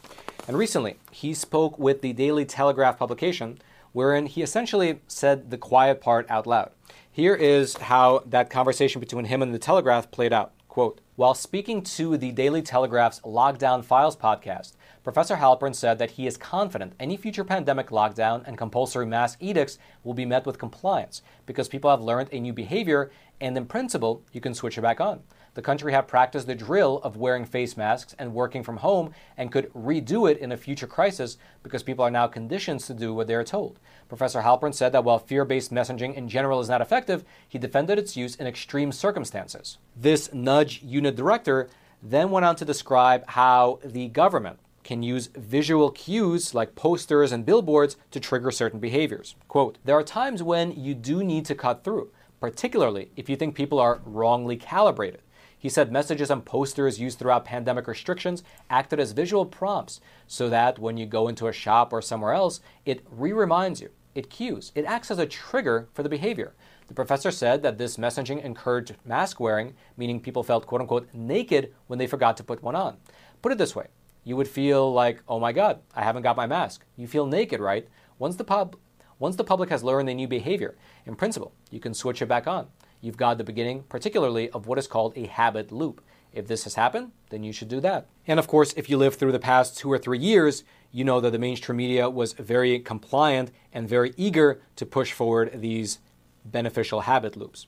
And 0.48 0.58
recently, 0.58 0.96
he 1.12 1.32
spoke 1.32 1.78
with 1.78 2.02
the 2.02 2.12
Daily 2.12 2.44
Telegraph 2.44 2.98
publication, 2.98 3.60
wherein 3.92 4.26
he 4.26 4.42
essentially 4.42 4.98
said 5.06 5.52
the 5.52 5.58
quiet 5.58 6.00
part 6.00 6.28
out 6.28 6.44
loud. 6.44 6.72
Here 7.10 7.36
is 7.36 7.76
how 7.76 8.24
that 8.26 8.50
conversation 8.50 8.98
between 8.98 9.26
him 9.26 9.42
and 9.42 9.54
the 9.54 9.60
Telegraph 9.60 10.10
played 10.10 10.32
out. 10.32 10.50
Quote, 10.66 11.00
while 11.14 11.34
speaking 11.34 11.82
to 11.82 12.16
the 12.16 12.32
Daily 12.32 12.62
Telegraph's 12.62 13.20
Lockdown 13.20 13.84
Files 13.84 14.16
podcast, 14.16 14.72
Professor 15.05 15.36
Halpern 15.36 15.74
said 15.74 15.98
that 15.98 16.12
he 16.12 16.26
is 16.26 16.39
confident 16.39 16.94
any 16.98 17.18
future 17.18 17.44
pandemic 17.44 17.90
lockdown 17.90 18.43
and 18.47 18.56
compulsory 18.56 19.05
mask 19.05 19.36
edicts 19.39 19.78
will 20.02 20.14
be 20.14 20.24
met 20.24 20.47
with 20.47 20.59
compliance 20.59 21.20
because 21.44 21.68
people 21.68 21.90
have 21.90 22.01
learned 22.01 22.31
a 22.32 22.40
new 22.40 22.55
behavior 22.55 23.10
and 23.39 23.55
in 23.55 23.66
principle 23.66 24.22
you 24.32 24.40
can 24.40 24.55
switch 24.55 24.78
it 24.78 24.81
back 24.81 25.02
on. 25.02 25.20
The 25.52 25.60
country 25.60 25.93
have 25.93 26.09
practiced 26.09 26.47
the 26.47 26.55
drill 26.55 27.01
of 27.05 27.18
wearing 27.18 27.44
face 27.44 27.76
masks 27.76 28.16
and 28.18 28.32
working 28.32 28.62
from 28.62 28.78
home 28.78 29.12
and 29.36 29.52
could 29.52 29.70
redo 29.74 30.28
it 30.28 30.39
in 30.39 30.52
a 30.52 30.56
future 30.56 30.86
crisis 30.86 31.36
because 31.62 31.82
people 31.82 32.05
are 32.05 32.10
now 32.10 32.26
conditioned 32.26 32.81
to 32.81 32.94
do 32.94 33.12
what 33.12 33.26
they 33.26 33.35
are 33.35 33.44
told. 33.44 33.78
Professor 34.09 34.40
Halpern 34.40 34.72
said 34.72 34.93
that 34.93 35.05
while 35.05 35.18
fear 35.18 35.44
based 35.44 35.70
messaging 35.70 36.14
in 36.14 36.31
general 36.31 36.60
is 36.60 36.70
not 36.70 36.81
effective, 36.81 37.24
he 37.47 37.59
defended 37.59 37.98
its 37.98 38.16
use 38.16 38.36
in 38.36 38.47
extreme 38.47 38.90
circumstances. 38.90 39.76
This 39.94 40.32
nudge 40.32 40.82
unit 40.82 41.14
director 41.14 41.68
then 42.02 42.31
went 42.31 42.47
on 42.47 42.56
to 42.56 42.64
describe 42.64 43.28
how 43.28 43.81
the 43.85 44.09
government 44.09 44.59
can 44.85 45.02
use 45.02 45.31
visual 45.35 45.90
cues 45.90 46.55
like 46.55 46.77
posters 46.77 47.32
and 47.32 47.44
billboards 47.44 47.97
to 48.12 48.20
trigger 48.20 48.51
certain 48.51 48.78
behaviors. 48.78 49.35
Quote, 49.48 49.78
there 49.85 49.98
are 49.98 50.05
times 50.05 50.43
when 50.43 50.73
you 50.73 50.94
do 50.94 51.24
need 51.24 51.47
to 51.47 51.55
cut 51.55 51.82
through, 51.82 52.11
particularly 52.39 53.11
if 53.16 53.28
you 53.28 53.35
think 53.35 53.55
people 53.55 53.81
are 53.81 54.01
wrongly 54.05 54.56
calibrated. 54.56 55.23
He 55.59 55.70
said 55.70 55.90
messages 55.90 56.31
on 56.31 56.43
posters 56.43 57.01
used 57.01 57.19
throughout 57.19 57.47
pandemic 57.47 57.89
restrictions 57.89 58.44
acted 58.69 59.01
as 59.01 59.12
visual 59.12 59.47
prompts 59.47 59.98
so 60.27 60.51
that 60.51 60.78
when 60.78 60.98
you 60.98 61.06
go 61.06 61.27
into 61.27 61.48
a 61.48 61.55
shop 61.55 61.90
or 61.90 62.02
somewhere 62.02 62.35
else, 62.35 62.61
it 62.85 63.02
re 63.11 63.32
reminds 63.32 63.81
you, 63.81 63.89
it 64.15 64.28
cues, 64.28 64.73
it 64.74 64.85
acts 64.85 65.11
as 65.11 65.19
a 65.19 65.24
trigger 65.24 65.89
for 65.94 66.02
the 66.02 66.09
behavior. 66.11 66.52
The 66.86 66.93
professor 66.93 67.31
said 67.31 67.62
that 67.62 67.78
this 67.78 67.97
messaging 67.97 68.44
encouraged 68.44 68.94
mask 69.06 69.40
wearing, 69.40 69.73
meaning 69.97 70.20
people 70.20 70.43
felt 70.43 70.66
quote 70.66 70.82
unquote 70.82 71.09
naked 71.15 71.73
when 71.86 71.98
they 71.98 72.06
forgot 72.06 72.36
to 72.36 72.44
put 72.44 72.62
one 72.62 72.77
on. 72.77 72.98
Put 73.40 73.52
it 73.52 73.56
this 73.56 73.74
way 73.74 73.86
you 74.24 74.36
would 74.36 74.48
feel 74.48 74.92
like, 74.92 75.22
oh 75.28 75.38
my 75.38 75.52
God, 75.52 75.80
I 75.94 76.02
haven't 76.02 76.22
got 76.22 76.36
my 76.36 76.46
mask. 76.46 76.84
You 76.96 77.06
feel 77.06 77.26
naked, 77.26 77.60
right? 77.60 77.86
Once 78.18 78.36
the, 78.36 78.44
pub, 78.44 78.76
once 79.18 79.36
the 79.36 79.44
public 79.44 79.68
has 79.70 79.84
learned 79.84 80.09
the 80.09 80.14
new 80.14 80.26
behavior, 80.26 80.74
in 81.06 81.14
principle, 81.14 81.52
you 81.70 81.78
can 81.78 81.94
switch 81.94 82.22
it 82.22 82.26
back 82.26 82.46
on. 82.46 82.68
You've 83.01 83.18
got 83.18 83.36
the 83.36 83.44
beginning, 83.44 83.84
particularly, 83.88 84.48
of 84.51 84.66
what 84.66 84.78
is 84.78 84.86
called 84.86 85.12
a 85.16 85.26
habit 85.26 85.70
loop. 85.70 86.02
If 86.32 86.48
this 86.48 86.64
has 86.64 86.74
happened, 86.74 87.12
then 87.28 87.44
you 87.44 87.52
should 87.52 87.68
do 87.68 87.80
that. 87.80 88.06
And 88.26 88.38
of 88.40 88.48
course, 88.48 88.72
if 88.76 88.90
you 88.90 88.96
live 88.96 89.14
through 89.14 89.32
the 89.32 89.38
past 89.38 89.76
two 89.76 89.92
or 89.92 89.98
three 89.98 90.18
years, 90.18 90.64
you 90.90 91.05
know 91.05 91.20
that 91.20 91.30
the 91.30 91.38
mainstream 91.38 91.76
media 91.76 92.09
was 92.09 92.32
very 92.32 92.80
compliant 92.80 93.52
and 93.72 93.88
very 93.88 94.14
eager 94.16 94.60
to 94.76 94.86
push 94.86 95.12
forward 95.12 95.51
these 95.60 95.98
beneficial 96.44 97.02
habit 97.02 97.36
loops. 97.36 97.66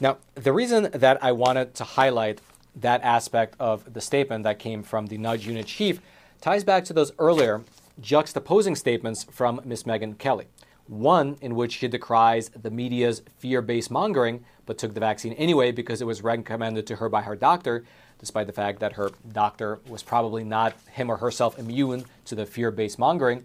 Now, 0.00 0.18
the 0.34 0.52
reason 0.52 0.88
that 0.92 1.22
I 1.22 1.32
wanted 1.32 1.74
to 1.76 1.84
highlight 1.84 2.40
that 2.76 3.02
aspect 3.02 3.54
of 3.58 3.92
the 3.92 4.00
statement 4.00 4.44
that 4.44 4.58
came 4.58 4.82
from 4.82 5.06
the 5.06 5.18
nudge 5.18 5.46
unit 5.46 5.66
chief 5.66 6.00
ties 6.40 6.64
back 6.64 6.84
to 6.84 6.92
those 6.92 7.12
earlier 7.18 7.62
juxtaposing 8.00 8.76
statements 8.76 9.24
from 9.24 9.60
Ms. 9.64 9.84
Megyn 9.84 10.18
Kelly. 10.18 10.46
One 10.86 11.36
in 11.40 11.54
which 11.54 11.78
she 11.78 11.88
decries 11.88 12.48
the 12.50 12.70
media's 12.70 13.22
fear 13.38 13.62
based 13.62 13.90
mongering, 13.90 14.44
but 14.66 14.78
took 14.78 14.94
the 14.94 15.00
vaccine 15.00 15.32
anyway 15.34 15.72
because 15.72 16.00
it 16.00 16.06
was 16.06 16.22
recommended 16.22 16.86
to 16.88 16.96
her 16.96 17.08
by 17.08 17.22
her 17.22 17.36
doctor, 17.36 17.84
despite 18.18 18.46
the 18.46 18.52
fact 18.52 18.80
that 18.80 18.94
her 18.94 19.10
doctor 19.32 19.80
was 19.86 20.02
probably 20.02 20.44
not 20.44 20.74
him 20.90 21.10
or 21.10 21.16
herself 21.16 21.58
immune 21.58 22.04
to 22.24 22.34
the 22.34 22.46
fear 22.46 22.70
based 22.70 22.98
mongering. 22.98 23.44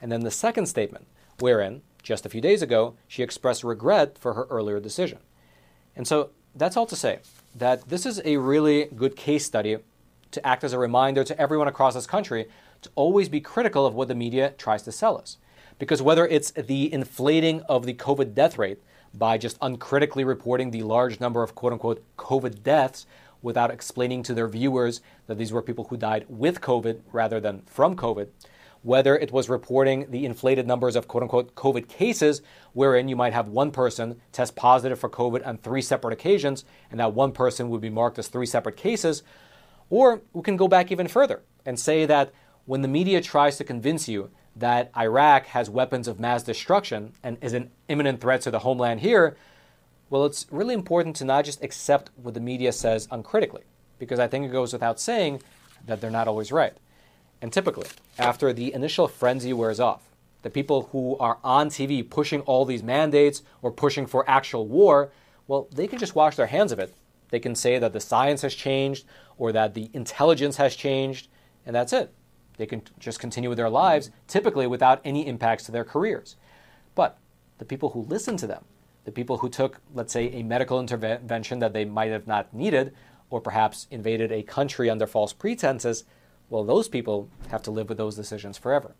And 0.00 0.12
then 0.12 0.20
the 0.20 0.30
second 0.30 0.66
statement, 0.66 1.06
wherein, 1.40 1.82
just 2.02 2.26
a 2.26 2.28
few 2.28 2.40
days 2.40 2.62
ago, 2.62 2.94
she 3.08 3.22
expressed 3.22 3.64
regret 3.64 4.16
for 4.18 4.34
her 4.34 4.46
earlier 4.50 4.78
decision. 4.78 5.18
And 5.96 6.06
so 6.06 6.30
that's 6.54 6.76
all 6.76 6.86
to 6.86 6.96
say 6.96 7.18
that 7.58 7.88
this 7.88 8.04
is 8.04 8.20
a 8.24 8.36
really 8.36 8.86
good 8.94 9.16
case 9.16 9.44
study 9.44 9.78
to 10.30 10.46
act 10.46 10.64
as 10.64 10.72
a 10.72 10.78
reminder 10.78 11.24
to 11.24 11.40
everyone 11.40 11.68
across 11.68 11.94
this 11.94 12.06
country 12.06 12.46
to 12.82 12.90
always 12.94 13.28
be 13.28 13.40
critical 13.40 13.86
of 13.86 13.94
what 13.94 14.08
the 14.08 14.14
media 14.14 14.52
tries 14.58 14.82
to 14.82 14.92
sell 14.92 15.16
us. 15.16 15.38
Because 15.78 16.02
whether 16.02 16.26
it's 16.26 16.50
the 16.50 16.92
inflating 16.92 17.62
of 17.62 17.86
the 17.86 17.94
COVID 17.94 18.34
death 18.34 18.58
rate 18.58 18.82
by 19.14 19.38
just 19.38 19.56
uncritically 19.62 20.24
reporting 20.24 20.70
the 20.70 20.82
large 20.82 21.20
number 21.20 21.42
of 21.42 21.54
quote 21.54 21.72
unquote 21.72 22.04
COVID 22.18 22.62
deaths 22.62 23.06
without 23.42 23.70
explaining 23.70 24.22
to 24.24 24.34
their 24.34 24.48
viewers 24.48 25.00
that 25.26 25.38
these 25.38 25.52
were 25.52 25.62
people 25.62 25.84
who 25.84 25.96
died 25.96 26.26
with 26.28 26.60
COVID 26.60 27.00
rather 27.12 27.40
than 27.40 27.62
from 27.66 27.96
COVID, 27.96 28.28
whether 28.82 29.16
it 29.16 29.32
was 29.32 29.48
reporting 29.48 30.10
the 30.10 30.24
inflated 30.24 30.66
numbers 30.66 30.96
of 30.96 31.08
quote 31.08 31.22
unquote 31.22 31.54
COVID 31.54 31.88
cases, 31.88 32.42
wherein 32.72 33.08
you 33.08 33.16
might 33.16 33.32
have 33.32 33.48
one 33.48 33.70
person 33.70 34.20
test 34.32 34.54
positive 34.56 34.98
for 34.98 35.08
COVID 35.10 35.46
on 35.46 35.58
three 35.58 35.82
separate 35.82 36.12
occasions, 36.12 36.64
and 36.90 37.00
that 37.00 37.14
one 37.14 37.32
person 37.32 37.68
would 37.70 37.80
be 37.80 37.90
marked 37.90 38.18
as 38.18 38.28
three 38.28 38.46
separate 38.46 38.76
cases. 38.76 39.22
Or 39.90 40.22
we 40.32 40.42
can 40.42 40.56
go 40.56 40.68
back 40.68 40.90
even 40.90 41.08
further 41.08 41.42
and 41.64 41.78
say 41.78 42.06
that 42.06 42.32
when 42.64 42.82
the 42.82 42.88
media 42.88 43.20
tries 43.20 43.56
to 43.58 43.64
convince 43.64 44.08
you 44.08 44.30
that 44.56 44.90
Iraq 44.96 45.46
has 45.46 45.68
weapons 45.68 46.08
of 46.08 46.18
mass 46.18 46.42
destruction 46.42 47.12
and 47.22 47.36
is 47.40 47.52
an 47.52 47.70
imminent 47.88 48.20
threat 48.20 48.40
to 48.42 48.50
the 48.50 48.60
homeland 48.60 49.00
here, 49.00 49.36
well, 50.08 50.24
it's 50.24 50.46
really 50.50 50.74
important 50.74 51.16
to 51.16 51.24
not 51.24 51.44
just 51.44 51.62
accept 51.62 52.10
what 52.16 52.34
the 52.34 52.40
media 52.40 52.72
says 52.72 53.08
uncritically, 53.10 53.64
because 53.98 54.18
I 54.18 54.28
think 54.28 54.46
it 54.46 54.52
goes 54.52 54.72
without 54.72 55.00
saying 55.00 55.42
that 55.86 56.00
they're 56.00 56.10
not 56.10 56.28
always 56.28 56.50
right. 56.52 56.76
And 57.42 57.52
typically, 57.52 57.88
after 58.18 58.52
the 58.52 58.72
initial 58.72 59.08
frenzy 59.08 59.52
wears 59.52 59.80
off, 59.80 60.02
the 60.42 60.50
people 60.50 60.88
who 60.92 61.16
are 61.18 61.38
on 61.42 61.68
TV 61.68 62.08
pushing 62.08 62.40
all 62.42 62.64
these 62.64 62.82
mandates 62.82 63.42
or 63.62 63.70
pushing 63.70 64.06
for 64.06 64.28
actual 64.28 64.66
war, 64.66 65.10
well, 65.48 65.68
they 65.72 65.86
can 65.86 65.98
just 65.98 66.14
wash 66.14 66.36
their 66.36 66.46
hands 66.46 66.72
of 66.72 66.78
it. 66.78 66.94
They 67.30 67.40
can 67.40 67.54
say 67.54 67.78
that 67.78 67.92
the 67.92 68.00
science 68.00 68.42
has 68.42 68.54
changed 68.54 69.04
or 69.38 69.52
that 69.52 69.74
the 69.74 69.90
intelligence 69.92 70.56
has 70.56 70.76
changed, 70.76 71.28
and 71.64 71.74
that's 71.74 71.92
it. 71.92 72.12
They 72.56 72.66
can 72.66 72.82
just 72.98 73.20
continue 73.20 73.48
with 73.50 73.58
their 73.58 73.68
lives, 73.68 74.10
typically 74.26 74.66
without 74.66 75.00
any 75.04 75.26
impacts 75.26 75.64
to 75.64 75.72
their 75.72 75.84
careers. 75.84 76.36
But 76.94 77.18
the 77.58 77.64
people 77.64 77.90
who 77.90 78.02
listen 78.02 78.36
to 78.38 78.46
them, 78.46 78.64
the 79.04 79.12
people 79.12 79.38
who 79.38 79.48
took, 79.48 79.80
let's 79.94 80.12
say, 80.12 80.30
a 80.32 80.42
medical 80.42 80.80
intervention 80.80 81.58
that 81.58 81.72
they 81.72 81.84
might 81.84 82.10
have 82.10 82.26
not 82.26 82.52
needed, 82.54 82.94
or 83.30 83.40
perhaps 83.40 83.86
invaded 83.90 84.32
a 84.32 84.42
country 84.42 84.88
under 84.88 85.06
false 85.06 85.32
pretenses, 85.32 86.04
well, 86.50 86.64
those 86.64 86.88
people 86.88 87.28
have 87.48 87.62
to 87.62 87.70
live 87.70 87.88
with 87.88 87.98
those 87.98 88.16
decisions 88.16 88.58
forever. 88.58 88.94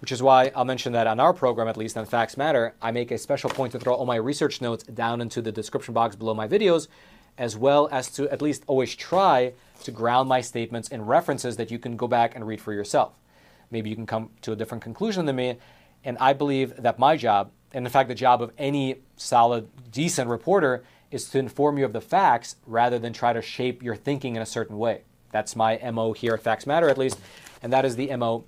Which 0.00 0.12
is 0.12 0.22
why 0.22 0.52
I'll 0.54 0.66
mention 0.66 0.92
that 0.92 1.06
on 1.06 1.20
our 1.20 1.32
program, 1.32 1.68
at 1.68 1.76
least 1.76 1.96
on 1.96 2.04
Facts 2.04 2.36
Matter, 2.36 2.74
I 2.82 2.90
make 2.90 3.10
a 3.10 3.18
special 3.18 3.48
point 3.48 3.72
to 3.72 3.80
throw 3.80 3.94
all 3.94 4.04
my 4.04 4.16
research 4.16 4.60
notes 4.60 4.84
down 4.84 5.22
into 5.22 5.40
the 5.40 5.52
description 5.52 5.94
box 5.94 6.14
below 6.16 6.34
my 6.34 6.46
videos, 6.46 6.88
as 7.38 7.56
well 7.56 7.88
as 7.90 8.10
to 8.12 8.28
at 8.30 8.42
least 8.42 8.64
always 8.66 8.94
try 8.94 9.54
to 9.84 9.90
ground 9.90 10.28
my 10.28 10.42
statements 10.42 10.88
in 10.88 11.06
references 11.06 11.56
that 11.56 11.70
you 11.70 11.78
can 11.78 11.96
go 11.96 12.06
back 12.06 12.34
and 12.34 12.46
read 12.46 12.60
for 12.60 12.74
yourself. 12.74 13.14
Maybe 13.70 13.88
you 13.90 13.96
can 13.96 14.06
come 14.06 14.30
to 14.42 14.52
a 14.52 14.56
different 14.56 14.84
conclusion 14.84 15.26
than 15.26 15.36
me. 15.36 15.58
And 16.04 16.16
I 16.18 16.34
believe 16.34 16.76
that 16.76 16.98
my 16.98 17.16
job, 17.16 17.50
and 17.72 17.84
in 17.84 17.90
fact, 17.90 18.08
the 18.08 18.14
job 18.14 18.40
of 18.40 18.52
any 18.58 18.96
solid, 19.16 19.68
decent 19.90 20.30
reporter, 20.30 20.84
is 21.10 21.28
to 21.30 21.38
inform 21.38 21.78
you 21.78 21.84
of 21.84 21.92
the 21.92 22.00
facts 22.00 22.56
rather 22.66 22.98
than 22.98 23.12
try 23.12 23.32
to 23.32 23.42
shape 23.42 23.82
your 23.82 23.96
thinking 23.96 24.36
in 24.36 24.42
a 24.42 24.46
certain 24.46 24.78
way. 24.78 25.02
That's 25.36 25.54
my 25.54 25.78
MO 25.92 26.14
here 26.14 26.32
at 26.32 26.40
Facts 26.40 26.66
Matter, 26.66 26.88
at 26.88 26.96
least, 26.96 27.20
and 27.62 27.70
that 27.70 27.84
is 27.84 27.94
the 27.94 28.16
MO 28.16 28.46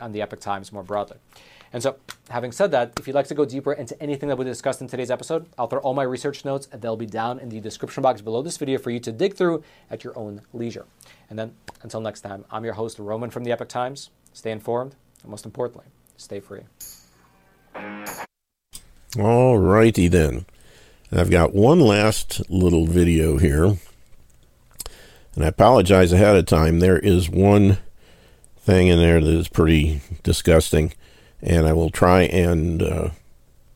on 0.00 0.12
the 0.12 0.22
Epoch 0.22 0.40
Times 0.40 0.72
more 0.72 0.82
broadly. 0.82 1.18
And 1.74 1.82
so, 1.82 1.96
having 2.30 2.52
said 2.52 2.70
that, 2.70 2.94
if 2.98 3.06
you'd 3.06 3.12
like 3.12 3.26
to 3.26 3.34
go 3.34 3.44
deeper 3.44 3.74
into 3.74 4.02
anything 4.02 4.30
that 4.30 4.38
we 4.38 4.46
discussed 4.46 4.80
in 4.80 4.86
today's 4.86 5.10
episode, 5.10 5.44
I'll 5.58 5.66
throw 5.66 5.80
all 5.80 5.92
my 5.92 6.04
research 6.04 6.42
notes 6.42 6.68
and 6.72 6.80
they'll 6.80 6.96
be 6.96 7.04
down 7.04 7.38
in 7.38 7.50
the 7.50 7.60
description 7.60 8.02
box 8.02 8.22
below 8.22 8.40
this 8.40 8.56
video 8.56 8.78
for 8.78 8.88
you 8.88 8.98
to 9.00 9.12
dig 9.12 9.34
through 9.34 9.62
at 9.90 10.04
your 10.04 10.18
own 10.18 10.40
leisure. 10.54 10.86
And 11.28 11.38
then, 11.38 11.52
until 11.82 12.00
next 12.00 12.22
time, 12.22 12.46
I'm 12.50 12.64
your 12.64 12.72
host, 12.72 12.98
Roman 12.98 13.28
from 13.28 13.44
the 13.44 13.52
Epoch 13.52 13.68
Times. 13.68 14.08
Stay 14.32 14.52
informed, 14.52 14.94
and 15.20 15.30
most 15.30 15.44
importantly, 15.44 15.84
stay 16.16 16.40
free. 16.40 16.62
All 19.18 19.58
righty 19.58 20.08
then. 20.08 20.46
I've 21.12 21.30
got 21.30 21.54
one 21.54 21.80
last 21.80 22.40
little 22.48 22.86
video 22.86 23.36
here. 23.36 23.76
And 25.36 25.44
I 25.44 25.48
apologize 25.48 26.12
ahead 26.12 26.34
of 26.34 26.46
time. 26.46 26.80
There 26.80 26.98
is 26.98 27.30
one 27.30 27.78
thing 28.58 28.88
in 28.88 28.98
there 28.98 29.20
that 29.20 29.30
is 29.30 29.46
pretty 29.46 30.00
disgusting 30.24 30.92
and 31.42 31.66
I 31.66 31.72
will 31.72 31.90
try 31.90 32.22
and 32.22 32.82
uh, 32.82 33.10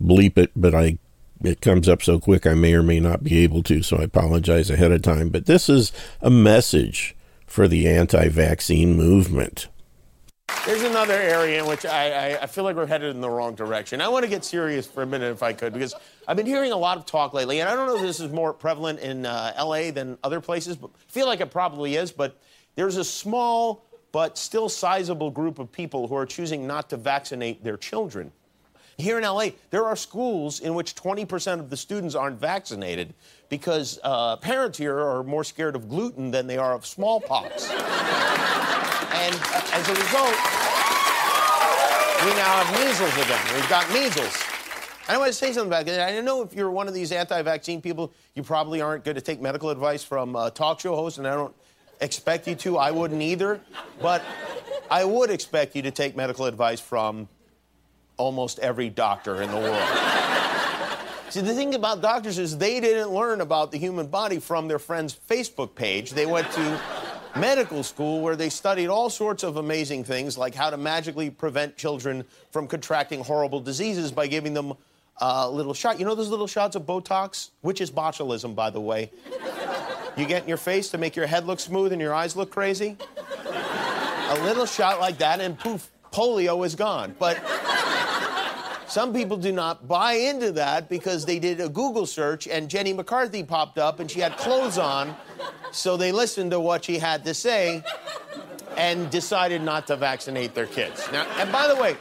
bleep 0.03 0.37
it, 0.39 0.51
but 0.57 0.74
I 0.74 0.99
it 1.43 1.62
comes 1.62 1.89
up 1.89 2.03
so 2.03 2.20
quick 2.20 2.47
I 2.47 2.53
may 2.53 2.74
or 2.74 2.82
may 2.82 3.01
not 3.01 3.24
be 3.24 3.39
able 3.39 3.62
to, 3.62 3.82
so 3.82 3.97
I 3.97 4.03
apologize 4.03 4.69
ahead 4.69 4.93
of 4.93 5.01
time. 5.01 5.31
But 5.31 5.47
this 5.47 5.70
is 5.70 5.91
a 6.20 6.28
message 6.28 7.16
for 7.47 7.66
the 7.66 7.89
anti-vaccine 7.89 8.95
movement. 8.95 9.69
There's 10.66 10.82
another 10.82 11.14
area 11.14 11.62
in 11.62 11.66
which 11.66 11.86
I, 11.86 12.35
I, 12.35 12.43
I, 12.43 12.47
feel 12.47 12.64
like 12.64 12.77
we're 12.77 12.86
headed 12.86 13.14
in 13.14 13.22
the 13.22 13.31
wrong 13.31 13.55
direction. 13.55 14.02
I 14.02 14.09
want 14.09 14.24
to 14.24 14.28
get 14.28 14.44
serious 14.44 14.86
for 14.86 15.02
a 15.02 15.06
minute, 15.06 15.32
if 15.32 15.43
I 15.43 15.55
could, 15.55 15.72
because 15.72 15.94
I've 16.28 16.36
been 16.36 16.47
hearing 16.47 16.70
a 16.70 16.77
lot 16.77 16.98
of 16.98 17.06
talk 17.06 17.32
lately, 17.32 17.60
and 17.60 17.68
I 17.68 17.74
don't 17.74 17.86
know 17.86 17.97
if 17.97 18.02
this 18.02 18.20
is 18.20 18.31
more 18.31 18.52
prevalent 18.52 19.01
in 19.01 19.24
uh, 19.24 19.55
LA 19.59 19.90
than 19.90 20.18
other 20.22 20.40
places, 20.40 20.77
but 20.77 20.90
I 20.94 21.10
feel 21.10 21.27
like 21.27 21.40
it 21.40 21.51
probably 21.51 21.97
is. 21.97 22.12
But 22.12 22.39
there's 22.74 22.98
a 22.98 23.05
small 23.05 23.85
but 24.12 24.36
still 24.36 24.68
sizable 24.68 25.31
group 25.31 25.59
of 25.59 25.72
people 25.72 26.09
who 26.09 26.14
are 26.14 26.27
choosing 26.27 26.66
not 26.66 26.90
to 26.90 26.97
vaccinate 26.97 27.64
their 27.64 27.77
children. 27.77 28.31
Here 28.98 29.16
in 29.16 29.24
LA, 29.24 29.51
there 29.70 29.86
are 29.86 29.97
schools 29.97 30.60
in 30.60 30.74
which 30.74 30.94
20% 30.94 31.59
of 31.59 31.70
the 31.70 31.77
students 31.77 32.14
aren't 32.14 32.39
vaccinated 32.39 33.14
because 33.48 33.98
uh, 34.05 34.36
parents 34.36 34.77
here 34.77 34.98
are 34.98 35.24
more 35.24 35.43
scared 35.43 35.74
of 35.74 35.89
gluten 35.89 36.31
than 36.31 36.47
they 36.47 36.59
are 36.59 36.74
of 36.74 36.85
smallpox. 36.85 37.72
and 39.12 39.35
uh, 39.35 39.77
as 39.77 39.89
a 39.89 39.95
result, 39.95 40.37
we 42.24 42.31
now 42.37 42.62
have 42.62 42.70
measles 42.78 43.15
again. 43.15 43.55
We've 43.55 43.69
got 43.69 43.91
measles. 43.93 44.37
I 45.09 45.19
want 45.19 45.28
to 45.28 45.32
say 45.32 45.53
something 45.53 45.69
about 45.69 45.87
that. 45.87 46.01
I 46.01 46.12
don't 46.12 46.24
know 46.24 46.43
if 46.43 46.55
you're 46.55 46.70
one 46.70 46.87
of 46.87 46.95
these 46.95 47.11
anti 47.11 47.43
vaccine 47.43 47.82
people, 47.82 48.12
you 48.35 48.43
probably 48.43 48.81
aren't 48.81 49.05
going 49.05 49.16
to 49.16 49.20
take 49.20 49.41
medical 49.41 49.70
advice 49.70 50.05
from 50.05 50.37
a 50.37 50.51
talk 50.51 50.81
show 50.81 50.95
host, 50.95 51.19
and 51.19 51.27
I 51.27 51.35
don't 51.35 51.55
expect 52.01 52.47
you 52.47 52.55
to. 52.57 52.78
I 52.78 52.91
wouldn't 52.91 53.23
either. 53.23 53.61
But 54.01 54.23
I 54.91 55.05
would 55.05 55.31
expect 55.31 55.74
you 55.74 55.82
to 55.82 55.91
take 55.91 56.16
medical 56.16 56.47
advice 56.47 56.81
from 56.81 57.28
almost 58.16 58.59
every 58.59 58.89
doctor 58.89 59.43
in 59.43 59.51
the 59.51 59.57
world. 59.57 59.89
See, 61.31 61.41
the 61.41 61.55
thing 61.55 61.74
about 61.74 62.03
doctors 62.03 62.39
is 62.39 62.59
they 62.59 62.81
didn't 62.81 63.11
learn 63.11 63.41
about 63.41 63.70
the 63.70 63.78
human 63.78 64.09
body 64.09 64.41
from 64.41 64.66
their 64.66 64.81
friend's 64.81 65.16
Facebook 65.28 65.74
page. 65.74 66.11
They 66.11 66.27
went 66.27 66.51
to 66.53 66.81
medical 67.36 67.82
school 67.82 68.20
where 68.20 68.36
they 68.36 68.48
studied 68.48 68.89
all 68.89 69.11
sorts 69.11 69.43
of 69.43 69.57
amazing 69.57 70.05
things, 70.05 70.36
like 70.36 70.55
how 70.55 70.70
to 70.70 70.77
magically 70.77 71.31
prevent 71.31 71.77
children 71.77 72.24
from 72.51 72.66
contracting 72.66 73.23
horrible 73.23 73.61
diseases 73.61 74.12
by 74.12 74.27
giving 74.27 74.55
them 74.55 74.74
a 75.19 75.51
little 75.51 75.74
shot. 75.74 75.98
You 75.98 76.07
know 76.07 76.15
those 76.15 76.28
little 76.28 76.47
shots 76.47 76.77
of 76.77 76.82
Botox? 76.82 77.51
Which 77.61 77.81
is 77.81 77.90
botulism, 77.90 78.55
by 78.55 78.70
the 78.70 78.81
way. 78.81 79.11
You 80.16 80.27
get 80.27 80.43
in 80.43 80.48
your 80.48 80.57
face 80.57 80.89
to 80.90 80.98
make 80.98 81.15
your 81.15 81.27
head 81.27 81.47
look 81.47 81.61
smooth 81.61 81.93
and 81.93 82.01
your 82.01 82.15
eyes 82.15 82.36
look 82.36 82.51
crazy? 82.51 82.97
A 83.47 84.40
little 84.44 84.66
shot 84.66 85.01
like 85.01 85.19
that, 85.19 85.40
and 85.40 85.59
poof, 85.59 85.90
polio 86.12 86.65
is 86.65 86.74
gone. 86.74 87.15
But 87.19 87.39
some 88.91 89.12
people 89.15 89.37
do 89.37 89.53
not 89.53 89.87
buy 89.87 90.15
into 90.15 90.51
that 90.53 90.89
because 90.89 91.25
they 91.25 91.39
did 91.39 91.61
a 91.61 91.69
Google 91.69 92.07
search 92.07 92.49
and 92.49 92.69
Jenny 92.69 92.93
McCarthy 92.93 93.45
popped 93.45 93.79
up 93.79 94.01
and 94.01 94.11
she 94.11 94.19
had 94.19 94.37
clothes 94.37 94.79
on. 94.79 95.15
So 95.71 95.97
they 95.97 96.11
listened 96.11 96.51
to 96.51 96.59
what 96.59 96.85
she 96.85 96.99
had 96.99 97.25
to 97.25 97.33
say 97.33 97.85
and 98.77 99.09
decided 99.09 99.62
not 99.62 99.87
to 99.87 99.97
vaccinate 99.97 100.55
their 100.55 100.67
kids. 100.67 101.09
Now, 101.12 101.25
and 101.39 101.53
by 101.53 101.69
the 101.69 101.77
way, 101.77 101.97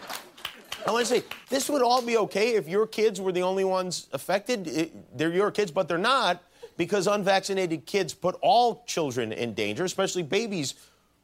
I 0.88 0.92
want 0.92 1.06
to 1.06 1.14
say 1.14 1.24
this 1.50 1.70
would 1.70 1.84
all 1.84 2.02
be 2.02 2.18
okay 2.18 2.56
if 2.56 2.68
your 2.68 2.88
kids 2.88 3.22
were 3.22 3.32
the 3.32 3.44
only 3.44 3.66
ones 3.66 4.08
affected. 4.12 4.92
they're 5.16 5.32
your 5.32 5.52
kids, 5.52 5.70
but 5.70 5.88
they're 5.88 6.00
not 6.00 6.42
because 6.76 7.06
unvaccinated 7.06 7.86
kids 7.86 8.16
put 8.16 8.36
all 8.42 8.84
children 8.88 9.32
in 9.32 9.54
danger, 9.54 9.84
especially 9.84 10.24
babies 10.24 10.74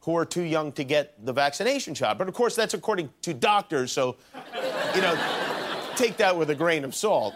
who 0.00 0.16
are 0.16 0.24
too 0.24 0.42
young 0.42 0.70
to 0.70 0.84
get 0.84 1.26
the 1.26 1.32
vaccination 1.32 1.92
shot. 1.92 2.18
But 2.18 2.28
of 2.28 2.34
course, 2.34 2.54
that's 2.54 2.74
according 2.74 3.10
to 3.22 3.34
doctors, 3.34 3.90
so, 3.90 4.16
you 4.94 5.00
know, 5.00 5.55
take 5.96 6.16
that 6.18 6.36
with 6.36 6.50
a 6.50 6.54
grain 6.54 6.84
of 6.84 6.94
salt. 6.94 7.34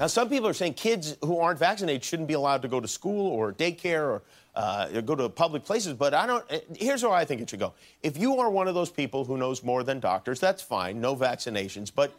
Now, 0.00 0.08
some 0.08 0.28
people 0.28 0.48
are 0.48 0.54
saying 0.54 0.74
kids 0.74 1.16
who 1.22 1.38
aren't 1.38 1.58
vaccinated 1.58 2.02
shouldn't 2.02 2.28
be 2.28 2.34
allowed 2.34 2.62
to 2.62 2.68
go 2.68 2.80
to 2.80 2.88
school 2.88 3.30
or 3.30 3.52
daycare 3.52 4.02
or 4.02 4.22
uh, 4.56 5.00
go 5.00 5.14
to 5.14 5.28
public 5.28 5.64
places, 5.64 5.94
but 5.94 6.14
I 6.14 6.26
don't. 6.26 6.44
Eh, 6.50 6.60
here's 6.76 7.02
where 7.02 7.12
I 7.12 7.24
think 7.24 7.40
it 7.40 7.50
should 7.50 7.58
go. 7.58 7.74
If 8.02 8.16
you 8.16 8.38
are 8.38 8.50
one 8.50 8.68
of 8.68 8.74
those 8.74 8.90
people 8.90 9.24
who 9.24 9.36
knows 9.36 9.62
more 9.62 9.82
than 9.82 10.00
doctors, 10.00 10.40
that's 10.40 10.62
fine, 10.62 11.00
no 11.00 11.16
vaccinations, 11.16 11.90
but 11.94 12.12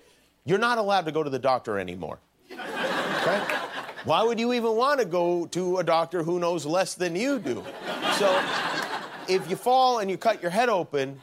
you're 0.46 0.60
not 0.60 0.78
allowed 0.78 1.06
to 1.06 1.12
go 1.12 1.24
to 1.24 1.30
the 1.30 1.40
doctor 1.40 1.80
anymore. 1.80 2.20
Okay? 2.52 3.42
Why 4.04 4.22
would 4.22 4.40
you 4.40 4.54
even 4.54 4.76
want 4.76 5.00
to 5.00 5.06
go 5.06 5.48
to 5.48 5.78
a 5.78 5.84
doctor 5.84 6.24
who 6.24 6.40
knows 6.40 6.66
less 6.66 6.94
than 6.94 7.16
you 7.16 7.40
do? 7.40 7.64
So, 8.18 8.44
if 9.28 9.50
you 9.50 9.56
fall 9.56 10.00
and 10.00 10.12
you 10.12 10.18
cut 10.18 10.42
your 10.42 10.52
head 10.52 10.70
open, 10.70 11.20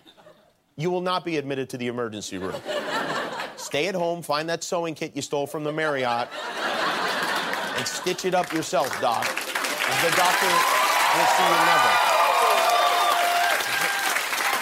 you 0.76 0.90
will 0.90 1.00
not 1.00 1.24
be 1.24 1.36
admitted 1.36 1.68
to 1.70 1.76
the 1.76 1.86
emergency 1.86 2.38
room. 2.38 2.60
Stay 3.62 3.86
at 3.86 3.94
home, 3.94 4.22
find 4.22 4.48
that 4.48 4.64
sewing 4.64 4.94
kit 4.94 5.14
you 5.14 5.22
stole 5.22 5.46
from 5.46 5.62
the 5.62 5.72
Marriott, 5.72 6.28
and 7.76 7.86
stitch 7.86 8.24
it 8.24 8.34
up 8.34 8.52
yourself, 8.52 8.88
Doc. 9.00 9.24
The 9.24 10.10
doctor 10.16 10.46
will 11.14 11.28
see 11.36 11.46
you 11.46 11.58
never. 11.70 11.92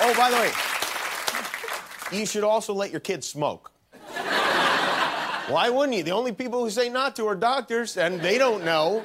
Oh, 0.02 0.14
by 0.16 0.30
the 0.30 0.36
way, 0.36 2.18
you 2.18 2.26
should 2.26 2.44
also 2.44 2.74
let 2.74 2.90
your 2.90 3.00
kids 3.00 3.26
smoke. 3.26 3.72
Why 5.48 5.70
wouldn't 5.70 5.96
you? 5.96 6.04
The 6.04 6.12
only 6.12 6.32
people 6.32 6.62
who 6.62 6.70
say 6.70 6.88
not 6.90 7.16
to 7.16 7.26
are 7.26 7.34
doctors, 7.34 7.96
and 7.96 8.20
they 8.20 8.38
don't 8.38 8.64
know. 8.64 9.02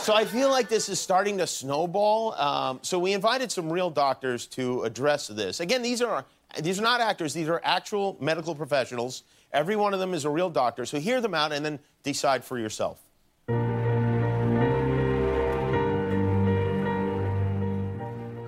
So 0.00 0.14
I 0.14 0.24
feel 0.24 0.50
like 0.50 0.68
this 0.68 0.88
is 0.88 0.98
starting 0.98 1.38
to 1.38 1.46
snowball. 1.46 2.32
Um, 2.34 2.78
so 2.82 2.98
we 2.98 3.12
invited 3.12 3.52
some 3.52 3.70
real 3.70 3.90
doctors 3.90 4.46
to 4.46 4.82
address 4.82 5.26
this. 5.26 5.60
Again, 5.60 5.82
these 5.82 6.00
are 6.00 6.24
these 6.60 6.78
are 6.78 6.82
not 6.82 7.00
actors; 7.00 7.32
these 7.34 7.48
are 7.48 7.60
actual 7.64 8.16
medical 8.20 8.54
professionals. 8.54 9.22
Every 9.52 9.76
one 9.76 9.94
of 9.94 10.00
them 10.00 10.14
is 10.14 10.24
a 10.24 10.30
real 10.30 10.50
doctor. 10.50 10.84
So 10.84 10.98
hear 10.98 11.20
them 11.20 11.34
out 11.34 11.52
and 11.52 11.64
then 11.64 11.78
decide 12.02 12.44
for 12.44 12.58
yourself. 12.58 13.00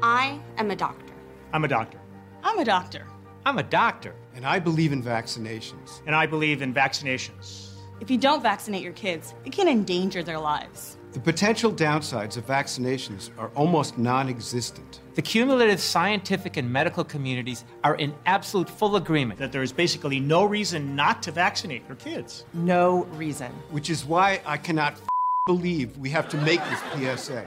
I 0.03 0.41
am 0.59 0.71
a 0.71 0.77
doctor. 0.77 1.15
I'm 1.53 1.65
a 1.65 1.69
doctor. 1.69 1.99
I'm 2.43 2.59
a 2.59 2.65
doctor. 2.65 3.07
I'm 3.47 3.59
a 3.59 3.63
doctor. 3.63 4.15
And 4.35 4.45
I 4.47 4.59
believe 4.59 4.93
in 4.93 5.03
vaccinations. 5.03 6.03
And 6.07 6.15
I 6.15 6.27
believe 6.27 6.63
in 6.63 6.75
vaccinations. 6.75 7.71
If 8.01 8.11
you 8.11 8.19
don't 8.19 8.43
vaccinate 8.43 8.83
your 8.83 8.93
kids, 8.93 9.35
it 9.45 9.53
can 9.53 9.67
endanger 9.67 10.23
their 10.23 10.39
lives. 10.39 10.99
The 11.13 11.21
potential 11.21 11.73
downsides 11.73 12.37
of 12.37 12.47
vaccinations 12.47 13.31
are 13.39 13.51
almost 13.55 13.99
non 13.99 14.29
existent. 14.29 15.01
The 15.19 15.23
cumulative 15.23 15.81
scientific 15.81 16.57
and 16.59 16.73
medical 16.73 17.03
communities 17.03 17.65
are 17.83 17.97
in 17.97 18.15
absolute 18.25 18.71
full 18.71 18.95
agreement 18.95 19.41
that 19.41 19.51
there 19.51 19.65
is 19.65 19.73
basically 19.73 20.21
no 20.21 20.45
reason 20.45 20.95
not 20.95 21.25
to 21.25 21.33
vaccinate 21.33 21.83
your 21.89 21.97
kids. 21.97 22.45
No 22.55 23.03
reason. 23.15 23.51
Which 23.71 23.91
is 23.91 24.05
why 24.05 24.41
I 24.47 24.57
cannot 24.57 24.93
f- 24.93 25.01
believe 25.45 25.99
we 25.99 26.09
have 26.11 26.29
to 26.29 26.37
make 26.37 26.61
this 26.71 27.19
PSA. 27.19 27.45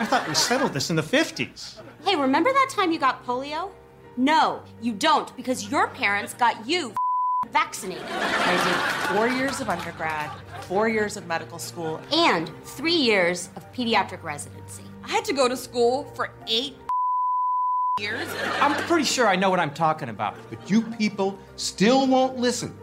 I 0.00 0.04
thought 0.04 0.26
we 0.26 0.34
settled 0.34 0.72
this 0.72 0.90
in 0.90 0.96
the 0.96 1.02
50s. 1.02 1.80
Hey, 2.04 2.16
remember 2.16 2.52
that 2.52 2.66
time 2.70 2.90
you 2.90 2.98
got 2.98 3.24
polio? 3.24 3.70
No, 4.16 4.60
you 4.82 4.92
don't, 4.92 5.36
because 5.36 5.70
your 5.70 5.86
parents 5.86 6.34
got 6.34 6.66
you 6.66 6.92
vaccinated. 7.52 8.02
I 8.08 8.64
did 8.64 9.14
four 9.16 9.28
years 9.28 9.60
of 9.60 9.68
undergrad, 9.68 10.28
four 10.62 10.88
years 10.88 11.16
of 11.16 11.28
medical 11.28 11.60
school, 11.60 12.00
and 12.12 12.50
three 12.64 12.96
years 12.96 13.48
of 13.54 13.72
pediatric 13.72 14.24
residency. 14.24 14.89
I 15.10 15.14
had 15.14 15.24
to 15.24 15.32
go 15.32 15.48
to 15.48 15.56
school 15.56 16.04
for 16.14 16.30
eight 16.46 16.76
years. 17.98 18.28
I'm 18.60 18.80
pretty 18.84 19.04
sure 19.04 19.26
I 19.26 19.34
know 19.34 19.50
what 19.50 19.58
I'm 19.58 19.74
talking 19.74 20.08
about. 20.08 20.36
But 20.48 20.70
you 20.70 20.82
people 20.82 21.36
still 21.56 22.06
won't 22.06 22.38
listen. 22.38 22.78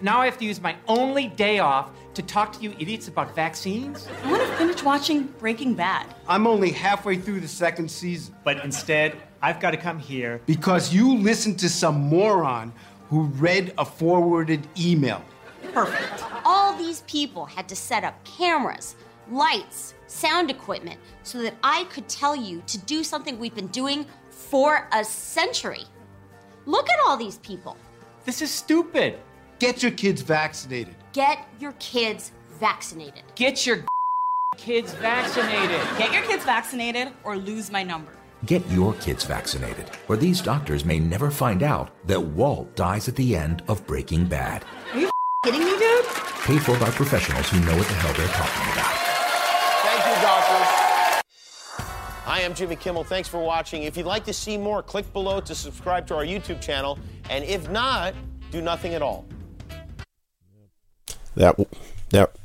Now 0.00 0.20
I 0.20 0.26
have 0.26 0.38
to 0.38 0.44
use 0.44 0.60
my 0.60 0.76
only 0.86 1.26
day 1.26 1.58
off 1.58 1.90
to 2.14 2.22
talk 2.22 2.52
to 2.52 2.62
you 2.62 2.76
idiots 2.78 3.08
about 3.08 3.34
vaccines? 3.34 4.06
I 4.22 4.30
want 4.30 4.40
to 4.40 4.56
finish 4.56 4.84
watching 4.84 5.24
Breaking 5.40 5.74
Bad. 5.74 6.06
I'm 6.28 6.46
only 6.46 6.70
halfway 6.70 7.16
through 7.16 7.40
the 7.40 7.48
second 7.48 7.90
season. 7.90 8.36
But 8.44 8.64
instead, 8.64 9.16
I've 9.42 9.58
got 9.58 9.72
to 9.72 9.78
come 9.78 9.98
here. 9.98 10.40
Because 10.46 10.94
you 10.94 11.18
listened 11.18 11.58
to 11.58 11.68
some 11.68 12.02
moron 12.02 12.72
who 13.10 13.22
read 13.22 13.74
a 13.78 13.84
forwarded 13.84 14.64
email. 14.78 15.24
Perfect. 15.72 16.22
All 16.44 16.72
these 16.78 17.00
people 17.08 17.46
had 17.46 17.68
to 17.68 17.74
set 17.74 18.04
up 18.04 18.24
cameras, 18.24 18.94
lights, 19.30 19.94
sound 20.06 20.50
equipment 20.50 20.98
so 21.22 21.42
that 21.42 21.54
I 21.62 21.84
could 21.84 22.08
tell 22.08 22.36
you 22.36 22.62
to 22.66 22.78
do 22.78 23.02
something 23.02 23.38
we've 23.38 23.54
been 23.54 23.66
doing 23.68 24.06
for 24.30 24.88
a 24.92 25.04
century. 25.04 25.84
Look 26.66 26.88
at 26.90 26.98
all 27.06 27.16
these 27.16 27.38
people. 27.38 27.76
This 28.24 28.42
is 28.42 28.50
stupid. 28.50 29.18
Get 29.58 29.82
your 29.82 29.92
kids 29.92 30.22
vaccinated. 30.22 30.94
Get 31.12 31.46
your 31.60 31.72
kids 31.78 32.32
vaccinated. 32.58 33.22
Get 33.34 33.64
your 33.66 33.84
kids 34.56 34.92
vaccinated. 34.94 35.80
Get 35.98 36.12
your 36.12 36.22
kids 36.24 36.44
vaccinated 36.44 37.12
or 37.24 37.36
lose 37.36 37.70
my 37.70 37.82
number. 37.82 38.12
Get 38.44 38.66
your 38.68 38.92
kids 38.94 39.24
vaccinated, 39.24 39.90
or 40.08 40.16
these 40.16 40.42
doctors 40.42 40.84
may 40.84 41.00
never 41.00 41.30
find 41.30 41.62
out 41.62 41.90
that 42.06 42.20
Walt 42.20 42.76
dies 42.76 43.08
at 43.08 43.16
the 43.16 43.34
end 43.34 43.62
of 43.66 43.86
Breaking 43.86 44.26
Bad. 44.26 44.64
Are 44.92 45.00
you 45.00 45.10
kidding 45.42 45.64
me, 45.64 45.70
dude? 45.70 46.04
Paid 46.44 46.62
for 46.62 46.78
by 46.78 46.90
professionals 46.90 47.48
who 47.48 47.58
know 47.60 47.76
what 47.76 47.86
the 47.86 47.94
hell 47.94 48.12
they're 48.12 48.28
talking 48.28 48.72
about. 48.72 49.05
Hi, 52.36 52.44
I'm 52.44 52.52
Jimmy 52.52 52.76
Kimmel. 52.76 53.02
Thanks 53.02 53.30
for 53.30 53.42
watching. 53.42 53.84
If 53.84 53.96
you'd 53.96 54.04
like 54.04 54.26
to 54.26 54.32
see 54.34 54.58
more, 54.58 54.82
click 54.82 55.10
below 55.14 55.40
to 55.40 55.54
subscribe 55.54 56.06
to 56.08 56.14
our 56.14 56.22
YouTube 56.22 56.60
channel. 56.60 56.98
And 57.30 57.42
if 57.42 57.70
not, 57.70 58.12
do 58.50 58.60
nothing 58.60 58.92
at 58.92 59.00
all. 59.00 59.24
That 61.34 61.56
that 62.10 62.36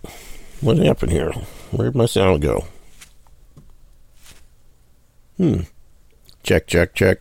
what 0.62 0.78
happened 0.78 1.12
here? 1.12 1.34
Where'd 1.72 1.94
my 1.94 2.06
sound 2.06 2.42
go? 2.42 2.68
Hmm. 5.36 5.64
Check, 6.42 6.68
check, 6.68 6.94
check. 6.94 7.20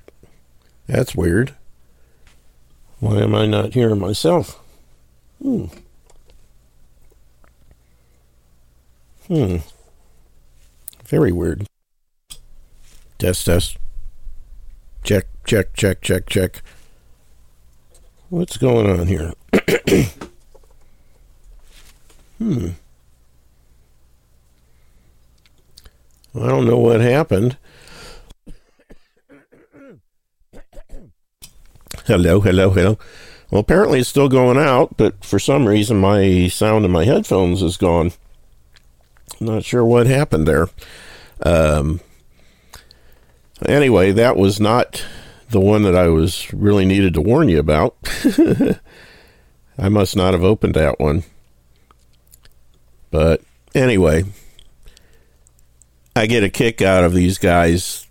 That's 0.87 1.17
weird. 1.17 1.57
Why 3.01 3.17
am 3.17 3.35
I 3.35 3.47
not 3.47 3.75
hearing 3.75 3.99
myself? 3.99 4.61
Hmm. 5.43 5.65
Hmm. 9.27 9.57
Very 11.05 11.33
weird. 11.33 11.67
Test, 13.21 13.45
test. 13.45 13.77
Check, 15.05 15.27
check, 15.45 15.75
check, 15.75 16.01
check, 16.01 16.27
check. 16.27 16.63
What's 18.31 18.57
going 18.57 18.89
on 18.89 19.09
here? 19.09 19.35
hmm. 22.39 22.69
I 26.35 26.47
don't 26.47 26.65
know 26.67 26.79
what 26.79 27.03
happened. 27.03 27.59
Hello, 32.07 32.41
hello, 32.41 32.71
hello. 32.71 32.99
Well, 33.51 33.61
apparently 33.61 34.01
it's 34.01 34.09
still 34.09 34.31
going 34.31 34.57
out, 34.57 34.97
but 34.97 35.23
for 35.23 35.39
some 35.39 35.69
reason 35.69 36.01
my 36.01 36.49
sound 36.49 36.87
in 36.87 36.91
my 36.91 37.05
headphones 37.05 37.61
is 37.63 37.77
gone. 37.77 38.13
Not 39.39 39.65
sure 39.65 39.85
what 39.85 40.07
happened 40.07 40.49
there. 40.49 40.69
Um, 41.43 42.01
anyway, 43.66 44.12
that 44.12 44.37
was 44.37 44.61
not 44.61 45.05
the 45.51 45.61
one 45.61 45.82
that 45.82 45.97
I 45.97 46.09
was 46.09 46.53
really 46.53 46.85
needed 46.85 47.15
to 47.15 47.20
warn 47.20 47.49
you 47.49 47.59
about. 47.59 47.97
I 49.78 49.89
must 49.89 50.16
not 50.16 50.35
have 50.35 50.45
opened 50.45 50.74
that 50.74 51.01
one. 51.01 51.24
But 53.11 53.43
anyway, 53.74 54.24
I 56.15 56.27
get 56.27 56.45
a 56.45 56.49
kick 56.49 56.81
out 56.82 57.05
of 57.05 57.15
these 57.15 57.39
guys. 57.39 58.07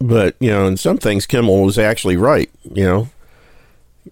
But, 0.00 0.34
you 0.40 0.50
know, 0.50 0.66
in 0.66 0.76
some 0.76 0.98
things, 0.98 1.26
Kimmel 1.26 1.62
was 1.62 1.78
actually 1.78 2.16
right. 2.16 2.50
You 2.64 2.84
know, 2.84 3.08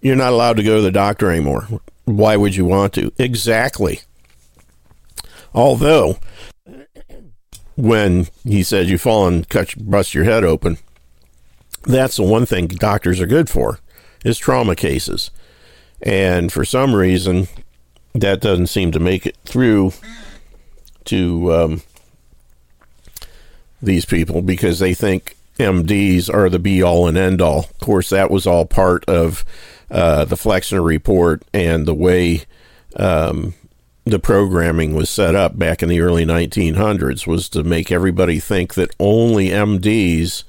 you're 0.01 0.17
not 0.17 0.33
allowed 0.33 0.57
to 0.59 0.63
go 0.63 0.77
to 0.77 0.83
the 0.83 0.93
doctor 0.93 1.31
anymore. 1.31 1.67
Why 2.05 2.37
would 2.37 2.55
you 2.55 2.65
want 2.65 2.93
to? 2.95 3.13
Exactly. 3.19 4.01
Although, 5.53 6.19
when 7.81 8.29
he 8.45 8.63
says 8.63 8.91
you 8.91 8.99
fall 8.99 9.27
and 9.27 9.49
cut, 9.49 9.75
bust 9.79 10.15
your 10.15 10.25
head 10.25 10.45
open, 10.45 10.79
that's 11.83 12.17
the 12.17 12.23
one 12.23 12.47
thing 12.47 12.67
doctors 12.67 13.21
are 13.21 13.27
good 13.27 13.49
for 13.49 13.81
is 14.25 14.39
trauma 14.39 14.77
cases. 14.77 15.31
And 16.03 16.53
for 16.53 16.65
some 16.65 16.95
reason, 16.95 17.49
that 18.15 18.41
doesn't 18.41 18.69
seem 18.69 18.93
to 18.93 19.01
make 19.01 19.27
it 19.27 19.37
through 19.45 19.93
to 21.05 21.53
um, 21.53 21.83
these 23.81 24.05
people 24.05 24.43
because 24.43 24.79
they 24.79 24.95
think 24.95 25.37
MDs 25.59 26.33
are 26.33 26.49
the 26.49 26.59
be 26.59 26.83
all 26.83 27.07
and 27.07 27.17
end 27.17 27.41
all. 27.41 27.61
Of 27.61 27.79
course, 27.81 28.11
that 28.11 28.31
was 28.31 28.47
all 28.47 28.67
part 28.67 29.05
of 29.07 29.45
uh, 29.91 30.25
the 30.25 30.37
Flexner 30.37 30.83
report 30.83 31.43
and 31.53 31.87
the 31.87 31.95
way 31.95 32.45
um, 32.97 33.55
the 34.05 34.19
programming 34.19 34.95
was 34.95 35.11
set 35.11 35.35
up 35.35 35.59
back 35.59 35.83
in 35.83 35.89
the 35.89 36.01
early 36.01 36.25
1900s 36.25 37.27
was 37.27 37.49
to 37.51 37.63
make 37.63 37.93
everybody 37.93 38.39
think 38.41 38.75
that 38.75 38.95
only 38.99 39.49
MDs 39.49 40.45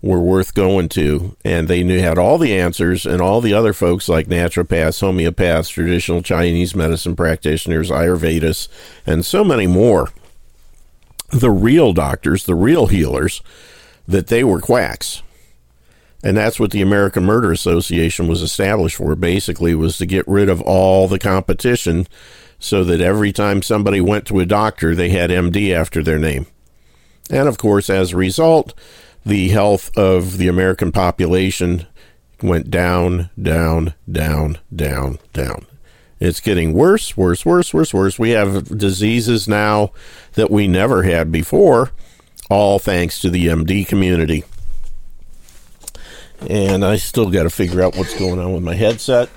were 0.00 0.20
worth 0.20 0.52
going 0.52 0.86
to, 0.86 1.34
and 1.44 1.66
they 1.66 1.82
knew 1.82 1.98
had 1.98 2.18
all 2.18 2.36
the 2.36 2.54
answers, 2.54 3.06
and 3.06 3.22
all 3.22 3.40
the 3.40 3.54
other 3.54 3.72
folks 3.72 4.06
like 4.06 4.26
naturopaths, 4.26 5.00
homeopaths, 5.00 5.70
traditional 5.70 6.20
Chinese 6.20 6.76
medicine 6.76 7.16
practitioners, 7.16 7.90
Ayurvedis, 7.90 8.68
and 9.06 9.24
so 9.24 9.42
many 9.42 9.66
more. 9.66 10.10
The 11.30 11.50
real 11.50 11.94
doctors, 11.94 12.44
the 12.44 12.54
real 12.54 12.86
healers, 12.86 13.40
that 14.06 14.26
they 14.26 14.44
were 14.44 14.60
quacks. 14.60 15.22
And 16.22 16.36
that's 16.36 16.60
what 16.60 16.70
the 16.70 16.82
American 16.82 17.24
Murder 17.24 17.50
Association 17.50 18.28
was 18.28 18.42
established 18.42 18.96
for, 18.96 19.16
basically, 19.16 19.74
was 19.74 19.96
to 19.98 20.06
get 20.06 20.28
rid 20.28 20.50
of 20.50 20.60
all 20.60 21.08
the 21.08 21.18
competition 21.18 22.06
so 22.64 22.82
that 22.82 23.00
every 23.00 23.30
time 23.30 23.60
somebody 23.60 24.00
went 24.00 24.26
to 24.26 24.40
a 24.40 24.46
doctor, 24.46 24.94
they 24.94 25.10
had 25.10 25.28
MD 25.28 25.70
after 25.74 26.02
their 26.02 26.18
name. 26.18 26.46
And 27.30 27.46
of 27.46 27.58
course, 27.58 27.90
as 27.90 28.12
a 28.12 28.16
result, 28.16 28.72
the 29.24 29.50
health 29.50 29.94
of 29.98 30.38
the 30.38 30.48
American 30.48 30.90
population 30.90 31.86
went 32.42 32.70
down, 32.70 33.28
down, 33.40 33.92
down, 34.10 34.58
down, 34.74 35.18
down. 35.34 35.66
It's 36.20 36.40
getting 36.40 36.72
worse, 36.72 37.18
worse, 37.18 37.44
worse, 37.44 37.74
worse, 37.74 37.92
worse. 37.92 38.18
We 38.18 38.30
have 38.30 38.78
diseases 38.78 39.46
now 39.46 39.92
that 40.32 40.50
we 40.50 40.66
never 40.66 41.02
had 41.02 41.30
before, 41.30 41.90
all 42.48 42.78
thanks 42.78 43.18
to 43.20 43.28
the 43.28 43.48
MD 43.48 43.86
community. 43.86 44.42
And 46.48 46.82
I 46.82 46.96
still 46.96 47.30
got 47.30 47.42
to 47.42 47.50
figure 47.50 47.82
out 47.82 47.94
what's 47.94 48.18
going 48.18 48.38
on 48.38 48.54
with 48.54 48.62
my 48.62 48.74
headset. 48.74 49.28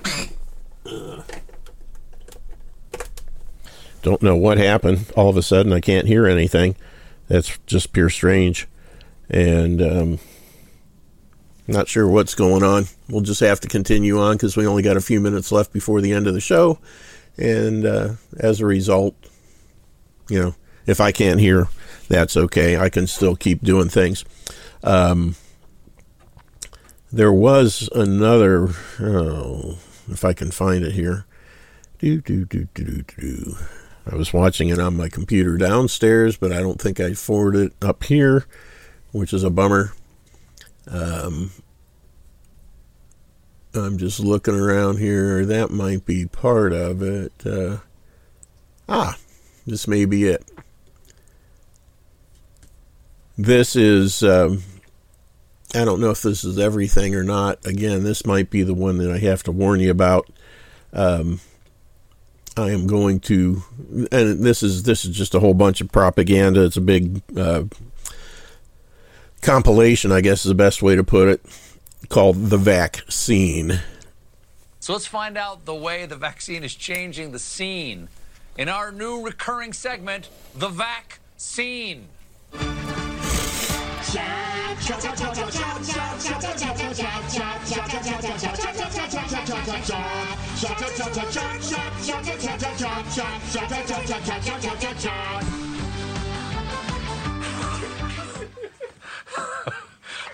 Don't 4.08 4.22
know 4.22 4.36
what 4.36 4.56
happened. 4.56 5.04
All 5.16 5.28
of 5.28 5.36
a 5.36 5.42
sudden, 5.42 5.70
I 5.70 5.80
can't 5.80 6.06
hear 6.06 6.26
anything. 6.26 6.76
That's 7.26 7.58
just 7.66 7.92
pure 7.92 8.08
strange. 8.08 8.66
And 9.28 9.82
um, 9.82 10.18
not 11.66 11.88
sure 11.88 12.08
what's 12.08 12.34
going 12.34 12.62
on. 12.62 12.86
We'll 13.10 13.20
just 13.20 13.40
have 13.40 13.60
to 13.60 13.68
continue 13.68 14.18
on 14.18 14.36
because 14.36 14.56
we 14.56 14.66
only 14.66 14.82
got 14.82 14.96
a 14.96 15.02
few 15.02 15.20
minutes 15.20 15.52
left 15.52 15.74
before 15.74 16.00
the 16.00 16.14
end 16.14 16.26
of 16.26 16.32
the 16.32 16.40
show. 16.40 16.78
And 17.36 17.84
uh, 17.84 18.14
as 18.38 18.62
a 18.62 18.64
result, 18.64 19.14
you 20.30 20.40
know, 20.40 20.54
if 20.86 21.02
I 21.02 21.12
can't 21.12 21.38
hear, 21.38 21.68
that's 22.08 22.34
okay. 22.34 22.78
I 22.78 22.88
can 22.88 23.06
still 23.06 23.36
keep 23.36 23.60
doing 23.60 23.90
things. 23.90 24.24
Um, 24.82 25.36
there 27.12 27.30
was 27.30 27.90
another, 27.94 28.70
oh, 29.00 29.76
if 30.10 30.24
I 30.24 30.32
can 30.32 30.50
find 30.50 30.82
it 30.82 30.92
here. 30.92 31.26
Do, 31.98 32.22
do, 32.22 32.46
do, 32.46 32.68
do, 32.72 32.84
do, 32.84 33.02
do. 33.18 33.56
I 34.10 34.16
was 34.16 34.32
watching 34.32 34.68
it 34.70 34.78
on 34.78 34.96
my 34.96 35.08
computer 35.08 35.56
downstairs, 35.56 36.36
but 36.36 36.52
I 36.52 36.60
don't 36.60 36.80
think 36.80 36.98
I 36.98 37.12
forwarded 37.12 37.72
it 37.72 37.84
up 37.84 38.04
here, 38.04 38.46
which 39.12 39.32
is 39.32 39.44
a 39.44 39.50
bummer. 39.50 39.92
Um, 40.90 41.50
I'm 43.74 43.98
just 43.98 44.20
looking 44.20 44.54
around 44.54 44.98
here. 44.98 45.44
That 45.44 45.70
might 45.70 46.06
be 46.06 46.26
part 46.26 46.72
of 46.72 47.02
it. 47.02 47.32
Uh, 47.44 47.78
ah, 48.88 49.18
this 49.66 49.86
may 49.86 50.06
be 50.06 50.24
it. 50.24 50.50
This 53.36 53.76
is, 53.76 54.22
um, 54.22 54.62
I 55.74 55.84
don't 55.84 56.00
know 56.00 56.10
if 56.10 56.22
this 56.22 56.44
is 56.44 56.58
everything 56.58 57.14
or 57.14 57.22
not. 57.22 57.64
Again, 57.66 58.04
this 58.04 58.24
might 58.24 58.48
be 58.50 58.62
the 58.62 58.74
one 58.74 58.98
that 58.98 59.10
I 59.10 59.18
have 59.18 59.42
to 59.44 59.52
warn 59.52 59.80
you 59.80 59.90
about. 59.90 60.28
Um, 60.94 61.40
I 62.58 62.70
am 62.70 62.86
going 62.88 63.20
to, 63.20 63.62
and 64.10 64.42
this 64.42 64.62
is 64.64 64.82
this 64.82 65.04
is 65.04 65.16
just 65.16 65.34
a 65.34 65.40
whole 65.40 65.54
bunch 65.54 65.80
of 65.80 65.92
propaganda. 65.92 66.64
It's 66.64 66.76
a 66.76 66.80
big 66.80 67.22
uh, 67.36 67.64
compilation, 69.40 70.10
I 70.10 70.20
guess 70.20 70.44
is 70.44 70.48
the 70.48 70.54
best 70.56 70.82
way 70.82 70.96
to 70.96 71.04
put 71.04 71.28
it, 71.28 71.40
called 72.08 72.50
the 72.50 72.56
vaccine. 72.56 73.80
So 74.80 74.92
let's 74.92 75.06
find 75.06 75.38
out 75.38 75.66
the 75.66 75.74
way 75.74 76.06
the 76.06 76.16
vaccine 76.16 76.64
is 76.64 76.74
changing 76.74 77.30
the 77.30 77.38
scene 77.38 78.08
in 78.56 78.68
our 78.68 78.90
new 78.90 79.24
recurring 79.24 79.72
segment, 79.72 80.28
the 80.56 80.68
vaccine. 80.68 82.08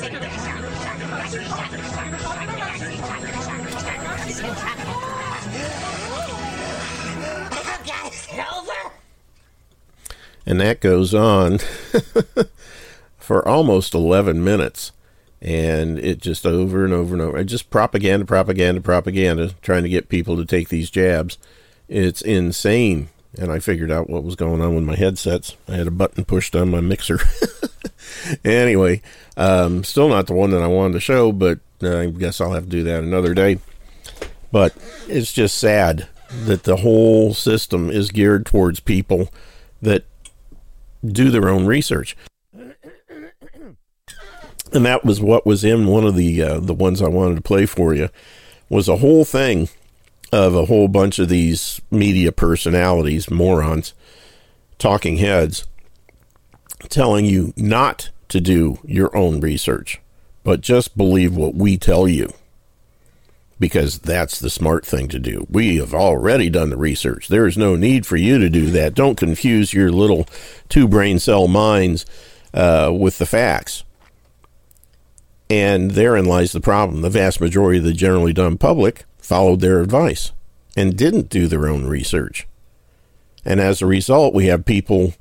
get 0.00 0.20
a 0.20 0.28
shot, 0.30 0.50
get 0.50 0.74
shot, 1.20 1.30
get 1.30 1.30
a 1.30 1.48
shot, 1.50 1.70
get 1.70 1.80
a 1.80 1.90
shot, 1.90 1.90
get 1.90 1.90
a 1.90 1.90
shot, 1.90 2.16
get 4.10 4.58
shot. 4.58 4.76
Oh, 8.32 8.60
over? 8.60 8.92
And 10.46 10.60
that 10.60 10.80
goes 10.80 11.14
on 11.14 11.58
for 13.18 13.46
almost 13.46 13.94
11 13.94 14.42
minutes. 14.42 14.92
And 15.42 15.98
it 15.98 16.20
just 16.20 16.44
over 16.44 16.84
and 16.84 16.92
over 16.92 17.14
and 17.14 17.22
over. 17.22 17.42
Just 17.44 17.70
propaganda, 17.70 18.26
propaganda, 18.26 18.80
propaganda, 18.80 19.54
trying 19.62 19.84
to 19.84 19.88
get 19.88 20.10
people 20.10 20.36
to 20.36 20.44
take 20.44 20.68
these 20.68 20.90
jabs. 20.90 21.38
It's 21.88 22.20
insane. 22.20 23.08
And 23.38 23.50
I 23.50 23.58
figured 23.58 23.90
out 23.90 24.10
what 24.10 24.24
was 24.24 24.36
going 24.36 24.60
on 24.60 24.74
with 24.74 24.84
my 24.84 24.96
headsets. 24.96 25.56
I 25.68 25.76
had 25.76 25.86
a 25.86 25.92
button 25.92 26.24
pushed 26.24 26.54
on 26.54 26.70
my 26.70 26.80
mixer. 26.80 27.20
anyway, 28.44 29.00
um, 29.36 29.84
still 29.84 30.08
not 30.08 30.26
the 30.26 30.34
one 30.34 30.50
that 30.50 30.62
I 30.62 30.66
wanted 30.66 30.94
to 30.94 31.00
show, 31.00 31.32
but 31.32 31.60
I 31.82 32.06
guess 32.06 32.40
I'll 32.40 32.52
have 32.52 32.64
to 32.64 32.70
do 32.70 32.82
that 32.84 33.02
another 33.02 33.32
day. 33.32 33.58
But 34.52 34.74
it's 35.08 35.32
just 35.32 35.56
sad 35.56 36.08
that 36.30 36.64
the 36.64 36.76
whole 36.76 37.34
system 37.34 37.90
is 37.90 38.10
geared 38.10 38.46
towards 38.46 38.80
people 38.80 39.32
that 39.82 40.04
do 41.04 41.30
their 41.30 41.48
own 41.48 41.66
research. 41.66 42.16
And 44.72 44.84
that 44.86 45.04
was 45.04 45.20
what 45.20 45.46
was 45.46 45.64
in 45.64 45.86
one 45.86 46.04
of 46.04 46.14
the 46.14 46.42
uh, 46.42 46.60
the 46.60 46.74
ones 46.74 47.02
I 47.02 47.08
wanted 47.08 47.36
to 47.36 47.42
play 47.42 47.66
for 47.66 47.94
you 47.94 48.08
was 48.68 48.88
a 48.88 48.98
whole 48.98 49.24
thing 49.24 49.68
of 50.32 50.54
a 50.54 50.66
whole 50.66 50.88
bunch 50.88 51.18
of 51.18 51.28
these 51.28 51.80
media 51.90 52.30
personalities, 52.30 53.30
morons, 53.30 53.94
talking 54.78 55.16
heads, 55.16 55.66
telling 56.88 57.24
you 57.24 57.52
not 57.56 58.10
to 58.28 58.40
do 58.40 58.78
your 58.84 59.14
own 59.16 59.40
research, 59.40 60.00
but 60.44 60.60
just 60.60 60.96
believe 60.96 61.34
what 61.34 61.54
we 61.54 61.76
tell 61.76 62.08
you. 62.08 62.32
Because 63.58 63.98
that's 63.98 64.38
the 64.38 64.48
smart 64.48 64.86
thing 64.86 65.08
to 65.08 65.18
do. 65.18 65.46
We 65.50 65.76
have 65.76 65.92
already 65.92 66.48
done 66.48 66.70
the 66.70 66.78
research. 66.78 67.28
There 67.28 67.46
is 67.46 67.58
no 67.58 67.76
need 67.76 68.06
for 68.06 68.16
you 68.16 68.38
to 68.38 68.48
do 68.48 68.70
that. 68.70 68.94
Don't 68.94 69.18
confuse 69.18 69.74
your 69.74 69.90
little 69.90 70.26
two 70.70 70.88
brain 70.88 71.18
cell 71.18 71.46
minds 71.46 72.06
uh, 72.54 72.90
with 72.96 73.18
the 73.18 73.26
facts. 73.26 73.84
And 75.50 75.90
therein 75.90 76.26
lies 76.26 76.52
the 76.52 76.60
problem. 76.60 77.02
The 77.02 77.10
vast 77.10 77.40
majority 77.40 77.78
of 77.78 77.84
the 77.84 77.92
generally 77.92 78.32
dumb 78.32 78.56
public 78.56 79.04
followed 79.18 79.60
their 79.60 79.80
advice 79.80 80.30
and 80.76 80.96
didn't 80.96 81.28
do 81.28 81.48
their 81.48 81.66
own 81.66 81.86
research. 81.86 82.46
And 83.44 83.58
as 83.58 83.82
a 83.82 83.86
result, 83.86 84.32
we 84.32 84.46
have 84.46 84.64
people, 84.64 85.14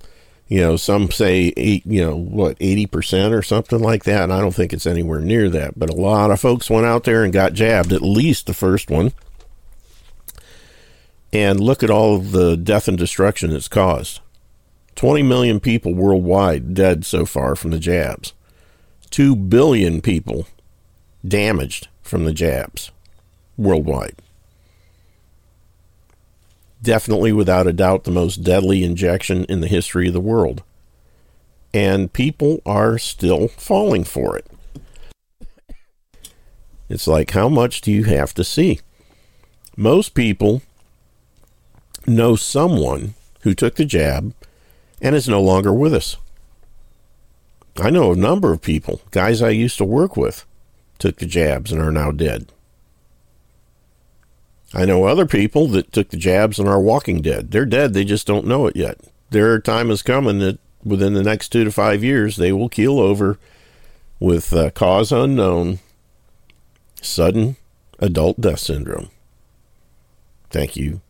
you 0.47 0.59
know, 0.59 0.77
some 0.77 1.09
say 1.09 1.51
eight, 1.57 1.83
you 1.85 2.01
know, 2.01 2.15
what, 2.15 2.59
80% 2.59 3.33
or 3.33 3.41
something 3.41 3.79
like 3.79 4.03
that. 4.03 4.23
And 4.23 4.33
I 4.33 4.39
don't 4.39 4.53
think 4.53 4.71
it's 4.71 4.85
anywhere 4.85 5.19
near 5.19 5.49
that. 5.49 5.79
But 5.79 5.89
a 5.89 5.95
lot 5.95 6.29
of 6.29 6.39
folks 6.39 6.69
went 6.69 6.85
out 6.85 7.05
there 7.05 7.23
and 7.23 7.33
got 7.33 7.53
jabbed, 7.53 7.91
at 7.91 8.03
least 8.03 8.45
the 8.45 8.53
first 8.53 8.91
one. 8.91 9.13
And 11.33 11.59
look 11.59 11.81
at 11.81 11.89
all 11.89 12.15
of 12.15 12.31
the 12.31 12.55
death 12.55 12.87
and 12.87 12.97
destruction 12.97 13.51
it's 13.51 13.67
caused. 13.67 14.19
20 14.95 15.23
million 15.23 15.59
people 15.59 15.95
worldwide 15.95 16.73
dead 16.75 17.05
so 17.05 17.25
far 17.25 17.55
from 17.55 17.71
the 17.71 17.79
jabs. 17.79 18.33
2 19.09 19.35
billion 19.35 20.01
people 20.01 20.47
damaged 21.27 21.87
from 22.01 22.25
the 22.25 22.33
jabs 22.33 22.91
worldwide. 23.57 24.15
Definitely, 26.81 27.33
without 27.33 27.67
a 27.67 27.73
doubt, 27.73 28.05
the 28.05 28.11
most 28.11 28.37
deadly 28.37 28.83
injection 28.83 29.43
in 29.45 29.59
the 29.59 29.67
history 29.67 30.07
of 30.07 30.13
the 30.13 30.21
world. 30.21 30.63
And 31.73 32.13
people 32.13 32.61
are 32.65 32.97
still 32.97 33.49
falling 33.49 34.05
for 34.05 34.37
it. 34.37 34.47
It's 36.87 37.07
like, 37.07 37.31
how 37.31 37.49
much 37.49 37.81
do 37.81 37.91
you 37.91 38.05
have 38.05 38.33
to 38.35 38.43
see? 38.43 38.79
Most 39.75 40.13
people 40.13 40.61
know 42.07 42.35
someone 42.35 43.13
who 43.41 43.53
took 43.53 43.75
the 43.75 43.85
jab 43.85 44.33
and 45.01 45.15
is 45.15 45.29
no 45.29 45.41
longer 45.41 45.73
with 45.73 45.93
us. 45.93 46.17
I 47.79 47.89
know 47.89 48.11
a 48.11 48.15
number 48.15 48.51
of 48.51 48.61
people, 48.61 49.01
guys 49.11 49.41
I 49.41 49.49
used 49.49 49.77
to 49.77 49.85
work 49.85 50.17
with, 50.17 50.45
took 50.97 51.17
the 51.17 51.25
jabs 51.25 51.71
and 51.71 51.81
are 51.81 51.91
now 51.91 52.11
dead. 52.11 52.51
I 54.73 54.85
know 54.85 55.05
other 55.05 55.25
people 55.25 55.67
that 55.69 55.91
took 55.91 56.09
the 56.09 56.17
jabs 56.17 56.59
and 56.59 56.67
are 56.67 56.79
walking 56.79 57.21
dead. 57.21 57.51
They're 57.51 57.65
dead, 57.65 57.93
they 57.93 58.03
just 58.03 58.27
don't 58.27 58.45
know 58.45 58.67
it 58.67 58.75
yet. 58.75 58.99
Their 59.31 59.59
time 59.59 59.89
is 59.91 60.01
coming 60.01 60.39
that 60.39 60.59
within 60.83 61.13
the 61.13 61.23
next 61.23 61.49
two 61.49 61.63
to 61.63 61.71
five 61.71 62.03
years 62.03 62.37
they 62.37 62.51
will 62.51 62.69
keel 62.69 62.99
over 62.99 63.37
with 64.19 64.53
uh, 64.53 64.69
cause 64.71 65.11
unknown, 65.11 65.79
sudden 67.01 67.55
adult 67.99 68.41
death 68.41 68.59
syndrome. 68.59 69.09
Thank 70.49 70.75
you. 70.75 71.01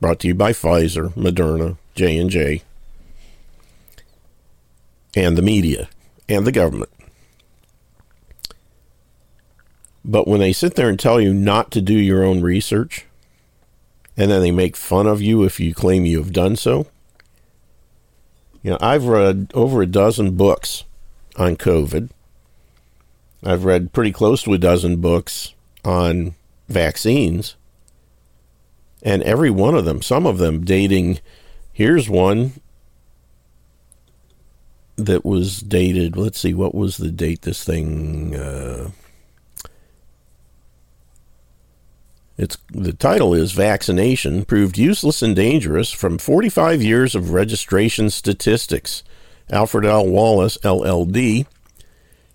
Brought 0.00 0.20
to 0.20 0.28
you 0.28 0.34
by 0.34 0.52
Pfizer, 0.52 1.12
Moderna, 1.14 1.78
J 1.94 2.18
and 2.18 2.30
J 2.30 2.62
and 5.16 5.36
the 5.36 5.42
media 5.42 5.88
and 6.28 6.46
the 6.46 6.52
government. 6.52 6.90
But 10.04 10.28
when 10.28 10.38
they 10.38 10.52
sit 10.52 10.76
there 10.76 10.88
and 10.88 11.00
tell 11.00 11.20
you 11.20 11.34
not 11.34 11.72
to 11.72 11.80
do 11.80 11.94
your 11.94 12.22
own 12.22 12.42
research, 12.42 13.06
and 14.16 14.30
then 14.30 14.40
they 14.40 14.52
make 14.52 14.76
fun 14.76 15.06
of 15.06 15.20
you 15.20 15.42
if 15.42 15.58
you 15.58 15.74
claim 15.74 16.04
you 16.04 16.18
have 16.18 16.32
done 16.32 16.54
so, 16.54 16.86
you 18.62 18.70
know, 18.70 18.78
I've 18.80 19.06
read 19.06 19.50
over 19.54 19.82
a 19.82 19.86
dozen 19.86 20.36
books 20.36 20.84
on 21.36 21.56
COVID. 21.56 22.10
I've 23.44 23.64
read 23.64 23.92
pretty 23.92 24.12
close 24.12 24.42
to 24.42 24.54
a 24.54 24.58
dozen 24.58 25.00
books 25.00 25.54
on 25.84 26.34
vaccines. 26.68 27.56
And 29.02 29.22
every 29.22 29.50
one 29.50 29.76
of 29.76 29.84
them, 29.84 30.02
some 30.02 30.26
of 30.26 30.38
them 30.38 30.64
dating, 30.64 31.20
here's 31.72 32.08
one 32.08 32.54
that 34.96 35.24
was 35.24 35.60
dated, 35.60 36.16
let's 36.16 36.40
see, 36.40 36.54
what 36.54 36.74
was 36.74 36.96
the 36.96 37.10
date 37.10 37.42
this 37.42 37.64
thing, 37.64 38.34
uh, 38.34 38.90
It's 42.38 42.58
the 42.70 42.92
title 42.92 43.32
is 43.32 43.52
Vaccination 43.52 44.44
Proved 44.44 44.76
Useless 44.76 45.22
and 45.22 45.34
Dangerous 45.34 45.90
from 45.90 46.18
45 46.18 46.82
Years 46.82 47.14
of 47.14 47.30
Registration 47.30 48.10
Statistics. 48.10 49.02
Alfred 49.50 49.86
L. 49.86 50.06
Wallace, 50.06 50.58
LLD. 50.58 51.46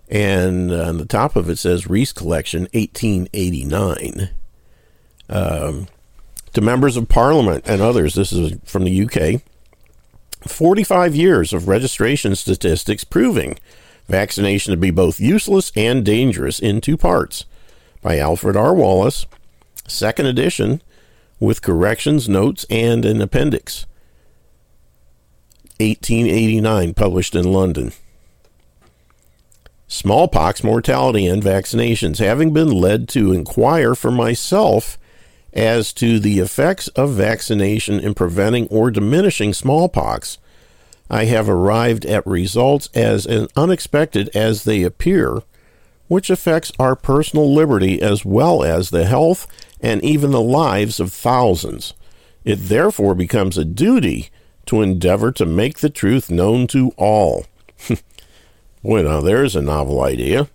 And 0.10 0.72
on 0.72 0.98
the 0.98 1.06
top 1.06 1.36
of 1.36 1.50
it 1.50 1.58
says 1.58 1.88
Reese 1.88 2.14
Collection, 2.14 2.62
1889. 2.74 4.30
Um, 5.30 5.88
to 6.54 6.62
members 6.62 6.98
of 6.98 7.08
Parliament 7.08 7.64
and 7.68 7.82
others, 7.82 8.16
this 8.16 8.34
is 8.34 8.58
from 8.66 8.84
the 8.84 9.06
UK. 9.06 9.42
45 10.48 11.16
years 11.16 11.54
of 11.54 11.68
registration 11.68 12.36
statistics 12.36 13.04
proving 13.04 13.58
vaccination 14.08 14.72
to 14.72 14.78
be 14.78 14.92
both 14.92 15.20
useless 15.20 15.72
and 15.76 16.04
dangerous 16.04 16.60
in 16.60 16.82
two 16.82 16.98
parts 16.98 17.46
by 18.02 18.18
Alfred 18.18 18.56
R. 18.56 18.74
Wallace 18.74 19.26
second 19.88 20.26
edition 20.26 20.82
with 21.40 21.62
corrections, 21.62 22.30
notes, 22.30 22.66
and 22.70 23.04
an 23.06 23.22
appendix. 23.22 23.86
1889, 25.80 26.94
published 26.94 27.36
in 27.36 27.52
London. 27.52 27.92
Smallpox 29.88 30.64
mortality 30.64 31.26
and 31.26 31.44
vaccinations, 31.44 32.20
having 32.20 32.54
been 32.54 32.72
led 32.72 33.10
to 33.10 33.34
inquire 33.34 33.96
for 33.96 34.12
myself 34.12 34.98
as 35.53 35.91
to 35.94 36.19
the 36.19 36.40
effects 36.40 36.88
of 36.90 37.11
vaccination 37.11 37.99
in 37.99 38.14
preventing 38.14 38.68
or 38.68 38.91
diminishing 38.91 39.53
smallpox, 39.53 40.38
I 41.10 41.26
have 41.26 41.49
arrived 41.49 42.06
at 42.06 42.26
results 42.26 42.90
as 42.94 43.28
unexpected 43.56 44.30
as 44.34 44.64
they 44.64 44.84
appear, 44.84 45.41
which 46.07 46.30
affects 46.30 46.72
our 46.80 46.95
personal 46.95 47.53
liberty 47.53 48.02
as 48.02 48.23
well 48.23 48.64
as 48.64 48.90
the 48.90 49.06
health 49.06 49.45
and 49.82 50.03
even 50.03 50.32
the 50.32 50.41
lives 50.41 50.99
of 50.99 51.11
thousands. 51.11 51.94
It 52.45 52.56
therefore 52.56 53.14
becomes 53.14 53.57
a 53.57 53.65
duty 53.65 54.30
to 54.68 54.82
endeavor 54.82 55.32
to 55.34 55.45
make 55.45 55.80
the 55.80 55.90
truth 55.90 56.30
known 56.30 56.68
to 56.68 56.91
all. 56.98 57.45
Boy, 58.84 59.03
now 59.03 59.19
there's 59.19 59.56
a 59.56 59.61
novel 59.61 60.02
idea. 60.02 60.48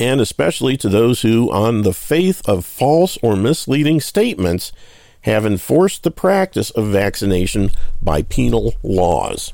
And 0.00 0.20
especially 0.20 0.76
to 0.76 0.88
those 0.88 1.22
who, 1.22 1.50
on 1.50 1.82
the 1.82 1.92
faith 1.92 2.46
of 2.48 2.64
false 2.64 3.18
or 3.22 3.36
misleading 3.36 4.00
statements, 4.00 4.72
have 5.22 5.44
enforced 5.44 6.04
the 6.04 6.10
practice 6.10 6.70
of 6.70 6.86
vaccination 6.86 7.70
by 8.00 8.22
penal 8.22 8.74
laws. 8.82 9.52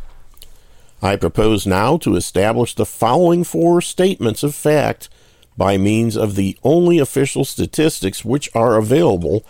I 1.00 1.16
propose 1.16 1.66
now 1.66 1.96
to 1.98 2.16
establish 2.16 2.74
the 2.74 2.86
following 2.86 3.44
four 3.44 3.80
statements 3.80 4.42
of 4.42 4.54
fact 4.54 5.08
by 5.56 5.76
means 5.76 6.16
of 6.16 6.34
the 6.34 6.56
only 6.62 6.98
official 6.98 7.44
statistics 7.44 8.24
which 8.24 8.50
are 8.54 8.76
available, 8.76 9.44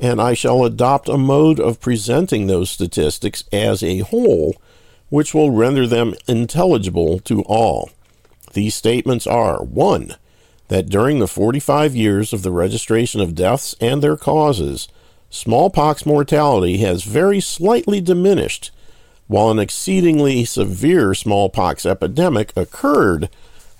and 0.00 0.20
I 0.20 0.34
shall 0.34 0.64
adopt 0.64 1.08
a 1.08 1.18
mode 1.18 1.60
of 1.60 1.80
presenting 1.80 2.46
those 2.46 2.70
statistics 2.70 3.44
as 3.52 3.82
a 3.82 3.98
whole 3.98 4.54
which 5.08 5.34
will 5.34 5.50
render 5.50 5.86
them 5.86 6.14
intelligible 6.26 7.18
to 7.20 7.42
all. 7.42 7.90
These 8.52 8.74
statements 8.74 9.26
are 9.26 9.62
1. 9.62 10.14
That 10.68 10.88
during 10.88 11.18
the 11.18 11.26
45 11.26 11.96
years 11.96 12.32
of 12.32 12.42
the 12.42 12.50
registration 12.50 13.20
of 13.20 13.34
deaths 13.34 13.74
and 13.80 14.02
their 14.02 14.16
causes, 14.16 14.88
smallpox 15.30 16.06
mortality 16.06 16.78
has 16.78 17.02
very 17.04 17.40
slightly 17.40 18.00
diminished, 18.00 18.70
while 19.26 19.50
an 19.50 19.58
exceedingly 19.58 20.44
severe 20.44 21.14
smallpox 21.14 21.84
epidemic 21.84 22.52
occurred 22.56 23.28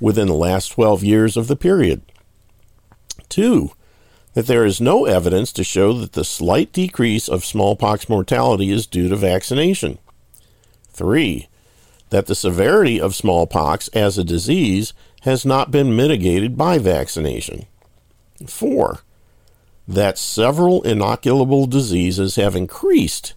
within 0.01 0.28
the 0.28 0.35
last 0.35 0.69
12 0.69 1.05
years 1.05 1.36
of 1.36 1.48
the 1.48 1.56
period. 1.56 2.02
Two, 3.28 3.73
that 4.35 4.47
there 4.47 4.65
is 4.65 4.81
no 4.81 5.05
evidence 5.05 5.52
to 5.52 5.65
show 5.65 5.93
that 5.94 6.12
the 6.12 6.24
slight 6.24 6.73
decrease 6.73 7.28
of 7.28 7.44
smallpox 7.44 8.09
mortality 8.09 8.70
is 8.70 8.86
due 8.86 9.09
to 9.09 9.16
vaccination. 9.16 9.98
Three, 10.90 11.48
that 12.10 12.27
the 12.27 12.35
severity 12.35 13.01
of 13.01 13.15
smallpox 13.15 13.89
as 13.89 14.16
a 14.16 14.24
disease 14.24 14.93
has 15.23 15.45
not 15.45 15.70
been 15.70 15.97
mitigated 15.97 16.57
by 16.57 16.78
vaccination. 16.78 17.66
Four, 18.47 19.01
that 19.86 20.19
several 20.19 20.82
inoculable 20.82 21.66
diseases 21.66 22.36
have 22.36 22.55
increased 22.55 23.35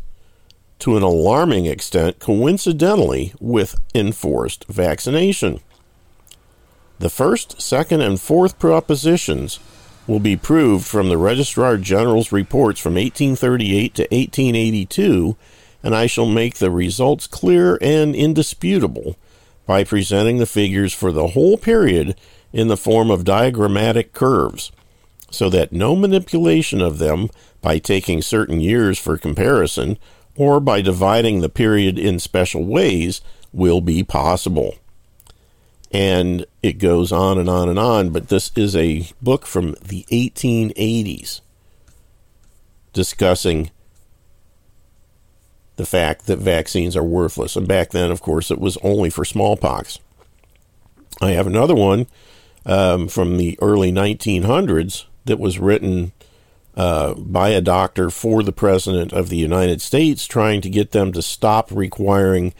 to 0.79 0.97
an 0.97 1.03
alarming 1.03 1.65
extent 1.65 2.19
coincidentally 2.19 3.33
with 3.39 3.79
enforced 3.95 4.65
vaccination. 4.67 5.59
The 6.99 7.09
first, 7.09 7.61
second, 7.61 8.01
and 8.01 8.19
fourth 8.19 8.59
propositions 8.59 9.59
will 10.07 10.19
be 10.19 10.35
proved 10.35 10.85
from 10.85 11.09
the 11.09 11.17
Registrar 11.17 11.77
General's 11.77 12.31
reports 12.31 12.79
from 12.79 12.95
1838 12.95 13.95
to 13.95 14.01
1882, 14.03 15.37
and 15.83 15.95
I 15.95 16.05
shall 16.05 16.27
make 16.27 16.55
the 16.55 16.71
results 16.71 17.27
clear 17.27 17.77
and 17.81 18.15
indisputable 18.15 19.15
by 19.71 19.85
presenting 19.85 20.37
the 20.37 20.45
figures 20.45 20.91
for 20.91 21.13
the 21.13 21.27
whole 21.27 21.57
period 21.57 22.13
in 22.51 22.67
the 22.67 22.75
form 22.75 23.09
of 23.09 23.23
diagrammatic 23.23 24.11
curves, 24.11 24.69
so 25.29 25.49
that 25.49 25.71
no 25.71 25.95
manipulation 25.95 26.81
of 26.81 26.97
them 26.97 27.29
by 27.61 27.79
taking 27.79 28.21
certain 28.21 28.59
years 28.59 28.99
for 28.99 29.17
comparison 29.17 29.97
or 30.35 30.59
by 30.59 30.81
dividing 30.81 31.39
the 31.39 31.47
period 31.47 31.97
in 31.97 32.19
special 32.19 32.65
ways 32.65 33.21
will 33.53 33.79
be 33.79 34.03
possible 34.03 34.75
and 35.89 36.45
it 36.61 36.73
goes 36.73 37.13
on 37.13 37.37
and 37.37 37.49
on 37.49 37.69
and 37.69 37.79
on. 37.79 38.09
But 38.09 38.27
this 38.27 38.51
is 38.57 38.75
a 38.75 39.07
book 39.21 39.45
from 39.45 39.77
the 39.81 40.05
1880s 40.11 41.39
discussing 42.91 43.71
the 45.77 45.85
fact 45.85 46.27
that 46.27 46.39
vaccines 46.39 46.95
are 46.95 47.03
worthless. 47.03 47.55
And 47.55 47.67
back 47.67 47.91
then, 47.91 48.11
of 48.11 48.21
course, 48.21 48.51
it 48.51 48.59
was 48.59 48.77
only 48.83 49.09
for 49.09 49.25
smallpox. 49.25 49.99
I 51.21 51.31
have 51.31 51.47
another 51.47 51.75
one 51.75 52.07
um, 52.65 53.07
from 53.07 53.37
the 53.37 53.57
early 53.61 53.91
1900s 53.91 55.05
that 55.25 55.39
was 55.39 55.59
written 55.59 56.11
uh, 56.75 57.13
by 57.15 57.49
a 57.49 57.61
doctor 57.61 58.09
for 58.09 58.43
the 58.43 58.51
President 58.51 59.11
of 59.13 59.29
the 59.29 59.37
United 59.37 59.81
States, 59.81 60.25
trying 60.25 60.61
to 60.61 60.69
get 60.69 60.91
them 60.91 61.11
to 61.11 61.21
stop 61.21 61.69
requiring 61.71 62.53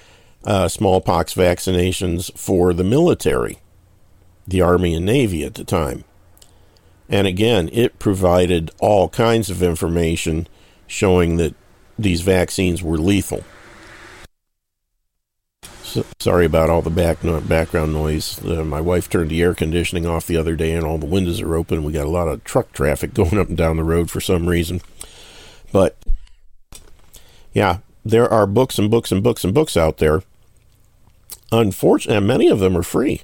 uh, 0.43 0.67
smallpox 0.67 1.33
vaccinations 1.33 2.35
for 2.37 2.73
the 2.73 2.83
military. 2.83 3.59
the 4.47 4.61
Army 4.61 4.95
and 4.95 5.05
Navy 5.05 5.43
at 5.43 5.53
the 5.53 5.63
time. 5.63 6.03
And 7.07 7.27
again, 7.27 7.69
it 7.71 7.99
provided 7.99 8.71
all 8.79 9.09
kinds 9.09 9.49
of 9.49 9.61
information 9.61 10.47
showing 10.87 11.37
that 11.37 11.55
these 12.03 12.21
vaccines 12.21 12.81
were 12.83 12.97
lethal. 12.97 13.43
So, 15.83 16.05
sorry 16.19 16.45
about 16.45 16.69
all 16.69 16.81
the 16.81 16.89
back 16.89 17.23
no, 17.23 17.41
background 17.41 17.91
noise. 17.91 18.43
Uh, 18.45 18.63
my 18.63 18.79
wife 18.79 19.09
turned 19.09 19.29
the 19.29 19.41
air 19.41 19.53
conditioning 19.53 20.05
off 20.05 20.25
the 20.25 20.37
other 20.37 20.55
day, 20.55 20.71
and 20.71 20.85
all 20.85 20.97
the 20.97 21.05
windows 21.05 21.41
are 21.41 21.55
open. 21.55 21.83
We 21.83 21.91
got 21.91 22.05
a 22.05 22.09
lot 22.09 22.29
of 22.29 22.43
truck 22.43 22.71
traffic 22.71 23.13
going 23.15 23.37
up 23.37 23.49
and 23.49 23.57
down 23.57 23.77
the 23.77 23.83
road 23.83 24.09
for 24.09 24.21
some 24.21 24.47
reason. 24.47 24.81
But 25.71 25.97
yeah, 27.53 27.79
there 28.05 28.29
are 28.29 28.47
books 28.47 28.79
and 28.79 28.89
books 28.89 29.11
and 29.11 29.21
books 29.21 29.43
and 29.43 29.53
books 29.53 29.75
out 29.75 29.97
there. 29.97 30.23
Unfortunately, 31.51 32.25
many 32.25 32.47
of 32.47 32.59
them 32.59 32.77
are 32.77 32.83
free. 32.83 33.21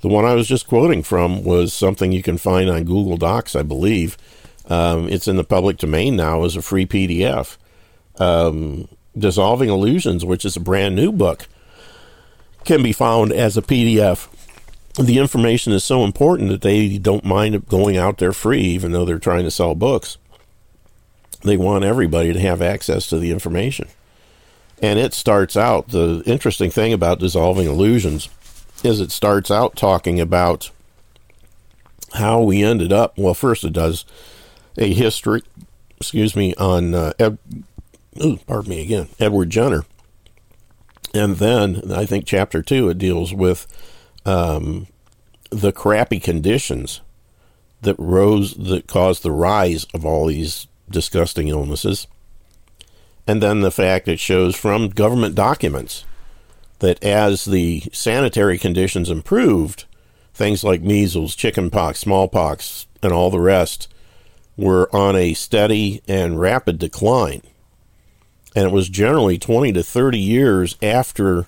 The 0.00 0.08
one 0.08 0.24
I 0.24 0.34
was 0.34 0.46
just 0.46 0.68
quoting 0.68 1.02
from 1.02 1.42
was 1.44 1.72
something 1.72 2.12
you 2.12 2.22
can 2.22 2.38
find 2.38 2.70
on 2.70 2.84
Google 2.84 3.16
Docs, 3.16 3.56
I 3.56 3.62
believe. 3.62 4.16
Um, 4.68 5.08
it's 5.08 5.26
in 5.26 5.36
the 5.36 5.44
public 5.44 5.78
domain 5.78 6.14
now 6.14 6.44
as 6.44 6.56
a 6.56 6.62
free 6.62 6.86
PDF. 6.86 7.56
Um, 8.18 8.88
Dissolving 9.16 9.68
Illusions, 9.68 10.24
which 10.24 10.44
is 10.44 10.56
a 10.56 10.60
brand 10.60 10.96
new 10.96 11.12
book, 11.12 11.46
can 12.64 12.82
be 12.82 12.92
found 12.92 13.32
as 13.32 13.56
a 13.56 13.62
PDF. 13.62 14.28
The 14.96 15.18
information 15.18 15.72
is 15.72 15.84
so 15.84 16.04
important 16.04 16.50
that 16.50 16.62
they 16.62 16.98
don't 16.98 17.24
mind 17.24 17.68
going 17.68 17.96
out 17.96 18.18
there 18.18 18.32
free, 18.32 18.62
even 18.62 18.92
though 18.92 19.04
they're 19.04 19.18
trying 19.18 19.44
to 19.44 19.50
sell 19.50 19.74
books. 19.74 20.18
They 21.42 21.56
want 21.56 21.84
everybody 21.84 22.32
to 22.32 22.40
have 22.40 22.62
access 22.62 23.06
to 23.08 23.18
the 23.18 23.30
information. 23.30 23.88
And 24.82 24.98
it 24.98 25.14
starts 25.14 25.56
out, 25.56 25.88
the 25.88 26.22
interesting 26.26 26.70
thing 26.70 26.92
about 26.92 27.20
Dissolving 27.20 27.66
Illusions 27.66 28.28
is 28.82 29.00
it 29.00 29.10
starts 29.10 29.50
out 29.50 29.76
talking 29.76 30.20
about 30.20 30.70
how 32.14 32.42
we 32.42 32.62
ended 32.62 32.92
up. 32.92 33.16
Well, 33.16 33.34
first 33.34 33.64
it 33.64 33.72
does 33.72 34.04
a 34.76 34.92
history, 34.92 35.42
excuse 35.98 36.34
me, 36.36 36.54
on 36.56 36.94
uh, 36.94 37.12
ooh, 38.22 38.38
pardon 38.46 38.70
me 38.70 38.82
again, 38.82 39.08
Edward 39.18 39.50
Jenner, 39.50 39.84
and 41.12 41.36
then 41.36 41.92
I 41.92 42.06
think 42.06 42.26
chapter 42.26 42.62
two 42.62 42.88
it 42.88 42.98
deals 42.98 43.32
with 43.32 43.66
um, 44.26 44.86
the 45.50 45.72
crappy 45.72 46.20
conditions 46.20 47.00
that 47.82 47.96
rose 47.98 48.54
that 48.54 48.86
caused 48.86 49.22
the 49.22 49.32
rise 49.32 49.86
of 49.94 50.04
all 50.04 50.26
these 50.26 50.66
disgusting 50.90 51.48
illnesses, 51.48 52.06
and 53.26 53.42
then 53.42 53.60
the 53.60 53.70
fact 53.70 54.08
it 54.08 54.20
shows 54.20 54.56
from 54.56 54.88
government 54.88 55.34
documents 55.34 56.04
that 56.80 57.02
as 57.02 57.44
the 57.44 57.82
sanitary 57.92 58.58
conditions 58.58 59.08
improved, 59.10 59.84
things 60.34 60.64
like 60.64 60.82
measles, 60.82 61.34
chickenpox, 61.34 62.00
smallpox, 62.00 62.86
and 63.02 63.12
all 63.12 63.30
the 63.30 63.40
rest 63.40 63.88
were 64.56 64.94
on 64.94 65.16
a 65.16 65.34
steady 65.34 66.02
and 66.06 66.40
rapid 66.40 66.78
decline. 66.78 67.42
And 68.54 68.66
it 68.66 68.72
was 68.72 68.88
generally 68.88 69.38
20 69.38 69.72
to 69.72 69.82
30 69.82 70.18
years 70.18 70.76
after 70.82 71.46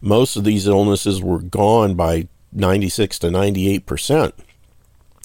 most 0.00 0.36
of 0.36 0.44
these 0.44 0.66
illnesses 0.66 1.22
were 1.22 1.38
gone 1.38 1.94
by 1.94 2.28
96 2.52 3.18
to 3.20 3.30
98 3.30 3.86
percent 3.86 4.34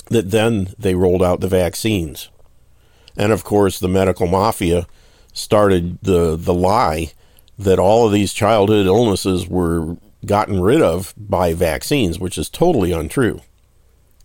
that 0.09 0.31
then 0.31 0.73
they 0.79 0.95
rolled 0.95 1.23
out 1.23 1.41
the 1.41 1.47
vaccines. 1.47 2.29
And 3.17 3.33
of 3.33 3.43
course, 3.43 3.79
the 3.79 3.89
medical 3.89 4.27
mafia 4.27 4.87
started 5.33 5.99
the, 6.01 6.37
the 6.37 6.53
lie 6.53 7.11
that 7.59 7.79
all 7.79 8.05
of 8.05 8.13
these 8.13 8.31
childhood 8.31 8.85
illnesses 8.85 9.47
were 9.47 9.97
gotten 10.25 10.61
rid 10.61 10.81
of 10.81 11.13
by 11.17 11.53
vaccines, 11.53 12.19
which 12.19 12.37
is 12.37 12.49
totally 12.49 12.91
untrue. 12.91 13.41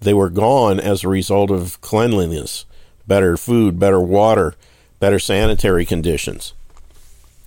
They 0.00 0.14
were 0.14 0.30
gone 0.30 0.78
as 0.78 1.02
a 1.02 1.08
result 1.08 1.50
of 1.50 1.80
cleanliness, 1.80 2.64
better 3.06 3.36
food, 3.36 3.78
better 3.78 4.00
water, 4.00 4.54
better 5.00 5.18
sanitary 5.18 5.84
conditions 5.84 6.54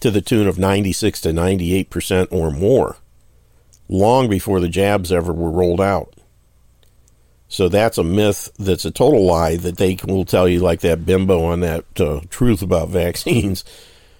to 0.06 0.11
the 0.11 0.22
tune 0.22 0.48
of 0.48 0.60
96 0.60 1.19
to 1.22 1.30
98% 1.30 2.27
or 2.30 2.52
more, 2.52 2.98
long 3.90 4.30
before 4.30 4.60
the 4.60 4.69
jabs 4.69 5.11
ever 5.11 5.34
were 5.34 5.49
rolled 5.49 5.82
out. 5.82 6.14
So 7.48 7.69
that's 7.69 7.98
a 7.98 8.03
myth 8.03 8.52
that's 8.60 8.86
a 8.86 8.91
total 8.91 9.26
lie 9.26 9.56
that 9.56 9.77
they 9.77 9.98
will 10.07 10.23
tell 10.23 10.48
you, 10.48 10.60
like 10.60 10.82
that 10.82 11.07
bimbo 11.07 11.44
on 11.45 11.61
that 11.61 11.86
uh, 11.99 12.19
truth 12.30 12.61
about 12.61 12.90
vaccines 12.90 13.65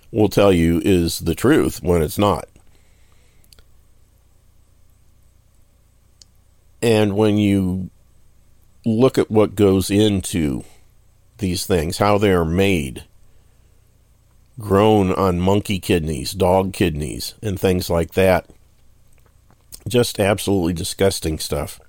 will 0.10 0.28
tell 0.28 0.52
you 0.52 0.82
is 0.84 1.20
the 1.20 1.36
truth 1.36 1.84
when 1.84 2.02
it's 2.02 2.18
not. 2.18 2.48
And 6.82 7.16
when 7.16 7.38
you 7.38 7.92
look 8.88 9.20
at 9.20 9.30
what 9.30 9.54
goes 9.54 9.92
into 9.92 10.64
these 11.38 11.68
things, 11.68 12.00
how 12.00 12.18
they 12.18 12.32
are 12.32 12.44
made, 12.44 13.04
grown 14.60 15.12
on 15.14 15.40
monkey 15.40 15.80
kidneys, 15.80 16.34
dog 16.34 16.74
kidneys, 16.74 17.34
and 17.42 17.60
things 17.60 17.90
like 17.90 18.14
that, 18.14 18.50
just 19.88 20.20
absolutely 20.20 20.74
disgusting 20.74 21.40
stuff. 21.40 21.80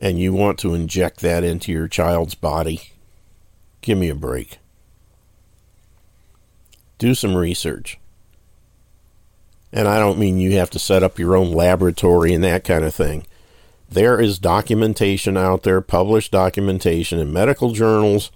And 0.00 0.18
you 0.18 0.32
want 0.32 0.58
to 0.60 0.74
inject 0.74 1.20
that 1.20 1.44
into 1.44 1.72
your 1.72 1.88
child's 1.88 2.34
body, 2.34 2.92
give 3.82 3.98
me 3.98 4.08
a 4.08 4.14
break 4.14 4.58
do 7.00 7.14
some 7.14 7.34
research. 7.34 7.98
And 9.72 9.88
I 9.88 9.98
don't 9.98 10.18
mean 10.18 10.38
you 10.38 10.52
have 10.52 10.70
to 10.70 10.78
set 10.78 11.02
up 11.02 11.18
your 11.18 11.34
own 11.34 11.50
laboratory 11.52 12.32
and 12.32 12.44
that 12.44 12.62
kind 12.62 12.84
of 12.84 12.94
thing. 12.94 13.26
There 13.88 14.20
is 14.20 14.38
documentation 14.38 15.36
out 15.36 15.64
there, 15.64 15.80
published 15.80 16.30
documentation 16.30 17.18
in 17.18 17.32
medical 17.32 17.72
journals, 17.72 18.30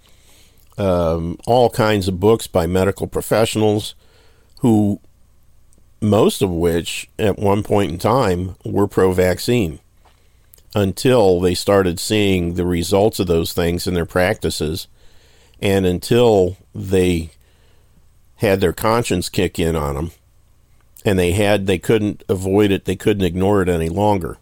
um, 0.78 1.38
all 1.46 1.70
kinds 1.70 2.08
of 2.08 2.20
books 2.20 2.46
by 2.46 2.66
medical 2.66 3.06
professionals 3.06 3.94
who, 4.60 5.00
most 6.00 6.42
of 6.42 6.50
which 6.50 7.08
at 7.18 7.38
one 7.38 7.62
point 7.62 7.92
in 7.92 7.98
time 7.98 8.56
were 8.64 8.88
pro 8.88 9.12
vaccine 9.12 9.80
until 10.74 11.40
they 11.40 11.54
started 11.54 12.00
seeing 12.00 12.54
the 12.54 12.66
results 12.66 13.20
of 13.20 13.28
those 13.28 13.52
things 13.52 13.86
in 13.86 13.94
their 13.94 14.04
practices 14.04 14.88
and 15.60 15.86
until 15.86 16.56
they 16.74 17.30
had 18.36 18.60
their 18.60 18.72
conscience 18.72 19.28
kick 19.28 19.58
in 19.58 19.76
on 19.76 19.94
them 19.94 20.10
and 21.04 21.18
they 21.18 21.32
had 21.32 21.66
they 21.66 21.78
couldn't 21.78 22.24
avoid 22.28 22.72
it 22.72 22.84
they 22.84 22.96
couldn't 22.96 23.24
ignore 23.24 23.62
it 23.62 23.68
any 23.68 23.88
longer. 23.88 24.38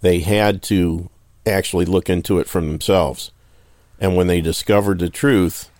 They 0.00 0.20
had 0.20 0.62
to 0.64 1.08
actually 1.46 1.86
look 1.86 2.08
into 2.08 2.38
it 2.38 2.46
for 2.48 2.60
themselves 2.60 3.32
and 4.00 4.16
when 4.16 4.26
they 4.26 4.40
discovered 4.40 4.98
the 4.98 5.10
truth 5.10 5.70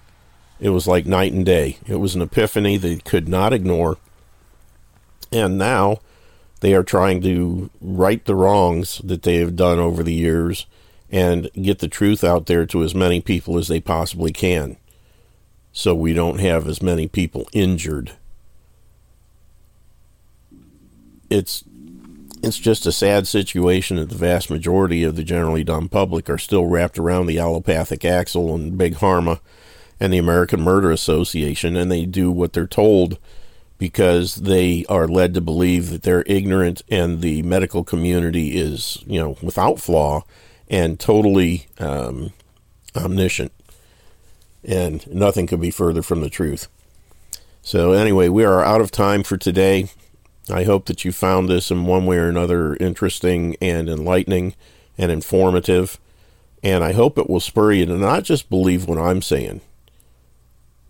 it 0.61 0.71
was 0.71 0.87
like 0.87 1.07
night 1.07 1.33
and 1.33 1.45
day. 1.45 1.79
It 1.87 1.97
was 1.97 2.15
an 2.15 2.23
epiphany 2.23 2.77
they 2.77 2.97
could 2.97 3.29
not 3.29 3.53
ignore. 3.53 3.99
And 5.33 5.59
now 5.59 5.99
they 6.61 6.75
are 6.75 6.85
trying 6.85 7.21
to 7.23 7.71
right 7.81 8.25
the 8.25 8.37
wrongs 8.37 8.99
that 9.05 9.23
they 9.23 9.37
have 9.37 9.57
done 9.57 9.79
over 9.79 10.03
the 10.03 10.15
years 10.15 10.67
and 11.11 11.51
get 11.53 11.81
the 11.81 11.89
truth 11.89 12.25
out 12.25 12.47
there 12.47 12.67
to 12.67 12.83
as 12.83 12.95
many 12.95 13.21
people 13.21 13.59
as 13.59 13.69
they 13.69 13.81
possibly 13.81 14.33
can. 14.33 14.77
So 15.73 15.95
we 15.95 16.13
don't 16.13 16.39
have 16.39 16.69
as 16.69 16.81
many 16.81 17.09
people 17.09 17.49
injured. 17.53 18.13
It's 21.29 21.65
it's 22.45 22.59
just 22.59 22.87
a 22.87 22.93
sad 22.93 23.27
situation 23.27 23.97
that 23.97 24.09
the 24.09 24.15
vast 24.15 24.51
majority 24.51 25.03
of 25.05 25.17
the 25.17 25.25
generally 25.25 25.65
dumb 25.65 25.89
public 25.89 26.29
are 26.31 26.39
still 26.39 26.67
wrapped 26.67 26.99
around 26.99 27.27
the 27.27 27.39
allopathic 27.39 28.05
axle 28.05 28.55
and 28.55 28.79
Big 28.79 28.95
Pharma 28.95 29.41
and 29.99 30.13
the 30.13 30.19
American 30.19 30.61
Murder 30.61 30.91
Association, 30.91 31.77
and 31.77 31.91
they 31.91 32.05
do 32.05 32.31
what 32.31 32.53
they're 32.53 32.67
told 32.67 33.19
because 33.79 34.37
they 34.37 34.85
are 34.89 35.09
led 35.09 35.35
to 35.35 35.41
believe 35.41 35.91
that 35.91 36.03
they're 36.03 36.25
ignorant 36.27 36.83
and 36.89 37.21
the 37.21 37.43
medical 37.43 37.85
community 37.85 38.57
is, 38.57 39.03
you 39.07 39.21
know, 39.21 39.37
without 39.43 39.81
flaw 39.81 40.25
and 40.69 40.99
totally 41.01 41.67
um, 41.79 42.33
omniscient 42.97 43.53
and 44.65 45.07
nothing 45.13 45.47
could 45.47 45.61
be 45.61 45.71
further 45.71 46.03
from 46.03 46.21
the 46.21 46.31
truth. 46.31 46.69
So, 47.63 47.93
anyway, 47.93 48.29
we 48.29 48.45
are 48.45 48.63
out 48.63 48.81
of 48.81 48.91
time 48.91 49.23
for 49.23 49.37
today. 49.37 49.89
I 50.51 50.65
hope 50.65 50.87
that 50.87 51.05
you 51.05 51.13
found 51.13 51.49
this 51.49 51.71
in 51.71 51.87
one 51.87 52.05
way 52.05 52.19
or 52.19 52.29
another 52.29 52.77
interesting 52.77 53.57
and 53.61 53.89
enlightening 53.89 54.55
and 54.99 55.11
informative. 55.11 55.99
And 56.63 56.85
I 56.85 56.93
hope 56.93 57.19
it 57.19 57.31
will 57.31 57.41
spur 57.41 57.73
you 57.73 57.87
to 57.87 57.97
not 57.97 58.25
just 58.25 58.51
believe 58.51 58.87
what 58.87 58.99
I'm 58.99 59.23
saying, 59.23 59.63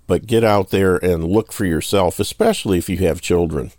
but 0.07 0.27
get 0.27 0.45
out 0.45 0.71
there 0.71 0.97
and 0.97 1.25
look 1.25 1.53
for 1.53 1.65
yourself, 1.65 2.19
especially 2.19 2.79
if 2.79 2.89
you 2.89 2.99
have 2.99 3.21
children. 3.21 3.73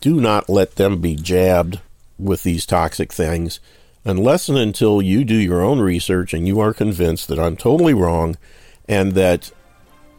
Do 0.00 0.20
not 0.20 0.48
let 0.48 0.76
them 0.76 1.00
be 1.00 1.16
jabbed 1.16 1.80
with 2.18 2.42
these 2.42 2.66
toxic 2.66 3.12
things 3.12 3.60
unless 4.04 4.48
and 4.48 4.58
until 4.58 5.02
you 5.02 5.24
do 5.24 5.34
your 5.34 5.62
own 5.62 5.78
research 5.78 6.32
and 6.32 6.46
you 6.46 6.60
are 6.60 6.72
convinced 6.72 7.28
that 7.28 7.38
I'm 7.38 7.56
totally 7.56 7.94
wrong 7.94 8.36
and 8.88 9.12
that 9.12 9.50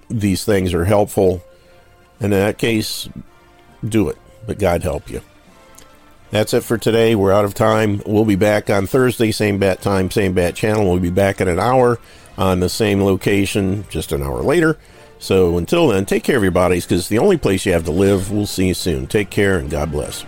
these 0.09 0.43
things 0.43 0.73
are 0.73 0.85
helpful. 0.85 1.43
And 2.19 2.33
in 2.33 2.39
that 2.39 2.57
case, 2.57 3.09
do 3.87 4.09
it. 4.09 4.17
But 4.45 4.59
God 4.59 4.83
help 4.83 5.09
you. 5.09 5.21
That's 6.31 6.53
it 6.53 6.63
for 6.63 6.77
today. 6.77 7.13
We're 7.13 7.33
out 7.33 7.45
of 7.45 7.53
time. 7.53 8.01
We'll 8.05 8.25
be 8.25 8.37
back 8.37 8.69
on 8.69 8.87
Thursday, 8.87 9.31
same 9.31 9.59
bat 9.59 9.81
time, 9.81 10.09
same 10.09 10.33
bat 10.33 10.55
channel. 10.55 10.89
We'll 10.89 10.99
be 10.99 11.09
back 11.09 11.41
in 11.41 11.47
an 11.47 11.59
hour 11.59 11.99
on 12.37 12.61
the 12.61 12.69
same 12.69 13.03
location, 13.03 13.85
just 13.89 14.13
an 14.13 14.23
hour 14.23 14.41
later. 14.41 14.77
So 15.19 15.57
until 15.57 15.89
then, 15.89 16.05
take 16.05 16.23
care 16.23 16.37
of 16.37 16.43
your 16.43 16.51
bodies 16.51 16.85
because 16.85 17.09
the 17.09 17.19
only 17.19 17.37
place 17.37 17.65
you 17.65 17.73
have 17.73 17.85
to 17.85 17.91
live. 17.91 18.31
We'll 18.31 18.45
see 18.45 18.69
you 18.69 18.73
soon. 18.73 19.07
Take 19.07 19.29
care 19.29 19.57
and 19.57 19.69
God 19.69 19.91
bless. 19.91 20.25